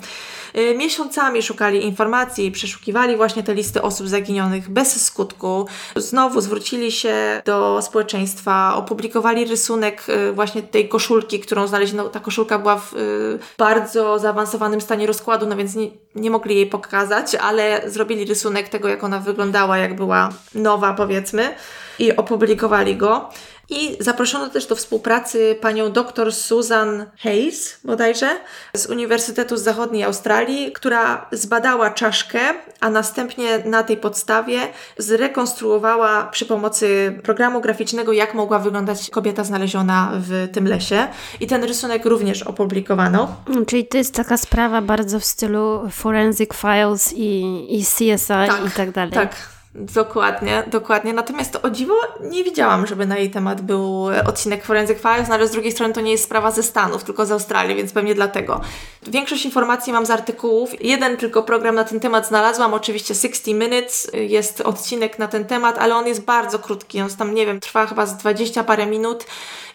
Y, 0.58 0.74
miesiącami 0.74 1.42
szukali 1.42 1.84
informacji 1.84 2.50
przeszukiwali 2.50 3.16
właśnie 3.16 3.42
te 3.42 3.54
listy 3.54 3.82
osób 3.82 4.08
zaginionych 4.08 4.70
bez 4.70 5.06
skutku. 5.06 5.66
Znowu 5.96 6.40
zwrócili 6.40 6.92
się 6.92 7.42
do 7.44 7.82
społeczeństwa, 7.82 8.74
opublikowali 8.76 9.44
rysunek 9.44 10.04
y, 10.08 10.32
właśnie 10.32 10.62
tej 10.62 10.88
koszulki, 10.88 11.40
którą 11.40 11.66
znaleziono. 11.66 12.08
Ta 12.08 12.20
koszulka 12.20 12.58
była 12.58 12.76
w 12.76 12.94
y, 12.94 13.38
bardzo 13.58 14.18
zaawansowanym 14.18 14.80
stanie 14.80 15.06
rozkładu, 15.06 15.46
no 15.46 15.56
więc 15.56 15.74
nie, 15.74 15.90
nie 16.14 16.30
mogli 16.30 16.56
jej 16.56 16.66
pokazać, 16.66 17.34
ale 17.34 17.82
zrobili 17.86 18.24
rysunek 18.24 18.68
tego, 18.68 18.88
jak 18.88 19.04
ona 19.04 19.18
wyglądała, 19.18 19.78
jak 19.78 19.96
była 19.96 20.28
nowa, 20.54 20.94
powiedzmy, 20.94 21.54
i 21.98 22.16
opublikowali 22.16 22.96
go. 22.96 23.30
I 23.72 23.96
zaproszono 24.00 24.48
też 24.48 24.66
do 24.66 24.76
współpracy 24.76 25.58
panią 25.60 25.92
dr 25.92 26.34
Susan 26.34 27.06
Hayes, 27.22 27.78
bodajże, 27.84 28.28
z 28.74 28.86
Uniwersytetu 28.86 29.56
z 29.56 29.62
Zachodniej 29.62 30.04
Australii, 30.04 30.72
która 30.72 31.26
zbadała 31.32 31.90
czaszkę, 31.90 32.40
a 32.80 32.90
następnie 32.90 33.58
na 33.64 33.82
tej 33.82 33.96
podstawie 33.96 34.60
zrekonstruowała 34.98 36.24
przy 36.24 36.46
pomocy 36.46 37.18
programu 37.22 37.60
graficznego, 37.60 38.12
jak 38.12 38.34
mogła 38.34 38.58
wyglądać 38.58 39.10
kobieta 39.10 39.44
znaleziona 39.44 40.12
w 40.14 40.48
tym 40.52 40.68
lesie. 40.68 41.08
I 41.40 41.46
ten 41.46 41.64
rysunek 41.64 42.04
również 42.04 42.42
opublikowano. 42.42 43.36
Czyli 43.66 43.86
to 43.86 43.98
jest 43.98 44.14
taka 44.14 44.36
sprawa 44.36 44.82
bardzo 44.82 45.20
w 45.20 45.24
stylu 45.24 45.90
Forensic 45.90 46.50
Files 46.54 47.12
i, 47.16 47.66
i 47.78 47.84
CSI 47.84 48.26
tak, 48.26 48.66
i 48.66 48.70
tak 48.70 48.90
dalej. 48.90 49.12
Tak, 49.12 49.51
Dokładnie, 49.74 50.62
dokładnie. 50.66 51.12
Natomiast 51.12 51.58
o 51.62 51.70
dziwo 51.70 51.94
nie 52.20 52.44
widziałam, 52.44 52.86
żeby 52.86 53.06
na 53.06 53.18
jej 53.18 53.30
temat 53.30 53.60
był 53.60 54.06
odcinek 54.26 54.64
Forensic 54.64 54.98
Files, 54.98 55.28
no 55.28 55.34
ale 55.34 55.48
z 55.48 55.50
drugiej 55.50 55.72
strony 55.72 55.94
to 55.94 56.00
nie 56.00 56.12
jest 56.12 56.24
sprawa 56.24 56.50
ze 56.50 56.62
Stanów, 56.62 57.04
tylko 57.04 57.26
z 57.26 57.32
Australii, 57.32 57.76
więc 57.76 57.92
pewnie 57.92 58.14
dlatego. 58.14 58.60
Większość 59.02 59.44
informacji 59.44 59.92
mam 59.92 60.06
z 60.06 60.10
artykułów. 60.10 60.84
Jeden 60.84 61.16
tylko 61.16 61.42
program 61.42 61.74
na 61.74 61.84
ten 61.84 62.00
temat 62.00 62.28
znalazłam, 62.28 62.74
oczywiście 62.74 63.14
60 63.14 63.46
Minutes, 63.46 64.10
jest 64.14 64.60
odcinek 64.60 65.18
na 65.18 65.28
ten 65.28 65.44
temat, 65.44 65.78
ale 65.78 65.94
on 65.94 66.06
jest 66.06 66.24
bardzo 66.24 66.58
krótki, 66.58 67.00
on 67.00 67.10
tam, 67.10 67.34
nie 67.34 67.46
wiem, 67.46 67.60
trwa 67.60 67.86
chyba 67.86 68.06
z 68.06 68.16
20 68.16 68.64
parę 68.64 68.86
minut 68.86 69.26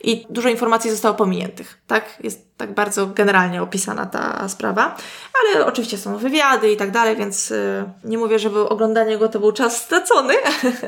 i 0.03 0.25
dużo 0.29 0.49
informacji 0.49 0.91
zostało 0.91 1.15
pominiętych, 1.15 1.81
tak? 1.87 2.17
Jest 2.23 2.46
tak 2.57 2.73
bardzo 2.73 3.07
generalnie 3.07 3.61
opisana 3.61 4.05
ta 4.05 4.49
sprawa, 4.49 4.95
ale 5.39 5.65
oczywiście 5.65 5.97
są 5.97 6.17
wywiady 6.17 6.71
i 6.71 6.77
tak 6.77 6.91
dalej, 6.91 7.15
więc 7.15 7.51
y, 7.51 7.83
nie 8.03 8.17
mówię, 8.17 8.39
żeby 8.39 8.69
oglądanie 8.69 9.17
go 9.17 9.29
to 9.29 9.39
był 9.39 9.51
czas 9.51 9.81
stracony, 9.81 10.33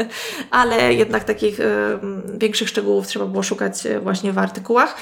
ale 0.52 0.94
jednak 0.94 1.24
takich 1.24 1.60
y, 1.60 1.64
większych 2.34 2.70
szczegółów 2.70 3.08
trzeba 3.08 3.26
było 3.26 3.44
szukać 3.44 3.86
y, 3.86 4.00
właśnie 4.00 4.34
w 4.34 4.38
artykułach. 4.38 4.96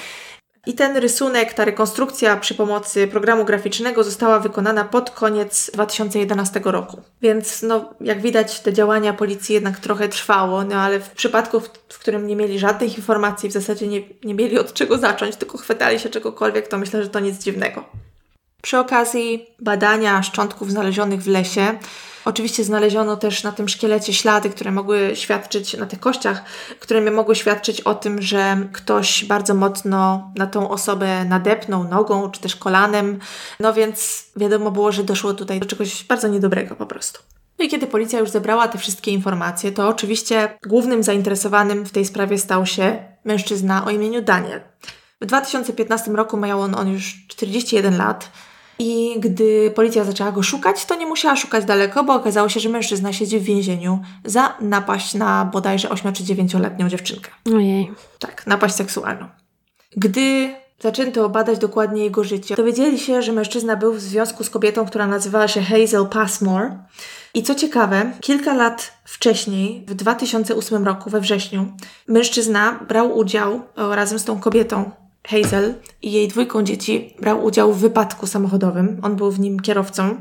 I 0.67 0.73
ten 0.73 0.97
rysunek, 0.97 1.53
ta 1.53 1.65
rekonstrukcja 1.65 2.37
przy 2.37 2.55
pomocy 2.55 3.07
programu 3.07 3.45
graficznego 3.45 4.03
została 4.03 4.39
wykonana 4.39 4.83
pod 4.83 5.11
koniec 5.11 5.71
2011 5.73 6.61
roku. 6.63 7.01
Więc 7.21 7.61
no, 7.61 7.93
jak 8.01 8.21
widać, 8.21 8.59
te 8.59 8.73
działania 8.73 9.13
policji 9.13 9.55
jednak 9.55 9.79
trochę 9.79 10.09
trwało, 10.09 10.63
no 10.63 10.75
ale 10.75 10.99
w 10.99 11.09
przypadku, 11.09 11.59
w, 11.59 11.69
w 11.89 11.99
którym 11.99 12.27
nie 12.27 12.35
mieli 12.35 12.59
żadnych 12.59 12.97
informacji, 12.97 13.49
w 13.49 13.53
zasadzie 13.53 13.87
nie, 13.87 14.01
nie 14.23 14.33
mieli 14.33 14.59
od 14.59 14.73
czego 14.73 14.97
zacząć, 14.97 15.35
tylko 15.35 15.57
chwytali 15.57 15.99
się 15.99 16.09
czegokolwiek, 16.09 16.67
to 16.67 16.77
myślę, 16.77 17.03
że 17.03 17.09
to 17.09 17.19
nic 17.19 17.43
dziwnego. 17.43 17.83
Przy 18.61 18.77
okazji 18.77 19.45
badania 19.59 20.23
szczątków 20.23 20.71
znalezionych 20.71 21.23
w 21.23 21.27
lesie, 21.27 21.77
Oczywiście 22.27 22.63
znaleziono 22.63 23.17
też 23.17 23.43
na 23.43 23.51
tym 23.51 23.69
szkielecie 23.69 24.13
ślady, 24.13 24.49
które 24.49 24.71
mogły 24.71 25.11
świadczyć, 25.13 25.77
na 25.77 25.85
tych 25.85 25.99
kościach, 25.99 26.43
które 26.79 27.11
mogły 27.11 27.35
świadczyć 27.35 27.81
o 27.81 27.95
tym, 27.95 28.21
że 28.21 28.57
ktoś 28.73 29.25
bardzo 29.25 29.53
mocno 29.53 30.31
na 30.35 30.47
tą 30.47 30.69
osobę 30.69 31.25
nadepnął 31.25 31.83
nogą 31.83 32.31
czy 32.31 32.41
też 32.41 32.55
kolanem. 32.55 33.19
No 33.59 33.73
więc 33.73 34.25
wiadomo 34.35 34.71
było, 34.71 34.91
że 34.91 35.03
doszło 35.03 35.33
tutaj 35.33 35.59
do 35.59 35.65
czegoś 35.65 36.03
bardzo 36.03 36.27
niedobrego 36.27 36.75
po 36.75 36.85
prostu. 36.85 37.19
No 37.59 37.65
i 37.65 37.69
kiedy 37.69 37.87
policja 37.87 38.19
już 38.19 38.29
zebrała 38.29 38.67
te 38.67 38.77
wszystkie 38.77 39.11
informacje, 39.11 39.71
to 39.71 39.87
oczywiście 39.87 40.57
głównym 40.67 41.03
zainteresowanym 41.03 41.85
w 41.85 41.91
tej 41.91 42.05
sprawie 42.05 42.37
stał 42.37 42.65
się 42.65 43.03
mężczyzna 43.25 43.85
o 43.85 43.89
imieniu 43.89 44.21
Daniel. 44.21 44.61
W 45.21 45.25
2015 45.25 46.11
roku 46.11 46.37
miał 46.37 46.61
on, 46.61 46.75
on 46.75 46.89
już 46.89 47.25
41 47.27 47.97
lat. 47.97 48.31
I 48.79 49.15
gdy 49.19 49.71
policja 49.75 50.03
zaczęła 50.03 50.31
go 50.31 50.43
szukać, 50.43 50.85
to 50.85 50.95
nie 50.95 51.05
musiała 51.05 51.35
szukać 51.35 51.65
daleko, 51.65 52.03
bo 52.03 52.13
okazało 52.13 52.49
się, 52.49 52.59
że 52.59 52.69
mężczyzna 52.69 53.13
siedzi 53.13 53.39
w 53.39 53.43
więzieniu 53.43 53.99
za 54.25 54.53
napaść 54.61 55.13
na 55.13 55.45
bodajże 55.45 55.89
8 55.89 56.13
czy 56.13 56.23
9-letnią 56.23 56.87
dziewczynkę. 56.87 57.31
Ojej. 57.55 57.91
Tak, 58.19 58.47
napaść 58.47 58.75
seksualną. 58.75 59.27
Gdy 59.95 60.55
zaczęto 60.79 61.29
badać 61.29 61.59
dokładnie 61.59 62.03
jego 62.03 62.23
życie, 62.23 62.55
dowiedzieli 62.55 62.99
się, 62.99 63.21
że 63.21 63.31
mężczyzna 63.31 63.75
był 63.75 63.93
w 63.93 64.01
związku 64.01 64.43
z 64.43 64.49
kobietą, 64.49 64.85
która 64.85 65.07
nazywała 65.07 65.47
się 65.47 65.61
Hazel 65.61 66.07
Passmore. 66.07 66.83
I 67.33 67.43
co 67.43 67.55
ciekawe, 67.55 68.11
kilka 68.21 68.53
lat 68.53 68.93
wcześniej, 69.03 69.85
w 69.87 69.93
2008 69.93 70.85
roku, 70.85 71.09
we 71.09 71.21
wrześniu, 71.21 71.73
mężczyzna 72.07 72.79
brał 72.87 73.17
udział 73.17 73.61
razem 73.75 74.19
z 74.19 74.25
tą 74.25 74.39
kobietą 74.39 74.91
Hazel 75.27 75.73
i 76.01 76.11
jej 76.11 76.27
dwójką 76.27 76.63
dzieci 76.63 77.15
brał 77.19 77.45
udział 77.45 77.73
w 77.73 77.79
wypadku 77.79 78.27
samochodowym. 78.27 78.99
On 79.03 79.15
był 79.15 79.31
w 79.31 79.39
nim 79.39 79.59
kierowcą. 79.59 80.15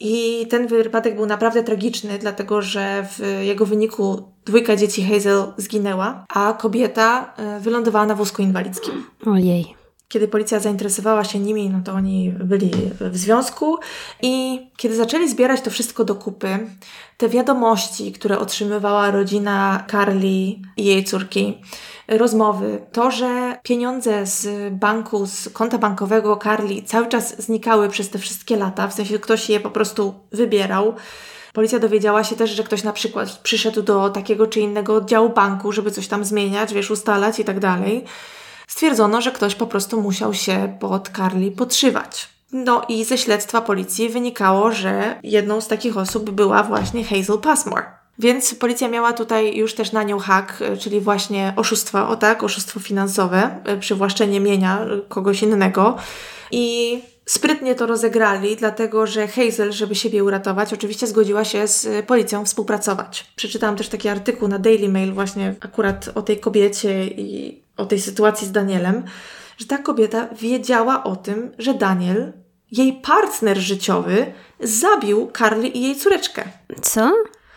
I 0.00 0.46
ten 0.50 0.66
wypadek 0.66 1.16
był 1.16 1.26
naprawdę 1.26 1.62
tragiczny, 1.62 2.18
dlatego 2.18 2.62
że 2.62 3.06
w 3.10 3.40
jego 3.42 3.66
wyniku 3.66 4.28
dwójka 4.46 4.76
dzieci 4.76 5.04
Hazel 5.04 5.42
zginęła, 5.56 6.24
a 6.28 6.52
kobieta 6.60 7.34
e, 7.36 7.60
wylądowała 7.60 8.06
na 8.06 8.14
wózku 8.14 8.42
inwalidzkim. 8.42 9.04
Ojej. 9.26 9.83
Kiedy 10.14 10.28
policja 10.28 10.60
zainteresowała 10.60 11.24
się 11.24 11.38
nimi, 11.38 11.70
no 11.70 11.80
to 11.84 11.92
oni 11.92 12.32
byli 12.44 12.70
w 13.00 13.16
związku 13.16 13.78
i 14.22 14.60
kiedy 14.76 14.96
zaczęli 14.96 15.28
zbierać 15.28 15.60
to 15.60 15.70
wszystko 15.70 16.04
do 16.04 16.14
kupy, 16.14 16.58
te 17.16 17.28
wiadomości, 17.28 18.12
które 18.12 18.38
otrzymywała 18.38 19.10
rodzina 19.10 19.84
Carly 19.90 20.28
i 20.76 20.84
jej 20.84 21.04
córki, 21.04 21.58
rozmowy, 22.08 22.80
to, 22.92 23.10
że 23.10 23.58
pieniądze 23.62 24.26
z 24.26 24.74
banku, 24.74 25.26
z 25.26 25.48
konta 25.48 25.78
bankowego 25.78 26.38
Carly 26.42 26.82
cały 26.82 27.06
czas 27.06 27.42
znikały 27.42 27.88
przez 27.88 28.10
te 28.10 28.18
wszystkie 28.18 28.56
lata, 28.56 28.88
w 28.88 28.94
sensie 28.94 29.18
ktoś 29.18 29.50
je 29.50 29.60
po 29.60 29.70
prostu 29.70 30.14
wybierał. 30.32 30.94
Policja 31.52 31.78
dowiedziała 31.78 32.24
się 32.24 32.36
też, 32.36 32.50
że 32.50 32.62
ktoś 32.62 32.82
na 32.82 32.92
przykład 32.92 33.38
przyszedł 33.42 33.82
do 33.82 34.10
takiego 34.10 34.46
czy 34.46 34.60
innego 34.60 34.94
oddziału 34.94 35.28
banku, 35.30 35.72
żeby 35.72 35.90
coś 35.90 36.08
tam 36.08 36.24
zmieniać, 36.24 36.74
wiesz, 36.74 36.90
ustalać 36.90 37.40
i 37.40 37.44
tak 37.44 37.60
dalej. 37.60 38.04
Stwierdzono, 38.68 39.20
że 39.20 39.32
ktoś 39.32 39.54
po 39.54 39.66
prostu 39.66 40.02
musiał 40.02 40.34
się 40.34 40.76
pod 40.80 41.10
Carly 41.16 41.50
podszywać. 41.50 42.28
No 42.52 42.82
i 42.88 43.04
ze 43.04 43.18
śledztwa 43.18 43.60
policji 43.60 44.08
wynikało, 44.08 44.72
że 44.72 45.18
jedną 45.22 45.60
z 45.60 45.68
takich 45.68 45.98
osób 45.98 46.30
była 46.30 46.62
właśnie 46.62 47.04
Hazel 47.04 47.38
Passmore. 47.38 48.04
Więc 48.18 48.54
policja 48.54 48.88
miała 48.88 49.12
tutaj 49.12 49.56
już 49.56 49.74
też 49.74 49.92
na 49.92 50.02
nią 50.02 50.18
hak, 50.18 50.62
e, 50.62 50.76
czyli 50.76 51.00
właśnie 51.00 51.52
oszustwo, 51.56 52.08
o 52.08 52.16
tak, 52.16 52.42
oszustwo 52.42 52.80
finansowe, 52.80 53.60
e, 53.64 53.76
przywłaszczenie 53.76 54.40
mienia 54.40 54.80
e, 54.80 55.00
kogoś 55.08 55.42
innego. 55.42 55.96
I 56.50 56.98
sprytnie 57.26 57.74
to 57.74 57.86
rozegrali, 57.86 58.56
dlatego 58.56 59.06
że 59.06 59.28
Hazel, 59.28 59.72
żeby 59.72 59.94
siebie 59.94 60.24
uratować, 60.24 60.72
oczywiście 60.72 61.06
zgodziła 61.06 61.44
się 61.44 61.66
z 61.66 62.06
policją 62.06 62.44
współpracować. 62.44 63.26
Przeczytałam 63.36 63.76
też 63.76 63.88
taki 63.88 64.08
artykuł 64.08 64.48
na 64.48 64.58
Daily 64.58 64.88
Mail 64.88 65.12
właśnie 65.12 65.54
akurat 65.60 66.10
o 66.14 66.22
tej 66.22 66.40
kobiecie 66.40 67.06
i 67.06 67.63
o 67.76 67.86
tej 67.86 68.00
sytuacji 68.00 68.46
z 68.46 68.52
Danielem, 68.52 69.04
że 69.58 69.66
ta 69.66 69.78
kobieta 69.78 70.28
wiedziała 70.32 71.04
o 71.04 71.16
tym, 71.16 71.52
że 71.58 71.74
Daniel, 71.74 72.32
jej 72.72 72.92
partner 72.92 73.58
życiowy, 73.58 74.32
zabił 74.60 75.30
Carly 75.38 75.68
i 75.68 75.82
jej 75.82 75.96
córeczkę. 75.96 76.44
Co? 76.82 77.12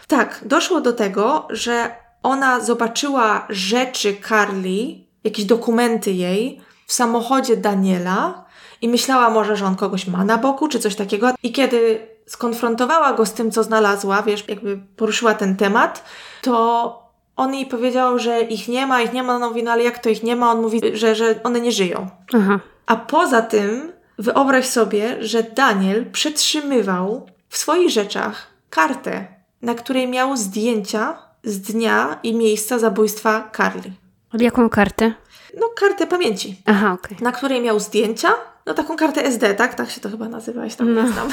Tak, 0.07 0.41
doszło 0.45 0.81
do 0.81 0.93
tego, 0.93 1.47
że 1.49 1.95
ona 2.23 2.59
zobaczyła 2.59 3.45
rzeczy 3.49 4.15
Carly, 4.29 5.07
jakieś 5.23 5.45
dokumenty 5.45 6.11
jej 6.11 6.61
w 6.87 6.93
samochodzie 6.93 7.57
Daniela 7.57 8.45
i 8.81 8.89
myślała 8.89 9.29
może, 9.29 9.55
że 9.55 9.65
on 9.65 9.75
kogoś 9.75 10.07
ma 10.07 10.25
na 10.25 10.37
boku 10.37 10.67
czy 10.67 10.79
coś 10.79 10.95
takiego. 10.95 11.29
I 11.43 11.51
kiedy 11.51 12.07
skonfrontowała 12.27 13.13
go 13.13 13.25
z 13.25 13.33
tym, 13.33 13.51
co 13.51 13.63
znalazła, 13.63 14.21
wiesz, 14.21 14.47
jakby 14.47 14.79
poruszyła 14.95 15.33
ten 15.33 15.55
temat, 15.55 16.03
to 16.41 17.06
On 17.37 17.53
jej 17.53 17.65
powiedział, 17.65 18.19
że 18.19 18.41
ich 18.41 18.67
nie 18.67 18.87
ma, 18.87 19.01
ich 19.01 19.13
nie 19.13 19.23
ma, 19.23 19.35
ona 19.35 19.47
mówi, 19.47 19.63
no 19.63 19.71
ale 19.71 19.83
jak 19.83 19.99
to 19.99 20.09
ich 20.09 20.23
nie 20.23 20.35
ma? 20.35 20.51
On 20.51 20.61
mówi, 20.61 20.81
że, 20.93 21.15
że 21.15 21.35
one 21.43 21.61
nie 21.61 21.71
żyją. 21.71 22.09
Aha. 22.33 22.59
A 22.85 22.95
poza 22.95 23.41
tym 23.41 23.91
wyobraź 24.19 24.67
sobie, 24.67 25.17
że 25.23 25.43
Daniel 25.43 26.11
przetrzymywał 26.11 27.29
w 27.49 27.57
swoich 27.57 27.89
rzeczach 27.89 28.47
kartę, 28.69 29.27
na 29.61 29.75
której 29.75 30.07
miał 30.07 30.37
zdjęcia 30.37 31.17
z 31.43 31.59
dnia 31.61 32.19
i 32.23 32.35
miejsca 32.35 32.79
zabójstwa 32.79 33.49
Carly. 33.57 33.91
Jaką 34.33 34.69
kartę? 34.69 35.13
No, 35.59 35.67
kartę 35.79 36.07
pamięci, 36.07 36.55
Aha, 36.65 36.97
okej. 37.03 37.17
na 37.21 37.31
której 37.31 37.61
miał 37.61 37.79
zdjęcia, 37.79 38.29
no 38.65 38.73
taką 38.73 38.95
kartę 38.97 39.23
SD, 39.23 39.53
tak? 39.55 39.75
Tak 39.75 39.89
się 39.91 40.01
to 40.01 40.09
chyba 40.09 40.29
nazywa, 40.29 40.69
się 40.69 40.75
tam 40.75 40.93
No. 40.93 41.03
nie 41.03 41.11
znam. 41.11 41.27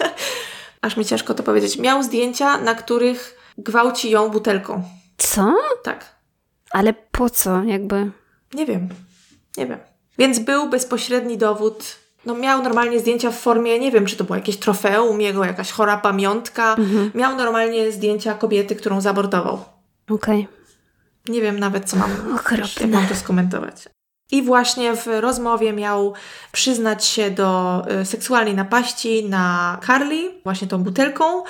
Aż 0.82 0.96
mi 0.96 1.04
ciężko 1.04 1.34
to 1.34 1.42
powiedzieć. 1.42 1.78
Miał 1.78 2.02
zdjęcia, 2.02 2.58
na 2.60 2.74
których 2.74 3.36
gwałci 3.58 4.10
ją 4.10 4.28
butelką. 4.28 4.82
Co? 5.16 5.54
Tak. 5.82 6.14
Ale 6.70 6.94
po 7.12 7.30
co? 7.30 7.62
Jakby... 7.62 8.10
Nie 8.54 8.66
wiem. 8.66 8.88
Nie 9.56 9.66
wiem. 9.66 9.78
Więc 10.18 10.38
był 10.38 10.68
bezpośredni 10.68 11.38
dowód. 11.38 11.96
No 12.26 12.34
miał 12.34 12.62
normalnie 12.62 13.00
zdjęcia 13.00 13.30
w 13.30 13.38
formie, 13.38 13.78
nie 13.78 13.92
wiem, 13.92 14.06
czy 14.06 14.16
to 14.16 14.24
było 14.24 14.36
jakieś 14.36 14.56
trofeum, 14.56 15.20
jego 15.20 15.44
jakaś 15.44 15.70
chora 15.70 15.96
pamiątka. 15.96 16.76
Miał 17.14 17.36
normalnie 17.36 17.92
zdjęcia 17.92 18.34
kobiety, 18.34 18.76
którą 18.76 19.00
zabordował. 19.00 19.64
Okej. 20.10 20.48
Nie 21.28 21.40
wiem 21.40 21.58
nawet, 21.60 21.84
co 21.84 21.96
mam, 21.96 22.10
jak 22.80 22.90
mam 22.90 23.06
to 23.06 23.14
skomentować. 23.14 23.88
I 24.30 24.42
właśnie 24.42 24.96
w 24.96 25.06
rozmowie 25.06 25.72
miał 25.72 26.14
przyznać 26.52 27.04
się 27.04 27.30
do 27.30 27.82
y, 28.00 28.04
seksualnej 28.04 28.54
napaści 28.54 29.28
na 29.28 29.78
Carly, 29.86 30.34
właśnie 30.44 30.68
tą 30.68 30.82
butelką. 30.82 31.42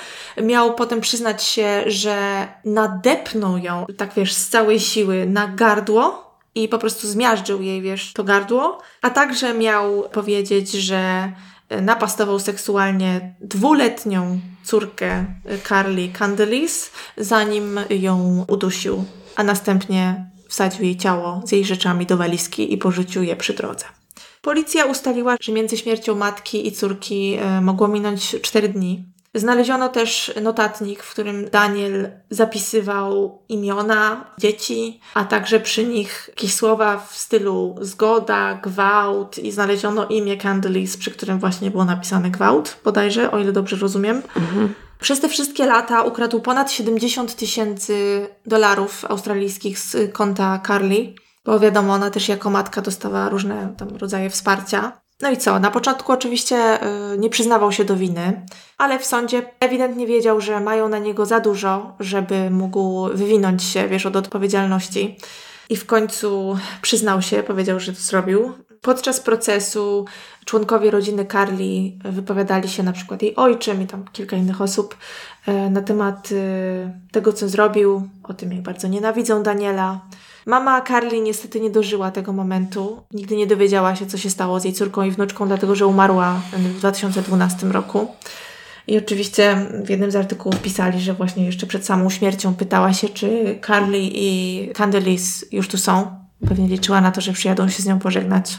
Miał 0.43 0.75
potem 0.75 1.01
przyznać 1.01 1.43
się, 1.43 1.83
że 1.85 2.47
nadepnął 2.65 3.57
ją, 3.57 3.85
tak 3.97 4.13
wiesz, 4.13 4.33
z 4.33 4.49
całej 4.49 4.79
siły 4.79 5.25
na 5.25 5.47
gardło 5.47 6.35
i 6.55 6.67
po 6.67 6.77
prostu 6.77 7.07
zmiażdżył 7.07 7.61
jej, 7.61 7.81
wiesz, 7.81 8.13
to 8.13 8.23
gardło. 8.23 8.79
A 9.01 9.09
także 9.09 9.53
miał 9.53 10.09
powiedzieć, 10.11 10.71
że 10.71 11.31
y, 11.71 11.81
napastował 11.81 12.39
seksualnie 12.39 13.35
dwuletnią 13.41 14.39
córkę 14.63 15.25
y, 15.51 15.59
Carly 15.69 16.09
Candelis, 16.19 16.91
zanim 17.17 17.79
ją 17.89 18.45
udusił, 18.47 19.05
a 19.35 19.43
następnie 19.43 20.34
wsadził 20.55 20.85
jej 20.85 20.97
ciało 20.97 21.41
z 21.45 21.51
jej 21.51 21.65
rzeczami 21.65 22.05
do 22.05 22.17
walizki 22.17 22.73
i 22.73 22.77
porzucił 22.77 23.23
je 23.23 23.35
przy 23.35 23.53
drodze. 23.53 23.85
Policja 24.41 24.85
ustaliła, 24.85 25.35
że 25.41 25.51
między 25.51 25.77
śmiercią 25.77 26.15
matki 26.15 26.67
i 26.67 26.71
córki 26.71 27.37
e, 27.41 27.61
mogło 27.61 27.87
minąć 27.87 28.35
4 28.41 28.69
dni. 28.69 29.03
Znaleziono 29.33 29.89
też 29.89 30.33
notatnik, 30.41 31.03
w 31.03 31.11
którym 31.11 31.49
Daniel 31.49 32.09
zapisywał 32.29 33.39
imiona 33.49 34.25
dzieci, 34.37 34.99
a 35.13 35.25
także 35.25 35.59
przy 35.59 35.85
nich 35.85 36.25
jakieś 36.29 36.53
słowa 36.53 36.97
w 36.97 37.17
stylu 37.17 37.75
zgoda, 37.81 38.53
gwałt 38.63 39.37
i 39.37 39.51
znaleziono 39.51 40.05
imię 40.05 40.37
Candelis, 40.37 40.97
przy 40.97 41.11
którym 41.11 41.39
właśnie 41.39 41.71
było 41.71 41.85
napisane 41.85 42.29
gwałt, 42.31 42.77
bodajże, 42.83 43.31
o 43.31 43.39
ile 43.39 43.51
dobrze 43.51 43.75
rozumiem. 43.75 44.21
Przez 44.99 45.19
te 45.19 45.29
wszystkie 45.29 45.65
lata 45.65 46.03
ukradł 46.03 46.39
ponad 46.41 46.71
70 46.71 47.35
tysięcy 47.35 48.27
dolarów 48.45 49.05
australijskich 49.05 49.79
z 49.79 50.13
konta 50.13 50.61
Carly, 50.67 51.13
bo 51.45 51.59
wiadomo, 51.59 51.93
ona 51.93 52.09
też 52.09 52.29
jako 52.29 52.49
matka 52.49 52.81
dostała 52.81 53.29
różne 53.29 53.73
tam 53.77 53.89
rodzaje 53.97 54.29
wsparcia. 54.29 55.01
No 55.21 55.31
i 55.31 55.37
co? 55.37 55.59
Na 55.59 55.71
początku 55.71 56.11
oczywiście 56.11 56.79
y, 57.13 57.17
nie 57.17 57.29
przyznawał 57.29 57.71
się 57.71 57.85
do 57.85 57.95
winy, 57.95 58.45
ale 58.77 58.99
w 58.99 59.05
sądzie 59.05 59.51
ewidentnie 59.59 60.07
wiedział, 60.07 60.41
że 60.41 60.59
mają 60.59 60.89
na 60.89 60.97
niego 60.97 61.25
za 61.25 61.39
dużo, 61.39 61.95
żeby 61.99 62.49
mógł 62.49 63.09
wywinąć 63.13 63.63
się, 63.63 63.87
wiesz, 63.87 64.05
od 64.05 64.15
odpowiedzialności. 64.15 65.17
I 65.69 65.75
w 65.75 65.85
końcu 65.85 66.57
przyznał 66.81 67.21
się, 67.21 67.43
powiedział, 67.43 67.79
że 67.79 67.93
to 67.93 68.01
zrobił. 68.01 68.53
Podczas 68.81 69.19
procesu 69.19 70.05
członkowie 70.45 70.91
rodziny 70.91 71.25
Carly 71.25 71.91
wypowiadali 72.03 72.69
się, 72.69 72.83
na 72.83 72.93
przykład 72.93 73.21
jej 73.21 73.35
ojczym 73.35 73.81
i 73.81 73.87
tam 73.87 74.05
kilka 74.11 74.35
innych 74.35 74.61
osób, 74.61 74.97
e, 75.47 75.69
na 75.69 75.81
temat 75.81 76.29
e, 76.31 76.99
tego, 77.11 77.33
co 77.33 77.49
zrobił, 77.49 78.09
o 78.23 78.33
tym, 78.33 78.51
jak 78.51 78.61
bardzo 78.61 78.87
nienawidzą 78.87 79.43
Daniela. 79.43 80.01
Mama 80.45 80.81
Carly 80.81 81.21
niestety 81.21 81.59
nie 81.59 81.69
dożyła 81.69 82.11
tego 82.11 82.33
momentu. 82.33 83.03
Nigdy 83.11 83.35
nie 83.35 83.47
dowiedziała 83.47 83.95
się, 83.95 84.05
co 84.05 84.17
się 84.17 84.29
stało 84.29 84.59
z 84.59 84.63
jej 84.63 84.73
córką 84.73 85.03
i 85.03 85.11
wnuczką, 85.11 85.47
dlatego 85.47 85.75
że 85.75 85.87
umarła 85.87 86.41
w 86.53 86.77
2012 86.77 87.67
roku. 87.67 88.07
I 88.87 88.97
oczywiście 88.97 89.67
w 89.83 89.89
jednym 89.89 90.11
z 90.11 90.15
artykułów 90.15 90.59
pisali, 90.59 91.01
że 91.01 91.13
właśnie 91.13 91.45
jeszcze 91.45 91.67
przed 91.67 91.85
samą 91.85 92.09
śmiercią 92.09 92.55
pytała 92.55 92.93
się, 92.93 93.09
czy 93.09 93.59
Carly 93.67 93.99
i 94.01 94.69
Candelis 94.73 95.45
już 95.51 95.67
tu 95.67 95.77
są. 95.77 96.25
Pewnie 96.47 96.67
liczyła 96.67 97.01
na 97.01 97.11
to, 97.11 97.21
że 97.21 97.33
przyjadą 97.33 97.69
się 97.69 97.83
z 97.83 97.85
nią 97.85 97.99
pożegnać. 97.99 98.57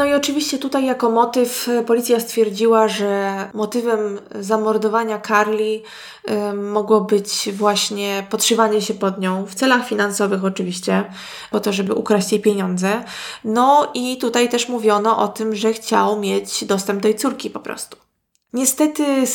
No 0.00 0.06
i 0.06 0.14
oczywiście 0.14 0.58
tutaj 0.58 0.86
jako 0.86 1.10
motyw 1.10 1.68
e, 1.68 1.84
policja 1.84 2.20
stwierdziła, 2.20 2.88
że 2.88 3.34
motywem 3.54 4.18
zamordowania 4.34 5.20
Carly 5.20 5.82
y, 6.30 6.54
mogło 6.54 7.00
być 7.00 7.48
właśnie 7.52 8.26
podszywanie 8.30 8.82
się 8.82 8.94
pod 8.94 9.20
nią, 9.20 9.46
w 9.46 9.54
celach 9.54 9.88
finansowych 9.88 10.44
oczywiście, 10.44 11.04
po 11.50 11.60
to, 11.60 11.72
żeby 11.72 11.94
ukraść 11.94 12.32
jej 12.32 12.40
pieniądze. 12.40 13.04
No 13.44 13.90
i 13.94 14.18
tutaj 14.18 14.48
też 14.48 14.68
mówiono 14.68 15.18
o 15.18 15.28
tym, 15.28 15.54
że 15.54 15.72
chciał 15.72 16.20
mieć 16.20 16.64
dostęp 16.64 17.02
do 17.02 17.08
jej 17.08 17.16
córki 17.16 17.50
po 17.50 17.60
prostu. 17.60 17.96
Niestety 18.52 19.26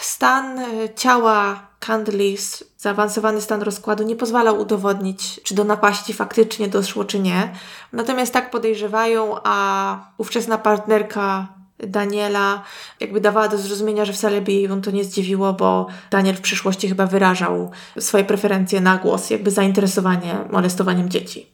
stan 0.00 0.58
e, 0.58 0.94
ciała 0.94 1.66
Candelis, 1.80 2.64
zaawansowany 2.78 3.40
stan 3.40 3.62
rozkładu 3.62 4.04
nie 4.04 4.16
pozwalał 4.16 4.60
udowodnić, 4.60 5.40
czy 5.42 5.54
do 5.54 5.64
napaści 5.64 6.12
faktycznie 6.12 6.68
doszło, 6.68 7.04
czy 7.04 7.18
nie. 7.18 7.52
Natomiast 7.92 8.32
tak 8.32 8.50
podejrzewają, 8.50 9.36
a 9.44 9.96
ówczesna 10.18 10.58
partnerka 10.58 11.48
Daniela 11.82 12.62
jakby 13.00 13.20
dawała 13.20 13.48
do 13.48 13.58
zrozumienia, 13.58 14.04
że 14.04 14.12
wcale 14.12 14.40
by 14.40 14.52
jej 14.52 14.68
to 14.82 14.90
nie 14.90 15.04
zdziwiło, 15.04 15.52
bo 15.52 15.86
Daniel 16.10 16.34
w 16.34 16.40
przyszłości 16.40 16.88
chyba 16.88 17.06
wyrażał 17.06 17.70
swoje 17.98 18.24
preferencje 18.24 18.80
na 18.80 18.96
głos, 18.96 19.30
jakby 19.30 19.50
zainteresowanie 19.50 20.38
molestowaniem 20.50 21.08
dzieci. 21.08 21.46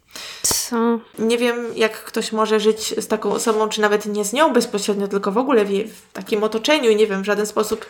Co? 0.43 1.01
Nie 1.19 1.39
wiem, 1.39 1.57
jak 1.77 2.05
ktoś 2.05 2.33
może 2.33 2.61
żyć 2.61 2.95
z 2.99 3.07
taką 3.07 3.33
osobą, 3.33 3.69
czy 3.69 3.81
nawet 3.81 4.07
nie 4.07 4.25
z 4.25 4.33
nią 4.33 4.53
bezpośrednio, 4.53 5.09
tylko 5.09 5.33
w 5.33 5.39
ogóle 5.39 5.65
w, 5.65 5.69
w 5.69 6.13
takim 6.13 6.45
otoczeniu 6.45 6.91
i 6.91 6.97
nie 6.97 7.07
wiem, 7.07 7.23
w 7.23 7.27
żaden 7.27 7.47
sposób 7.47 7.87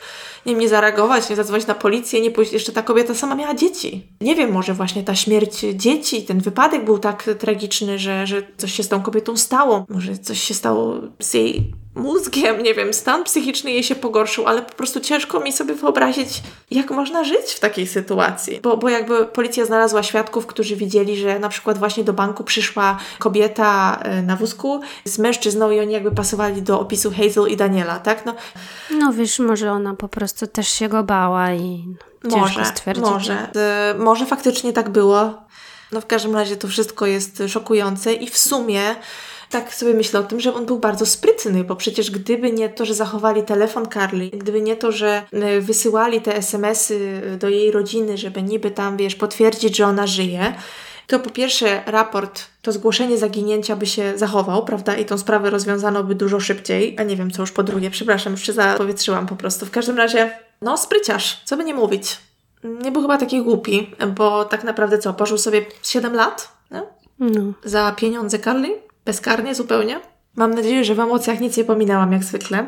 nie, 0.46 0.52
wiem, 0.52 0.60
nie 0.60 0.68
zareagować, 0.68 1.30
nie 1.30 1.36
zadzwonić 1.36 1.66
na 1.66 1.74
policję, 1.74 2.20
nie 2.20 2.30
pójść. 2.30 2.52
Jeszcze 2.52 2.72
ta 2.72 2.82
kobieta 2.82 3.14
sama 3.14 3.34
miała 3.34 3.54
dzieci. 3.54 4.06
Nie 4.20 4.34
wiem, 4.34 4.52
może 4.52 4.74
właśnie 4.74 5.02
ta 5.02 5.14
śmierć 5.14 5.60
dzieci, 5.74 6.22
ten 6.22 6.40
wypadek 6.40 6.84
był 6.84 6.98
tak 6.98 7.30
tragiczny, 7.38 7.98
że, 7.98 8.26
że 8.26 8.42
coś 8.56 8.72
się 8.72 8.82
z 8.82 8.88
tą 8.88 9.02
kobietą 9.02 9.36
stało. 9.36 9.86
Może 9.88 10.18
coś 10.18 10.42
się 10.42 10.54
stało 10.54 10.94
z 11.20 11.34
jej 11.34 11.72
mózgiem, 11.98 12.62
nie 12.62 12.74
wiem, 12.74 12.94
stan 12.94 13.24
psychiczny 13.24 13.70
jej 13.70 13.82
się 13.82 13.94
pogorszył, 13.94 14.46
ale 14.46 14.62
po 14.62 14.74
prostu 14.74 15.00
ciężko 15.00 15.40
mi 15.40 15.52
sobie 15.52 15.74
wyobrazić, 15.74 16.42
jak 16.70 16.90
można 16.90 17.24
żyć 17.24 17.52
w 17.52 17.60
takiej 17.60 17.86
sytuacji. 17.86 18.60
Bo, 18.62 18.76
bo 18.76 18.88
jakby 18.88 19.26
policja 19.26 19.64
znalazła 19.64 20.02
świadków, 20.02 20.46
którzy 20.46 20.76
widzieli, 20.76 21.16
że 21.16 21.38
na 21.38 21.48
przykład 21.48 21.78
właśnie 21.78 22.04
do 22.04 22.12
banku 22.12 22.44
przyszła 22.44 22.98
kobieta 23.18 23.98
e, 24.02 24.22
na 24.22 24.36
wózku 24.36 24.80
z 25.04 25.18
mężczyzną 25.18 25.70
i 25.70 25.80
oni 25.80 25.92
jakby 25.92 26.10
pasowali 26.10 26.62
do 26.62 26.80
opisu 26.80 27.10
Hazel 27.10 27.48
i 27.48 27.56
Daniela, 27.56 27.98
tak? 27.98 28.26
No, 28.26 28.34
No 28.90 29.12
wiesz, 29.12 29.38
może 29.38 29.72
ona 29.72 29.94
po 29.94 30.08
prostu 30.08 30.46
też 30.46 30.68
się 30.68 30.88
go 30.88 31.02
bała 31.02 31.52
i 31.52 31.84
ciężko 32.22 32.38
może, 32.38 32.64
stwierdzić. 32.64 33.04
może. 33.04 33.48
E, 33.56 33.94
może 33.98 34.26
faktycznie 34.26 34.72
tak 34.72 34.88
było. 34.88 35.48
No 35.92 36.00
w 36.00 36.06
każdym 36.06 36.34
razie 36.34 36.56
to 36.56 36.68
wszystko 36.68 37.06
jest 37.06 37.42
szokujące 37.48 38.12
i 38.12 38.30
w 38.30 38.38
sumie 38.38 38.96
tak 39.50 39.74
sobie 39.74 39.94
myślę 39.94 40.20
o 40.20 40.22
tym, 40.22 40.40
że 40.40 40.54
on 40.54 40.66
był 40.66 40.78
bardzo 40.78 41.06
sprytny, 41.06 41.64
bo 41.64 41.76
przecież 41.76 42.10
gdyby 42.10 42.52
nie 42.52 42.68
to, 42.68 42.84
że 42.84 42.94
zachowali 42.94 43.42
telefon 43.42 43.86
Carly, 43.94 44.30
gdyby 44.30 44.60
nie 44.60 44.76
to, 44.76 44.92
że 44.92 45.22
e, 45.32 45.60
wysyłali 45.60 46.20
te 46.20 46.36
SMS-y 46.36 47.22
do 47.40 47.48
jej 47.48 47.70
rodziny, 47.70 48.18
żeby 48.18 48.42
niby 48.42 48.70
tam, 48.70 48.96
wiesz, 48.96 49.14
potwierdzić, 49.14 49.76
że 49.76 49.86
ona 49.86 50.06
żyje, 50.06 50.54
to 51.08 51.18
po 51.18 51.30
pierwsze 51.30 51.82
raport, 51.86 52.44
to 52.62 52.72
zgłoszenie 52.72 53.18
zaginięcia 53.18 53.76
by 53.76 53.86
się 53.86 54.18
zachował, 54.18 54.64
prawda? 54.64 54.96
I 54.96 55.04
tą 55.04 55.18
sprawę 55.18 55.50
rozwiązano 55.50 56.04
by 56.04 56.14
dużo 56.14 56.40
szybciej. 56.40 56.96
A 56.98 57.02
nie 57.02 57.16
wiem, 57.16 57.30
co 57.30 57.42
już 57.42 57.52
po 57.52 57.62
drugie, 57.62 57.90
przepraszam, 57.90 58.32
już 58.32 58.42
się 58.42 58.52
zapowietrzyłam 58.52 59.26
po 59.26 59.36
prostu. 59.36 59.66
W 59.66 59.70
każdym 59.70 59.96
razie, 59.96 60.38
no 60.62 60.76
spryciarz, 60.76 61.42
co 61.44 61.56
by 61.56 61.64
nie 61.64 61.74
mówić. 61.74 62.18
Nie 62.64 62.92
był 62.92 63.02
chyba 63.02 63.18
taki 63.18 63.42
głupi, 63.42 63.90
bo 64.16 64.44
tak 64.44 64.64
naprawdę 64.64 64.98
co, 64.98 65.14
pożył 65.14 65.38
sobie 65.38 65.66
7 65.82 66.14
lat? 66.14 66.52
No. 66.70 66.86
za 67.64 67.92
pieniądze 67.92 68.38
Carly? 68.38 68.87
Bezkarnie 69.08 69.54
zupełnie? 69.54 70.00
Mam 70.36 70.54
nadzieję, 70.54 70.84
że 70.84 70.94
w 70.94 71.00
emocjach 71.00 71.40
nic 71.40 71.56
nie 71.56 71.64
pominęłam 71.64 72.12
jak 72.12 72.24
zwykle. 72.24 72.66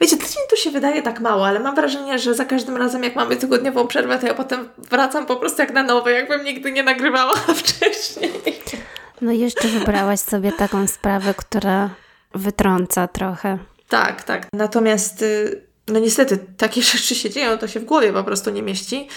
Wiecie, 0.00 0.16
tydzień 0.16 0.42
tu 0.50 0.56
się 0.56 0.70
wydaje 0.70 1.02
tak 1.02 1.20
mało, 1.20 1.46
ale 1.46 1.60
mam 1.60 1.74
wrażenie, 1.74 2.18
że 2.18 2.34
za 2.34 2.44
każdym 2.44 2.76
razem 2.76 3.02
jak 3.04 3.16
mamy 3.16 3.36
tygodniową 3.36 3.86
przerwę, 3.86 4.18
to 4.18 4.26
ja 4.26 4.34
potem 4.34 4.68
wracam 4.78 5.26
po 5.26 5.36
prostu 5.36 5.62
jak 5.62 5.72
na 5.72 5.82
nowe, 5.82 6.12
jakbym 6.12 6.44
nigdy 6.44 6.72
nie 6.72 6.82
nagrywała 6.82 7.32
wcześniej. 7.62 8.32
no 9.20 9.32
jeszcze 9.32 9.68
wybrałaś 9.68 10.20
sobie 10.20 10.52
taką 10.52 10.86
sprawę, 10.86 11.34
która 11.36 11.90
wytrąca 12.34 13.08
trochę. 13.08 13.58
Tak, 13.88 14.22
tak. 14.22 14.46
Natomiast 14.52 15.22
y, 15.22 15.66
no 15.88 15.98
niestety 15.98 16.38
takie 16.56 16.82
rzeczy 16.92 17.14
się 17.14 17.30
dzieją, 17.30 17.58
to 17.58 17.68
się 17.68 17.80
w 17.80 17.84
głowie 17.84 18.12
po 18.12 18.24
prostu 18.24 18.50
nie 18.50 18.62
mieści. 18.62 19.08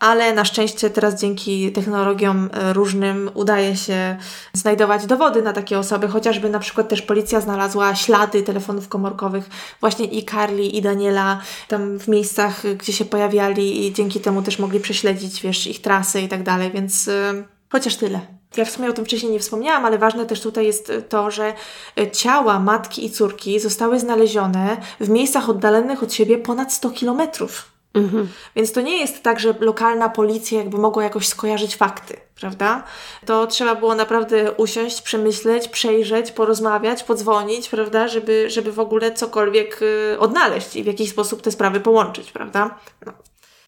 Ale 0.00 0.34
na 0.34 0.44
szczęście 0.44 0.90
teraz 0.90 1.20
dzięki 1.20 1.72
technologiom 1.72 2.50
e, 2.52 2.72
różnym 2.72 3.30
udaje 3.34 3.76
się 3.76 4.16
znajdować 4.52 5.06
dowody 5.06 5.42
na 5.42 5.52
takie 5.52 5.78
osoby, 5.78 6.08
chociażby 6.08 6.50
na 6.50 6.58
przykład 6.58 6.88
też 6.88 7.02
policja 7.02 7.40
znalazła 7.40 7.94
ślady 7.94 8.42
telefonów 8.42 8.88
komórkowych 8.88 9.50
właśnie 9.80 10.06
i 10.06 10.24
Carly 10.24 10.62
i 10.62 10.82
Daniela 10.82 11.40
tam 11.68 11.98
w 11.98 12.08
miejscach, 12.08 12.62
gdzie 12.76 12.92
się 12.92 13.04
pojawiali 13.04 13.86
i 13.86 13.92
dzięki 13.92 14.20
temu 14.20 14.42
też 14.42 14.58
mogli 14.58 14.80
prześledzić, 14.80 15.42
wiesz, 15.42 15.66
ich 15.66 15.82
trasy 15.82 16.20
i 16.20 16.28
tak 16.28 16.42
dalej, 16.42 16.70
więc 16.70 17.06
yy, 17.06 17.44
chociaż 17.68 17.96
tyle. 17.96 18.20
Ja 18.56 18.64
w 18.64 18.70
sumie 18.70 18.88
o 18.88 18.92
tym 18.92 19.04
wcześniej 19.04 19.32
nie 19.32 19.40
wspomniałam, 19.40 19.84
ale 19.84 19.98
ważne 19.98 20.26
też 20.26 20.40
tutaj 20.40 20.66
jest 20.66 20.92
to, 21.08 21.30
że 21.30 21.54
e, 21.98 22.10
ciała 22.10 22.60
matki 22.60 23.04
i 23.04 23.10
córki 23.10 23.60
zostały 23.60 24.00
znalezione 24.00 24.76
w 25.00 25.08
miejscach 25.08 25.48
oddalonych 25.48 26.02
od 26.02 26.12
siebie 26.12 26.38
ponad 26.38 26.72
100 26.72 26.90
kilometrów. 26.90 27.69
Mhm. 27.94 28.28
Więc 28.56 28.72
to 28.72 28.80
nie 28.80 28.98
jest 28.98 29.22
tak, 29.22 29.40
że 29.40 29.54
lokalna 29.60 30.08
policja 30.08 30.58
jakby 30.58 30.78
mogła 30.78 31.04
jakoś 31.04 31.28
skojarzyć 31.28 31.76
fakty, 31.76 32.16
prawda? 32.40 32.84
To 33.26 33.46
trzeba 33.46 33.74
było 33.74 33.94
naprawdę 33.94 34.52
usiąść, 34.52 35.02
przemyśleć, 35.02 35.68
przejrzeć, 35.68 36.32
porozmawiać, 36.32 37.02
podzwonić, 37.02 37.68
prawda? 37.68 38.08
Żeby, 38.08 38.50
żeby 38.50 38.72
w 38.72 38.80
ogóle 38.80 39.12
cokolwiek 39.12 39.82
y, 39.82 40.18
odnaleźć 40.18 40.76
i 40.76 40.82
w 40.82 40.86
jakiś 40.86 41.10
sposób 41.10 41.42
te 41.42 41.50
sprawy 41.50 41.80
połączyć, 41.80 42.32
prawda? 42.32 42.78
No. 43.06 43.12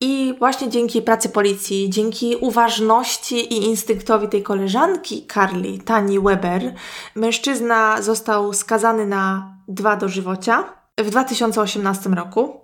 I 0.01 0.35
właśnie 0.39 0.69
dzięki 0.69 1.03
pracy 1.03 1.29
policji, 1.29 1.91
dzięki 1.91 2.37
uważności 2.37 3.55
i 3.55 3.67
instynktowi 3.67 4.29
tej 4.29 4.43
koleżanki 4.43 5.27
Carly, 5.35 5.79
Tani 5.79 6.21
Weber, 6.21 6.75
mężczyzna 7.15 8.03
został 8.03 8.53
skazany 8.53 9.07
na 9.07 9.55
dwa 9.69 9.97
dożywocia 9.97 10.65
w 10.99 11.11
2018 11.11 12.11
roku. 12.11 12.62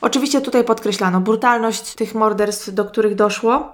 Oczywiście 0.00 0.40
tutaj 0.40 0.64
podkreślano 0.64 1.20
brutalność 1.20 1.94
tych 1.94 2.14
morderstw, 2.14 2.74
do 2.74 2.84
których 2.84 3.14
doszło 3.14 3.72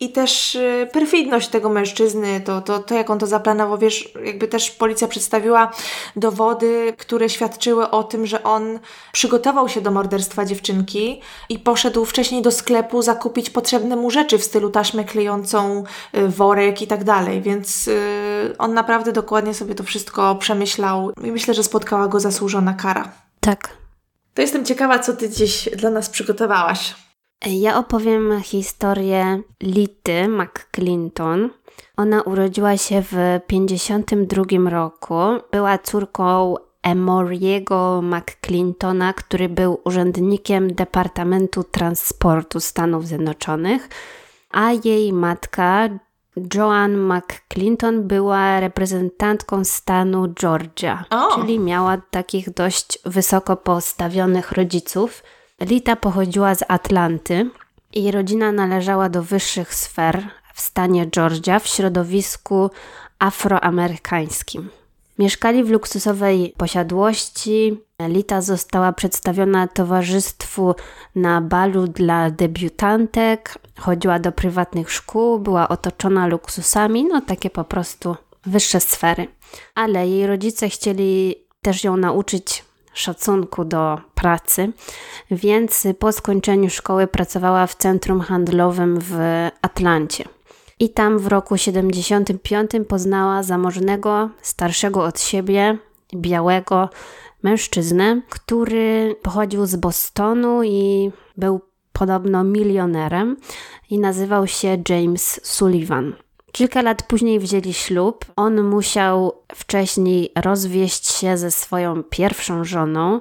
i 0.00 0.12
też 0.12 0.54
y, 0.54 0.88
perfidność 0.92 1.48
tego 1.48 1.68
mężczyzny, 1.68 2.40
to, 2.40 2.62
to, 2.62 2.78
to 2.78 2.94
jak 2.94 3.10
on 3.10 3.18
to 3.18 3.26
zaplanował, 3.26 3.78
wiesz, 3.78 4.12
jakby 4.24 4.48
też 4.48 4.70
policja 4.70 5.08
przedstawiła 5.08 5.70
dowody, 6.16 6.94
które 6.98 7.28
świadczyły 7.28 7.90
o 7.90 8.04
tym, 8.04 8.26
że 8.26 8.42
on 8.42 8.78
przygotował 9.12 9.68
się 9.68 9.80
do 9.80 9.90
morderstwa 9.90 10.44
dziewczynki 10.44 11.20
i 11.48 11.58
poszedł 11.58 12.04
wcześniej 12.04 12.42
do 12.42 12.50
sklepu 12.50 13.02
zakupić 13.02 13.50
potrzebne 13.50 13.96
mu 13.96 14.10
rzeczy 14.10 14.38
w 14.38 14.44
stylu 14.44 14.70
taśmę 14.70 15.04
klejącą, 15.04 15.84
y, 16.16 16.28
worek 16.28 16.82
i 16.82 16.86
tak 16.86 17.04
dalej, 17.04 17.42
więc 17.42 17.88
y, 17.88 18.54
on 18.58 18.74
naprawdę 18.74 19.12
dokładnie 19.12 19.54
sobie 19.54 19.74
to 19.74 19.84
wszystko 19.84 20.34
przemyślał 20.34 21.12
i 21.24 21.32
myślę, 21.32 21.54
że 21.54 21.62
spotkała 21.62 22.08
go 22.08 22.20
zasłużona 22.20 22.74
kara. 22.74 23.12
Tak. 23.40 23.83
To 24.34 24.42
jestem 24.42 24.64
ciekawa, 24.64 24.98
co 24.98 25.12
Ty 25.12 25.30
dziś 25.30 25.68
dla 25.76 25.90
nas 25.90 26.10
przygotowałaś. 26.10 26.94
Ja 27.46 27.78
opowiem 27.78 28.40
historię 28.42 29.42
Lity 29.62 30.28
McClinton. 30.28 31.50
Ona 31.96 32.22
urodziła 32.22 32.76
się 32.76 33.02
w 33.02 33.14
1952 33.46 34.70
roku. 34.70 35.14
Była 35.52 35.78
córką 35.78 36.54
Emoriego 36.82 38.02
McClintona, 38.02 39.12
który 39.12 39.48
był 39.48 39.80
urzędnikiem 39.84 40.74
Departamentu 40.74 41.64
Transportu 41.64 42.60
Stanów 42.60 43.06
Zjednoczonych, 43.06 43.88
a 44.50 44.72
jej 44.84 45.12
matka 45.12 45.88
Joan 46.54 46.96
McClinton 46.96 48.02
była 48.02 48.60
reprezentantką 48.60 49.64
stanu 49.64 50.28
Georgia, 50.28 51.04
oh. 51.10 51.34
czyli 51.34 51.58
miała 51.58 51.96
takich 52.10 52.50
dość 52.50 52.98
wysoko 53.04 53.56
postawionych 53.56 54.52
rodziców. 54.52 55.22
Lita 55.60 55.96
pochodziła 55.96 56.54
z 56.54 56.64
Atlanty. 56.68 57.50
Jej 57.92 58.10
rodzina 58.10 58.52
należała 58.52 59.08
do 59.08 59.22
wyższych 59.22 59.74
sfer 59.74 60.28
w 60.54 60.60
stanie 60.60 61.06
Georgia 61.06 61.58
w 61.58 61.66
środowisku 61.66 62.70
afroamerykańskim. 63.18 64.68
Mieszkali 65.18 65.64
w 65.64 65.70
luksusowej 65.70 66.54
posiadłości. 66.56 67.80
Lita 68.08 68.40
została 68.40 68.92
przedstawiona 68.92 69.68
towarzystwu 69.68 70.74
na 71.14 71.40
balu 71.40 71.86
dla 71.88 72.30
debiutantek, 72.30 73.58
chodziła 73.78 74.18
do 74.18 74.32
prywatnych 74.32 74.92
szkół, 74.92 75.38
była 75.38 75.68
otoczona 75.68 76.26
luksusami, 76.26 77.04
no 77.04 77.20
takie 77.20 77.50
po 77.50 77.64
prostu 77.64 78.16
wyższe 78.46 78.80
sfery. 78.80 79.26
Ale 79.74 80.08
jej 80.08 80.26
rodzice 80.26 80.68
chcieli 80.68 81.34
też 81.62 81.84
ją 81.84 81.96
nauczyć 81.96 82.64
szacunku 82.94 83.64
do 83.64 84.00
pracy, 84.14 84.72
więc 85.30 85.86
po 85.98 86.12
skończeniu 86.12 86.70
szkoły 86.70 87.06
pracowała 87.06 87.66
w 87.66 87.74
centrum 87.74 88.20
handlowym 88.20 88.98
w 89.00 89.14
Atlancie. 89.62 90.24
I 90.80 90.90
tam 90.90 91.18
w 91.18 91.26
roku 91.26 91.56
75 91.56 92.70
poznała 92.88 93.42
zamożnego, 93.42 94.30
starszego 94.42 95.04
od 95.04 95.20
siebie, 95.20 95.78
białego 96.14 96.88
mężczyznę, 97.42 98.22
który 98.28 99.16
pochodził 99.22 99.66
z 99.66 99.76
Bostonu 99.76 100.62
i 100.62 101.10
był 101.36 101.60
podobno 101.92 102.44
milionerem 102.44 103.36
i 103.90 103.98
nazywał 103.98 104.46
się 104.46 104.82
James 104.88 105.40
Sullivan. 105.42 106.23
Kilka 106.54 106.82
lat 106.82 107.02
później 107.02 107.40
wzięli 107.40 107.72
ślub. 107.72 108.24
On 108.36 108.62
musiał 108.62 109.32
wcześniej 109.54 110.30
rozwieść 110.44 111.12
się 111.12 111.36
ze 111.36 111.50
swoją 111.50 112.02
pierwszą 112.02 112.64
żoną. 112.64 113.20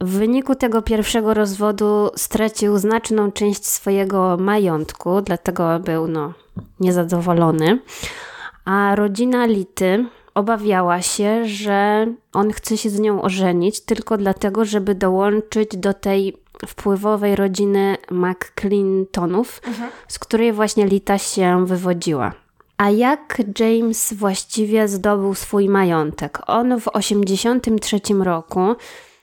W 0.00 0.10
wyniku 0.10 0.54
tego 0.54 0.82
pierwszego 0.82 1.34
rozwodu 1.34 2.10
stracił 2.16 2.78
znaczną 2.78 3.32
część 3.32 3.66
swojego 3.66 4.36
majątku, 4.36 5.20
dlatego 5.20 5.78
był 5.78 6.08
no, 6.08 6.32
niezadowolony. 6.80 7.78
A 8.64 8.94
rodzina 8.94 9.46
Lity 9.46 10.06
obawiała 10.34 11.02
się, 11.02 11.44
że 11.44 12.06
on 12.32 12.52
chce 12.52 12.76
się 12.76 12.90
z 12.90 13.00
nią 13.00 13.22
ożenić 13.22 13.80
tylko 13.80 14.16
dlatego, 14.16 14.64
żeby 14.64 14.94
dołączyć 14.94 15.76
do 15.76 15.94
tej 15.94 16.36
wpływowej 16.66 17.36
rodziny 17.36 17.96
McClintonów, 18.10 19.60
mhm. 19.66 19.90
z 20.08 20.18
której 20.18 20.52
właśnie 20.52 20.86
Lita 20.86 21.18
się 21.18 21.66
wywodziła. 21.66 22.39
A 22.80 22.90
jak 22.90 23.42
James 23.58 24.12
właściwie 24.12 24.88
zdobył 24.88 25.34
swój 25.34 25.68
majątek? 25.68 26.38
On 26.46 26.80
w 26.80 26.84
1983 26.84 28.14
roku 28.14 28.60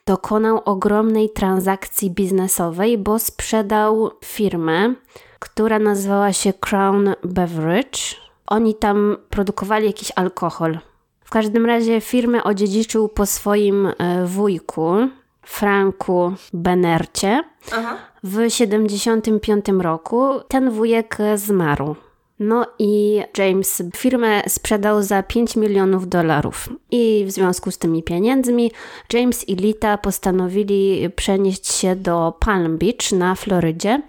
dokonał 0.05 0.61
ogromnej 0.65 1.29
transakcji 1.29 2.11
biznesowej, 2.11 2.97
bo 2.97 3.19
sprzedał 3.19 4.11
firmę, 4.25 4.93
która 5.39 5.79
nazywała 5.79 6.33
się 6.33 6.53
Crown 6.53 7.13
Beverage. 7.23 7.99
Oni 8.47 8.75
tam 8.75 9.17
produkowali 9.29 9.87
jakiś 9.87 10.11
alkohol. 10.15 10.77
W 11.23 11.29
każdym 11.29 11.65
razie 11.65 12.01
firmę 12.01 12.43
odziedziczył 12.43 13.09
po 13.09 13.25
swoim 13.25 13.87
e, 13.97 14.25
wujku, 14.25 14.93
Franku 15.41 16.33
Benercie. 16.53 17.43
Aha. 17.71 17.97
W 18.23 18.35
1975 18.35 19.65
roku 19.81 20.29
ten 20.47 20.71
wujek 20.71 21.17
zmarł. 21.35 21.95
No 22.39 22.65
i 22.79 23.23
James 23.37 23.83
firmę 23.95 24.41
sprzedał 24.47 25.03
za 25.03 25.23
5 25.23 25.55
milionów 25.55 26.09
dolarów. 26.09 26.69
I 26.91 27.23
w 27.27 27.31
związku 27.31 27.71
z 27.71 27.77
tymi 27.77 28.03
pieniędzmi 28.03 28.71
James 29.13 29.49
i 29.49 29.55
Lita 29.55 29.97
postanowili 29.97 31.09
przenieść 31.15 31.73
się 31.73 31.95
do 31.95 32.33
Palm 32.39 32.77
Beach 32.77 33.11
na 33.11 33.35
Florydzie. 33.35 34.01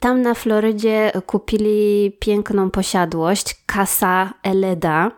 Tam 0.00 0.22
na 0.22 0.34
Florydzie 0.34 1.12
kupili 1.26 2.16
piękną 2.20 2.70
posiadłość 2.70 3.56
Casa 3.66 4.32
Eleda. 4.42 5.10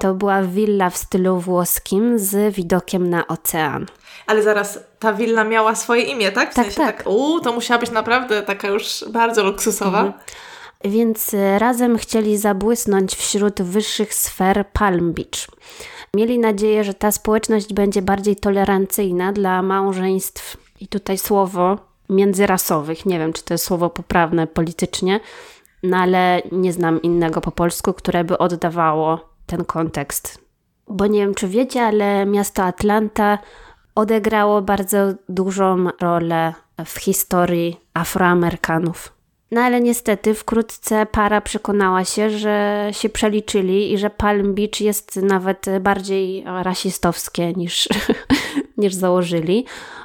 To 0.00 0.14
była 0.14 0.42
willa 0.42 0.90
w 0.90 0.96
stylu 0.96 1.40
włoskim 1.40 2.18
z 2.18 2.54
widokiem 2.54 3.10
na 3.10 3.26
ocean. 3.26 3.86
Ale 4.26 4.42
zaraz, 4.42 4.78
ta 4.98 5.12
willa 5.12 5.44
miała 5.44 5.74
swoje 5.74 6.02
imię, 6.02 6.32
tak? 6.32 6.52
W 6.52 6.54
tak, 6.54 6.64
sensie 6.64 6.80
tak. 6.80 6.96
tak. 6.96 7.06
Uuu, 7.06 7.40
to 7.40 7.52
musiała 7.52 7.80
być 7.80 7.90
naprawdę 7.90 8.42
taka 8.42 8.68
już 8.68 9.04
bardzo 9.08 9.44
luksusowa. 9.44 10.00
Mhm 10.00 10.20
więc 10.84 11.34
e, 11.34 11.58
razem 11.58 11.98
chcieli 11.98 12.38
zabłysnąć 12.38 13.14
wśród 13.14 13.62
wyższych 13.62 14.14
sfer 14.14 14.64
Palm 14.72 15.12
Beach. 15.12 15.48
Mieli 16.14 16.38
nadzieję, 16.38 16.84
że 16.84 16.94
ta 16.94 17.12
społeczność 17.12 17.72
będzie 17.74 18.02
bardziej 18.02 18.36
tolerancyjna 18.36 19.32
dla 19.32 19.62
małżeństw, 19.62 20.56
i 20.80 20.88
tutaj 20.88 21.18
słowo 21.18 21.78
międzyrasowych. 22.10 23.06
Nie 23.06 23.18
wiem, 23.18 23.32
czy 23.32 23.44
to 23.44 23.54
jest 23.54 23.64
słowo 23.64 23.90
poprawne 23.90 24.46
politycznie, 24.46 25.20
no 25.82 25.96
ale 25.96 26.42
nie 26.52 26.72
znam 26.72 27.02
innego 27.02 27.40
po 27.40 27.52
polsku, 27.52 27.92
które 27.92 28.24
by 28.24 28.38
oddawało 28.38 29.28
ten 29.46 29.64
kontekst. 29.64 30.44
Bo 30.88 31.06
nie 31.06 31.20
wiem, 31.20 31.34
czy 31.34 31.48
wiecie, 31.48 31.82
ale 31.82 32.26
miasto 32.26 32.62
Atlanta 32.62 33.38
odegrało 33.94 34.62
bardzo 34.62 34.98
dużą 35.28 35.88
rolę 36.00 36.54
w 36.84 36.98
historii 36.98 37.80
Afroamerykanów. 37.94 39.12
No 39.50 39.60
ale 39.60 39.80
niestety 39.80 40.34
wkrótce 40.34 41.06
para 41.06 41.40
przekonała 41.40 42.04
się, 42.04 42.30
że 42.30 42.88
się 42.92 43.08
przeliczyli 43.08 43.92
i 43.92 43.98
że 43.98 44.10
Palm 44.10 44.54
Beach 44.54 44.80
jest 44.80 45.16
nawet 45.16 45.66
bardziej 45.80 46.44
rasistowskie 46.46 47.52
niż 47.52 47.88
niż 48.78 48.94
założyli, 48.94 49.64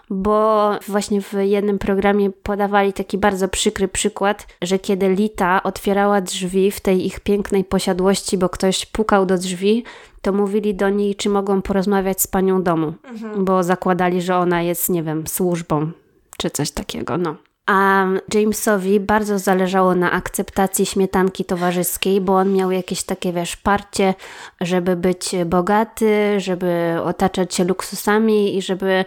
bo 0.09 0.71
właśnie 0.87 1.21
w 1.21 1.33
jednym 1.41 1.79
programie 1.79 2.29
podawali 2.29 2.93
taki 2.93 3.17
bardzo 3.17 3.47
przykry 3.47 3.87
przykład, 3.87 4.47
że 4.61 4.79
kiedy 4.79 5.09
Lita 5.15 5.63
otwierała 5.63 6.21
drzwi 6.21 6.71
w 6.71 6.79
tej 6.79 7.05
ich 7.05 7.19
pięknej 7.19 7.63
posiadłości, 7.63 8.37
bo 8.37 8.49
ktoś 8.49 8.85
pukał 8.85 9.25
do 9.25 9.37
drzwi, 9.37 9.83
to 10.21 10.33
mówili 10.33 10.75
do 10.75 10.89
niej, 10.89 11.15
czy 11.15 11.29
mogą 11.29 11.61
porozmawiać 11.61 12.21
z 12.21 12.27
panią 12.27 12.63
domu, 12.63 12.93
mhm. 13.03 13.45
bo 13.45 13.63
zakładali, 13.63 14.21
że 14.21 14.37
ona 14.37 14.61
jest, 14.61 14.89
nie 14.89 15.03
wiem, 15.03 15.27
służbą 15.27 15.91
czy 16.37 16.49
coś 16.49 16.71
takiego, 16.71 17.17
no. 17.17 17.35
A 17.69 18.05
Jamesowi 18.33 18.99
bardzo 18.99 19.39
zależało 19.39 19.95
na 19.95 20.11
akceptacji 20.11 20.85
śmietanki 20.85 21.45
towarzyskiej, 21.45 22.21
bo 22.21 22.37
on 22.37 22.53
miał 22.53 22.71
jakieś 22.71 23.03
takie, 23.03 23.33
wiesz, 23.33 23.57
parcie, 23.57 24.13
żeby 24.61 24.95
być 24.95 25.35
bogaty, 25.45 26.39
żeby 26.39 26.97
otaczać 27.03 27.55
się 27.55 27.63
luksusami 27.63 28.57
i 28.57 28.61
żeby 28.61 29.05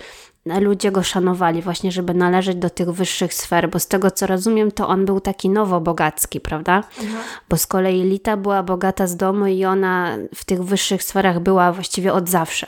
ludzie 0.60 0.92
go 0.92 1.02
szanowali, 1.02 1.62
właśnie 1.62 1.92
żeby 1.92 2.14
należeć 2.14 2.56
do 2.56 2.70
tych 2.70 2.90
wyższych 2.90 3.34
sfer, 3.34 3.70
bo 3.70 3.78
z 3.78 3.86
tego 3.86 4.10
co 4.10 4.26
rozumiem, 4.26 4.72
to 4.72 4.88
on 4.88 5.04
był 5.04 5.20
taki 5.20 5.48
nowobogacki, 5.48 6.40
prawda? 6.40 6.76
Mhm. 6.76 7.22
Bo 7.48 7.56
z 7.56 7.66
kolei 7.66 8.02
Lita 8.02 8.36
była 8.36 8.62
bogata 8.62 9.06
z 9.06 9.16
domu 9.16 9.46
i 9.46 9.64
ona 9.64 10.16
w 10.34 10.44
tych 10.44 10.64
wyższych 10.64 11.02
sferach 11.02 11.40
była 11.40 11.72
właściwie 11.72 12.12
od 12.12 12.28
zawsze, 12.28 12.66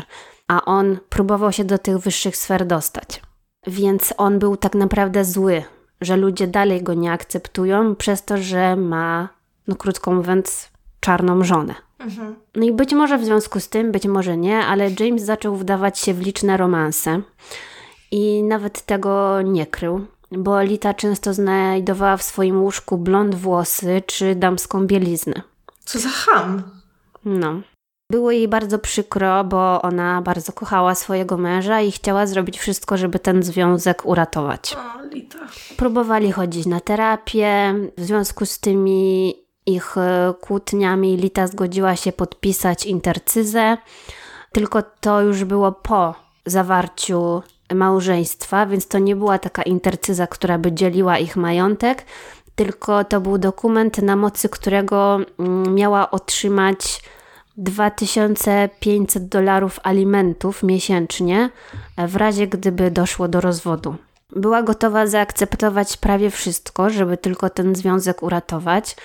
a 0.48 0.64
on 0.64 0.98
próbował 1.08 1.52
się 1.52 1.64
do 1.64 1.78
tych 1.78 1.98
wyższych 1.98 2.36
sfer 2.36 2.66
dostać. 2.66 3.22
Więc 3.66 4.14
on 4.16 4.38
był 4.38 4.56
tak 4.56 4.74
naprawdę 4.74 5.24
zły, 5.24 5.64
że 6.04 6.16
ludzie 6.16 6.46
dalej 6.46 6.82
go 6.82 6.94
nie 6.94 7.12
akceptują 7.12 7.94
przez 7.94 8.24
to, 8.24 8.38
że 8.38 8.76
ma, 8.76 9.28
no 9.68 9.76
krótko 9.76 10.12
mówiąc, 10.12 10.70
czarną 11.00 11.44
żonę. 11.44 11.74
Mhm. 11.98 12.34
No 12.54 12.64
i 12.64 12.72
być 12.72 12.92
może 12.92 13.18
w 13.18 13.24
związku 13.24 13.60
z 13.60 13.68
tym, 13.68 13.92
być 13.92 14.06
może 14.06 14.36
nie, 14.36 14.58
ale 14.58 14.90
James 15.00 15.22
zaczął 15.22 15.56
wdawać 15.56 15.98
się 15.98 16.14
w 16.14 16.20
liczne 16.20 16.56
romanse 16.56 17.22
i 18.10 18.42
nawet 18.42 18.82
tego 18.82 19.42
nie 19.42 19.66
krył, 19.66 20.06
bo 20.32 20.62
Lita 20.62 20.94
często 20.94 21.34
znajdowała 21.34 22.16
w 22.16 22.22
swoim 22.22 22.62
łóżku 22.62 22.98
blond 22.98 23.34
włosy 23.34 24.02
czy 24.06 24.34
damską 24.34 24.86
bieliznę. 24.86 25.42
Co 25.84 25.98
za 25.98 26.08
ham! 26.08 26.62
No. 27.24 27.60
Było 28.14 28.30
jej 28.30 28.48
bardzo 28.48 28.78
przykro, 28.78 29.44
bo 29.44 29.82
ona 29.82 30.22
bardzo 30.22 30.52
kochała 30.52 30.94
swojego 30.94 31.36
męża 31.36 31.80
i 31.80 31.92
chciała 31.92 32.26
zrobić 32.26 32.58
wszystko, 32.58 32.96
żeby 32.96 33.18
ten 33.18 33.42
związek 33.42 34.06
uratować. 34.06 34.76
O, 34.76 35.06
Lita. 35.06 35.38
Próbowali 35.76 36.32
chodzić 36.32 36.66
na 36.66 36.80
terapię. 36.80 37.74
W 37.98 38.04
związku 38.04 38.46
z 38.46 38.58
tymi 38.58 39.34
ich 39.66 39.98
e, 39.98 40.34
kłótniami 40.40 41.16
Lita 41.16 41.46
zgodziła 41.46 41.96
się 41.96 42.12
podpisać 42.12 42.86
intercyzę, 42.86 43.76
tylko 44.52 44.82
to 45.00 45.22
już 45.22 45.44
było 45.44 45.72
po 45.72 46.14
zawarciu 46.46 47.42
małżeństwa, 47.74 48.66
więc 48.66 48.88
to 48.88 48.98
nie 48.98 49.16
była 49.16 49.38
taka 49.38 49.62
intercyza, 49.62 50.26
która 50.26 50.58
by 50.58 50.72
dzieliła 50.72 51.18
ich 51.18 51.36
majątek, 51.36 52.04
tylko 52.54 53.04
to 53.04 53.20
był 53.20 53.38
dokument, 53.38 53.98
na 53.98 54.16
mocy 54.16 54.48
którego 54.48 55.18
mm, 55.38 55.74
miała 55.74 56.10
otrzymać 56.10 57.00
2500 57.56 59.28
dolarów 59.28 59.80
alimentów 59.82 60.62
miesięcznie 60.62 61.50
w 62.08 62.16
razie 62.16 62.46
gdyby 62.46 62.90
doszło 62.90 63.28
do 63.28 63.40
rozwodu. 63.40 63.94
Była 64.36 64.62
gotowa 64.62 65.06
zaakceptować 65.06 65.96
prawie 65.96 66.30
wszystko, 66.30 66.90
żeby 66.90 67.16
tylko 67.16 67.50
ten 67.50 67.74
związek 67.74 68.22
uratować, 68.22 68.96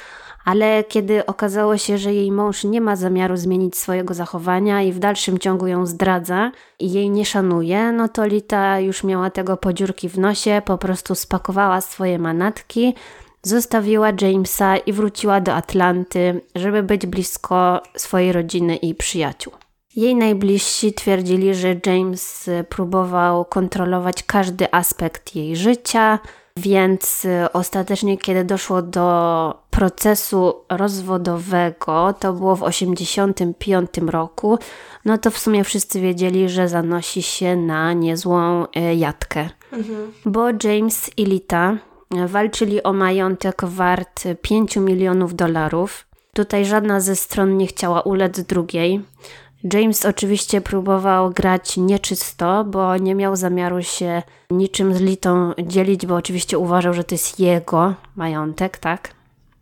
ale 0.45 0.83
kiedy 0.83 1.25
okazało 1.25 1.77
się, 1.77 1.97
że 1.97 2.13
jej 2.13 2.31
mąż 2.31 2.63
nie 2.63 2.81
ma 2.81 2.95
zamiaru 2.95 3.37
zmienić 3.37 3.77
swojego 3.77 4.13
zachowania 4.13 4.81
i 4.81 4.91
w 4.91 4.99
dalszym 4.99 5.37
ciągu 5.37 5.67
ją 5.67 5.85
zdradza 5.85 6.51
i 6.79 6.91
jej 6.91 7.09
nie 7.09 7.25
szanuje, 7.25 7.91
no 7.91 8.07
to 8.07 8.25
Lita 8.25 8.79
już 8.79 9.03
miała 9.03 9.29
tego 9.29 9.57
podziurki 9.57 10.09
w 10.09 10.19
nosie, 10.19 10.61
po 10.65 10.77
prostu 10.77 11.15
spakowała 11.15 11.81
swoje 11.81 12.19
manatki, 12.19 12.95
zostawiła 13.41 14.07
Jamesa 14.21 14.77
i 14.77 14.93
wróciła 14.93 15.41
do 15.41 15.53
Atlanty, 15.53 16.41
żeby 16.55 16.83
być 16.83 17.05
blisko 17.05 17.81
swojej 17.97 18.31
rodziny 18.31 18.75
i 18.75 18.95
przyjaciół. 18.95 19.53
Jej 19.95 20.15
najbliżsi 20.15 20.93
twierdzili, 20.93 21.55
że 21.55 21.75
James 21.85 22.49
próbował 22.69 23.45
kontrolować 23.45 24.23
każdy 24.23 24.73
aspekt 24.73 25.35
jej 25.35 25.55
życia, 25.55 26.19
więc 26.57 27.27
ostatecznie, 27.53 28.17
kiedy 28.17 28.43
doszło 28.43 28.81
do 28.81 29.53
procesu 29.69 30.53
rozwodowego, 30.69 32.13
to 32.19 32.33
było 32.33 32.55
w 32.55 32.59
1985 32.59 34.11
roku, 34.11 34.59
no 35.05 35.17
to 35.17 35.31
w 35.31 35.37
sumie 35.37 35.63
wszyscy 35.63 36.01
wiedzieli, 36.01 36.49
że 36.49 36.67
zanosi 36.67 37.21
się 37.21 37.55
na 37.55 37.93
niezłą 37.93 38.67
e, 38.75 38.95
jatkę. 38.95 39.49
Mhm. 39.71 40.11
Bo 40.25 40.47
James 40.63 41.11
i 41.17 41.25
Lita 41.25 41.77
walczyli 42.27 42.83
o 42.83 42.93
majątek 42.93 43.65
wart 43.65 44.23
5 44.41 44.77
milionów 44.77 45.35
dolarów. 45.35 46.07
Tutaj 46.33 46.65
żadna 46.65 46.99
ze 46.99 47.15
stron 47.15 47.57
nie 47.57 47.67
chciała 47.67 48.01
ulec 48.01 48.39
drugiej. 48.39 49.01
James 49.73 50.05
oczywiście 50.05 50.61
próbował 50.61 51.29
grać 51.29 51.77
nieczysto, 51.77 52.63
bo 52.63 52.97
nie 52.97 53.15
miał 53.15 53.35
zamiaru 53.35 53.83
się 53.83 54.23
niczym 54.51 54.93
z 54.93 55.01
Litą 55.01 55.53
dzielić, 55.63 56.05
bo 56.05 56.15
oczywiście 56.15 56.57
uważał, 56.57 56.93
że 56.93 57.03
to 57.03 57.15
jest 57.15 57.39
jego 57.39 57.93
majątek, 58.15 58.77
tak? 58.77 59.13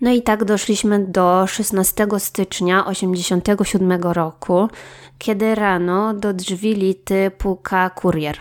No 0.02 0.12
i 0.12 0.22
tak 0.22 0.46
doszliśmy 0.46 1.06
do 1.06 1.48
16 1.48 2.08
stycznia 2.18 2.84
1987 2.84 4.02
roku, 4.02 4.70
kiedy 5.18 5.56
rano 5.56 6.14
do 6.14 6.34
drzwi 6.34 6.74
Lity 6.74 7.32
puka 7.38 7.90
kurier. 7.90 8.38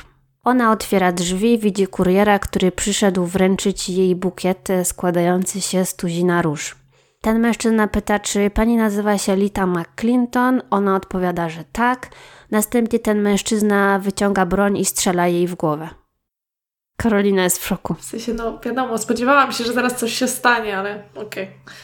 Ona 0.46 0.72
otwiera 0.72 1.12
drzwi, 1.12 1.58
widzi 1.58 1.86
kuriera, 1.86 2.38
który 2.38 2.72
przyszedł 2.72 3.24
wręczyć 3.24 3.88
jej 3.88 4.16
bukiet 4.16 4.68
składający 4.84 5.60
się 5.60 5.84
z 5.84 5.96
tuzina 5.96 6.42
róż. 6.42 6.76
Ten 7.20 7.40
mężczyzna 7.40 7.88
pyta, 7.88 8.18
czy 8.18 8.50
pani 8.50 8.76
nazywa 8.76 9.18
się 9.18 9.36
Lita 9.36 9.66
McClinton. 9.66 10.62
Ona 10.70 10.96
odpowiada, 10.96 11.48
że 11.48 11.64
tak. 11.72 12.08
Następnie 12.50 12.98
ten 12.98 13.22
mężczyzna 13.22 13.98
wyciąga 13.98 14.46
broń 14.46 14.78
i 14.78 14.84
strzela 14.84 15.26
jej 15.26 15.46
w 15.46 15.54
głowę. 15.54 15.88
Karolina 16.96 17.42
jest 17.42 17.58
w 17.58 17.66
szoku. 17.66 17.94
W 17.94 18.04
sensie, 18.04 18.34
no 18.34 18.58
wiadomo, 18.58 18.98
spodziewałam 18.98 19.52
się, 19.52 19.64
że 19.64 19.72
zaraz 19.72 19.96
coś 19.96 20.12
się 20.12 20.28
stanie, 20.28 20.78
ale 20.78 21.02
okej. 21.14 21.44
Okay. 21.44 21.74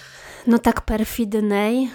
No 0.47 0.59
tak 0.59 0.81
perfidnej. 0.81 1.91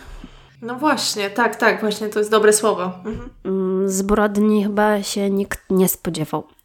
No 0.61 0.76
właśnie, 0.76 1.30
tak, 1.30 1.55
tak, 1.55 1.82
właśnie 1.82 2.09
to 2.09 2.20
jest 2.20 2.32
dobre 2.32 2.53
słowo. 2.53 2.84
Mhm. 2.84 3.30
Mm, 3.45 3.89
zbrodni 3.89 4.63
chyba 4.63 5.03
się 5.03 5.30
nikt 5.30 5.59
nie 5.70 5.89
spodziewał. 5.89 6.57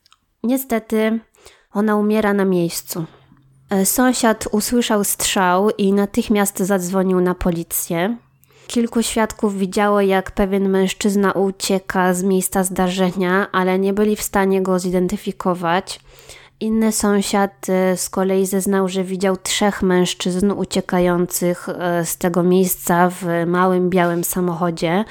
Niestety 0.44 1.20
ona 1.72 1.96
umiera 1.96 2.32
na 2.32 2.44
miejscu. 2.44 3.04
E, 3.70 3.86
sąsiad 3.86 4.48
usłyszał 4.52 5.04
strzał 5.04 5.70
i 5.70 5.92
natychmiast 5.92 6.58
zadzwonił 6.58 7.20
na 7.20 7.34
policję. 7.34 8.16
Kilku 8.66 9.02
świadków 9.02 9.58
widziało, 9.58 10.00
jak 10.00 10.30
pewien 10.30 10.68
mężczyzna 10.68 11.32
ucieka 11.32 12.14
z 12.14 12.22
miejsca 12.22 12.64
zdarzenia, 12.64 13.46
ale 13.52 13.78
nie 13.78 13.92
byli 13.92 14.16
w 14.16 14.22
stanie 14.22 14.62
go 14.62 14.78
zidentyfikować. 14.78 16.00
Inny 16.60 16.92
sąsiad 16.92 17.68
e, 17.68 17.96
z 17.96 18.10
kolei 18.10 18.46
zeznał, 18.46 18.88
że 18.88 19.04
widział 19.04 19.36
trzech 19.36 19.82
mężczyzn 19.82 20.50
uciekających 20.50 21.68
e, 21.68 22.06
z 22.06 22.16
tego 22.16 22.42
miejsca 22.42 23.10
w 23.10 23.24
małym 23.46 23.90
białym 23.90 24.24
samochodzie 24.24 25.04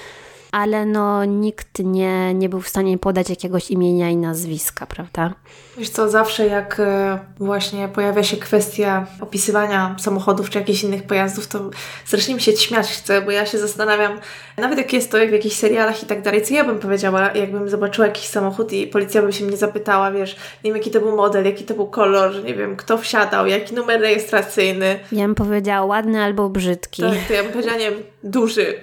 ale 0.52 0.86
no 0.86 1.26
nikt 1.26 1.80
nie, 1.80 2.34
nie 2.34 2.49
był 2.49 2.62
w 2.62 2.70
stanie 2.70 2.97
podać 2.97 3.30
jakiegoś 3.30 3.72
imienia 3.72 4.10
i 4.10 4.18
nazwiska, 4.18 4.86
prawda? 4.86 5.34
Wiesz 5.78 5.89
co, 5.89 6.10
zawsze 6.10 6.47
jak 6.47 6.80
e, 6.80 7.20
właśnie 7.39 7.88
pojawia 7.88 8.24
się 8.24 8.38
kwestia 8.38 9.08
opisywania 9.22 9.95
samochodów 9.99 10.49
czy 10.49 10.60
jakichś 10.60 10.84
innych 10.84 11.04
pojazdów, 11.04 11.47
to 11.47 11.70
strasznie 12.06 12.36
mi 12.36 12.41
się 12.41 12.58
śmiać 12.58 12.88
chce, 12.88 13.22
bo 13.22 13.32
ja 13.32 13.45
się 13.45 13.58
zastanawiam, 13.58 14.20
nawet 14.58 14.78
jak 14.78 14.93
jest 14.93 15.12
to 15.12 15.18
jak 15.18 15.30
w 15.30 15.34
jakichś 15.34 15.56
serialach 15.56 16.04
i 16.04 16.06
tak 16.06 16.22
dalej, 16.22 16.41
co 16.41 16.54
ja 16.54 16.64
bym 16.64 16.80
powiedziała, 16.80 17.32
jakbym 17.34 17.70
zobaczyła 17.70 18.08
jakiś 18.08 18.26
samochód 18.26 18.74
i 18.74 18.88
policja 18.88 19.22
by 19.22 19.34
się 19.34 19.45
mnie 19.45 19.58
zapytała, 19.58 20.12
wiesz, 20.12 20.36
nie 20.64 20.72
wiem 20.72 20.78
jaki 20.78 20.91
to 20.91 20.99
był 20.99 21.16
model, 21.16 21.45
jaki 21.45 21.64
to 21.64 21.74
był 21.74 21.88
kolor, 21.88 22.43
nie 22.43 22.54
wiem 22.54 22.76
kto 22.76 22.97
wsiadał, 22.97 23.47
jaki 23.47 23.76
numer 23.76 24.02
rejestracyjny. 24.02 24.99
Ja 25.12 25.26
bym 25.26 25.36
powiedziała 25.36 25.86
ładny 25.86 26.24
albo 26.24 26.49
brzydki. 26.49 27.02
Tak, 27.02 27.18
to 27.28 27.34
ja 27.34 27.43
bym 27.43 27.52
powiedziała, 27.52 27.78
nie 27.78 27.91
wiem, 27.91 27.99
duży. 28.24 28.66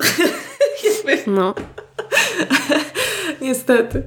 No. 1.27 1.55
Niestety. 3.40 4.03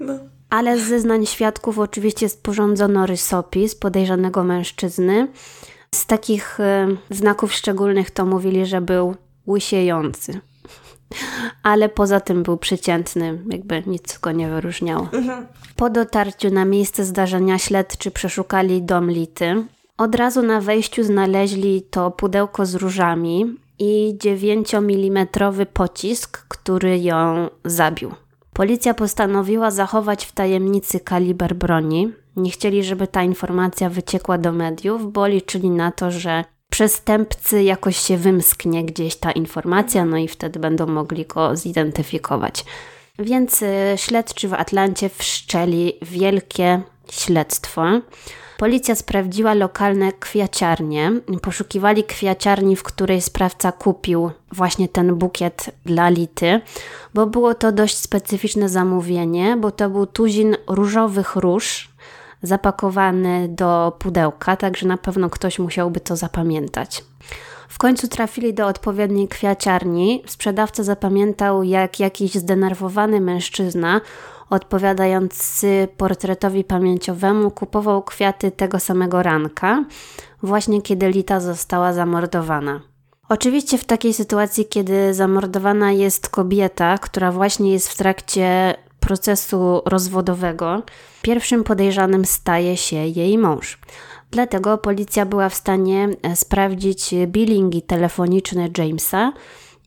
No. 0.00 0.18
Ale 0.50 0.78
z 0.78 0.82
zeznań 0.82 1.26
świadków 1.26 1.78
oczywiście 1.78 2.28
sporządzono 2.28 3.06
rysopis 3.06 3.74
podejrzanego 3.74 4.44
mężczyzny. 4.44 5.28
Z 5.94 6.06
takich 6.06 6.60
y, 6.60 6.96
znaków 7.10 7.52
szczególnych 7.52 8.10
to 8.10 8.26
mówili, 8.26 8.66
że 8.66 8.80
był 8.80 9.14
łysiejący. 9.46 10.40
Ale 11.62 11.88
poza 11.88 12.20
tym 12.20 12.42
był 12.42 12.56
przeciętny, 12.56 13.38
jakby 13.50 13.82
nic 13.86 14.18
go 14.18 14.32
nie 14.32 14.48
wyróżniało. 14.48 15.08
Mhm. 15.12 15.46
Po 15.76 15.90
dotarciu 15.90 16.50
na 16.50 16.64
miejsce 16.64 17.04
zdarzenia 17.04 17.58
śledczy 17.58 18.10
przeszukali 18.10 18.82
dom 18.82 19.10
Lity. 19.10 19.64
Od 19.96 20.14
razu 20.14 20.42
na 20.42 20.60
wejściu 20.60 21.04
znaleźli 21.04 21.82
to 21.82 22.10
pudełko 22.10 22.66
z 22.66 22.74
różami 22.74 23.56
i 23.78 24.14
9 24.18 24.74
mm 24.74 25.26
pocisk, 25.72 26.46
który 26.48 26.98
ją 26.98 27.48
zabił. 27.64 28.12
Policja 28.52 28.94
postanowiła 28.94 29.70
zachować 29.70 30.26
w 30.26 30.32
tajemnicy 30.32 31.00
kaliber 31.00 31.54
broni. 31.54 32.12
Nie 32.36 32.50
chcieli, 32.50 32.84
żeby 32.84 33.06
ta 33.06 33.22
informacja 33.22 33.90
wyciekła 33.90 34.38
do 34.38 34.52
mediów, 34.52 35.12
bo 35.12 35.26
liczyli 35.26 35.70
na 35.70 35.92
to, 35.92 36.10
że 36.10 36.44
przestępcy 36.70 37.62
jakoś 37.62 37.96
się 37.96 38.16
wymsknie 38.16 38.84
gdzieś 38.84 39.16
ta 39.16 39.32
informacja, 39.32 40.04
no 40.04 40.16
i 40.16 40.28
wtedy 40.28 40.58
będą 40.58 40.86
mogli 40.86 41.26
go 41.26 41.56
zidentyfikować. 41.56 42.64
Więc 43.18 43.62
y, 43.62 43.66
śledczy 43.96 44.48
w 44.48 44.54
Atlancie 44.54 45.08
wszczeli 45.08 45.92
wielkie 46.02 46.82
śledztwo. 47.10 47.82
Policja 48.58 48.94
sprawdziła 48.94 49.54
lokalne 49.54 50.12
kwiaciarnie. 50.12 51.12
Poszukiwali 51.42 52.04
kwiaciarni, 52.04 52.76
w 52.76 52.82
której 52.82 53.20
sprawca 53.20 53.72
kupił 53.72 54.30
właśnie 54.52 54.88
ten 54.88 55.14
bukiet 55.14 55.70
dla 55.84 56.08
Lity, 56.08 56.60
bo 57.14 57.26
było 57.26 57.54
to 57.54 57.72
dość 57.72 57.96
specyficzne 57.96 58.68
zamówienie, 58.68 59.56
bo 59.56 59.70
to 59.70 59.90
był 59.90 60.06
tuzin 60.06 60.56
różowych 60.66 61.36
róż 61.36 61.88
zapakowany 62.42 63.48
do 63.48 63.96
pudełka, 63.98 64.56
także 64.56 64.86
na 64.86 64.96
pewno 64.96 65.30
ktoś 65.30 65.58
musiałby 65.58 66.00
to 66.00 66.16
zapamiętać. 66.16 67.04
W 67.68 67.78
końcu 67.78 68.08
trafili 68.08 68.54
do 68.54 68.66
odpowiedniej 68.66 69.28
kwiaciarni. 69.28 70.22
Sprzedawca 70.26 70.82
zapamiętał, 70.82 71.62
jak 71.62 72.00
jakiś 72.00 72.34
zdenerwowany 72.34 73.20
mężczyzna 73.20 74.00
odpowiadający 74.50 75.88
portretowi 75.96 76.64
pamięciowemu 76.64 77.50
kupował 77.50 78.02
kwiaty 78.02 78.50
tego 78.50 78.80
samego 78.80 79.22
ranka, 79.22 79.84
właśnie 80.42 80.82
kiedy 80.82 81.08
Lita 81.08 81.40
została 81.40 81.92
zamordowana. 81.92 82.80
Oczywiście 83.28 83.78
w 83.78 83.84
takiej 83.84 84.14
sytuacji, 84.14 84.66
kiedy 84.66 85.14
zamordowana 85.14 85.92
jest 85.92 86.28
kobieta, 86.28 86.98
która 86.98 87.32
właśnie 87.32 87.72
jest 87.72 87.88
w 87.88 87.96
trakcie 87.96 88.74
procesu 89.00 89.82
rozwodowego, 89.84 90.82
pierwszym 91.22 91.64
podejrzanym 91.64 92.24
staje 92.24 92.76
się 92.76 92.96
jej 92.96 93.38
mąż. 93.38 93.78
Dlatego 94.30 94.78
policja 94.78 95.26
była 95.26 95.48
w 95.48 95.54
stanie 95.54 96.08
e, 96.22 96.36
sprawdzić 96.36 97.14
billingi 97.26 97.82
telefoniczne 97.82 98.68
Jamesa 98.78 99.32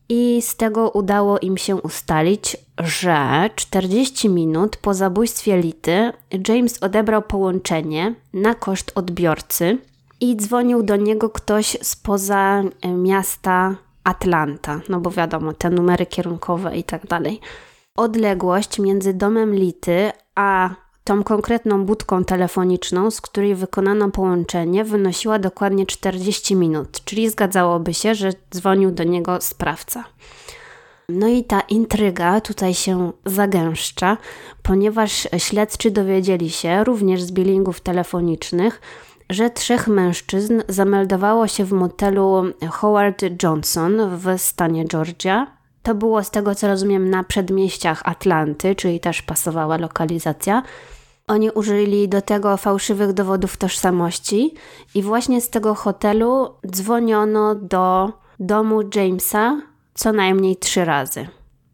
i 0.08 0.42
z 0.42 0.56
tego 0.56 0.90
udało 0.90 1.38
im 1.38 1.56
się 1.58 1.76
ustalić, 1.76 2.56
że 2.84 3.50
40 3.56 4.28
minut 4.28 4.76
po 4.76 4.94
zabójstwie 4.94 5.56
Lity 5.56 6.12
James 6.48 6.82
odebrał 6.82 7.22
połączenie 7.22 8.14
na 8.32 8.54
koszt 8.54 8.92
odbiorcy 8.94 9.78
i 10.20 10.36
dzwonił 10.36 10.82
do 10.82 10.96
niego 10.96 11.30
ktoś 11.30 11.76
spoza 11.82 12.62
e, 12.82 12.88
miasta 12.88 13.76
Atlanta, 14.04 14.80
no 14.88 15.00
bo 15.00 15.10
wiadomo, 15.10 15.52
te 15.52 15.70
numery 15.70 16.06
kierunkowe 16.06 16.76
i 16.76 16.84
tak 16.84 17.06
dalej. 17.06 17.40
Odległość 17.96 18.78
między 18.78 19.14
domem 19.14 19.54
Lity 19.54 20.12
a 20.34 20.70
tą 21.04 21.22
konkretną 21.22 21.84
budką 21.84 22.24
telefoniczną, 22.24 23.10
z 23.10 23.20
której 23.20 23.54
wykonano 23.54 24.10
połączenie, 24.10 24.84
wynosiła 24.84 25.38
dokładnie 25.38 25.86
40 25.86 26.56
minut, 26.56 27.04
czyli 27.04 27.30
zgadzałoby 27.30 27.94
się, 27.94 28.14
że 28.14 28.32
dzwonił 28.54 28.90
do 28.90 29.04
niego 29.04 29.40
sprawca. 29.40 30.04
No 31.08 31.28
i 31.28 31.44
ta 31.44 31.60
intryga 31.60 32.40
tutaj 32.40 32.74
się 32.74 33.12
zagęszcza, 33.26 34.16
ponieważ 34.62 35.28
śledczy 35.38 35.90
dowiedzieli 35.90 36.50
się 36.50 36.84
również 36.84 37.22
z 37.22 37.32
billingów 37.32 37.80
telefonicznych, 37.80 38.80
że 39.30 39.50
trzech 39.50 39.88
mężczyzn 39.88 40.62
zameldowało 40.68 41.46
się 41.46 41.64
w 41.64 41.72
motelu 41.72 42.44
Howard 42.70 43.42
Johnson 43.42 44.16
w 44.18 44.40
stanie 44.40 44.84
Georgia. 44.84 45.46
To 45.82 45.94
było 45.94 46.24
z 46.24 46.30
tego 46.30 46.54
co 46.54 46.66
rozumiem 46.66 47.10
na 47.10 47.24
przedmieściach 47.24 48.02
Atlanty, 48.04 48.74
czyli 48.74 49.00
też 49.00 49.22
pasowała 49.22 49.76
lokalizacja. 49.76 50.62
Oni 51.28 51.50
użyli 51.50 52.08
do 52.08 52.22
tego 52.22 52.56
fałszywych 52.56 53.12
dowodów 53.12 53.56
tożsamości 53.56 54.54
i 54.94 55.02
właśnie 55.02 55.40
z 55.40 55.50
tego 55.50 55.74
hotelu 55.74 56.54
dzwoniono 56.66 57.54
do 57.54 58.12
domu 58.40 58.80
Jamesa 58.94 59.71
co 59.94 60.12
najmniej 60.12 60.56
trzy 60.56 60.84
razy. 60.84 61.28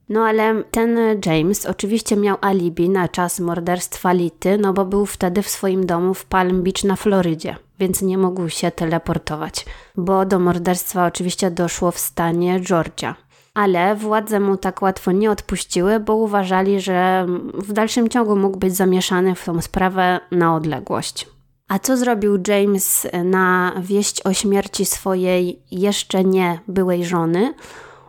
No 0.08 0.24
ale 0.24 0.62
ten 0.70 0.98
James 1.26 1.66
oczywiście 1.66 2.16
miał 2.16 2.36
alibi 2.40 2.88
na 2.88 3.08
czas 3.08 3.40
morderstwa 3.40 4.12
Lity, 4.12 4.58
no 4.58 4.72
bo 4.72 4.84
był 4.84 5.06
wtedy 5.06 5.42
w 5.42 5.48
swoim 5.48 5.86
domu 5.86 6.14
w 6.14 6.24
Palm 6.24 6.62
Beach 6.62 6.84
na 6.84 6.96
Florydzie, 6.96 7.56
więc 7.78 8.02
nie 8.02 8.18
mógł 8.18 8.48
się 8.48 8.70
teleportować, 8.70 9.66
bo 9.96 10.26
do 10.26 10.38
morderstwa 10.38 11.06
oczywiście 11.06 11.50
doszło 11.50 11.90
w 11.90 11.98
stanie 11.98 12.60
Georgia 12.60 13.14
ale 13.58 13.96
władze 13.96 14.40
mu 14.40 14.56
tak 14.56 14.82
łatwo 14.82 15.12
nie 15.12 15.30
odpuściły, 15.30 16.00
bo 16.00 16.14
uważali, 16.14 16.80
że 16.80 17.26
w 17.54 17.72
dalszym 17.72 18.08
ciągu 18.08 18.36
mógł 18.36 18.58
być 18.58 18.76
zamieszany 18.76 19.34
w 19.34 19.44
tą 19.44 19.62
sprawę 19.62 20.20
na 20.30 20.54
odległość. 20.54 21.28
A 21.68 21.78
co 21.78 21.96
zrobił 21.96 22.38
James 22.48 23.06
na 23.24 23.72
wieść 23.80 24.22
o 24.26 24.32
śmierci 24.32 24.84
swojej 24.84 25.62
jeszcze 25.70 26.24
nie 26.24 26.60
byłej 26.68 27.04
żony? 27.04 27.54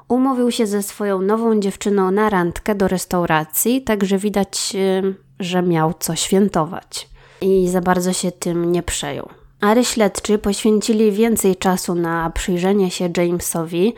Umówił 0.10 0.51
się 0.51 0.68
ze 0.68 0.84
swoją 0.84 1.22
nową 1.22 1.60
dziewczyną 1.60 2.12
na 2.12 2.30
randkę 2.30 2.76
do 2.76 2.88
restauracji, 2.88 3.82
także 3.82 4.18
widać, 4.18 4.72
y, 4.76 5.16
że 5.39 5.62
miał 5.62 5.93
co 5.99 6.16
świętować. 6.16 7.10
I 7.41 7.70
za 7.70 7.82
bardzo 7.82 8.14
się 8.14 8.32
tym 8.32 8.72
nie 8.72 8.84
przejął. 8.84 9.30
Ale 9.62 9.86
śledczy 9.86 10.38
poświęcili 10.38 11.12
więcej 11.12 11.55
czasu 11.55 11.95
na 11.95 12.30
przyjrzenie 12.30 12.91
się 12.91 13.10
Jamesowi, 13.18 13.93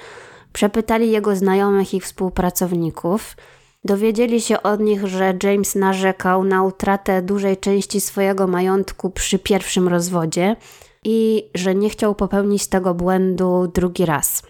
Przepytali 0.53 1.11
jego 1.11 1.35
znajomych 1.35 1.93
i 1.93 1.99
współpracowników. 1.99 3.37
Dowiedzieli 3.85 4.41
się 4.41 4.63
od 4.63 4.79
nich, 4.79 5.07
że 5.07 5.33
James 5.43 5.75
narzekał 5.75 6.43
na 6.43 6.63
utratę 6.63 7.21
dużej 7.21 7.57
części 7.57 8.01
swojego 8.01 8.47
majątku 8.47 9.09
przy 9.09 9.39
pierwszym 9.39 9.87
rozwodzie 9.87 10.55
i 11.05 11.49
że 11.55 11.75
nie 11.75 11.89
chciał 11.89 12.15
popełnić 12.15 12.67
tego 12.67 12.93
błędu 12.93 13.71
drugi 13.73 14.05
raz. 14.05 14.43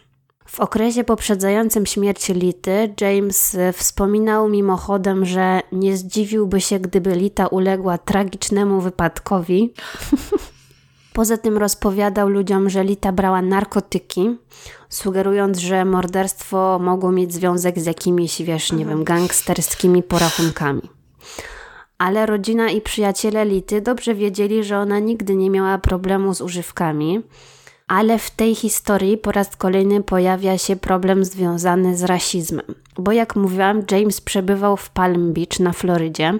W 0.52 0.60
okresie 0.60 1.04
poprzedzającym 1.04 1.86
śmierć 1.86 2.30
Lity, 2.30 2.94
James 3.02 3.58
wspominał 3.74 4.50
mimochodem, 4.50 5.26
że 5.26 5.62
nie 5.72 5.98
zdziwiłby 5.98 6.62
się, 6.62 6.80
gdyby 6.80 7.16
Lita 7.16 7.48
uległa 7.48 7.98
tragicznemu 7.98 8.82
wypadkowi. 8.82 9.74
Poza 11.14 11.38
tym 11.38 11.58
rozpowiadał 11.58 12.30
ludziom, 12.30 12.70
że 12.70 12.84
Lita 12.84 13.12
brała 13.12 13.42
narkotyki, 13.42 14.38
sugerując, 14.90 15.58
że 15.58 15.86
morderstwo 15.86 16.80
mogło 16.82 17.12
mieć 17.12 17.34
związek 17.34 17.80
z 17.80 17.86
jakimiś, 17.86 18.42
wiesz, 18.42 18.72
nie 18.72 18.86
wiem, 18.86 19.04
gangsterskimi 19.04 20.04
porachunkami. 20.04 20.90
Ale 21.98 22.26
rodzina 22.26 22.70
i 22.70 22.82
przyjaciele 22.82 23.46
Lity 23.46 23.82
dobrze 23.82 24.16
wiedzieli, 24.16 24.64
że 24.64 24.78
ona 24.78 25.00
nigdy 25.00 25.36
nie 25.36 25.50
miała 25.50 25.78
problemu 25.78 26.34
z 26.34 26.42
używkami, 26.42 27.22
ale 27.92 28.20
w 28.20 28.32
tej 28.32 28.56
historii 28.56 29.18
po 29.18 29.32
raz 29.32 29.56
kolejny 29.56 30.04
pojawia 30.04 30.58
się 30.58 30.76
problem 30.76 31.26
związany 31.26 31.98
z 31.98 32.04
rasizmem. 32.04 32.66
Bo 32.98 33.12
jak 33.12 33.36
mówiłam, 33.36 33.84
James 33.92 34.22
przebywał 34.22 34.78
w 34.78 34.90
Palm 34.90 35.34
Beach 35.34 35.60
na 35.60 35.74
Florydzie 35.74 36.34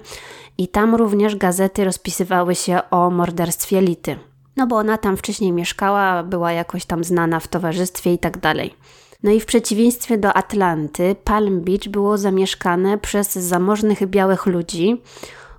i 0.58 0.68
tam 0.68 0.94
również 0.94 1.36
gazety 1.36 1.84
rozpisywały 1.84 2.54
się 2.54 2.80
o 2.90 3.10
morderstwie 3.10 3.80
Lity 3.80 4.16
no 4.56 4.66
bo 4.66 4.76
ona 4.76 4.98
tam 4.98 5.16
wcześniej 5.16 5.52
mieszkała, 5.52 6.22
była 6.22 6.52
jakoś 6.52 6.84
tam 6.84 7.04
znana 7.04 7.40
w 7.40 7.48
towarzystwie 7.48 8.12
i 8.12 8.18
tak 8.18 8.38
dalej. 8.38 8.74
No 9.22 9.30
i 9.30 9.40
w 9.40 9.46
przeciwieństwie 9.46 10.18
do 10.18 10.34
Atlanty, 10.34 11.16
Palm 11.24 11.60
Beach 11.60 11.88
było 11.88 12.18
zamieszkane 12.18 12.98
przez 12.98 13.32
zamożnych 13.32 14.06
białych 14.06 14.46
ludzi, 14.46 15.02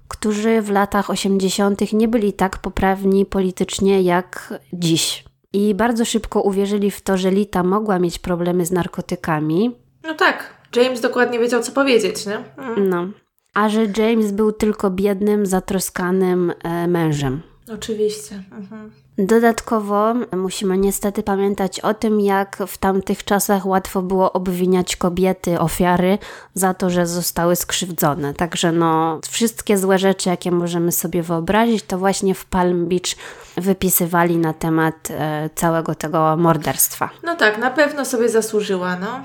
którzy 0.07 0.61
w 0.61 0.69
latach 0.69 1.09
80. 1.09 1.93
nie 1.93 2.07
byli 2.07 2.33
tak 2.33 2.57
poprawni 2.57 3.25
politycznie 3.25 4.01
jak 4.01 4.53
dziś. 4.73 5.32
I 5.53 5.75
bardzo 5.75 6.05
szybko 6.05 6.41
uwierzyli 6.41 6.91
w 6.91 7.01
to, 7.01 7.17
że 7.17 7.31
Lita 7.31 7.63
mogła 7.63 7.99
mieć 7.99 8.19
problemy 8.19 8.65
z 8.65 8.71
narkotykami. 8.71 9.75
No 10.03 10.13
tak, 10.13 10.53
James 10.75 11.01
dokładnie 11.01 11.39
wiedział, 11.39 11.63
co 11.63 11.71
powiedzieć, 11.71 12.25
nie? 12.25 12.43
Mm. 12.57 12.89
No. 12.89 13.07
A 13.53 13.69
że 13.69 13.85
James 13.97 14.31
był 14.31 14.51
tylko 14.51 14.91
biednym, 14.91 15.45
zatroskanym 15.45 16.53
e, 16.63 16.87
mężem. 16.87 17.41
Oczywiście. 17.73 18.43
Mhm. 18.51 18.91
Dodatkowo 19.18 20.14
musimy 20.38 20.78
niestety 20.78 21.24
pamiętać 21.24 21.80
o 21.80 21.93
tym, 21.93 22.20
jak 22.20 22.57
w 22.68 22.78
tamtych 22.78 23.24
czasach 23.24 23.66
łatwo 23.66 24.01
było 24.01 24.34
obwiniać 24.34 24.95
kobiety, 24.95 25.59
ofiary 25.59 26.18
za 26.53 26.74
to, 26.74 26.89
że 26.89 27.07
zostały 27.07 27.55
skrzywdzone. 27.55 28.34
Także 28.34 28.72
no, 28.72 29.20
wszystkie 29.30 29.78
złe 29.78 29.99
rzeczy, 29.99 30.30
jakie 30.30 30.51
możemy 30.51 30.91
sobie 30.91 31.24
wyobrazić, 31.24 31.84
to 31.84 31.97
właśnie 31.97 32.36
w 32.36 32.45
Palm 32.45 32.88
Beach 32.88 33.16
wypisywali 33.57 34.38
na 34.38 34.53
temat 34.53 35.11
e, 35.11 35.49
całego 35.55 35.95
tego 35.95 36.38
morderstwa. 36.38 37.09
No 37.24 37.36
tak, 37.36 37.57
na 37.57 37.72
pewno 37.72 38.05
sobie 38.05 38.30
zasłużyła, 38.30 38.95
no. 38.95 39.20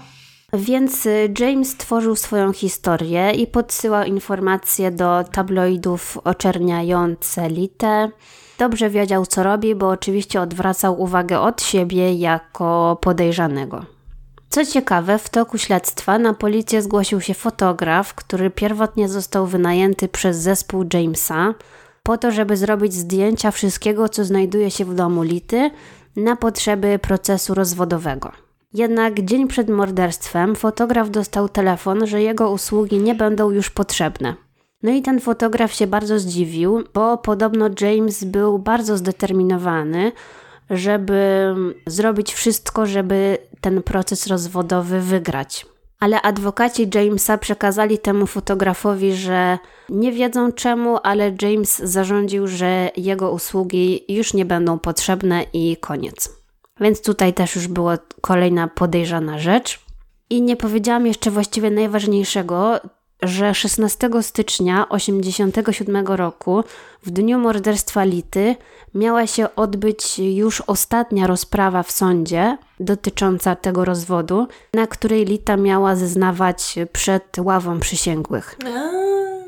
Więc 0.53 1.07
y, 1.07 1.34
James 1.39 1.76
tworzył 1.76 2.16
swoją 2.16 2.53
historię 2.53 3.32
i 3.32 3.47
podsyłał 3.47 4.05
informacje 4.05 4.90
do 4.90 5.24
tabloidów 5.32 6.19
oczerniające 6.24 7.48
Litę. 7.48 8.10
Dobrze 8.59 8.90
wiedział, 8.90 9.26
co 9.26 9.43
robi, 9.43 9.74
bo 9.74 9.89
oczywiście 9.89 10.40
odwracał 10.40 11.01
uwagę 11.02 11.40
od 11.40 11.62
siebie 11.62 12.14
jako 12.14 12.98
podejrzanego. 13.01 13.85
Co 14.48 14.66
ciekawe, 14.66 15.18
w 15.18 15.28
toku 15.28 15.59
śledztwa 15.59 16.18
na 16.18 16.35
policję 16.35 16.82
zgłosił 16.82 17.20
się 17.20 17.35
fotograf, 17.35 18.14
który 18.14 18.51
pierwotnie 18.51 19.09
został 19.09 19.47
wynajęty 19.47 20.09
przez 20.09 20.36
zespół 20.36 20.85
Jamesa 20.94 21.55
po 22.02 22.18
to, 22.18 22.30
żeby 22.30 22.56
zrobić 22.56 22.94
zdjęcia 22.94 23.51
wszystkiego, 23.51 24.09
co 24.09 24.24
znajduje 24.24 24.70
się 24.70 24.85
w 24.85 24.94
domu 24.94 25.22
Lity 25.22 25.70
na 26.16 26.36
potrzeby 26.36 26.98
procesu 26.98 27.55
rozwodowego. 27.55 28.32
Jednak 28.74 29.20
dzień 29.20 29.48
przed 29.48 29.68
morderstwem 29.68 30.56
fotograf 30.56 31.10
dostał 31.10 31.48
telefon, 31.48 32.06
że 32.06 32.22
jego 32.22 32.51
usługi 32.51 32.98
nie 32.98 33.14
będą 33.14 33.51
już 33.51 33.70
potrzebne. 33.70 34.35
No 34.82 34.90
i 34.90 35.02
ten 35.02 35.20
fotograf 35.20 35.72
się 35.72 35.86
bardzo 35.86 36.18
zdziwił, 36.18 36.84
bo 36.94 37.18
podobno 37.18 37.70
James 37.80 38.24
był 38.24 38.59
bardzo 38.59 38.96
zdeterminowany, 38.96 40.12
żeby 40.70 41.55
zrobić 41.86 42.34
wszystko, 42.34 42.86
żeby 42.86 43.38
ten 43.60 43.82
proces 43.82 44.26
rozwodowy 44.26 45.00
wygrać. 45.00 45.66
Ale 46.00 46.22
adwokaci 46.22 46.90
Jamesa 46.94 47.38
przekazali 47.38 47.98
temu 47.98 48.26
fotografowi, 48.26 49.12
że 49.12 49.59
nie 49.88 50.12
wiedzą 50.12 50.52
czemu, 50.52 50.98
ale 51.02 51.32
James 51.42 51.78
zarządził, 51.78 52.46
że 52.46 52.90
jego 52.96 53.30
usługi 53.30 54.05
już 54.09 54.34
nie 54.34 54.44
będą 54.44 54.78
potrzebne 54.78 55.44
i 55.52 55.76
koniec. 55.76 56.38
Więc 56.80 57.02
tutaj 57.02 57.34
też 57.34 57.56
już 57.56 57.68
była 57.68 57.98
kolejna 58.20 58.68
podejrzana 58.68 59.38
rzecz. 59.38 59.80
I 60.30 60.42
nie 60.42 60.56
powiedziałam 60.56 61.06
jeszcze 61.06 61.30
właściwie 61.30 61.70
najważniejszego, 61.70 62.80
że 63.23 63.55
16 63.55 64.11
stycznia 64.23 64.86
1987 64.90 66.07
roku, 66.07 66.65
w 67.03 67.11
dniu 67.11 67.39
morderstwa 67.39 68.05
Lity, 68.05 68.57
miała 68.95 69.27
się 69.27 69.55
odbyć 69.57 70.19
już 70.19 70.61
ostatnia 70.61 71.27
rozprawa 71.27 71.82
w 71.82 71.90
sądzie 71.90 72.59
dotycząca 72.81 73.57
tego 73.57 73.85
rozwodu, 73.85 74.47
na 74.74 74.86
której 74.86 75.24
Lita 75.24 75.57
miała 75.57 75.97
zeznawać 75.97 76.74
przed 76.93 77.36
ławą 77.39 77.81
przysięgłych. 77.81 78.57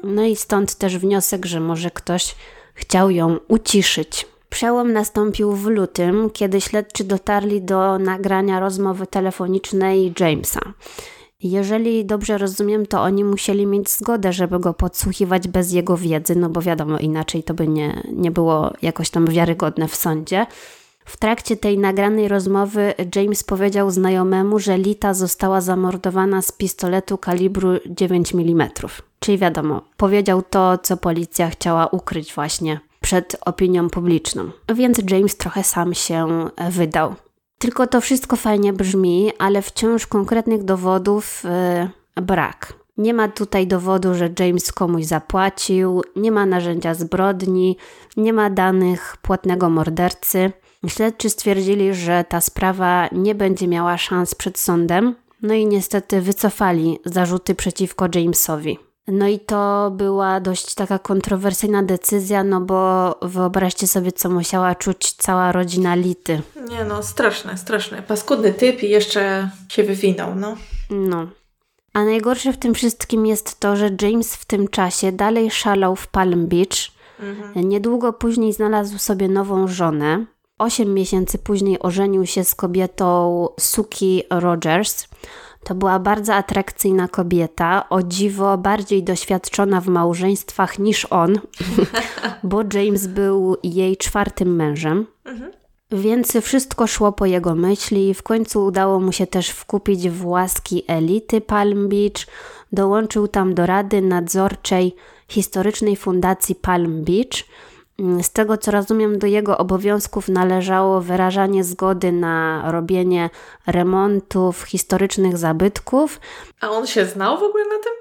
No 0.05 0.23
i 0.23 0.37
stąd 0.37 0.75
też 0.75 0.99
wniosek, 0.99 1.47
że 1.47 1.61
może 1.61 1.91
ktoś 1.91 2.35
chciał 2.75 3.11
ją 3.11 3.39
uciszyć. 3.49 4.27
Przełom 4.51 4.93
nastąpił 4.93 5.53
w 5.53 5.67
lutym, 5.67 6.31
kiedy 6.31 6.61
śledczy 6.61 7.05
dotarli 7.05 7.63
do 7.63 7.99
nagrania 7.99 8.61
rozmowy 8.61 9.07
telefonicznej 9.07 10.13
Jamesa. 10.21 10.61
Jeżeli 11.43 12.05
dobrze 12.05 12.39
rozumiem, 12.39 12.87
to 12.87 13.03
oni 13.03 13.25
musieli 13.25 13.67
mieć 13.67 13.91
zgodę, 13.91 14.33
żeby 14.33 14.59
go 14.59 14.75
podsłuchiwać 14.75 15.49
bez 15.49 15.73
jego 15.73 15.97
wiedzy, 15.97 16.37
no 16.37 16.49
bo 16.49 16.63
wiadomo, 16.63 16.99
inaczej 16.99 17.43
to 17.43 17.55
by 17.55 17.69
nie, 17.69 18.03
nie 18.13 18.31
było 18.31 18.73
jakoś 18.83 19.11
tam 19.11 19.27
wiarygodne 19.27 19.89
w 19.89 19.95
sądzie. 19.97 20.47
W 21.05 21.17
trakcie 21.17 21.57
tej 21.57 21.79
nagranej 21.79 22.29
rozmowy 22.29 22.95
James 23.17 23.45
powiedział 23.45 23.91
znajomemu, 23.91 24.59
że 24.59 24.79
Lita 24.79 25.15
została 25.15 25.61
zamordowana 25.61 26.43
z 26.43 26.53
pistoletu 26.53 27.19
kalibru 27.19 27.69
9 27.87 28.35
mm. 28.35 28.69
Czyli 29.21 29.39
wiadomo, 29.39 29.83
powiedział 29.97 30.43
to, 30.51 30.79
co 30.79 30.97
policja 30.97 31.51
chciała 31.51 31.87
ukryć 31.87 32.35
właśnie 32.35 32.81
przed 33.01 33.37
opinią 33.41 33.91
publiczną. 33.91 34.51
Więc 34.75 35.01
James 35.11 35.37
trochę 35.37 35.65
sam 35.65 35.95
się 35.95 36.49
wydał. 36.71 37.15
Tylko 37.61 37.87
to 37.87 38.01
wszystko 38.01 38.37
fajnie 38.37 38.73
brzmi, 38.73 39.33
ale 39.39 39.63
wciąż 39.63 40.07
konkretnych 40.07 40.65
dowodów 40.65 41.43
yy, 42.17 42.23
brak. 42.23 42.73
Nie 42.99 43.15
ma 43.15 43.29
tutaj 43.29 43.67
dowodu, 43.67 44.15
że 44.15 44.31
James 44.39 44.73
komuś 44.73 45.05
zapłacił, 45.05 46.03
nie 46.17 46.33
ma 46.33 46.47
narzędzia 46.47 46.95
zbrodni, 46.95 47.77
nie 48.17 48.33
ma 48.33 48.51
danych 48.51 49.17
płatnego 49.23 49.71
mordercy. 49.71 50.53
Śledczy 50.87 51.31
stwierdzili, 51.31 51.95
że 51.95 52.25
ta 52.29 52.41
sprawa 52.41 53.09
nie 53.13 53.35
będzie 53.35 53.69
miała 53.69 53.99
szans 53.99 54.35
przed 54.35 54.59
sądem, 54.59 55.15
no 55.43 55.55
i 55.55 55.67
niestety 55.67 56.21
wycofali 56.21 56.99
zarzuty 57.05 57.55
przeciwko 57.55 58.09
Jamesowi. 58.15 58.79
No 59.13 59.29
i 59.29 59.39
to 59.39 59.91
była 59.95 60.41
dość 60.41 60.75
taka 60.75 60.99
kontrowersyjna 60.99 61.83
decyzja, 61.83 62.45
no 62.45 62.61
bo 62.61 63.15
wyobraźcie 63.23 63.87
sobie, 63.87 64.13
co 64.13 64.31
musiała 64.31 64.75
czuć 64.75 65.13
cała 65.13 65.53
rodzina 65.53 65.95
Lity. 65.95 66.43
Nie 66.69 66.85
no, 66.85 67.03
straszne, 67.03 67.59
straszne. 67.59 68.03
Paskudny 68.03 68.53
typ 68.53 68.83
i 68.83 68.91
jeszcze 68.91 69.51
się 69.69 69.83
wywinął, 69.83 70.35
no. 70.35 70.57
No. 70.91 71.27
A 71.93 72.05
najgorsze 72.05 72.53
w 72.53 72.59
tym 72.59 72.75
wszystkim 72.75 73.27
jest 73.27 73.61
to, 73.61 73.77
że 73.77 73.91
James 74.03 74.37
w 74.37 74.45
tym 74.45 74.69
czasie 74.69 75.13
dalej 75.13 75.51
szalał 75.51 75.97
w 75.97 76.07
Palm 76.07 76.47
Beach. 76.47 76.91
Mhm. 77.21 77.69
Niedługo 77.69 78.13
później 78.13 78.53
znalazł 78.53 78.99
sobie 78.99 79.29
nową 79.29 79.69
żonę. 79.69 80.27
Osiem 80.59 80.95
miesięcy 80.95 81.39
później 81.39 81.79
ożenił 81.81 82.27
się 82.27 82.45
z 82.45 82.55
kobietą 82.55 83.49
Suki 83.61 84.23
Rogers. 84.31 85.09
To 85.65 85.75
była 85.75 85.99
bardzo 85.99 86.35
atrakcyjna 86.35 87.09
kobieta, 87.09 87.89
o 87.89 88.03
dziwo 88.03 88.59
bardziej 88.59 89.03
doświadczona 89.03 89.81
w 89.81 89.87
małżeństwach 89.87 90.79
niż 90.79 91.07
on, 91.11 91.39
bo 92.43 92.63
James 92.75 93.07
był 93.07 93.57
jej 93.63 93.97
czwartym 93.97 94.57
mężem. 94.57 95.07
Mhm. 95.25 95.51
Więc 95.93 96.33
wszystko 96.43 96.87
szło 96.87 97.13
po 97.13 97.27
jego 97.27 97.55
myśli 97.55 98.15
w 98.15 98.23
końcu 98.23 98.65
udało 98.65 99.01
mu 99.01 99.13
się 99.13 99.27
też 99.27 99.49
wkupić 99.51 100.09
w 100.09 100.27
łaski 100.27 100.85
elity 100.87 101.41
Palm 101.41 101.89
Beach. 101.89 102.27
Dołączył 102.73 103.29
tam 103.29 103.55
do 103.55 103.67
rady 103.67 104.03
nadzorczej 104.03 104.95
historycznej 105.29 105.97
fundacji 105.97 106.55
Palm 106.55 107.05
Beach– 107.05 107.45
z 108.23 108.31
tego 108.31 108.57
co 108.57 108.71
rozumiem, 108.71 109.19
do 109.19 109.27
jego 109.27 109.59
obowiązków 109.59 110.29
należało 110.29 111.01
wyrażanie 111.01 111.65
zgody 111.65 112.13
na 112.13 112.63
robienie 112.73 113.31
remontów 113.67 114.63
historycznych 114.63 115.39
zabytków. 115.39 116.21
A 116.61 116.71
on 116.71 116.87
się 116.87 117.07
znał 117.07 117.39
w 117.39 117.43
ogóle 117.43 117.65
na 117.65 117.79
tym? 117.79 117.93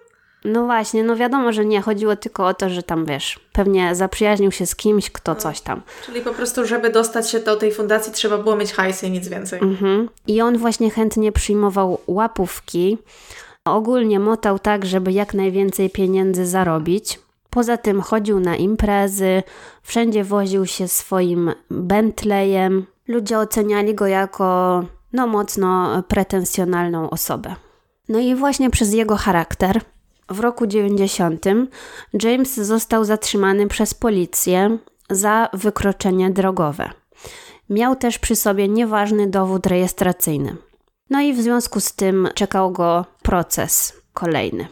No 0.46 0.66
właśnie, 0.66 1.04
no 1.04 1.16
wiadomo, 1.16 1.52
że 1.54 1.66
nie 1.66 1.82
chodziło 1.82 2.16
tylko 2.16 2.48
o 2.48 2.54
to, 2.54 2.70
że 2.70 2.84
tam 2.84 3.06
wiesz, 3.06 3.40
pewnie 3.54 3.96
zaprzyjaźnił 3.96 4.52
się 4.52 4.66
z 4.66 4.76
kimś, 4.76 5.10
kto 5.10 5.36
coś 5.36 5.62
tam. 5.62 5.82
Czyli 6.06 6.22
po 6.22 6.34
prostu, 6.34 6.66
żeby 6.66 6.90
dostać 6.90 7.30
się 7.30 7.40
do 7.40 7.56
tej 7.56 7.72
fundacji, 7.72 8.14
trzeba 8.14 8.38
było 8.38 8.56
mieć 8.56 8.74
hajsy 8.74 9.08
i 9.08 9.12
nic 9.12 9.28
więcej. 9.28 9.60
Mhm. 9.62 10.10
I 10.28 10.42
on 10.42 10.58
właśnie 10.58 10.90
chętnie 10.90 11.32
przyjmował 11.32 12.00
łapówki. 12.08 12.98
Ogólnie 13.66 14.20
motał 14.20 14.60
tak, 14.60 14.86
żeby 14.86 15.12
jak 15.12 15.34
najwięcej 15.34 15.90
pieniędzy 15.90 16.46
zarobić. 16.46 17.20
Poza 17.50 17.78
tym 17.78 18.02
chodził 18.02 18.40
na 18.40 18.56
imprezy, 18.56 19.44
wszędzie 19.82 20.24
woził 20.24 20.66
się 20.66 20.88
swoim 20.88 21.52
Bentleyem. 21.70 22.86
Ludzie 23.08 23.40
oceniali 23.40 23.96
go 23.96 24.08
jako 24.08 24.84
no 25.14 25.28
mocno 25.28 26.04
pretensjonalną 26.08 27.10
osobę. 27.10 27.56
No 28.10 28.20
i 28.20 28.36
właśnie 28.36 28.70
przez 28.70 28.94
jego 28.94 29.16
charakter 29.16 29.82
w 30.30 30.40
roku 30.40 30.68
90 30.68 31.46
James 32.24 32.56
został 32.56 33.06
zatrzymany 33.06 33.68
przez 33.68 33.94
policję 33.94 34.78
za 35.10 35.50
wykroczenie 35.54 36.30
drogowe. 36.30 36.90
Miał 37.70 37.96
też 37.96 38.20
przy 38.20 38.36
sobie 38.36 38.68
nieważny 38.68 39.28
dowód 39.28 39.68
rejestracyjny. 39.68 40.56
No 41.10 41.22
i 41.22 41.34
w 41.34 41.42
związku 41.42 41.80
z 41.80 41.94
tym 41.94 42.28
czekał 42.36 42.72
go 42.72 43.06
proces 43.22 43.94
kolejny. 44.14 44.68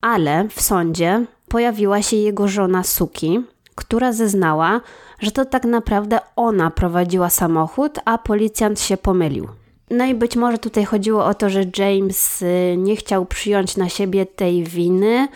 Ale 0.00 0.48
w 0.48 0.62
sądzie 0.62 1.26
pojawiła 1.54 2.02
się 2.02 2.16
jego 2.16 2.48
żona 2.48 2.82
Suki, 2.82 3.40
która 3.74 4.12
zeznała, 4.12 4.80
że 5.20 5.30
to 5.30 5.44
tak 5.44 5.64
naprawdę 5.64 6.18
ona 6.36 6.70
prowadziła 6.70 7.30
samochód, 7.30 7.98
a 8.04 8.18
policjant 8.18 8.80
się 8.80 8.96
pomylił. 8.96 9.48
No 9.90 10.04
i 10.04 10.14
być 10.14 10.36
może 10.36 10.58
tutaj 10.58 10.84
chodziło 10.84 11.24
o 11.24 11.34
to, 11.34 11.50
że 11.50 11.64
James 11.78 12.42
y, 12.42 12.74
nie 12.78 12.96
chciał 12.96 13.26
przyjąć 13.26 13.76
na 13.76 13.88
siebie 13.88 14.26
tej 14.26 14.64
winy 14.64 15.28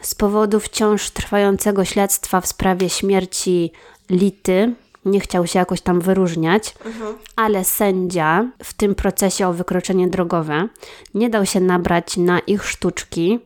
z 0.00 0.14
powodu 0.14 0.60
wciąż 0.60 1.10
trwającego 1.10 1.84
śledztwa 1.84 2.40
w 2.40 2.46
sprawie 2.46 2.90
śmierci 2.90 3.72
Lity. 4.10 4.74
Nie 5.04 5.20
chciał 5.20 5.46
się 5.46 5.58
jakoś 5.58 5.80
tam 5.80 6.00
wyróżniać, 6.00 6.74
mhm. 6.84 7.14
ale 7.36 7.64
sędzia 7.64 8.46
w 8.64 8.74
tym 8.74 8.94
procesie 8.94 9.48
o 9.48 9.52
wykroczenie 9.52 10.08
drogowe 10.08 10.68
nie 11.14 11.30
dał 11.30 11.46
się 11.46 11.60
nabrać 11.60 12.16
na 12.16 12.38
ich 12.38 12.64
sztuczki 12.64 13.40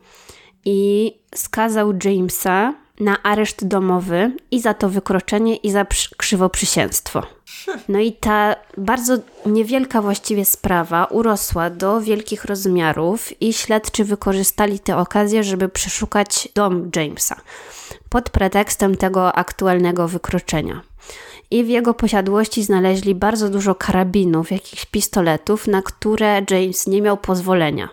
i 0.65 1.13
skazał 1.35 1.93
Jamesa 2.05 2.75
na 3.01 3.23
areszt 3.23 3.67
domowy 3.67 4.33
i 4.51 4.61
za 4.61 4.75
to 4.75 4.89
wykroczenie 4.89 5.57
i 5.57 5.71
za 5.71 5.87
krzywoprzysięstwo. 6.17 7.23
No 7.89 7.99
i 7.99 8.13
ta 8.13 8.57
bardzo 8.77 9.19
niewielka 9.47 10.03
właściwie 10.03 10.45
sprawa 10.45 11.05
urosła 11.05 11.71
do 11.71 12.01
wielkich 12.01 12.45
rozmiarów 12.45 13.43
i 13.43 13.53
śledczy 13.53 14.05
wykorzystali 14.05 14.81
tę 14.81 14.97
okazję, 14.97 15.45
żeby 15.45 15.69
przeszukać 15.69 16.49
dom 16.55 16.91
Jamesa 16.97 17.41
pod 18.09 18.31
pretekstem 18.31 18.97
tego 18.97 19.33
aktualnego 19.33 20.09
wykroczenia. 20.09 20.81
I 21.51 21.65
w 21.65 21.69
jego 21.69 21.95
posiadłości 21.95 22.63
znaleźli 22.63 23.15
bardzo 23.15 23.49
dużo 23.49 23.75
karabinów, 23.75 24.51
jakichś 24.51 24.85
pistoletów, 24.85 25.67
na 25.67 25.83
które 25.83 26.43
James 26.51 26.87
nie 26.87 27.03
miał 27.03 27.17
pozwolenia 27.17 27.89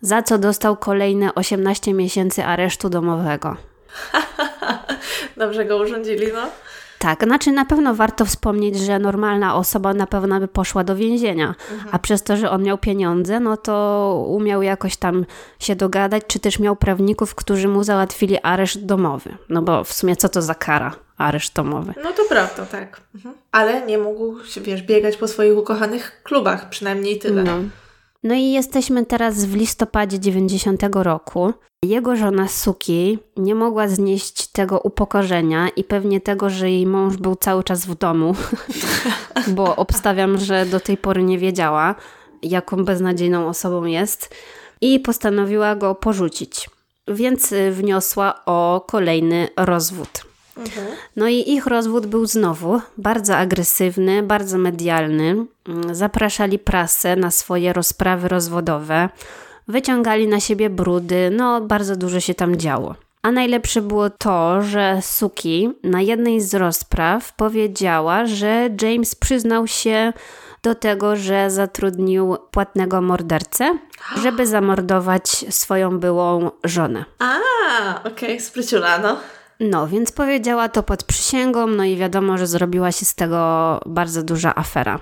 za 0.00 0.22
co 0.22 0.38
dostał 0.38 0.76
kolejne 0.76 1.34
18 1.34 1.94
miesięcy 1.94 2.44
aresztu 2.44 2.88
domowego. 2.88 3.56
Dobrze 5.36 5.64
go 5.64 5.76
urządzili, 5.76 6.26
no. 6.32 6.48
Tak, 6.98 7.24
znaczy 7.24 7.52
na 7.52 7.64
pewno 7.64 7.94
warto 7.94 8.24
wspomnieć, 8.24 8.78
że 8.78 8.98
normalna 8.98 9.54
osoba 9.54 9.94
na 9.94 10.06
pewno 10.06 10.40
by 10.40 10.48
poszła 10.48 10.84
do 10.84 10.96
więzienia, 10.96 11.54
mhm. 11.72 11.90
a 11.92 11.98
przez 11.98 12.22
to, 12.22 12.36
że 12.36 12.50
on 12.50 12.62
miał 12.62 12.78
pieniądze, 12.78 13.40
no 13.40 13.56
to 13.56 14.24
umiał 14.28 14.62
jakoś 14.62 14.96
tam 14.96 15.24
się 15.58 15.76
dogadać, 15.76 16.22
czy 16.26 16.40
też 16.40 16.58
miał 16.58 16.76
prawników, 16.76 17.34
którzy 17.34 17.68
mu 17.68 17.84
załatwili 17.84 18.38
areszt 18.42 18.84
domowy. 18.84 19.36
No 19.48 19.62
bo 19.62 19.84
w 19.84 19.92
sumie 19.92 20.16
co 20.16 20.28
to 20.28 20.42
za 20.42 20.54
kara? 20.54 20.94
Areszt 21.18 21.54
domowy. 21.54 21.94
No 22.04 22.12
to 22.12 22.22
prawda, 22.28 22.66
tak. 22.66 23.00
Mhm. 23.14 23.34
Ale 23.52 23.86
nie 23.86 23.98
mógł, 23.98 24.36
wiesz, 24.60 24.82
biegać 24.82 25.16
po 25.16 25.28
swoich 25.28 25.58
ukochanych 25.58 26.20
klubach, 26.22 26.68
przynajmniej 26.68 27.18
tyle. 27.18 27.42
No. 27.42 27.58
No 28.22 28.34
i 28.34 28.52
jesteśmy 28.52 29.06
teraz 29.06 29.44
w 29.44 29.56
listopadzie 29.56 30.20
90 30.20 30.82
roku. 30.92 31.52
Jego 31.84 32.16
żona 32.16 32.48
Suki 32.48 33.18
nie 33.36 33.54
mogła 33.54 33.88
znieść 33.88 34.46
tego 34.46 34.80
upokorzenia 34.80 35.68
i 35.68 35.84
pewnie 35.84 36.20
tego, 36.20 36.50
że 36.50 36.70
jej 36.70 36.86
mąż 36.86 37.16
był 37.16 37.36
cały 37.36 37.64
czas 37.64 37.86
w 37.86 37.94
domu, 37.94 38.34
bo 39.56 39.76
obstawiam, 39.76 40.38
że 40.38 40.66
do 40.66 40.80
tej 40.80 40.96
pory 40.96 41.22
nie 41.22 41.38
wiedziała, 41.38 41.94
jaką 42.42 42.84
beznadziejną 42.84 43.48
osobą 43.48 43.84
jest, 43.84 44.34
i 44.80 45.00
postanowiła 45.00 45.76
go 45.76 45.94
porzucić. 45.94 46.70
Więc 47.08 47.54
wniosła 47.70 48.44
o 48.46 48.84
kolejny 48.88 49.48
rozwód. 49.56 50.27
No 51.16 51.28
i 51.28 51.52
ich 51.52 51.66
rozwód 51.66 52.06
był 52.06 52.26
znowu 52.26 52.80
bardzo 52.98 53.36
agresywny, 53.36 54.22
bardzo 54.22 54.58
medialny. 54.58 55.46
Zapraszali 55.92 56.58
prasę 56.58 57.16
na 57.16 57.30
swoje 57.30 57.72
rozprawy 57.72 58.28
rozwodowe, 58.28 59.08
wyciągali 59.68 60.28
na 60.28 60.40
siebie 60.40 60.70
brudy, 60.70 61.30
no 61.36 61.60
bardzo 61.60 61.96
dużo 61.96 62.20
się 62.20 62.34
tam 62.34 62.56
działo. 62.56 62.94
A 63.22 63.30
najlepsze 63.30 63.82
było 63.82 64.10
to, 64.10 64.62
że 64.62 64.98
Suki 65.02 65.70
na 65.82 66.00
jednej 66.00 66.40
z 66.40 66.54
rozpraw 66.54 67.32
powiedziała, 67.32 68.26
że 68.26 68.68
James 68.82 69.14
przyznał 69.14 69.66
się 69.66 70.12
do 70.62 70.74
tego, 70.74 71.16
że 71.16 71.50
zatrudnił 71.50 72.36
płatnego 72.50 73.02
mordercę, 73.02 73.78
żeby 74.22 74.46
zamordować 74.46 75.28
swoją 75.54 75.98
byłą 75.98 76.50
żonę. 76.64 77.04
A, 77.18 77.38
okej, 78.00 78.12
okay, 78.12 78.40
spryciula, 78.40 78.98
no, 78.98 79.16
więc 79.86 80.12
powiedziała 80.12 80.68
to 80.68 80.82
pod 80.82 81.04
przysięgą, 81.04 81.66
no 81.66 81.84
i 81.84 81.96
wiadomo, 81.96 82.38
że 82.38 82.46
zrobiła 82.46 82.92
się 82.92 83.04
z 83.04 83.14
tego 83.14 83.80
bardzo 83.86 84.22
duża 84.22 84.54
afera. 84.54 85.00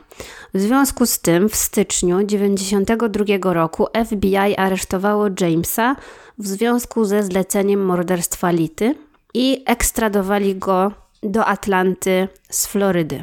W 0.55 0.61
związku 0.61 1.07
z 1.07 1.19
tym 1.19 1.49
w 1.49 1.57
styczniu 1.57 2.27
1992 2.27 3.53
roku 3.53 3.87
FBI 4.07 4.57
aresztowało 4.57 5.27
Jamesa 5.41 5.97
w 6.39 6.47
związku 6.47 7.05
ze 7.05 7.23
zleceniem 7.23 7.85
morderstwa 7.85 8.51
Lity 8.51 8.95
i 9.35 9.63
ekstradowali 9.67 10.57
go 10.57 10.93
do 11.23 11.47
Atlanty 11.47 12.29
z 12.51 12.67
Florydy. 12.67 13.23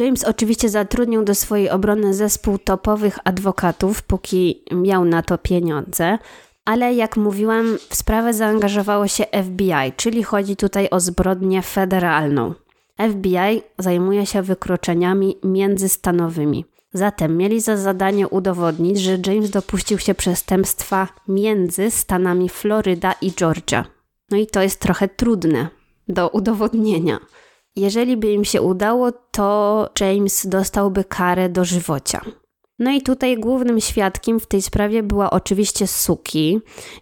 James 0.00 0.24
oczywiście 0.24 0.68
zatrudnił 0.68 1.24
do 1.24 1.34
swojej 1.34 1.70
obrony 1.70 2.14
zespół 2.14 2.58
topowych 2.58 3.18
adwokatów, 3.24 4.02
póki 4.02 4.64
miał 4.70 5.04
na 5.04 5.22
to 5.22 5.38
pieniądze 5.38 6.18
ale 6.64 6.94
jak 6.94 7.16
mówiłam, 7.16 7.78
w 7.88 7.94
sprawę 7.94 8.34
zaangażowało 8.34 9.08
się 9.08 9.24
FBI, 9.44 9.92
czyli 9.96 10.22
chodzi 10.22 10.56
tutaj 10.56 10.88
o 10.90 11.00
zbrodnię 11.00 11.62
federalną. 11.62 12.54
FBI 13.10 13.62
zajmuje 13.78 14.26
się 14.26 14.42
wykroczeniami 14.42 15.36
międzystanowymi. 15.44 16.64
Zatem 16.92 17.36
mieli 17.36 17.60
za 17.60 17.76
zadanie 17.76 18.28
udowodnić, 18.28 19.00
że 19.00 19.18
James 19.26 19.50
dopuścił 19.50 19.98
się 19.98 20.14
przestępstwa 20.14 21.08
między 21.28 21.90
stanami 21.90 22.48
Floryda 22.48 23.12
i 23.12 23.32
Georgia. 23.32 23.84
No 24.30 24.36
i 24.36 24.46
to 24.46 24.62
jest 24.62 24.80
trochę 24.80 25.08
trudne 25.08 25.68
do 26.08 26.28
udowodnienia. 26.28 27.18
Jeżeli 27.76 28.16
by 28.16 28.32
im 28.32 28.44
się 28.44 28.62
udało, 28.62 29.12
to 29.12 29.88
James 30.00 30.46
dostałby 30.46 31.04
karę 31.04 31.48
dożywocia. 31.48 32.20
No 32.80 32.90
i 32.90 33.02
tutaj 33.02 33.36
głównym 33.36 33.80
świadkiem 33.80 34.40
w 34.40 34.46
tej 34.46 34.62
sprawie 34.62 35.02
była 35.02 35.30
oczywiście 35.30 35.86
Suki 35.86 36.60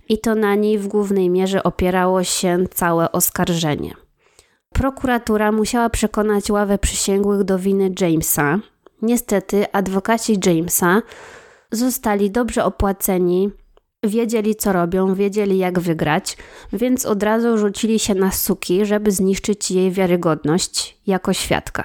i 0.08 0.18
to 0.18 0.34
na 0.34 0.54
niej 0.54 0.78
w 0.78 0.88
głównej 0.88 1.30
mierze 1.30 1.62
opierało 1.62 2.24
się 2.24 2.64
całe 2.74 3.12
oskarżenie. 3.12 3.94
Prokuratura 4.72 5.52
musiała 5.52 5.90
przekonać 5.90 6.50
ławę 6.50 6.78
przysięgłych 6.78 7.44
do 7.44 7.58
winy 7.58 7.92
Jamesa. 8.00 8.58
Niestety 9.02 9.72
adwokaci 9.72 10.38
Jamesa 10.46 11.02
zostali 11.72 12.30
dobrze 12.30 12.64
opłaceni, 12.64 13.50
wiedzieli 14.02 14.56
co 14.56 14.72
robią, 14.72 15.14
wiedzieli 15.14 15.58
jak 15.58 15.80
wygrać, 15.80 16.36
więc 16.72 17.06
od 17.06 17.22
razu 17.22 17.58
rzucili 17.58 17.98
się 17.98 18.14
na 18.14 18.32
Suki, 18.32 18.86
żeby 18.86 19.10
zniszczyć 19.10 19.70
jej 19.70 19.90
wiarygodność 19.90 20.98
jako 21.06 21.32
świadka 21.32 21.84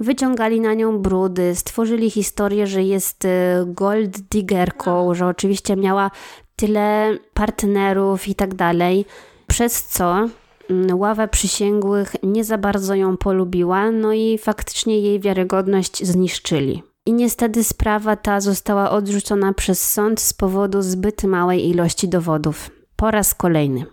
wyciągali 0.00 0.60
na 0.60 0.74
nią 0.74 0.98
brudy, 0.98 1.54
stworzyli 1.54 2.10
historię, 2.10 2.66
że 2.66 2.82
jest 2.82 3.24
y, 3.24 3.28
gold 3.66 4.20
diggerką, 4.20 5.14
że 5.14 5.26
oczywiście 5.26 5.76
miała 5.76 6.10
tyle 6.56 7.18
partnerów 7.34 8.28
i 8.28 8.34
tak 8.34 8.54
dalej, 8.54 9.04
przez 9.46 9.84
co 9.84 10.28
mm, 10.70 10.98
ława 10.98 11.28
przysięgłych 11.28 12.16
nie 12.22 12.44
za 12.44 12.58
bardzo 12.58 12.94
ją 12.94 13.16
polubiła, 13.16 13.90
no 13.90 14.12
i 14.12 14.38
faktycznie 14.38 15.00
jej 15.00 15.20
wiarygodność 15.20 16.06
zniszczyli. 16.06 16.82
I 17.06 17.12
niestety 17.12 17.64
sprawa 17.64 18.16
ta 18.16 18.40
została 18.40 18.90
odrzucona 18.90 19.52
przez 19.52 19.90
sąd 19.90 20.20
z 20.20 20.32
powodu 20.32 20.82
zbyt 20.82 21.24
małej 21.24 21.68
ilości 21.68 22.08
dowodów. 22.08 22.70
Po 22.96 23.10
raz 23.10 23.34
kolejny. 23.34 23.84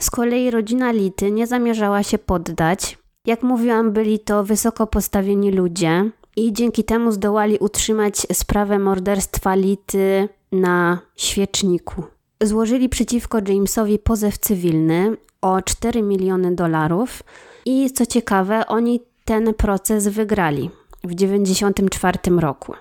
Z 0.00 0.10
kolei 0.10 0.50
rodzina 0.50 0.92
Lity 0.92 1.30
nie 1.30 1.46
zamierzała 1.46 2.02
się 2.02 2.18
poddać 2.18 2.98
jak 3.26 3.42
mówiłam, 3.42 3.92
byli 3.92 4.18
to 4.18 4.44
wysoko 4.44 4.86
postawieni 4.86 5.50
ludzie 5.50 6.10
i 6.36 6.52
dzięki 6.52 6.84
temu 6.84 7.12
zdołali 7.12 7.58
utrzymać 7.58 8.16
sprawę 8.32 8.78
morderstwa 8.78 9.54
Lity 9.54 10.28
na 10.52 10.98
świeczniku. 11.16 12.02
Złożyli 12.42 12.88
przeciwko 12.88 13.38
Jamesowi 13.48 13.98
pozew 13.98 14.38
cywilny 14.38 15.16
o 15.40 15.62
4 15.62 16.02
miliony 16.02 16.54
dolarów 16.54 17.22
i 17.66 17.90
co 17.90 18.06
ciekawe, 18.06 18.66
oni 18.66 19.00
ten 19.24 19.54
proces 19.54 20.08
wygrali 20.08 20.70
w 21.04 21.14
1994 21.14 22.40
roku. 22.40 22.72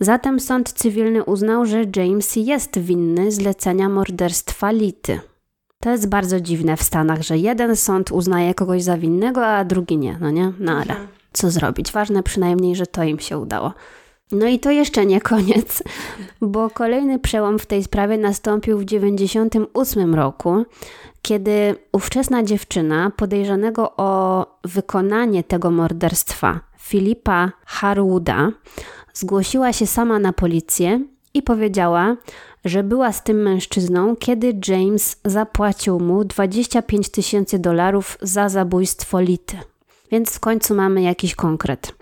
Zatem 0.00 0.40
sąd 0.40 0.72
cywilny 0.72 1.24
uznał, 1.24 1.66
że 1.66 1.84
James 1.96 2.36
jest 2.36 2.78
winny 2.78 3.32
zlecenia 3.32 3.88
morderstwa 3.88 4.70
Lity. 4.70 5.20
To 5.86 5.90
jest 5.90 6.08
bardzo 6.08 6.40
dziwne 6.40 6.76
w 6.76 6.82
Stanach, 6.82 7.22
że 7.22 7.38
jeden 7.38 7.76
sąd 7.76 8.12
uznaje 8.12 8.54
kogoś 8.54 8.82
za 8.82 8.98
winnego, 8.98 9.46
a 9.46 9.64
drugi 9.64 9.98
nie, 9.98 10.18
no 10.20 10.30
nie? 10.30 10.52
No 10.58 10.72
ale 10.72 10.82
mhm. 10.82 11.08
co 11.32 11.50
zrobić? 11.50 11.92
Ważne 11.92 12.22
przynajmniej, 12.22 12.76
że 12.76 12.86
to 12.86 13.04
im 13.04 13.18
się 13.18 13.38
udało. 13.38 13.72
No 14.32 14.46
i 14.46 14.58
to 14.58 14.70
jeszcze 14.70 15.06
nie 15.06 15.20
koniec, 15.20 15.82
bo 16.40 16.70
kolejny 16.70 17.18
przełom 17.18 17.58
w 17.58 17.66
tej 17.66 17.84
sprawie 17.84 18.18
nastąpił 18.18 18.78
w 18.78 18.84
1998 18.84 20.14
roku, 20.14 20.64
kiedy 21.22 21.76
ówczesna 21.92 22.42
dziewczyna 22.42 23.10
podejrzanego 23.16 23.92
o 23.96 24.46
wykonanie 24.64 25.44
tego 25.44 25.70
morderstwa, 25.70 26.60
Filipa 26.78 27.52
Harwooda, 27.66 28.50
zgłosiła 29.14 29.72
się 29.72 29.86
sama 29.86 30.18
na 30.18 30.32
policję 30.32 31.00
i 31.36 31.42
powiedziała, 31.42 32.16
że 32.64 32.82
była 32.82 33.12
z 33.12 33.22
tym 33.22 33.42
mężczyzną, 33.42 34.16
kiedy 34.16 34.58
James 34.68 35.20
zapłacił 35.24 36.00
mu 36.00 36.24
25 36.24 37.08
tysięcy 37.08 37.58
dolarów 37.58 38.18
za 38.22 38.48
zabójstwo 38.48 39.20
Lity. 39.20 39.56
Więc 40.10 40.30
w 40.30 40.40
końcu 40.40 40.74
mamy 40.74 41.02
jakiś 41.02 41.34
konkret. 41.34 41.94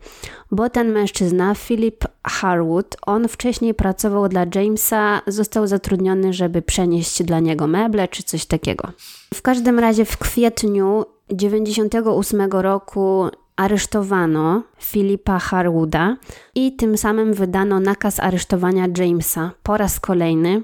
Bo 0.51 0.71
ten 0.71 0.93
mężczyzna, 0.93 1.55
Philip 1.55 2.05
Harwood, 2.25 2.97
on 3.07 3.29
wcześniej 3.29 3.75
pracował 3.75 4.29
dla 4.29 4.47
Jamesa, 4.55 5.21
został 5.27 5.67
zatrudniony, 5.67 6.33
żeby 6.33 6.63
przenieść 6.63 7.23
dla 7.23 7.41
niego 7.41 7.67
meble 7.67 8.09
czy 8.09 8.23
coś 8.23 8.47
takiego. 8.47 8.89
W 9.35 9.43
każdym 9.43 9.79
razie 9.79 10.05
w 10.05 10.17
kwietniu 10.17 11.05
98 11.33 12.51
roku 12.51 13.29
aresztowano 13.57 14.63
Filipa 14.79 15.39
Harwooda 15.39 16.17
i 16.55 16.77
tym 16.77 16.99
samym 16.99 17.35
wydano 17.35 17.81
nakaz 17.81 18.21
aresztowania 18.21 18.87
Jamesa 18.99 19.51
po 19.63 19.77
raz 19.77 20.01
kolejny, 20.01 20.63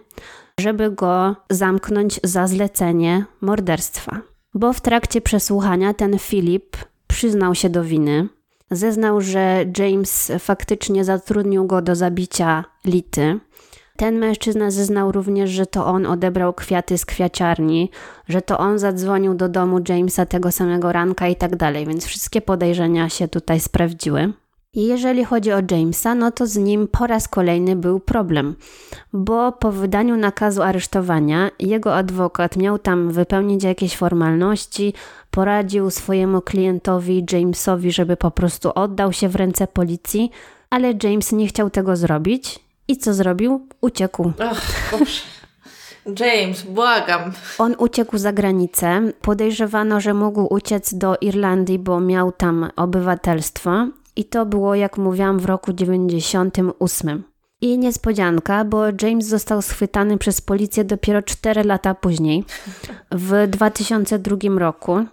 żeby 0.60 0.90
go 0.90 1.36
zamknąć 1.50 2.20
za 2.24 2.46
zlecenie 2.46 3.24
morderstwa. 3.40 4.20
Bo 4.54 4.72
w 4.72 4.80
trakcie 4.80 5.20
przesłuchania 5.20 5.94
ten 5.94 6.18
Filip 6.18 6.76
przyznał 7.06 7.54
się 7.54 7.70
do 7.70 7.84
winy. 7.84 8.28
Zeznał, 8.70 9.20
że 9.20 9.64
James 9.78 10.32
faktycznie 10.38 11.04
zatrudnił 11.04 11.66
go 11.66 11.82
do 11.82 11.96
zabicia 11.96 12.64
Lity 12.84 13.40
ten 14.00 14.18
mężczyzna 14.18 14.70
zeznał 14.70 15.12
również, 15.12 15.50
że 15.50 15.66
to 15.66 15.86
on 15.86 16.06
odebrał 16.06 16.52
kwiaty 16.52 16.98
z 16.98 17.04
kwiaciarni, 17.04 17.90
że 18.28 18.42
to 18.42 18.58
on 18.58 18.78
zadzwonił 18.78 19.34
do 19.34 19.48
domu 19.48 19.80
Jamesa 19.88 20.26
tego 20.26 20.52
samego 20.52 20.92
ranka 20.92 21.28
i 21.28 21.36
tak 21.36 21.56
dalej, 21.56 21.86
więc 21.86 22.06
wszystkie 22.06 22.40
podejrzenia 22.40 23.08
się 23.08 23.28
tutaj 23.28 23.60
sprawdziły. 23.60 24.32
I 24.74 24.86
jeżeli 24.86 25.24
chodzi 25.24 25.52
o 25.52 25.62
Jamesa, 25.70 26.14
no 26.14 26.30
to 26.30 26.46
z 26.46 26.56
nim 26.56 26.88
po 26.88 27.06
raz 27.06 27.28
kolejny 27.28 27.76
był 27.76 28.00
problem, 28.00 28.56
bo 29.12 29.52
po 29.52 29.72
wydaniu 29.72 30.16
nakazu 30.16 30.62
aresztowania 30.62 31.50
jego 31.58 31.94
adwokat 31.94 32.56
miał 32.56 32.78
tam 32.78 33.10
wypełnić 33.10 33.64
jakieś 33.64 33.96
formalności, 33.96 34.94
poradził 35.30 35.90
swojemu 35.90 36.40
klientowi 36.40 37.26
Jamesowi, 37.32 37.92
żeby 37.92 38.16
po 38.16 38.30
prostu 38.30 38.70
oddał 38.74 39.12
się 39.12 39.28
w 39.28 39.36
ręce 39.36 39.66
policji, 39.66 40.30
ale 40.70 40.94
James 41.02 41.32
nie 41.32 41.46
chciał 41.46 41.70
tego 41.70 41.96
zrobić 41.96 42.69
i 42.90 42.96
co 42.96 43.14
zrobił? 43.14 43.66
Uciekł. 43.80 44.32
Ach, 44.38 44.90
Boże. 44.92 45.20
James, 46.20 46.62
błagam. 46.62 47.32
On 47.58 47.74
uciekł 47.78 48.18
za 48.18 48.32
granicę. 48.32 49.12
Podejrzewano, 49.22 50.00
że 50.00 50.14
mógł 50.14 50.54
uciec 50.54 50.94
do 50.94 51.16
Irlandii, 51.20 51.78
bo 51.78 52.00
miał 52.00 52.32
tam 52.32 52.70
obywatelstwo. 52.76 53.86
I 54.16 54.24
to 54.24 54.46
było, 54.46 54.74
jak 54.74 54.98
mówiłam, 54.98 55.38
w 55.38 55.44
roku 55.44 55.72
98. 55.72 57.22
I 57.60 57.78
niespodzianka, 57.78 58.64
bo 58.64 58.82
James 59.02 59.26
został 59.26 59.62
schwytany 59.62 60.18
przez 60.18 60.40
policję 60.40 60.84
dopiero 60.84 61.22
4 61.22 61.64
lata 61.64 61.94
później, 61.94 62.44
w 63.12 63.46
2002 63.48 64.36
roku. 64.58 65.04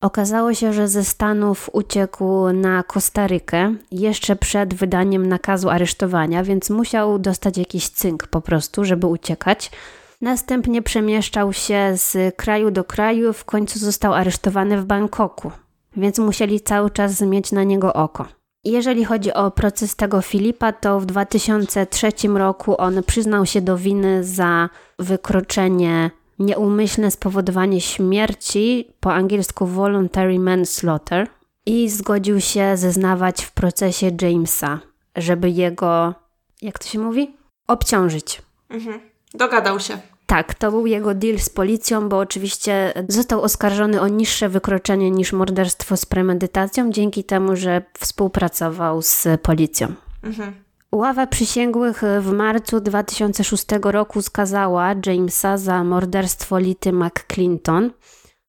Okazało 0.00 0.54
się, 0.54 0.72
że 0.72 0.88
ze 0.88 1.04
Stanów 1.04 1.70
uciekł 1.72 2.52
na 2.52 2.82
Kostarykę 2.82 3.74
jeszcze 3.90 4.36
przed 4.36 4.74
wydaniem 4.74 5.26
nakazu 5.26 5.70
aresztowania, 5.70 6.44
więc 6.44 6.70
musiał 6.70 7.18
dostać 7.18 7.58
jakiś 7.58 7.88
cynk 7.88 8.26
po 8.26 8.40
prostu, 8.40 8.84
żeby 8.84 9.06
uciekać. 9.06 9.70
Następnie 10.20 10.82
przemieszczał 10.82 11.52
się 11.52 11.92
z 11.94 12.36
kraju 12.36 12.70
do 12.70 12.84
kraju, 12.84 13.32
w 13.32 13.44
końcu 13.44 13.78
został 13.78 14.14
aresztowany 14.14 14.80
w 14.80 14.84
Bangkoku, 14.84 15.50
więc 15.96 16.18
musieli 16.18 16.60
cały 16.60 16.90
czas 16.90 17.20
mieć 17.20 17.52
na 17.52 17.64
niego 17.64 17.92
oko. 17.92 18.26
Jeżeli 18.64 19.04
chodzi 19.04 19.32
o 19.32 19.50
proces 19.50 19.96
tego 19.96 20.22
Filipa, 20.22 20.72
to 20.72 21.00
w 21.00 21.06
2003 21.06 22.12
roku 22.34 22.80
on 22.80 23.02
przyznał 23.02 23.46
się 23.46 23.60
do 23.60 23.76
winy 23.76 24.24
za 24.24 24.68
wykroczenie 24.98 26.10
nieumyślne 26.38 27.10
spowodowanie 27.10 27.80
śmierci, 27.80 28.90
po 29.00 29.14
angielsku 29.14 29.66
voluntary 29.66 30.38
manslaughter, 30.38 31.28
i 31.66 31.90
zgodził 31.90 32.40
się 32.40 32.76
zeznawać 32.76 33.44
w 33.44 33.52
procesie 33.52 34.10
Jamesa, 34.22 34.80
żeby 35.16 35.50
jego, 35.50 36.14
jak 36.62 36.78
to 36.78 36.88
się 36.88 36.98
mówi? 36.98 37.36
Obciążyć. 37.66 38.42
Mhm. 38.70 39.00
Dogadał 39.34 39.80
się. 39.80 39.98
Tak, 40.26 40.54
to 40.54 40.70
był 40.70 40.86
jego 40.86 41.14
deal 41.14 41.38
z 41.38 41.48
policją, 41.48 42.08
bo 42.08 42.18
oczywiście 42.18 42.92
został 43.08 43.42
oskarżony 43.42 44.00
o 44.00 44.08
niższe 44.08 44.48
wykroczenie 44.48 45.10
niż 45.10 45.32
morderstwo 45.32 45.96
z 45.96 46.06
premedytacją, 46.06 46.90
dzięki 46.92 47.24
temu, 47.24 47.56
że 47.56 47.82
współpracował 47.98 49.02
z 49.02 49.26
policją. 49.42 49.94
Mhm. 50.22 50.65
Ława 50.92 51.26
przysięgłych 51.26 52.02
w 52.20 52.32
marcu 52.32 52.80
2006 52.80 53.64
roku 53.82 54.22
skazała 54.22 54.94
Jamesa 55.06 55.58
za 55.58 55.84
morderstwo 55.84 56.58
Lity 56.58 56.92
McClinton. 56.92 57.90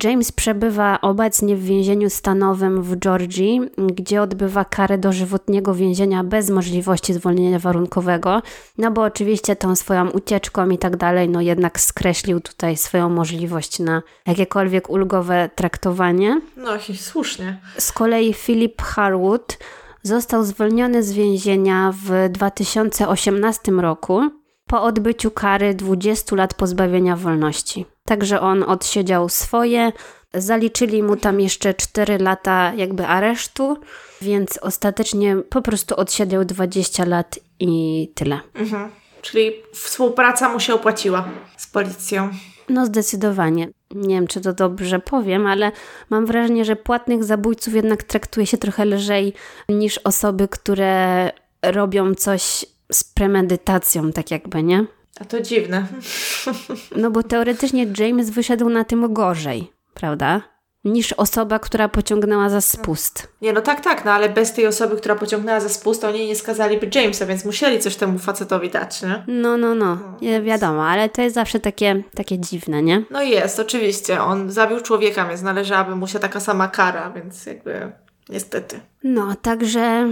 James 0.04 0.32
przebywa 0.32 1.02
obecnie 1.02 1.56
w 1.56 1.64
więzieniu 1.64 2.10
stanowym 2.10 2.84
w 2.84 2.98
Georgii, 2.98 3.62
gdzie 3.78 4.22
odbywa 4.22 4.66
karę 4.66 4.98
dożywotniego 4.98 5.74
więzienia 5.74 6.24
bez 6.24 6.50
możliwości 6.50 7.14
zwolnienia 7.14 7.60
warunkowego, 7.60 8.42
no 8.78 8.92
bo 8.92 9.02
oczywiście 9.02 9.56
tą 9.56 9.76
swoją 9.76 10.10
ucieczką 10.10 10.70
i 10.70 10.78
tak 10.78 10.98
dalej, 10.98 11.30
no 11.30 11.42
jednak 11.42 11.80
skreślił 11.80 12.40
tutaj 12.40 12.78
swoją 12.78 13.10
możliwość 13.10 13.80
na 13.80 14.02
jakiekolwiek 14.28 14.90
ulgowe 14.90 15.50
traktowanie. 15.56 16.42
No 16.58 16.72
i 16.90 16.98
słusznie. 16.98 17.62
Z 17.78 17.92
kolei 17.92 18.34
Philip 18.34 18.82
Harwood 18.82 19.58
został 20.08 20.44
zwolniony 20.44 21.04
z 21.04 21.14
więzienia 21.14 21.94
w 22.06 22.30
2018 22.30 23.72
roku 23.72 24.32
po 24.68 24.82
odbyciu 24.84 25.32
kary 25.32 25.74
20 25.74 26.36
lat 26.36 26.54
pozbawienia 26.54 27.16
wolności. 27.16 27.86
Także 28.06 28.42
on 28.42 28.64
odsiedział 28.64 29.30
swoje, 29.30 29.92
zaliczyli 30.34 31.04
mu 31.04 31.16
tam 31.16 31.40
jeszcze 31.40 31.74
4 31.74 32.18
lata 32.18 32.74
jakby 32.74 33.08
aresztu, 33.08 33.78
więc 34.22 34.58
ostatecznie 34.58 35.36
po 35.50 35.62
prostu 35.62 35.96
odsiedział 35.96 36.46
20 36.46 37.06
lat 37.06 37.40
i 37.60 38.12
tyle. 38.16 38.40
Mhm. 38.54 38.90
Czyli 39.22 39.52
współpraca 39.74 40.50
mu 40.50 40.60
się 40.60 40.74
opłaciła 40.74 41.28
z 41.58 41.68
policją. 41.68 42.30
No 42.70 42.86
zdecydowanie. 42.86 43.68
Nie 43.96 44.16
wiem, 44.16 44.28
czy 44.28 44.42
to 44.42 44.54
dobrze 44.54 45.00
powiem, 45.00 45.48
ale 45.48 45.72
mam 46.10 46.26
wrażenie, 46.26 46.66
że 46.66 46.76
płatnych 46.76 47.24
zabójców 47.24 47.74
jednak 47.74 48.04
traktuje 48.04 48.48
się 48.48 48.58
trochę 48.58 48.86
lżej 48.86 49.34
niż 49.70 49.98
osoby, 49.98 50.48
które 50.48 51.32
robią 51.62 52.16
coś 52.16 52.66
z 52.92 53.04
premedytacją, 53.04 54.12
tak 54.12 54.32
jakby, 54.32 54.64
nie? 54.64 54.86
A 55.20 55.26
to 55.26 55.42
dziwne. 55.42 55.88
No 56.96 57.12
bo 57.12 57.24
teoretycznie 57.24 57.88
James 57.98 58.30
wyszedł 58.30 58.70
na 58.70 58.84
tym 58.84 59.14
gorzej, 59.14 59.72
prawda? 59.94 60.57
Niż 60.88 61.14
osoba, 61.14 61.60
która 61.60 61.90
pociągnęła 61.90 62.50
za 62.50 62.62
spust. 62.62 63.28
Nie, 63.42 63.54
no 63.54 63.62
tak, 63.62 63.82
tak, 63.82 64.06
no 64.06 64.12
ale 64.12 64.30
bez 64.30 64.54
tej 64.54 64.68
osoby, 64.68 64.98
która 64.98 65.16
pociągnęła 65.16 65.60
za 65.60 65.70
spust, 65.70 66.04
oni 66.04 66.28
nie 66.28 66.36
skazaliby 66.36 66.90
Jamesa, 66.96 67.26
więc 67.26 67.46
musieli 67.46 67.80
coś 67.80 67.96
temu 67.96 68.20
facetowi 68.20 68.70
dać, 68.70 69.02
nie? 69.02 69.24
No, 69.28 69.58
no, 69.58 69.76
no, 69.76 69.98
nie 70.22 70.42
wiadomo, 70.42 70.88
ale 70.88 71.10
to 71.10 71.22
jest 71.22 71.36
zawsze 71.36 71.60
takie, 71.60 72.04
takie 72.16 72.40
dziwne, 72.40 72.84
nie? 72.84 73.04
No 73.12 73.22
jest, 73.22 73.60
oczywiście. 73.60 74.22
On 74.22 74.52
zabił 74.52 74.82
człowieka, 74.82 75.26
więc 75.28 75.42
należałaby 75.42 75.96
mu 75.96 76.08
się 76.08 76.20
taka 76.20 76.40
sama 76.40 76.68
kara, 76.68 77.12
więc 77.12 77.46
jakby 77.46 77.92
niestety. 78.30 78.80
No, 79.04 79.36
także 79.42 80.10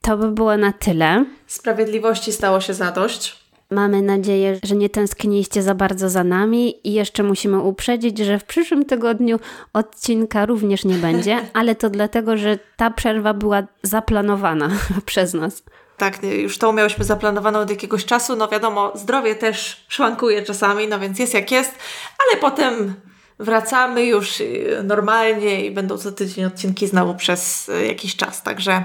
to 0.00 0.16
by 0.16 0.30
było 0.30 0.56
na 0.56 0.72
tyle. 0.72 1.24
Sprawiedliwości 1.46 2.32
stało 2.32 2.60
się 2.60 2.74
zadość. 2.74 3.43
Mamy 3.74 4.02
nadzieję, 4.02 4.58
że 4.62 4.76
nie 4.76 4.90
tęskniliście 4.90 5.62
za 5.62 5.74
bardzo 5.74 6.08
za 6.08 6.24
nami 6.24 6.88
i 6.88 6.92
jeszcze 6.92 7.22
musimy 7.22 7.60
uprzedzić, 7.60 8.18
że 8.18 8.38
w 8.38 8.44
przyszłym 8.44 8.84
tygodniu 8.84 9.40
odcinka 9.72 10.46
również 10.46 10.84
nie 10.84 10.94
będzie, 10.94 11.38
ale 11.58 11.74
to 11.74 11.90
dlatego, 11.90 12.36
że 12.36 12.58
ta 12.76 12.90
przerwa 12.90 13.34
była 13.34 13.62
zaplanowana 13.82 14.70
przez 15.06 15.34
nas. 15.34 15.62
Tak, 15.96 16.22
już 16.22 16.58
to 16.58 16.72
miałyśmy 16.72 17.04
zaplanowane 17.04 17.58
od 17.58 17.70
jakiegoś 17.70 18.04
czasu. 18.04 18.36
No 18.36 18.48
wiadomo, 18.48 18.92
zdrowie 18.94 19.34
też 19.34 19.84
szwankuje 19.88 20.42
czasami, 20.42 20.88
no 20.88 20.98
więc 20.98 21.18
jest 21.18 21.34
jak 21.34 21.50
jest, 21.50 21.78
ale 22.18 22.40
potem 22.40 22.94
wracamy 23.38 24.04
już 24.04 24.40
y, 24.40 24.80
normalnie 24.84 25.66
i 25.66 25.70
będą 25.70 25.98
co 25.98 26.12
tydzień 26.12 26.44
odcinki 26.44 26.86
znowu 26.86 27.14
przez 27.14 27.68
y, 27.68 27.86
jakiś 27.86 28.16
czas. 28.16 28.42
Także 28.42 28.84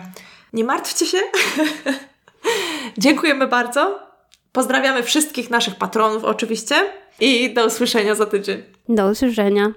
nie 0.54 0.64
martwcie 0.64 1.06
się. 1.06 1.18
Dziękujemy 2.98 3.48
bardzo. 3.48 4.09
Pozdrawiamy 4.52 5.04
wszystkich 5.04 5.50
naszych 5.50 5.76
patronów 5.76 6.24
oczywiście 6.24 6.76
i 7.20 7.54
do 7.54 7.66
usłyszenia 7.66 8.16
za 8.16 8.26
tydzień. 8.26 8.64
Do 8.90 9.10
usłyszenia. 9.10 9.74